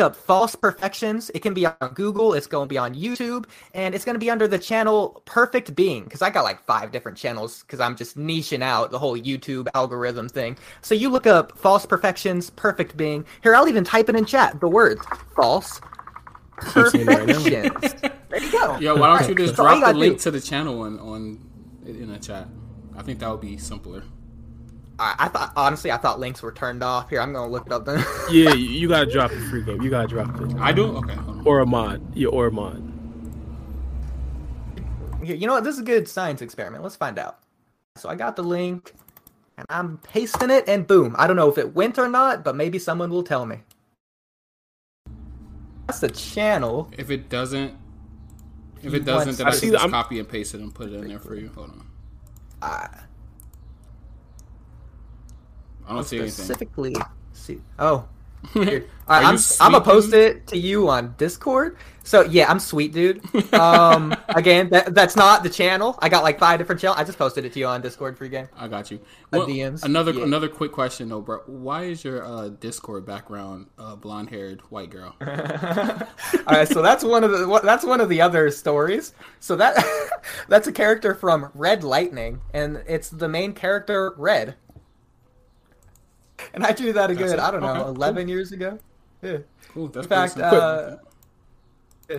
[0.00, 1.30] up False Perfections.
[1.34, 2.34] It can be on Google.
[2.34, 5.74] It's going to be on YouTube, and it's going to be under the channel Perfect
[5.74, 9.16] Being because I got like five different channels because I'm just niching out the whole
[9.16, 10.56] YouTube algorithm thing.
[10.82, 13.24] So you look up False Perfections, Perfect Being.
[13.42, 14.60] Here, I'll even type it in chat.
[14.60, 15.04] The words
[15.34, 15.80] false
[16.90, 17.94] seeing it perfections.
[18.28, 18.76] there you go.
[18.80, 21.40] Yo, why don't you just So drop the link do- to the channel on on
[21.86, 22.48] in the chat?
[22.96, 24.02] I think that would be simpler.
[24.98, 27.08] I, I thought honestly, I thought links were turned off.
[27.10, 28.04] Here, I'm going to look it up then.
[28.30, 29.80] Yeah, you, you gotta drop the free game.
[29.80, 30.56] You gotta drop it.
[30.58, 30.96] I do.
[30.98, 31.16] Okay.
[31.44, 32.02] Or a mod.
[32.14, 32.82] Yeah, or a mod.
[35.22, 35.64] Here, you know what?
[35.64, 36.82] This is a good science experiment.
[36.82, 37.38] Let's find out.
[37.96, 38.92] So I got the link,
[39.56, 41.16] and I'm pasting it, and boom.
[41.18, 43.60] I don't know if it went or not, but maybe someone will tell me.
[45.86, 46.90] That's the channel.
[46.98, 47.74] If it doesn't,
[48.82, 50.74] if it doesn't, then I I see can just I'm- copy and paste it and
[50.74, 51.50] put it in there for you.
[51.54, 51.86] Hold on.
[52.60, 52.88] Uh,
[55.88, 56.44] I don't see anything.
[56.44, 56.94] specifically,
[57.32, 57.60] see.
[57.78, 58.08] Oh,
[58.54, 61.76] Are All right, you I'm I'm sweet, gonna post it to you on Discord.
[62.04, 63.20] So yeah, I'm sweet, dude.
[63.52, 65.98] Um, again, that, that's not the channel.
[66.00, 67.00] I got like five different channels.
[67.00, 68.48] I just posted it to you on Discord for your game.
[68.56, 68.98] I got you.
[69.32, 69.82] Uh, Well, DMs?
[69.82, 70.22] Another Yeah.
[70.22, 71.40] another quick question though, bro.
[71.46, 75.16] Why is your uh, Discord background uh, blonde haired white girl?
[75.20, 75.26] All
[76.46, 79.14] right, so that's one of the that's one of the other stories.
[79.40, 79.84] So that
[80.48, 84.54] that's a character from Red Lightning, and it's the main character Red.
[86.54, 87.88] And I drew that a good, I don't know Okay, cool.
[87.94, 88.78] eleven years ago.
[89.22, 89.38] Yeah.
[89.74, 89.88] Cool.
[89.88, 90.96] That's In fact, uh,
[92.10, 92.14] I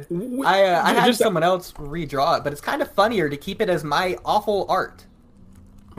[0.66, 3.62] uh, I had just- someone else redraw it, but it's kind of funnier to keep
[3.62, 5.06] it as my awful art.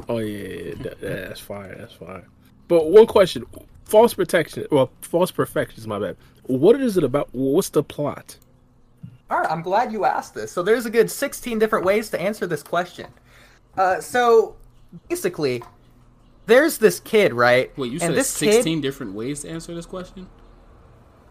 [0.08, 1.74] Oh yeah, yeah, that- yeah, that's fine.
[1.78, 2.24] That's fine.
[2.68, 3.44] But one question:
[3.84, 4.66] false protection.
[4.70, 6.16] Well, false perfection is my bad.
[6.44, 7.28] What is it about?
[7.32, 8.36] What's the plot?
[9.30, 10.50] All right, I'm glad you asked this.
[10.50, 13.06] So there's a good 16 different ways to answer this question.
[13.76, 14.56] Uh, so
[15.08, 15.62] basically,
[16.50, 17.76] there's this kid, right?
[17.78, 20.26] Wait, you and said this sixteen Kid, different ways to answer this question?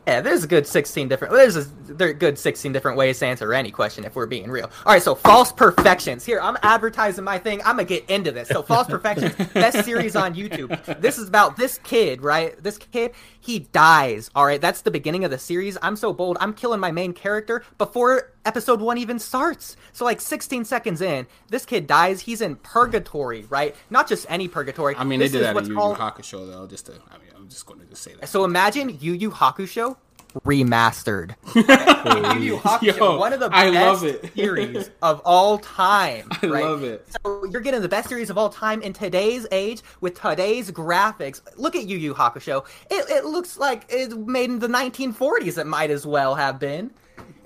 [0.09, 1.33] Yeah, there's a good 16 different.
[1.33, 4.71] There's a there good 16 different ways to answer any question if we're being real.
[4.85, 6.25] All right, so false perfections.
[6.25, 7.59] Here, I'm advertising my thing.
[7.61, 8.47] I'm gonna get into this.
[8.47, 10.99] So false perfections, best series on YouTube.
[10.99, 12.61] This is about this kid, right?
[12.61, 14.29] This kid, he dies.
[14.35, 15.77] All right, that's the beginning of the series.
[15.81, 16.37] I'm so bold.
[16.39, 19.77] I'm killing my main character before episode one even starts.
[19.93, 22.21] So like 16 seconds in, this kid dies.
[22.21, 23.75] He's in purgatory, right?
[23.89, 24.95] Not just any purgatory.
[24.95, 26.65] I mean, This they did that in Yu Yu Hakusho though.
[26.65, 28.29] Just to, I mean, I'm just going to just say that.
[28.29, 29.97] So imagine Yu Yu Hakusho
[30.45, 31.33] remastered.
[31.55, 34.33] Yu Yu Hakusho, Yo, one of the I best love it.
[34.35, 36.27] series of all time.
[36.43, 36.63] I right?
[36.63, 37.07] love it.
[37.23, 41.41] So you're getting the best series of all time in today's age with today's graphics.
[41.57, 42.67] Look at Yu Yu Hakusho.
[42.91, 45.57] It, it looks like it's made in the 1940s.
[45.57, 46.91] It might as well have been.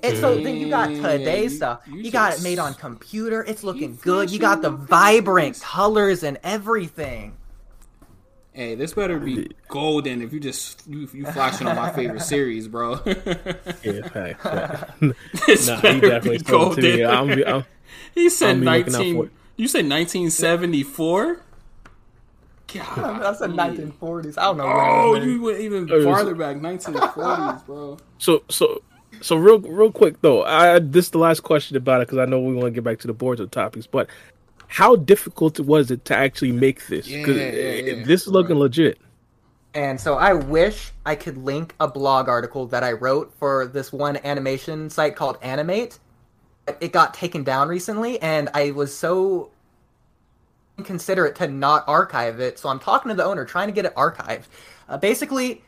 [0.03, 1.79] And so then you got today's you- stuff.
[1.87, 3.41] you You, got it made on computer.
[3.45, 4.31] It's looking You good.
[4.31, 7.37] You got the vibrant colors and everything.
[8.53, 12.67] Hey, this better be golden if you just you, you flashing on my favorite series,
[12.67, 12.99] bro.
[13.83, 14.93] Yeah, facts, facts.
[15.47, 16.97] This nah, he better definitely be spoke to me.
[17.03, 17.43] golden.
[17.47, 17.65] I'm, I'm,
[18.15, 19.15] he said I'm be looking nineteen.
[19.15, 19.29] for.
[19.57, 21.41] You said nineteen seventy four.
[22.73, 24.35] God, That's the 1940s.
[24.37, 24.63] I don't know.
[24.65, 27.97] Oh, you went even it was- farther back, nineteen forties, bro.
[28.19, 28.81] so so
[29.21, 30.43] so real real quick though.
[30.43, 32.83] I this is the last question about it because I know we want to get
[32.83, 34.09] back to the Boruto topics, but.
[34.73, 37.07] How difficult was it to actually make this?
[37.07, 38.05] Yeah, yeah, yeah.
[38.05, 38.63] this is looking Right.
[38.63, 38.97] legit.
[39.75, 43.93] And so I wish I could link a blog article that I wrote for this
[43.93, 45.99] one animation site called Animate.
[46.81, 49.51] It got taken down recently, and I was so
[50.79, 52.57] inconsiderate to not archive it.
[52.57, 54.45] So I'm talking to the owner, trying to get it archived.
[54.89, 55.61] Uh, basically,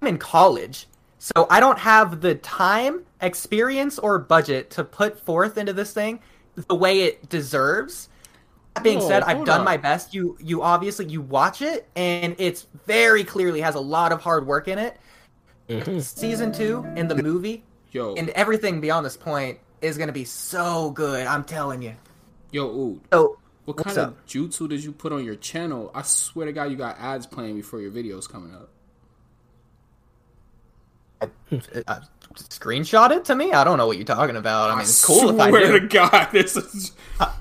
[0.00, 0.88] I'm in college,
[1.20, 6.18] so I don't have the time, experience, or budget to put forth into this thing
[6.56, 8.08] the way it deserves.
[8.74, 9.64] That being Whoa, said, I've done up.
[9.64, 10.14] my best.
[10.14, 14.46] You you obviously you watch it and it's very clearly has a lot of hard
[14.46, 14.96] work in it.
[16.02, 20.24] Season 2 in the movie Yo, and everything beyond this point is going to be
[20.24, 21.94] so good, I'm telling you.
[22.50, 25.90] yo, ooh, So What kind of jutsu did you put on your channel?
[25.94, 28.70] I swear to God, you got ads playing before your videos coming up.
[31.86, 32.00] Uh,
[32.34, 33.52] screenshot it to me.
[33.52, 34.70] I don't know what you're talking about.
[34.70, 35.88] I mean, it's cool if I swear to do.
[35.88, 36.92] God, this is.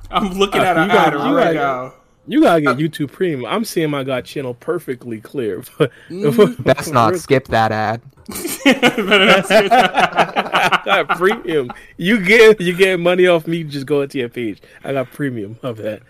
[0.09, 1.93] I'm looking at Uh, an you got- ad you right got- now.
[2.27, 3.45] You gotta get YouTube Premium.
[3.51, 5.63] I'm seeing my God channel perfectly clear.
[6.59, 8.01] Best not skip that ad.
[9.51, 11.71] I got premium.
[11.97, 14.61] You get you get money off me just going to your page.
[14.83, 16.03] I got premium of that.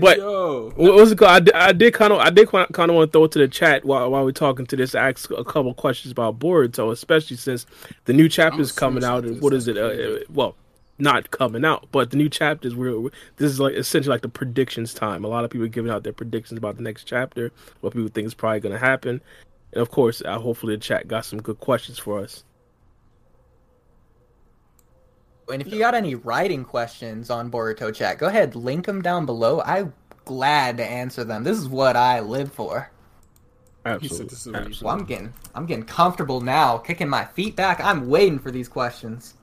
[0.00, 1.30] But Yo, what was it called?
[1.30, 3.38] I, did- I did kind of I did kind of want to throw it to
[3.38, 4.94] the chat while while we're talking to this.
[4.94, 7.66] Ask a couple questions about Boruto, especially since
[8.04, 9.24] the new chapter is coming out.
[9.24, 9.76] And what is it?
[9.76, 10.54] Uh, uh, well,
[10.98, 12.74] not coming out, but the new chapters.
[12.74, 15.24] We're, we're- this is like essentially like the predictions time.
[15.24, 18.08] A lot of people are giving out their predictions about the next chapter, what people
[18.08, 19.20] think is probably going to happen,
[19.72, 22.44] and of course, uh, hopefully the chat got some good questions for us.
[25.52, 29.26] And if you got any writing questions on Boruto chat, go ahead, link them down
[29.26, 29.60] below.
[29.62, 29.94] I'm
[30.24, 31.44] glad to answer them.
[31.44, 32.90] This is what I live for.
[33.84, 34.26] Absolutely.
[34.26, 34.84] this is what he absolutely.
[34.84, 37.80] Well, I'm getting, I'm getting comfortable now, kicking my feet back.
[37.80, 39.34] I'm waiting for these questions.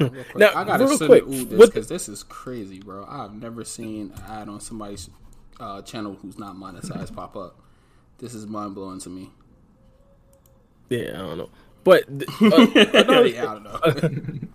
[0.00, 0.36] Real quick.
[0.36, 3.04] Now, I gotta real send quick, Ooh this because this is crazy, bro.
[3.06, 5.10] I've never seen an ad on somebody's
[5.60, 7.58] uh, channel who's not monetized pop up.
[8.18, 9.30] This is mind blowing to me.
[10.88, 11.50] Yeah, I don't know.
[11.86, 12.02] But
[12.42, 14.48] uh, another, yeah, I don't know.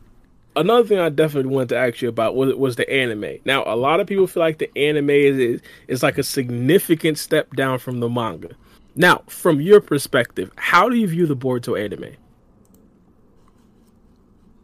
[0.58, 3.38] another thing I definitely wanted to ask you about was was the anime.
[3.46, 7.18] Now, a lot of people feel like the anime is, is is like a significant
[7.18, 8.50] step down from the manga.
[8.98, 12.18] Now, from your perspective, how do you view the Boruto anime?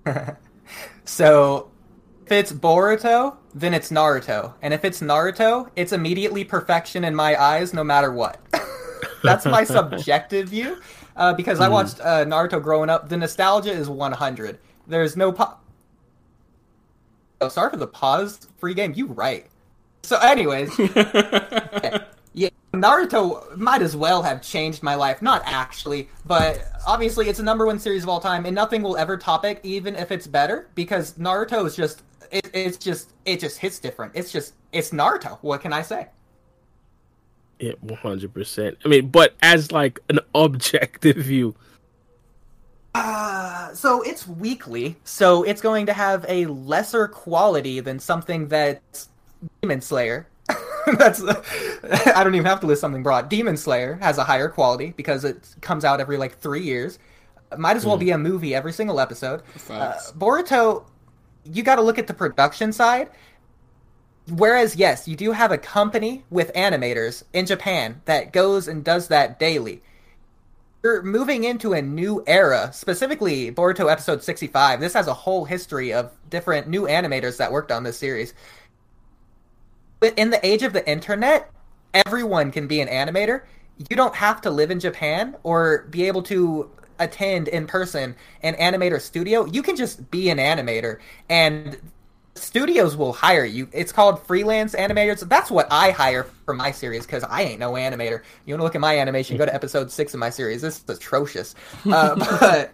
[1.06, 1.72] So,
[2.26, 4.56] if it's Boruto, then it's Naruto.
[4.62, 8.42] And if it's Naruto, it's immediately perfection in my eyes, no matter what.
[9.24, 10.82] That's my subjective view.
[11.18, 13.10] Uh, because I watched uh, Naruto growing up.
[13.10, 14.60] The nostalgia is 100.
[14.86, 15.32] There's no.
[15.32, 15.58] Po-
[17.42, 18.48] oh, sorry for the pause.
[18.62, 18.96] Freegame.
[18.96, 19.48] You right.
[20.04, 20.78] So, anyways,
[22.34, 25.22] yeah, Naruto might as well have changed my life.
[25.24, 28.96] Not actually, but obviously it's a number one series of all time, and nothing will
[28.96, 33.40] ever top it, even if it's better, because Naruto is just it, it's just it
[33.40, 34.14] just hits different.
[34.16, 35.40] It's just it's Naruto.
[35.42, 36.08] What can I say?
[37.60, 38.78] Yeah, one hundred percent.
[38.86, 41.56] I mean, but as like an objective view,
[42.94, 49.10] Uh, so it's weekly, so it's going to have a lesser quality than something that's
[49.62, 50.28] Demon Slayer.
[50.98, 51.22] that's
[52.16, 53.30] I don't even have to list something broad.
[53.30, 56.98] Demon Slayer has a higher quality because it comes out every like three years.
[57.58, 59.42] Might as well be a movie every single episode.
[59.70, 60.86] Uh, Boruto,
[61.46, 63.10] you got to look at the production side.
[64.30, 69.08] Whereas, yes, you do have a company with animators in Japan that goes and does
[69.08, 69.82] that daily
[70.88, 74.80] you're moving into a new era, specifically Boruto episode 65.
[74.80, 78.34] This has a whole history of different new animators that worked on this series.
[80.00, 81.52] But in the age of the internet,
[81.94, 83.42] everyone can be an animator.
[83.90, 88.54] You don't have to live in Japan or be able to attend in person an
[88.56, 89.46] animator studio.
[89.46, 91.00] You can just be an animator
[91.30, 91.78] and
[92.38, 93.68] studios will hire you.
[93.72, 95.28] It's called freelance animators.
[95.28, 98.22] That's what I hire for my series because I ain't no animator.
[98.46, 99.38] You want to look at my animation?
[99.38, 100.62] Go to episode six of my series.
[100.62, 101.56] This is atrocious.
[101.86, 102.74] Uh, but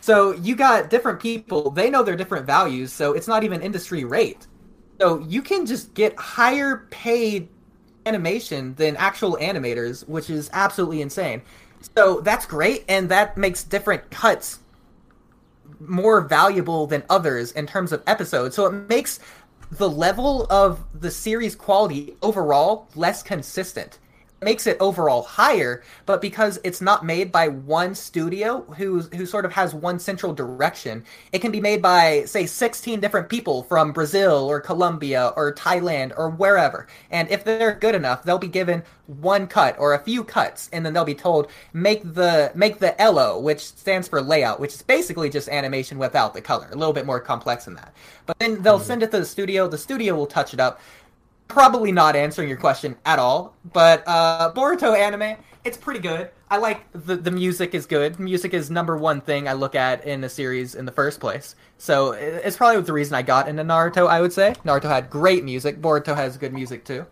[0.00, 1.70] so you got different people.
[1.70, 4.46] They know their different values, so it's not even industry rate.
[5.00, 7.48] So you can just get higher paid
[8.06, 11.42] animation than actual animators, which is absolutely insane.
[11.96, 14.60] So that's great, and that makes different cuts
[15.80, 18.56] more valuable than others in terms of episodes.
[18.56, 19.20] So it makes
[19.70, 23.98] the level of the series quality overall less consistent.
[24.42, 29.46] Makes it overall higher, but because it's not made by one studio who who sort
[29.46, 33.92] of has one central direction, it can be made by say 16 different people from
[33.92, 36.86] Brazil or Colombia or Thailand or wherever.
[37.10, 40.84] And if they're good enough, they'll be given one cut or a few cuts and
[40.84, 44.82] then they'll be told make the make the LO, which stands for layout, which is
[44.82, 46.68] basically just animation without the color.
[46.70, 47.94] A little bit more complex than that.
[48.26, 48.84] But then they'll mm-hmm.
[48.86, 50.80] send it to the studio, the studio will touch it up.
[51.48, 56.30] Probably not answering your question at all, but uh Boruto anime, it's pretty good.
[56.50, 58.20] I like the the music is good.
[58.20, 61.56] Music is number one thing I look at in a series in the first place.
[61.78, 64.06] So it's probably the reason I got into Naruto.
[64.06, 65.80] I would say Naruto had great music.
[65.80, 67.06] Boruto has good music too.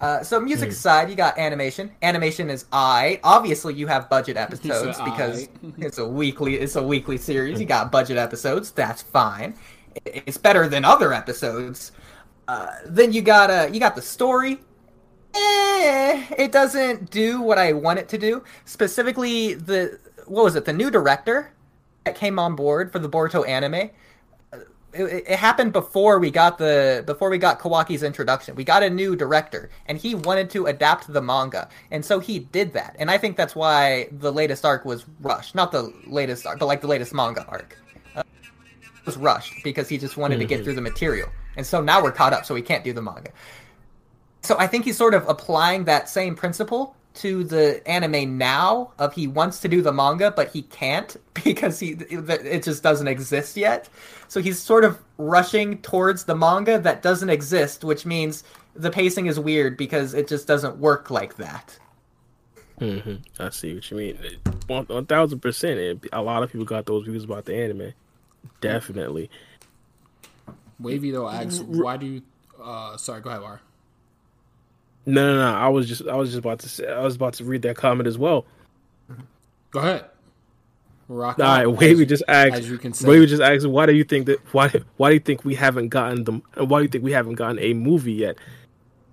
[0.00, 1.90] Uh, so music aside, you got animation.
[2.02, 3.18] Animation is I.
[3.24, 5.48] Obviously, you have budget episodes because
[5.78, 6.56] it's a weekly.
[6.56, 7.58] It's a weekly series.
[7.58, 8.70] You got budget episodes.
[8.70, 9.54] That's fine.
[10.04, 11.92] It's better than other episodes.
[12.48, 14.60] Uh, then you got uh, you got the story.
[15.34, 18.42] Eh, it doesn't do what I want it to do.
[18.64, 20.64] Specifically, the what was it?
[20.64, 21.52] The new director
[22.04, 23.90] that came on board for the Boruto anime
[24.98, 28.54] it, it happened before we got the before we got Kawaki's introduction.
[28.54, 32.38] We got a new director, and he wanted to adapt the manga, and so he
[32.38, 32.96] did that.
[32.98, 35.54] And I think that's why the latest arc was rushed.
[35.54, 37.76] Not the latest arc, but like the latest manga arc
[38.14, 38.22] uh,
[39.04, 41.28] was rushed because he just wanted to get through the material.
[41.56, 43.30] And so now we're caught up, so we can't do the manga.
[44.42, 49.14] So I think he's sort of applying that same principle to the anime now of
[49.14, 53.56] he wants to do the manga but he can't because he it just doesn't exist
[53.56, 53.88] yet
[54.28, 58.44] so he's sort of rushing towards the manga that doesn't exist which means
[58.74, 61.78] the pacing is weird because it just doesn't work like that
[62.78, 64.18] hmm I see what you mean.
[64.66, 66.04] One, thousand percent.
[66.12, 67.94] A lot of people got those views about the anime.
[68.60, 69.30] Definitely.
[70.78, 72.22] Wavy though asks, why do you?
[72.62, 73.60] Uh, sorry, go ahead, Lar.
[75.04, 75.56] No, no, no.
[75.56, 77.76] I was just, I was just about to say, I was about to read that
[77.76, 78.44] comment as well.
[79.70, 80.06] Go ahead.
[81.08, 82.54] Rock All out, Wavy as- just asked.
[82.54, 83.06] as you can say.
[83.08, 84.40] Wavy just asked, why do you think that?
[84.52, 86.42] Why, why do you think we haven't gotten them?
[86.56, 88.36] Why do you think we haven't gotten a movie yet?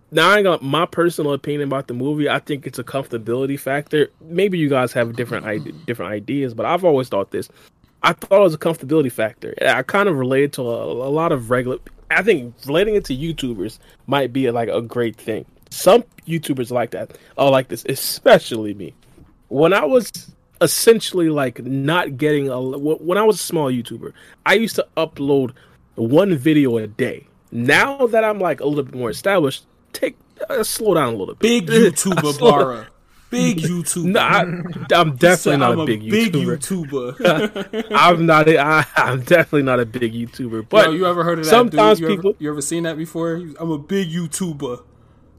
[0.09, 2.29] Now, I got my personal opinion about the movie.
[2.29, 4.09] I think it's a comfortability factor.
[4.21, 7.49] Maybe you guys have different different ideas, but I've always thought this.
[8.03, 9.53] I thought it was a comfortability factor.
[9.61, 11.77] I kind of related to a, a lot of regular.
[12.11, 15.45] I think relating it to YouTubers might be like a great thing.
[15.69, 17.17] Some YouTubers like that.
[17.37, 18.93] Oh, like this, especially me.
[19.47, 20.11] When I was
[20.61, 24.13] essentially like not getting a when I was a small YouTuber,
[24.45, 25.53] I used to upload
[25.95, 27.25] one video a day.
[27.51, 30.17] Now that I'm like a little bit more established, take
[30.49, 31.39] uh, slow down a little bit.
[31.39, 32.87] Big YouTuber Bara.
[33.33, 34.05] Big YouTuber.
[34.05, 34.41] No, I,
[34.99, 36.57] I'm definitely not I'm a big YouTuber.
[37.19, 37.87] YouTuber.
[37.91, 38.47] I'm not.
[38.47, 40.69] A, I, I'm definitely not a big YouTuber.
[40.69, 41.49] But Yo, you ever heard of that?
[41.49, 42.09] sometimes dude?
[42.09, 42.29] You people.
[42.31, 43.33] Ever, you ever seen that before?
[43.59, 44.83] I'm a big YouTuber.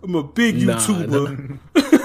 [0.02, 1.58] I'm a big Nah, YouTuber.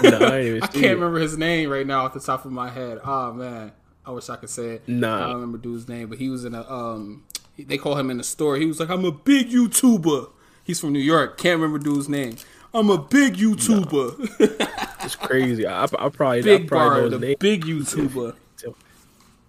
[0.03, 0.93] no, I, I can't it.
[0.93, 2.99] remember his name right now off the top of my head.
[3.03, 3.73] Oh man,
[4.05, 4.87] I wish I could say it.
[4.87, 5.17] Nah.
[5.17, 7.25] I don't remember dude's name, but he was in a um.
[7.57, 8.55] They call him in the store.
[8.55, 10.29] He was like, "I'm a big YouTuber."
[10.63, 11.37] He's from New York.
[11.37, 12.37] Can't remember dude's name.
[12.73, 14.85] I'm a big YouTuber.
[15.03, 15.65] It's crazy.
[15.65, 17.35] I, I probably, I big probably bar, know the name.
[17.39, 18.35] big YouTuber.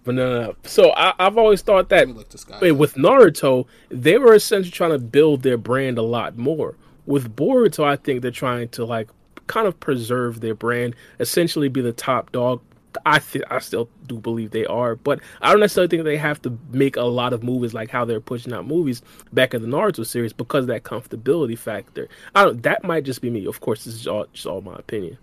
[0.03, 0.55] But no, no, no.
[0.63, 4.33] So I, I've always thought that me look this guy wait, with Naruto, they were
[4.33, 6.75] essentially trying to build their brand a lot more.
[7.05, 9.09] With Boruto, I think they're trying to like
[9.47, 12.61] kind of preserve their brand, essentially be the top dog.
[13.05, 16.41] I th- I still do believe they are, but I don't necessarily think they have
[16.43, 19.01] to make a lot of movies like how they're pushing out movies
[19.33, 22.09] back in the Naruto series because of that comfortability factor.
[22.35, 22.63] I don't.
[22.63, 23.45] That might just be me.
[23.45, 25.17] Of course, this is all just all my opinion.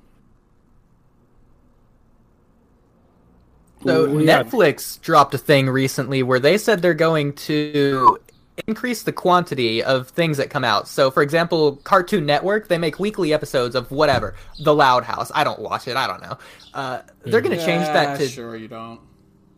[3.84, 4.08] So.
[4.08, 8.18] Netflix dropped a thing recently where they said they're going to
[8.66, 10.88] increase the quantity of things that come out.
[10.88, 14.34] So for example, Cartoon Network, they make weekly episodes of whatever.
[14.60, 15.30] The Loud House.
[15.34, 15.96] I don't watch it.
[15.96, 16.38] I don't know.
[16.74, 19.00] Uh, they're going to change that to Sure, you don't.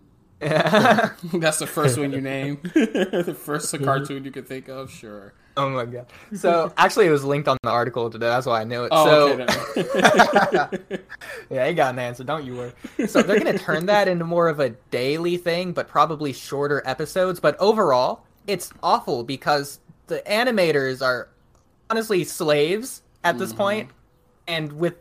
[0.41, 2.61] That's the first one you name.
[2.75, 4.91] the first cartoon you could think of.
[4.91, 5.35] Sure.
[5.57, 6.07] Oh my god.
[6.35, 8.29] So actually it was linked on the article today.
[8.29, 8.89] That's why I knew it.
[8.91, 9.45] Oh, so
[9.77, 10.99] okay.
[11.51, 12.25] yeah, he got an answer.
[12.25, 13.07] Don't you worry.
[13.07, 17.41] So they're gonna turn that into more of a daily thing, but probably shorter episodes.
[17.41, 21.29] But overall, it's awful because the animators are
[21.89, 23.59] honestly slaves at this mm-hmm.
[23.59, 23.91] point,
[24.47, 24.97] and with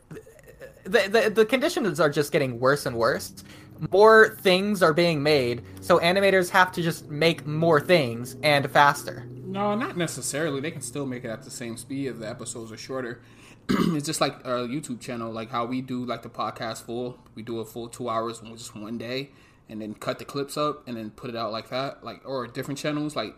[0.83, 3.43] the, the the conditions are just getting worse and worse.
[3.91, 9.25] More things are being made, so animators have to just make more things and faster.
[9.45, 10.59] No, not necessarily.
[10.59, 13.21] They can still make it at the same speed if the episodes are shorter.
[13.69, 17.17] it's just like our YouTube channel, like how we do like the podcast full.
[17.35, 19.29] We do a full two hours just one day,
[19.69, 22.03] and then cut the clips up and then put it out like that.
[22.03, 23.35] Like or different channels, like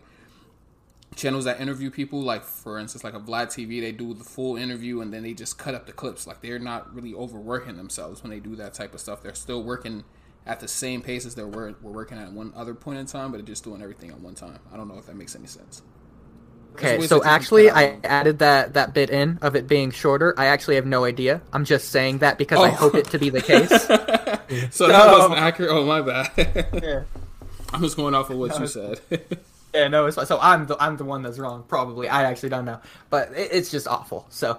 [1.14, 2.20] channels that interview people.
[2.20, 5.34] Like for instance, like a Vlad TV, they do the full interview and then they
[5.34, 6.26] just cut up the clips.
[6.26, 9.22] Like they're not really overworking themselves when they do that type of stuff.
[9.22, 10.04] They're still working
[10.46, 13.30] at the same pace as they were, were working at one other point in time,
[13.30, 14.58] but they're just doing everything at one time.
[14.72, 15.82] I don't know if that makes any sense.
[16.72, 19.90] Okay, so that you can actually, I added that that bit in of it being
[19.90, 20.34] shorter.
[20.38, 21.42] I actually have no idea.
[21.52, 22.72] I'm just saying that because I Oh.
[22.72, 23.70] hope it to be the case.
[24.70, 25.70] So that wasn't accurate.
[25.70, 26.30] Oh my bad.
[26.82, 27.02] yeah.
[27.72, 29.00] I'm just going off of what you said.
[29.74, 30.26] yeah, no, it's fine.
[30.26, 31.64] So I'm the I'm the one that's wrong.
[31.68, 32.78] Probably, I actually don't know,
[33.08, 34.26] but it, it's just awful.
[34.28, 34.58] So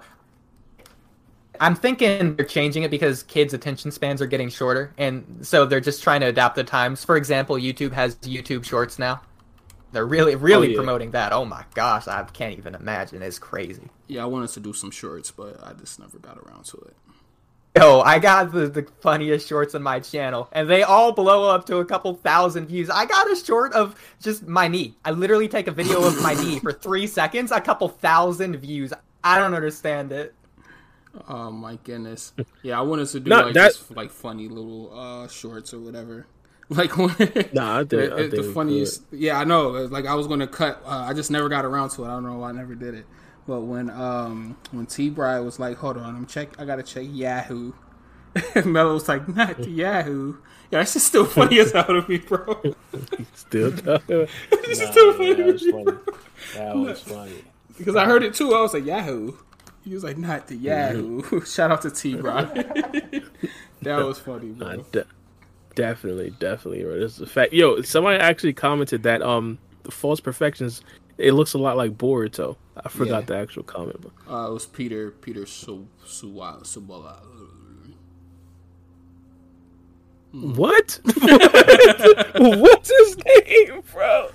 [1.60, 5.80] I'm thinking they're changing it because kids' attention spans are getting shorter, and so they're
[5.80, 7.04] just trying to adapt the times.
[7.04, 9.20] For example, YouTube has YouTube Shorts now.
[9.94, 10.76] They're really, really yeah.
[10.76, 11.32] promoting that.
[11.32, 13.22] Oh my gosh, I can't even imagine.
[13.22, 13.88] It's crazy.
[14.08, 16.96] yeah, I wanted to do some shorts, but I just never got around to it.
[17.76, 21.66] Yo, I got the, the funniest shorts on my channel, and they all blow up
[21.66, 22.88] to a couple thousand views.
[22.88, 24.94] I got a short of just my knee.
[25.04, 28.92] I literally take a video of my knee for three seconds, a couple thousand views.
[29.24, 30.34] I don't understand it.
[31.28, 32.32] Oh my goodness.
[32.62, 35.78] Yeah, I wanted to do No, like that- just like funny little uh shorts or
[35.80, 36.26] whatever.
[36.70, 37.08] Like when
[37.52, 39.02] Nah, I it- I think the funniest.
[39.12, 39.68] Yeah, I know.
[39.70, 40.82] Like I was gonna cut.
[40.86, 42.06] Uh, I just never got around to it.
[42.08, 43.06] I don't know why I never did it.
[43.46, 46.58] But when um when T Bride was like, "Hold on, I'm check.
[46.58, 47.72] I gotta check Yahoo."
[48.64, 50.38] Mello was like, "Not Yahoo."
[50.70, 52.60] Yeah, that's just still funny as hell to me, bro.
[53.34, 55.92] Still just still funny that was funny.
[56.54, 57.44] That was funny.
[57.76, 58.54] because I heard it too.
[58.54, 59.32] I was like, Yahoo.
[59.84, 61.44] He was like, not the Yahoo.
[61.44, 62.54] Shout out to T Bride.
[63.82, 64.66] that was funny, bro.
[64.66, 65.04] Uh, de-
[65.74, 66.84] definitely, definitely.
[66.84, 67.00] Right.
[67.02, 67.52] It's a fact.
[67.52, 70.82] Yo, somebody actually commented that um the false perfections.
[71.18, 72.56] It looks a lot like Boruto.
[72.76, 73.26] I forgot Yeah.
[73.26, 77.20] the actual comment, but Uh, it was Peter Peter Su Suwa Subola.
[80.32, 80.98] what?
[82.36, 84.30] What's his name, bro?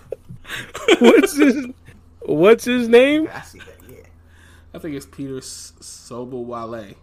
[0.99, 1.65] What's his
[2.21, 3.27] What's his name?
[3.33, 3.75] I see that.
[3.89, 3.95] Yeah.
[4.73, 6.93] I think it's Peter S- Sobo Wale.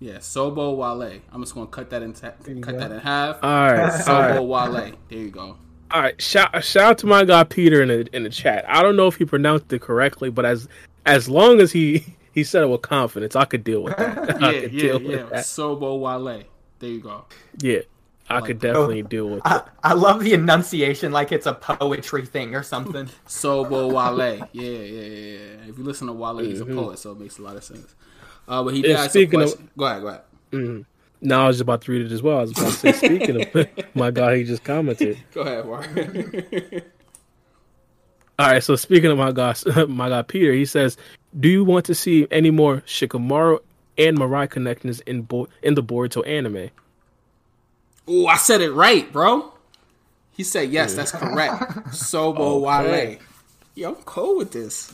[0.00, 1.20] Yeah, Sobo Wale.
[1.32, 3.42] I'm just gonna cut that in ta- cut that in half.
[3.42, 4.38] All right, all right.
[4.38, 4.92] Sobo Wale.
[5.08, 5.56] There you go.
[5.90, 8.64] All right, shout shout out to my guy Peter in the in the chat.
[8.68, 10.68] I don't know if he pronounced it correctly, but as
[11.06, 14.42] as long as he he said it with confidence, I could deal with that.
[14.42, 15.24] I Yeah, could yeah, deal yeah.
[15.24, 15.44] with that.
[15.44, 16.44] Sobo Wale.
[16.78, 17.24] There you go.
[17.58, 17.80] Yeah,
[18.28, 18.68] I Like could that.
[18.68, 19.62] definitely deal with I, it.
[19.82, 23.10] I love the enunciation like it's a poetry thing or something.
[23.26, 24.48] Sobo Wale.
[24.52, 25.68] Yeah, yeah, yeah, yeah.
[25.68, 26.74] If you listen to Wale, he's a mm-hmm.
[26.76, 27.94] poet, so it makes a lot of sense.
[28.48, 30.84] Uh, but he did Yeah, ask a speaking of- Go ahead, go ahead.
[31.20, 32.38] Now I was just about to read it as well.
[32.38, 35.18] I was about to say, speaking of my guy, he just commented.
[35.34, 36.82] Go ahead, Warren.
[38.38, 39.52] All right, so speaking of my guy,
[39.88, 40.96] my guy Peter, he says,
[41.38, 43.58] "Do you want to see any more Shikamaru
[43.98, 46.70] and Mirai connections in Bo- in the Boruto anime?"
[48.06, 49.52] Oh, I said it right, bro.
[50.30, 51.60] He said yes, that's correct.
[51.88, 52.90] Sobo Okay.
[52.92, 53.18] Wale.
[53.74, 54.92] Yo, I'm cool with this.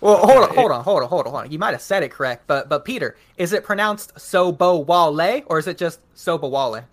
[0.00, 1.50] Well, hold on, hold on, hold on, hold on, hold on.
[1.52, 5.58] You might have said it correct, but but Peter, is it pronounced Sobo Wale or
[5.58, 6.84] is it just Sobo Wale?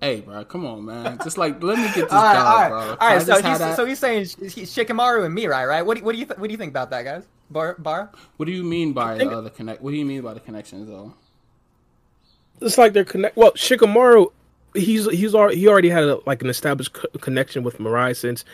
[0.00, 1.18] Hey, bro, come on, man.
[1.22, 2.78] Just like let me get this All right, done, all right, bro.
[2.78, 3.26] all Can I right.
[3.26, 3.76] So he's, that?
[3.76, 5.82] so he's saying Sh- Sh- Shikamaru and Mirai, right?
[5.82, 7.24] What do, what do you th- what do you think about that, guys?
[7.50, 8.10] Bar Bar?
[8.36, 9.82] What do you mean by uh, the connect?
[9.82, 11.14] What do you mean by the connections, though?
[12.60, 13.36] It's like they're connect.
[13.36, 14.30] Well, Shikamaru,
[14.74, 18.44] he's he's already he already had a, like an established co- connection with Mirai since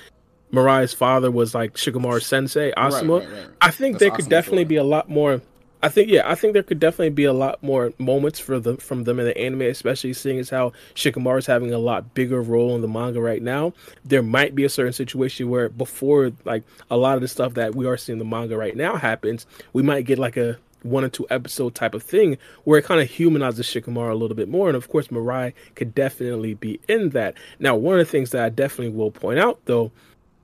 [0.53, 3.21] Mirai's father was like Shikamaru Sensei Asuma.
[3.21, 3.47] right, right.
[3.61, 5.41] I think That's there could definitely be a lot more.
[5.81, 8.77] I think yeah, I think there could definitely be a lot more moments for the
[8.79, 12.43] from them in the anime, especially seeing as how Shikamaru is having a lot bigger
[12.43, 13.75] role in the manga right now.
[14.05, 17.77] There might be a certain situation where before like a lot of the stuff that
[17.77, 21.05] we are seeing in the manga right now happens, we might get like a one
[21.05, 24.49] or two episode type of thing where it kind of humanizes Shikamaru a little bit
[24.49, 24.69] more.
[24.69, 27.35] And of course, Mirai could definitely be in that.
[27.59, 29.93] Now, one of the things that I definitely will point out though,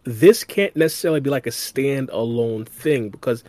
[0.04, 3.42] this can't necessarily be like a standalone thing because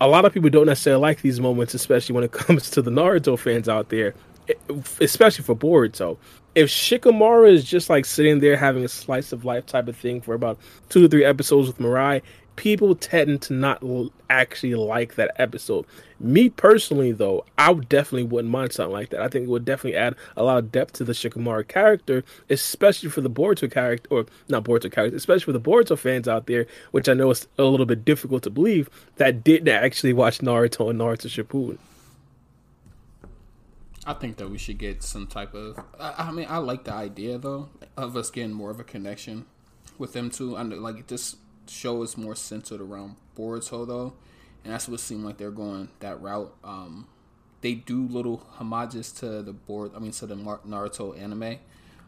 [0.00, 2.90] a lot of people don't necessarily like these moments, especially when it comes to the
[2.90, 4.14] Naruto fans out there,
[5.00, 6.16] especially for Boruto.
[6.54, 10.20] If Shikamaru is just like sitting there having a slice of life type of thing
[10.20, 12.22] for about two to three episodes with Mirai,
[12.60, 13.82] people tend to not
[14.28, 15.86] actually like that episode.
[16.20, 19.22] Me personally, though, I definitely wouldn't mind something like that.
[19.22, 23.08] I think it would definitely add a lot of depth to the Shikamaru character, especially
[23.08, 26.66] for the Boruto character, or not Boruto character, especially for the Boruto fans out there,
[26.90, 30.90] which I know is a little bit difficult to believe that didn't actually watch Naruto
[30.90, 31.78] and Naruto Shippuden.
[34.04, 35.82] I think that we should get some type of.
[35.98, 39.46] I, mean, I like the idea though of us getting more of a connection
[39.96, 40.58] with them too.
[40.58, 41.36] I know, like this
[41.70, 44.12] show is more centered around Boruto though,
[44.64, 46.52] and that's what seemed like they're going that route.
[46.64, 47.06] Um,
[47.60, 49.92] they do little homages to the board.
[49.94, 51.58] I mean, to the Mar- Naruto anime,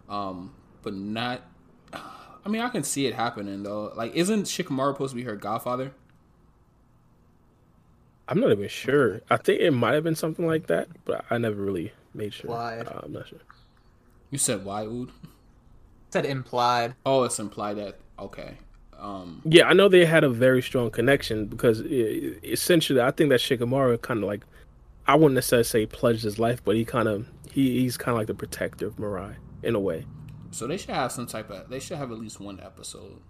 [0.08, 1.42] um, but not.
[2.44, 3.92] I mean, I can see it happening though.
[3.94, 5.92] Like, isn't Shikamaru supposed to be her godfather?
[8.28, 9.20] I'm not even sure.
[9.31, 12.50] I think it might have been something like that, but I never really made sure.
[12.50, 12.89] Implied.
[12.89, 13.41] Uh, I'm not sure.
[14.31, 15.10] You said why, Ood?
[16.10, 16.94] Said implied.
[17.07, 18.58] Oh, it's implied that okay.
[19.03, 21.85] Um, Yeah, I know they had a very strong connection because i
[22.45, 24.45] essentially, I think that Shikamaru kind of like,
[25.07, 28.19] I wouldn't necessarily say pledged his life, but he kind of he, he's kind of
[28.19, 30.07] like the protector of Mirai in a way.
[30.53, 31.69] So they should have some type of.
[31.69, 33.21] They should have at least one episode.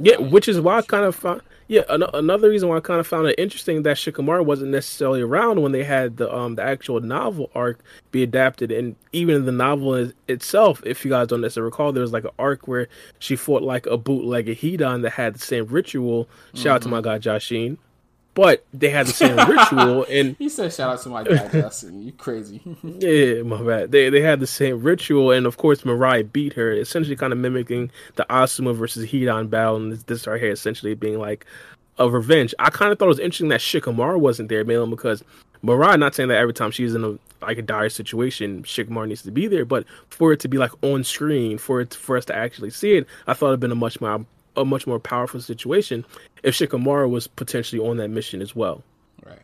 [0.00, 2.98] Yeah, which is why I kind of found yeah an- another reason why I kind
[2.98, 6.62] of found it interesting that Shikamaru wasn't necessarily around when they had the um the
[6.62, 7.78] actual novel arc
[8.10, 11.92] be adapted, and even in the novel is- itself, if you guys don't necessarily recall,
[11.92, 15.38] there was like an arc where she fought like a bootlegger Hidan that had the
[15.40, 16.28] same ritual.
[16.54, 17.76] Shout out to my guy Jashin,
[18.38, 20.36] but they had the same ritual and.
[20.38, 22.00] He said, "Shout out to my guy Justin.
[22.00, 23.90] You crazy." Yeah, my bad.
[23.90, 27.38] They they had the same ritual, and of course, Mirai beat her, essentially kind of
[27.40, 31.46] mimicking the Asuma versus Hidan battle, and this, this right here essentially being like
[31.98, 32.54] a revenge.
[32.60, 35.24] I kind of thought it was interesting that Shikamaru wasn't there, mainly because
[35.64, 35.98] Mirai.
[35.98, 39.32] not saying that every time she's in a like a dire situation, Shikamaru needs to
[39.32, 42.36] be there, but for it to be like on screen, for it for us to
[42.36, 44.24] actually see it, I thought it'd been a much more
[44.58, 46.04] a much more powerful situation
[46.42, 48.82] if Shikamaru was potentially on that mission as well.
[49.24, 49.38] Right.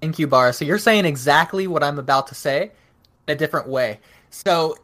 [0.00, 0.52] Thank you, Bar.
[0.52, 2.72] So you're saying exactly what I'm about to say
[3.26, 4.00] in a different way.
[4.30, 4.76] So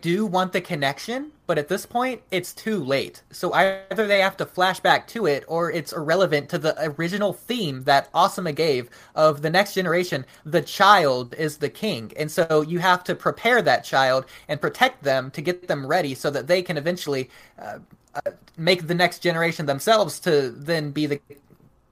[0.00, 3.22] do want the connection, but at this point, it's too late.
[3.32, 7.32] So either they have to flash back to it, or it's irrelevant to the original
[7.32, 10.24] theme that Asuma gave of the next generation.
[10.44, 15.02] The child is the king, and so you have to prepare that child and protect
[15.02, 17.28] them to get them ready, so that they can eventually
[17.58, 17.78] uh,
[18.14, 21.20] uh, make the next generation themselves to then be the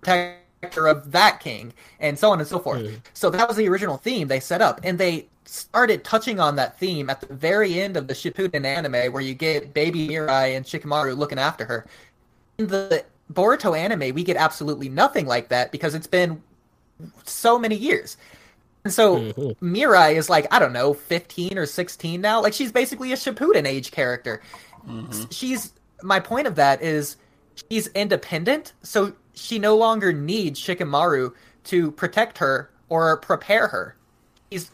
[0.01, 2.83] protector of that king, and so on and so forth.
[2.83, 3.01] Mm.
[3.13, 6.79] So that was the original theme they set up, and they started touching on that
[6.79, 10.65] theme at the very end of the Shippuden anime, where you get baby Mirai and
[10.65, 11.87] Shikamaru looking after her.
[12.59, 16.43] In the Boruto anime, we get absolutely nothing like that because it's been
[17.25, 18.19] so many years.
[18.85, 19.75] And so mm-hmm.
[19.75, 22.43] Mirai is like, I don't know, 15 or 16 now.
[22.43, 24.43] Like she's basically a Shippuden age character.
[24.87, 25.25] Mm-hmm.
[25.31, 27.17] She's my point of that is
[27.71, 31.33] she's independent, so she no longer needs Shikamaru
[31.65, 33.98] to protect her or prepare her
[34.51, 34.71] he's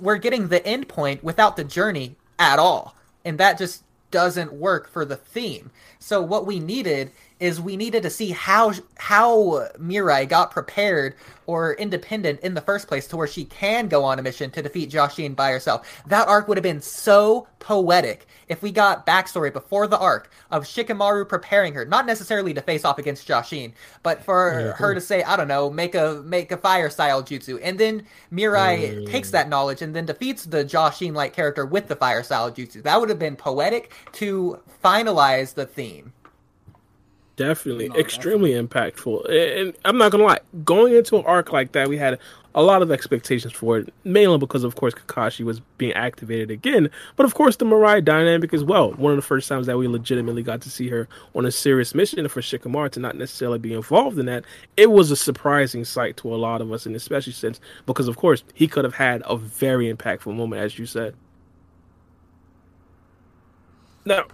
[0.00, 2.96] we're getting the end point without the journey at all.
[3.24, 5.70] And that just doesn't work for the theme.
[5.98, 7.12] So what we needed
[7.42, 12.86] is we needed to see how how Mirai got prepared or independent in the first
[12.86, 16.02] place to where she can go on a mission to defeat Jashin by herself.
[16.06, 20.64] That arc would have been so poetic if we got backstory before the arc of
[20.64, 23.72] Shikamaru preparing her, not necessarily to face off against Jashin,
[24.04, 27.24] but for yeah, her to say, I don't know, make a make a fire style
[27.24, 31.88] jutsu, and then Mirai takes that knowledge and then defeats the Jashin like character with
[31.88, 32.84] the fire style jutsu.
[32.84, 36.12] That would have been poetic to finalize the theme.
[37.36, 38.90] Definitely, no, extremely definitely.
[38.90, 39.62] impactful.
[39.62, 42.18] And I'm not gonna lie, going into an arc like that, we had
[42.54, 46.90] a lot of expectations for it, mainly because, of course, Kakashi was being activated again,
[47.16, 48.92] but of course, the Mirai dynamic as well.
[48.92, 51.94] One of the first times that we legitimately got to see her on a serious
[51.94, 54.44] mission for Shikamaru to not necessarily be involved in that,
[54.76, 58.16] it was a surprising sight to a lot of us, and especially since, because of
[58.16, 61.14] course, he could have had a very impactful moment, as you said.
[64.04, 64.26] Now,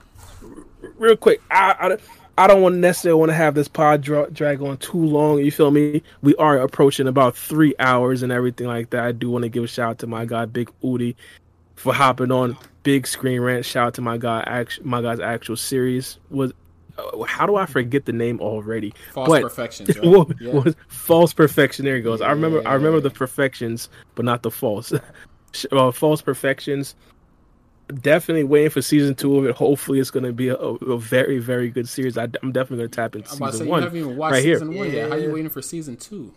[0.96, 1.96] real quick, I, I
[2.38, 5.40] I don't want necessarily want to have this pod dra- drag on too long.
[5.40, 6.04] You feel me?
[6.22, 9.04] We are approaching about three hours and everything like that.
[9.04, 11.16] I do want to give a shout out to my guy Big Udi
[11.74, 13.64] for hopping on Big Screen Rant.
[13.64, 16.52] Shout out to my guy, act- my guy's actual series was.
[16.96, 18.94] Uh, how do I forget the name already?
[19.12, 19.96] False but, perfections.
[19.98, 20.26] Right?
[20.40, 20.52] yeah.
[20.52, 21.84] was false perfection.
[21.84, 22.20] There he goes.
[22.20, 22.26] Yeah.
[22.26, 22.66] I remember.
[22.66, 24.92] I remember the perfections, but not the false.
[25.72, 26.94] uh, false perfections
[27.88, 29.56] definitely waiting for season two of it.
[29.56, 32.16] Hopefully, it's going to be a, a, very, very good series.
[32.18, 33.80] I, am definitely going to tap into season say, one.
[33.80, 34.78] You haven't even watched right season here.
[34.78, 35.08] one yet.
[35.08, 36.32] How are you waiting for season two?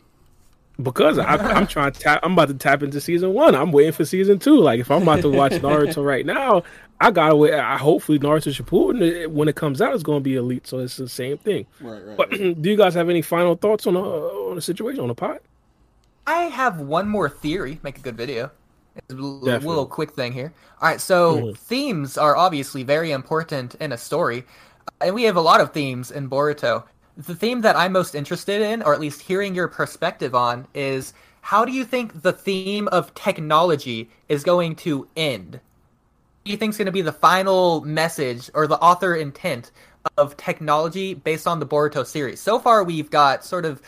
[0.82, 2.22] Because I, am trying to tap.
[2.24, 3.56] I'm about to tap into season one.
[3.56, 4.58] I'm waiting for season two.
[4.58, 6.64] Like if I'm about to watch Naruto right now,
[7.00, 7.54] I gotta wait.
[7.54, 10.66] I hopefully Naruto Shippuden uh, when it comes out is going to be elite.
[10.66, 11.68] So it's the same thing.
[11.82, 12.18] Right, right.
[12.18, 15.16] But do you guys have any final thoughts on the on the situation on the
[15.16, 15.42] pot?
[16.26, 17.80] I have one more theory.
[17.84, 18.52] Make a good video.
[19.08, 19.68] Definitely.
[19.68, 20.54] little quick thing here.
[20.82, 21.54] All right, so mm-hmm.
[21.54, 24.46] themes are obviously very important in a story,
[25.00, 26.84] and we have a lot of themes in Boruto.
[27.18, 31.14] The theme that I'm most interested in, or at least hearing your perspective on, is
[31.42, 35.54] how do you think the theme of technology is going to end?
[35.54, 39.72] What do you think is going to be the final message or the author intent
[40.18, 42.40] of technology based on the Boruto series?
[42.40, 43.82] So far, we've got sort of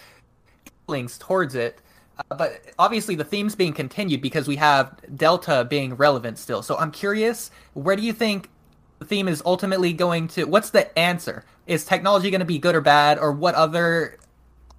[0.87, 1.79] links towards it,
[2.17, 6.61] uh, but obviously the theme's being continued because we have Delta being relevant still.
[6.61, 8.49] So I'm curious, where do you think
[8.99, 10.45] the theme is ultimately going to?
[10.45, 11.45] What's the answer?
[11.65, 14.17] Is technology going to be good or bad, or what other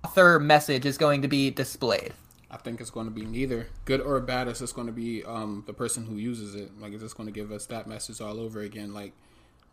[0.04, 2.12] author message is going to be displayed?
[2.50, 4.46] I think it's going to be neither good or bad.
[4.46, 6.78] It's just going to be um, the person who uses it.
[6.78, 8.94] Like it's just going to give us that message all over again.
[8.94, 9.12] Like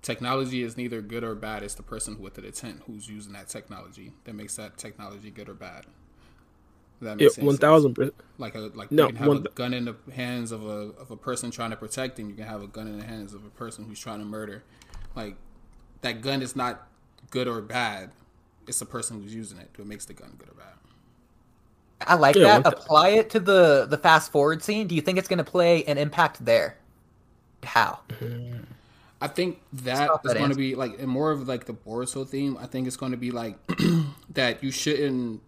[0.02, 1.62] technology is neither good or bad.
[1.62, 5.48] It's the person with the intent who's using that technology that makes that technology good
[5.48, 5.86] or bad.
[7.02, 8.14] That makes yeah, one thousand percent.
[8.38, 10.92] Like a like no, you can have one, a gun in the hands of a
[11.00, 13.34] of a person trying to protect, and you can have a gun in the hands
[13.34, 14.64] of a person who's trying to murder.
[15.16, 15.36] Like
[16.02, 16.88] that gun is not
[17.32, 18.12] good or bad.
[18.68, 20.68] It's the person who's using it who makes the gun good or bad.
[22.06, 22.74] I like yeah, that.
[22.74, 24.88] Apply it to the the fast forward scene.
[24.88, 26.78] Do you think it's going to play an impact there?
[27.64, 28.00] How?
[29.20, 32.58] I think that is going to be like more of like the Boruto theme.
[32.60, 33.56] I think it's going to be like
[34.32, 34.64] that.
[34.64, 35.42] You shouldn't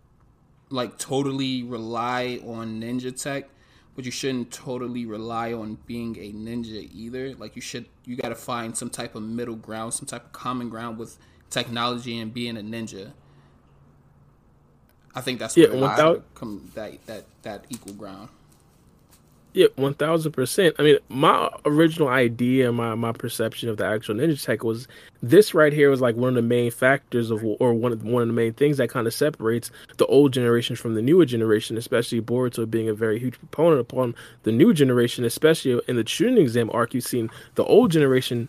[0.73, 3.47] like totally rely on ninja tech,
[3.95, 7.35] but you shouldn't totally rely on being a ninja either.
[7.35, 10.31] Like you should you got to find some type of middle ground, some type of
[10.33, 11.17] common ground with
[11.51, 13.11] technology and being a ninja.
[15.15, 18.29] I think that's Yeah, without- come that that that equal ground.
[19.53, 20.75] Yeah, one thousand percent.
[20.79, 24.87] I mean, my original idea, my my perception of the actual Ninja Tech was
[25.21, 28.23] this right here was like one of the main factors of, or one of one
[28.23, 31.77] of the main things that kind of separates the old generation from the newer generation.
[31.77, 36.39] Especially Boruto being a very huge proponent upon the new generation, especially in the Chunin
[36.39, 36.95] exam arc.
[36.95, 38.47] You've seen the old generation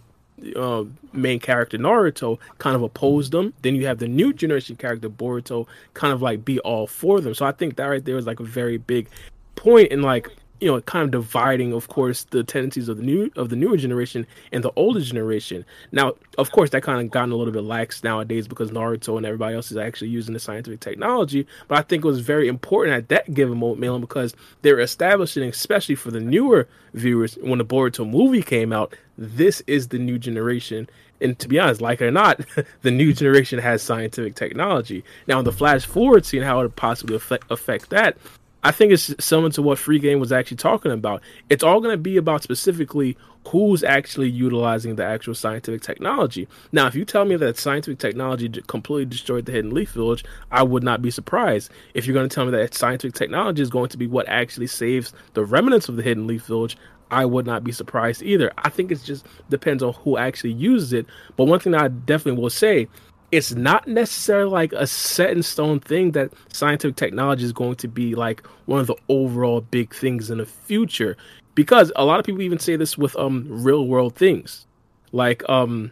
[0.56, 3.52] uh, main character Naruto kind of oppose them.
[3.60, 7.34] Then you have the new generation character Boruto kind of like be all for them.
[7.34, 9.08] So I think that right there is like a very big
[9.54, 13.30] point in like you know kind of dividing of course the tendencies of the new
[13.36, 15.64] of the newer generation and the older generation.
[15.92, 19.26] Now of course that kind of gotten a little bit lax nowadays because naruto and
[19.26, 21.46] everybody else is actually using the scientific technology.
[21.68, 25.44] But i think it was very important at that given moment Malin, because they're establishing
[25.44, 30.18] especially for the newer viewers when the boruto movie came out this is the new
[30.18, 30.88] generation.
[31.20, 32.40] And to be honest, like it or not,
[32.82, 35.04] the new generation has scientific technology.
[35.26, 38.16] Now, in the flash forward, seeing how it possibly affect, affect that,
[38.64, 41.20] I think it's similar to what Freegame was actually talking about.
[41.50, 46.48] It's all going to be about specifically who's actually utilizing the actual scientific technology.
[46.72, 50.62] Now, if you tell me that scientific technology completely destroyed the Hidden Leaf Village, I
[50.62, 51.70] would not be surprised.
[51.92, 54.68] If you're going to tell me that scientific technology is going to be what actually
[54.68, 56.78] saves the remnants of the Hidden Leaf Village,
[57.10, 58.50] I would not be surprised either.
[58.56, 61.06] I think it just depends on who actually uses it.
[61.36, 62.88] But one thing I definitely will say
[63.34, 67.88] it's not necessarily like a set in stone thing that scientific technology is going to
[67.88, 71.16] be like one of the overall big things in the future.
[71.56, 74.66] Because a lot of people even say this with um real world things.
[75.10, 75.90] Like um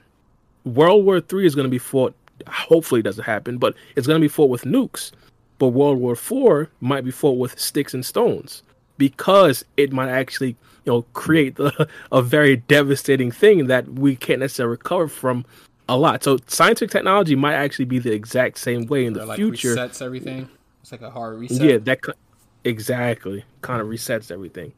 [0.65, 2.15] world war three is going to be fought
[2.47, 5.11] hopefully it doesn't happen but it's going to be fought with nukes.
[5.59, 8.63] But world war four might be fought with sticks and stones
[8.99, 14.41] because it might actually you know create the, a very devastating thing that we can't
[14.41, 15.45] necessarily recover from
[15.93, 16.25] a lot.
[16.25, 19.77] So scientific technology might actually be the exact same way in the like future.
[19.77, 20.49] resets everything.
[20.81, 21.61] It's like a hard reset.
[21.61, 22.01] Yeah, that
[22.65, 24.73] exactly kind of resets everything.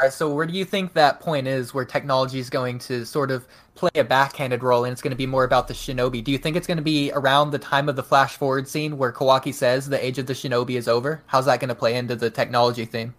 [0.00, 3.06] All right, so where do you think that point is where technology is going to
[3.06, 3.46] sort of
[3.76, 6.22] play a backhanded role and it's going to be more about the shinobi?
[6.22, 8.98] Do you think it's going to be around the time of the flash forward scene
[8.98, 11.22] where Kawaki says the age of the shinobi is over?
[11.26, 13.14] How's that going to play into the technology theme?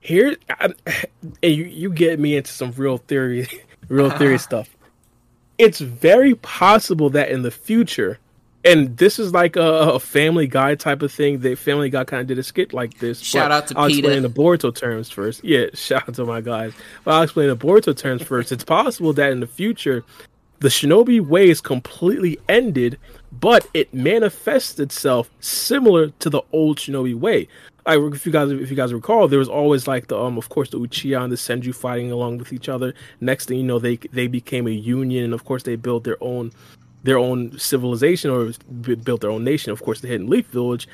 [0.00, 0.74] Here, I,
[1.42, 3.48] and you you get me into some real theory,
[3.88, 4.71] real theory stuff.
[5.62, 8.18] It's very possible that in the future,
[8.64, 11.38] and this is like a, a Family Guy type of thing.
[11.40, 13.20] That Family Guy kind of did a skit like this.
[13.20, 14.08] Shout out to I'll Peter.
[14.08, 15.44] explain the Boruto terms first.
[15.44, 16.72] Yeah, shout out to my guys.
[17.04, 18.50] But I'll explain the Boruto terms first.
[18.50, 20.04] It's possible that in the future,
[20.58, 22.98] the Shinobi way is completely ended,
[23.32, 27.48] but it manifests itself similar to the old Shinobi way.
[27.84, 30.48] I, if you guys if you guys recall, there was always like the um of
[30.48, 32.94] course the Uchiha and the Senju fighting along with each other.
[33.20, 36.22] Next thing you know, they they became a union, and of course they built their
[36.22, 36.52] own
[37.02, 38.52] their own civilization or
[39.04, 39.72] built their own nation.
[39.72, 40.86] Of course, the Hidden Leaf Village.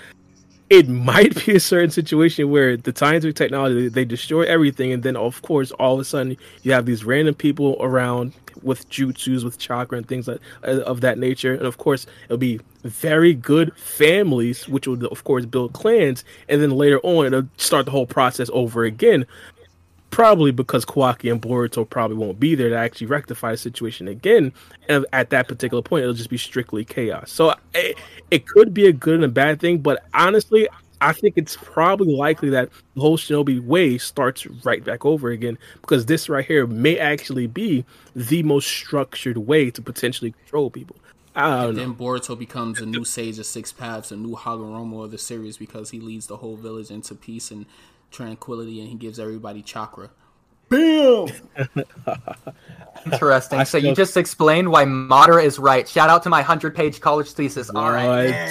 [0.71, 5.17] It might be a certain situation where the scientific technology they destroy everything, and then
[5.17, 9.59] of course all of a sudden you have these random people around with jutsus, with
[9.59, 13.75] chakra and things like uh, of that nature, and of course it'll be very good
[13.77, 18.07] families, which will of course build clans, and then later on it'll start the whole
[18.07, 19.25] process over again.
[20.11, 24.53] Probably because Kawaki and Boruto probably won't be there to actually rectify the situation again.
[24.89, 27.31] And at that particular point, it'll just be strictly chaos.
[27.31, 27.97] So it,
[28.31, 30.69] it could be a good and a bad thing, but honestly,
[31.01, 35.59] I think it's probably likely that the whole Shinobi way starts right back over again
[35.81, 37.85] because this right here may actually be
[38.17, 40.97] the most structured way to potentially control people.
[41.37, 41.81] I don't know.
[41.81, 45.57] Then Boruto becomes a new sage of six paths, a new Hagoromo of the series
[45.57, 47.67] because he leads the whole village into peace and
[48.11, 50.11] tranquility, and he gives everybody chakra.
[50.69, 51.29] Bam!
[53.07, 53.61] Interesting.
[53.61, 55.89] I so you just explained why Madara is right.
[55.89, 57.71] Shout out to my 100 page college thesis.
[57.71, 58.51] All right.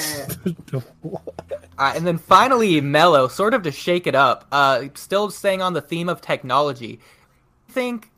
[1.02, 1.24] What?
[1.80, 5.74] Uh, and then finally, Mello, sort of to shake it up, uh, still staying on
[5.74, 7.00] the theme of technology.
[7.70, 8.10] I think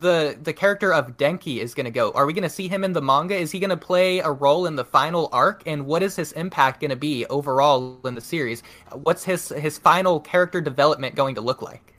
[0.00, 2.10] the the character of Denki is going to go.
[2.12, 3.36] Are we going to see him in the manga?
[3.36, 5.62] Is he going to play a role in the final arc?
[5.66, 8.62] And what is his impact going to be overall in the series?
[8.92, 11.94] What's his his final character development going to look like?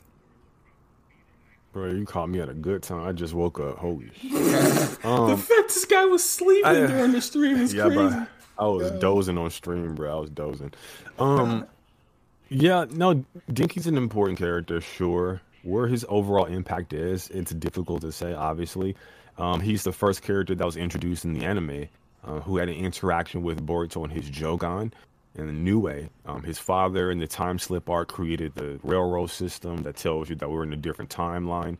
[1.74, 3.08] Bro, you caught me at a good time.
[3.08, 3.78] I just woke up.
[3.78, 4.32] Holy shit.
[4.32, 7.96] the Um, fact this guy was sleeping I- during the stream is yeah, crazy.
[7.96, 8.26] bro.
[8.60, 10.18] I was dozing on stream, bro.
[10.18, 10.74] I was dozing.
[11.18, 11.66] Um,
[12.50, 15.42] yeah, no, Denki's an important character, sure.
[15.64, 18.34] Where his overall impact is, it's difficult to say.
[18.34, 18.96] Obviously,
[19.38, 21.88] um, he's the first character that was introduced in the anime,
[22.24, 24.92] uh, who had an interaction with Boruto and his Jogan
[25.36, 26.10] in a new way.
[26.26, 30.36] Um, his father in the time slip arc created the railroad system that tells you
[30.36, 31.78] that we're in a different timeline,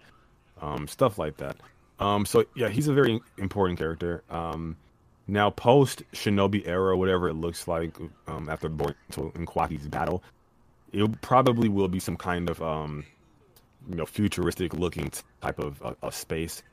[0.62, 1.58] um, stuff like that.
[2.00, 4.24] Um, so yeah, he's a very important character.
[4.30, 4.78] Um,
[5.28, 7.96] Now, post Shinobi era, whatever it looks like
[8.28, 10.24] um, after Boruto and Kawaki's battle,
[10.92, 12.62] it probably will be some kind of
[13.90, 15.12] you know futuristic looking
[15.42, 16.64] type of, uh, of space.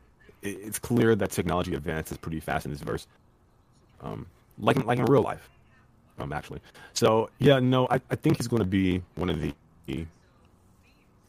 [0.42, 3.06] It's clear that technology advances pretty fast in this verse,
[4.02, 4.26] um,
[4.58, 5.50] like in, like in real life,
[6.18, 6.60] um, actually.
[6.92, 9.52] So yeah, no, I, I think he's going to be one of the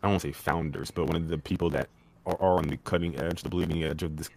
[0.01, 1.89] I don't want to say founders, but one of the people that
[2.25, 4.29] are, are on the cutting edge, the bleeding edge of this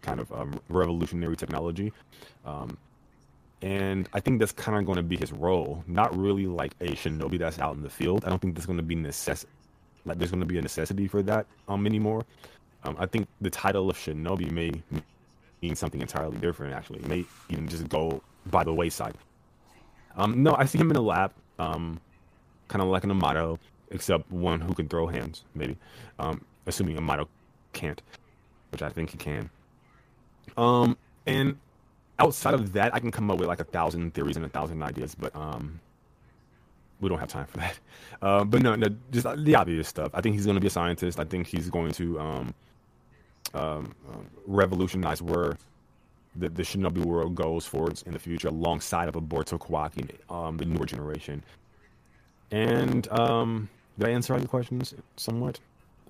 [0.00, 1.92] kind of um, revolutionary technology.
[2.44, 2.76] Um,
[3.60, 5.82] and I think that's kind of going to be his role.
[5.88, 8.24] Not really like a shinobi that's out in the field.
[8.24, 9.44] I don't think that's going to be necess-
[10.08, 12.24] like there's going to be a necessity for that um anymore.
[12.84, 14.72] Um, I think the title of shinobi may
[15.62, 16.74] mean something entirely different.
[16.74, 19.14] Actually, it may even just go by the wayside.
[20.16, 22.00] Um, no, I see him in a lab, um,
[22.68, 23.58] kind of like an Amado,
[23.90, 25.76] except one who can throw hands, maybe.
[26.18, 27.28] Um, assuming Amado
[27.72, 28.00] can't,
[28.70, 29.50] which I think he can.
[30.56, 30.96] Um,
[31.26, 31.56] and
[32.18, 34.82] outside of that, I can come up with like a thousand theories and a thousand
[34.82, 35.80] ideas, but um,
[37.00, 37.78] we don't have time for that.
[38.20, 40.10] Uh, but no, no, just the obvious stuff.
[40.12, 41.20] I think he's going to be a scientist.
[41.20, 42.54] I think he's going to um,
[43.54, 45.56] um, uh, revolutionize where
[46.34, 50.56] the, the Shinobi world goes forwards in the future, alongside of a Boruto Kawaki, um,
[50.56, 51.44] the newer generation.
[52.50, 53.68] And um,
[53.98, 55.60] did I answer all your questions somewhat?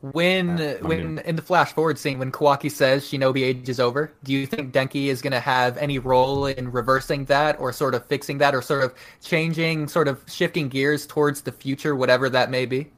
[0.01, 3.81] When Uh, when mean- in the flash forward scene when Kawaki says Shinobi age is
[3.81, 7.73] over, do you think Denki is going to have any role in reversing that or
[7.73, 11.97] sort of fixing that or sort of changing sort of shifting gears towards the future
[11.97, 12.91] whatever that may be?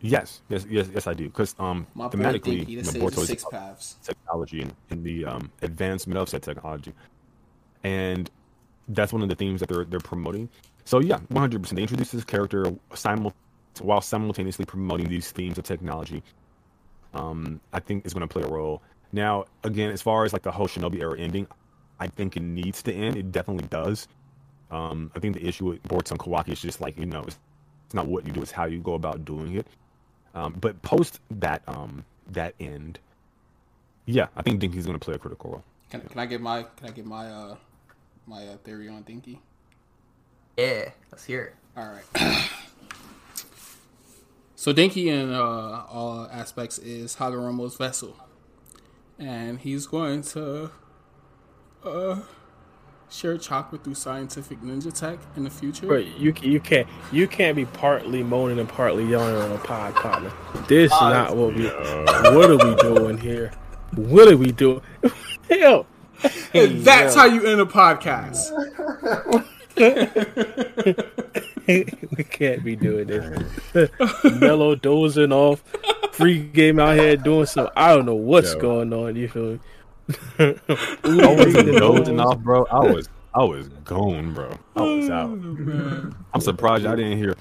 [0.00, 1.24] Yes, yes, yes, yes, I do.
[1.24, 3.96] Because um, My boy thematically, Denki, you the know, sage Boruto of is six paths.
[4.04, 6.92] technology and in the um, advancement of said technology,
[7.82, 8.30] and
[8.88, 10.48] that's one of the themes that they're they're promoting.
[10.84, 11.76] So yeah, one hundred percent.
[11.76, 13.34] They introduce this character simul-
[13.80, 16.22] while simultaneously promoting these themes of technology.
[17.14, 18.82] Um, I think is going to play a role.
[19.12, 21.46] Now, again, as far as like the whole Shinobi era ending,
[21.98, 23.16] I think it needs to end.
[23.16, 24.08] It definitely does.
[24.70, 27.38] Um, I think the issue with Boruto and Kawaki is just like you know, it's,
[27.86, 29.66] it's not what you do, it's how you go about doing it.
[30.34, 32.98] Um, but post that um, that end,
[34.04, 35.64] yeah, I think Denki's going to play a critical role.
[35.90, 37.56] Can, can I get my can I get my uh
[38.26, 39.38] my uh, theory on Denki?
[40.58, 41.54] Yeah, let's hear it.
[41.76, 42.50] All right.
[44.58, 48.16] so Denki in uh, all aspects is Hagoromo's vessel,
[49.16, 50.72] and he's going to
[51.84, 52.22] uh
[53.08, 55.86] share chakra through scientific ninja tech in the future.
[55.86, 59.94] Bro, you you can't you can't be partly moaning and partly yelling on a pod,
[59.94, 60.32] partner.
[60.66, 61.68] This is not what we.
[61.68, 63.52] What are we doing here?
[63.94, 64.80] What are we doing?
[65.48, 65.86] Hell,
[66.50, 68.50] that's how you end a podcast.
[72.16, 73.90] we can't be doing this.
[74.40, 75.62] Mello dozing off,
[76.12, 77.68] Freegame out here doing some.
[77.76, 78.60] I don't know what's Yo.
[78.60, 79.16] going on.
[79.16, 79.60] You feel me?
[80.38, 82.64] I wasn't dozing off, bro.
[82.70, 84.50] I was I was gone, bro.
[84.76, 85.30] I was out.
[86.32, 87.34] I'm surprised I didn't hear.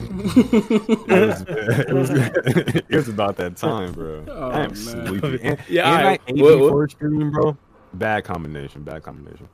[0.00, 4.24] it, was, it, was, it was about that time, bro.
[4.28, 4.74] I am man.
[4.74, 5.40] sleepy.
[5.42, 6.20] And, Yeah, and I alright.
[6.26, 7.56] ate What- what- stream, bro.
[7.94, 8.82] Bad combination.
[8.82, 9.48] Bad combination.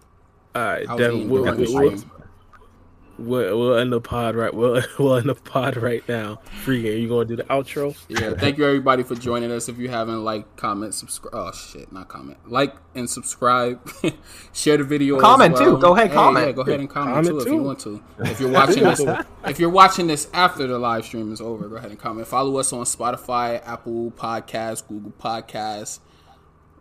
[0.55, 2.05] All right, I Devin, eating we'll, during
[3.18, 3.59] we'll, the we'll, stream.
[3.59, 4.52] we'll, we'll end the pod right.
[4.55, 6.41] We'll, we'll end the pod right now.
[6.65, 7.01] Freegame.
[7.01, 7.97] You gonna do the outro?
[8.09, 9.68] Yeah, thank you everybody for joining us.
[9.68, 11.34] If you haven't like, comment, subscribe.
[11.34, 12.39] Oh shit, not comment.
[12.51, 13.81] Like and subscribe.
[14.52, 15.17] Share the video.
[15.17, 15.76] as Comment, well.
[15.76, 15.78] too.
[15.81, 16.47] Go ahead, Hey, comment.
[16.47, 18.02] Yeah, go ahead and comment, Comment, too, if you want to.
[18.20, 19.01] If you're watching this,
[19.47, 22.26] if you're watching this after the live stream is over, go ahead and comment.
[22.26, 26.01] Follow us on Spotify, Apple Podcasts, Google Podcasts.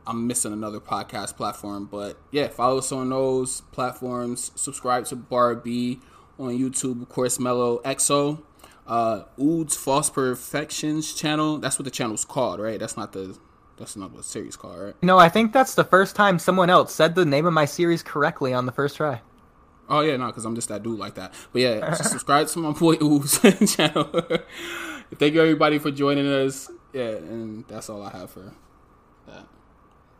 [0.05, 4.51] I'm missing another podcast platform, but yeah, follow us on those platforms.
[4.55, 6.01] Subscribe to Bar B
[6.39, 8.41] on YouTube, of course, Mello XO.
[8.85, 11.57] Uh, Ood's False Perfections channel.
[11.57, 12.79] That's what the channel's called, right?
[12.79, 13.37] That's not the.
[13.77, 14.95] That's not what series called, right?
[15.01, 18.03] No, I think that's the first time someone else said the name of my series
[18.03, 19.21] correctly on the first try.
[19.89, 21.33] Oh yeah, no, because I'm just that dude like that.
[21.51, 23.39] But yeah, subscribe to my boy Oob's
[23.75, 24.03] channel.
[25.15, 26.69] Thank you everybody for joining us.
[26.93, 28.53] Yeah, and that's all I have for
[29.27, 29.45] that.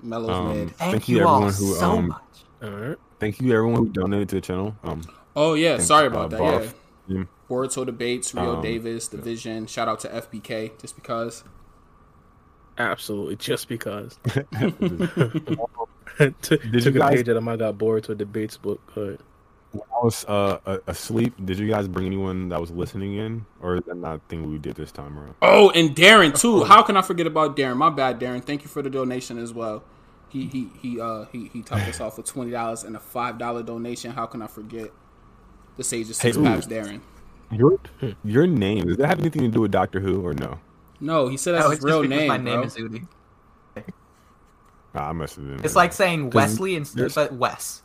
[0.01, 0.71] Mello's Um, mid.
[0.75, 2.21] Thank, Thank you, you, all everyone who, so um, much.
[2.63, 2.97] All right.
[3.19, 4.75] Thank you, everyone who donated to the channel.
[4.83, 5.03] Um,
[5.35, 6.39] Oh yeah, thanks, sorry uh, about that.
[6.39, 6.73] Barf.
[7.07, 7.23] Yeah, Yeah.
[7.49, 9.67] Boruto debates, Rio Um, Davis, Division.
[9.67, 11.43] Shout out to FBK just because.
[12.77, 14.17] Absolutely, just because.
[16.17, 18.79] Did Took you a guys- page out of my got bored to a debates book.
[18.93, 19.19] Good.
[19.71, 21.33] when I was uh, asleep.
[21.43, 24.49] Did you guys bring anyone that was listening in, or is that not a thing
[24.51, 25.35] we did this time around?
[25.41, 26.63] Oh, and Darren too.
[26.63, 27.77] How can I forget about Darren?
[27.77, 28.43] My bad, Darren.
[28.43, 29.83] Thank you for the donation as well.
[30.29, 33.37] He he he uh he he topped us off with twenty dollars and a five
[33.37, 34.11] dollar donation.
[34.11, 34.91] How can I forget
[35.77, 36.45] the Sage of Six Hey, ooh.
[36.45, 37.01] Paths, Darren?
[37.51, 37.79] Your
[38.23, 40.59] your name does that have anything to do with Doctor Who or no?
[40.99, 42.27] No, he said that's Oh, his real name.
[42.27, 42.63] my name bro.
[42.63, 43.05] is Udi.
[44.95, 45.63] Ah, I must have been.
[45.65, 47.81] It's like saying Wesley instead there's- but Wes.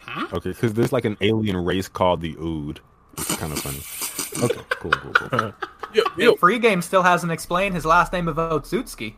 [0.00, 0.26] Huh?
[0.32, 2.80] Okay, because there's like an alien race called the Ood.
[3.18, 4.44] It's kind of funny.
[4.44, 5.52] Okay, cool, cool, cool.
[5.94, 9.14] Yo, yo, Freegame still hasn't explained his last name of Otsutsuki.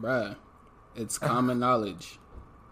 [0.00, 0.36] Bruh,
[0.94, 2.18] it's common knowledge.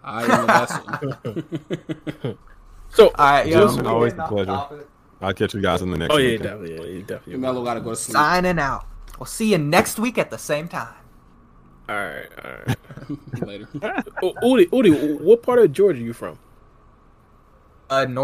[0.05, 2.39] I am a vessel.
[2.92, 4.86] so All right, yo, Gentlemen, always getting a pleasure.
[5.20, 6.24] I'll catch you guys in the next oh one.
[6.24, 6.42] yeah, okay?
[6.42, 7.36] definitely, yeah, yeah, definitely.
[7.36, 8.14] Mello gotta go to sleep.
[8.14, 8.86] Signing out.
[9.18, 10.94] We'll see you next week at the same time.
[11.88, 13.46] All right, all right.
[13.46, 13.66] Later.
[13.74, 16.38] Udi, Udi, what part of Georgia are you from?
[17.90, 18.16] Uh, North.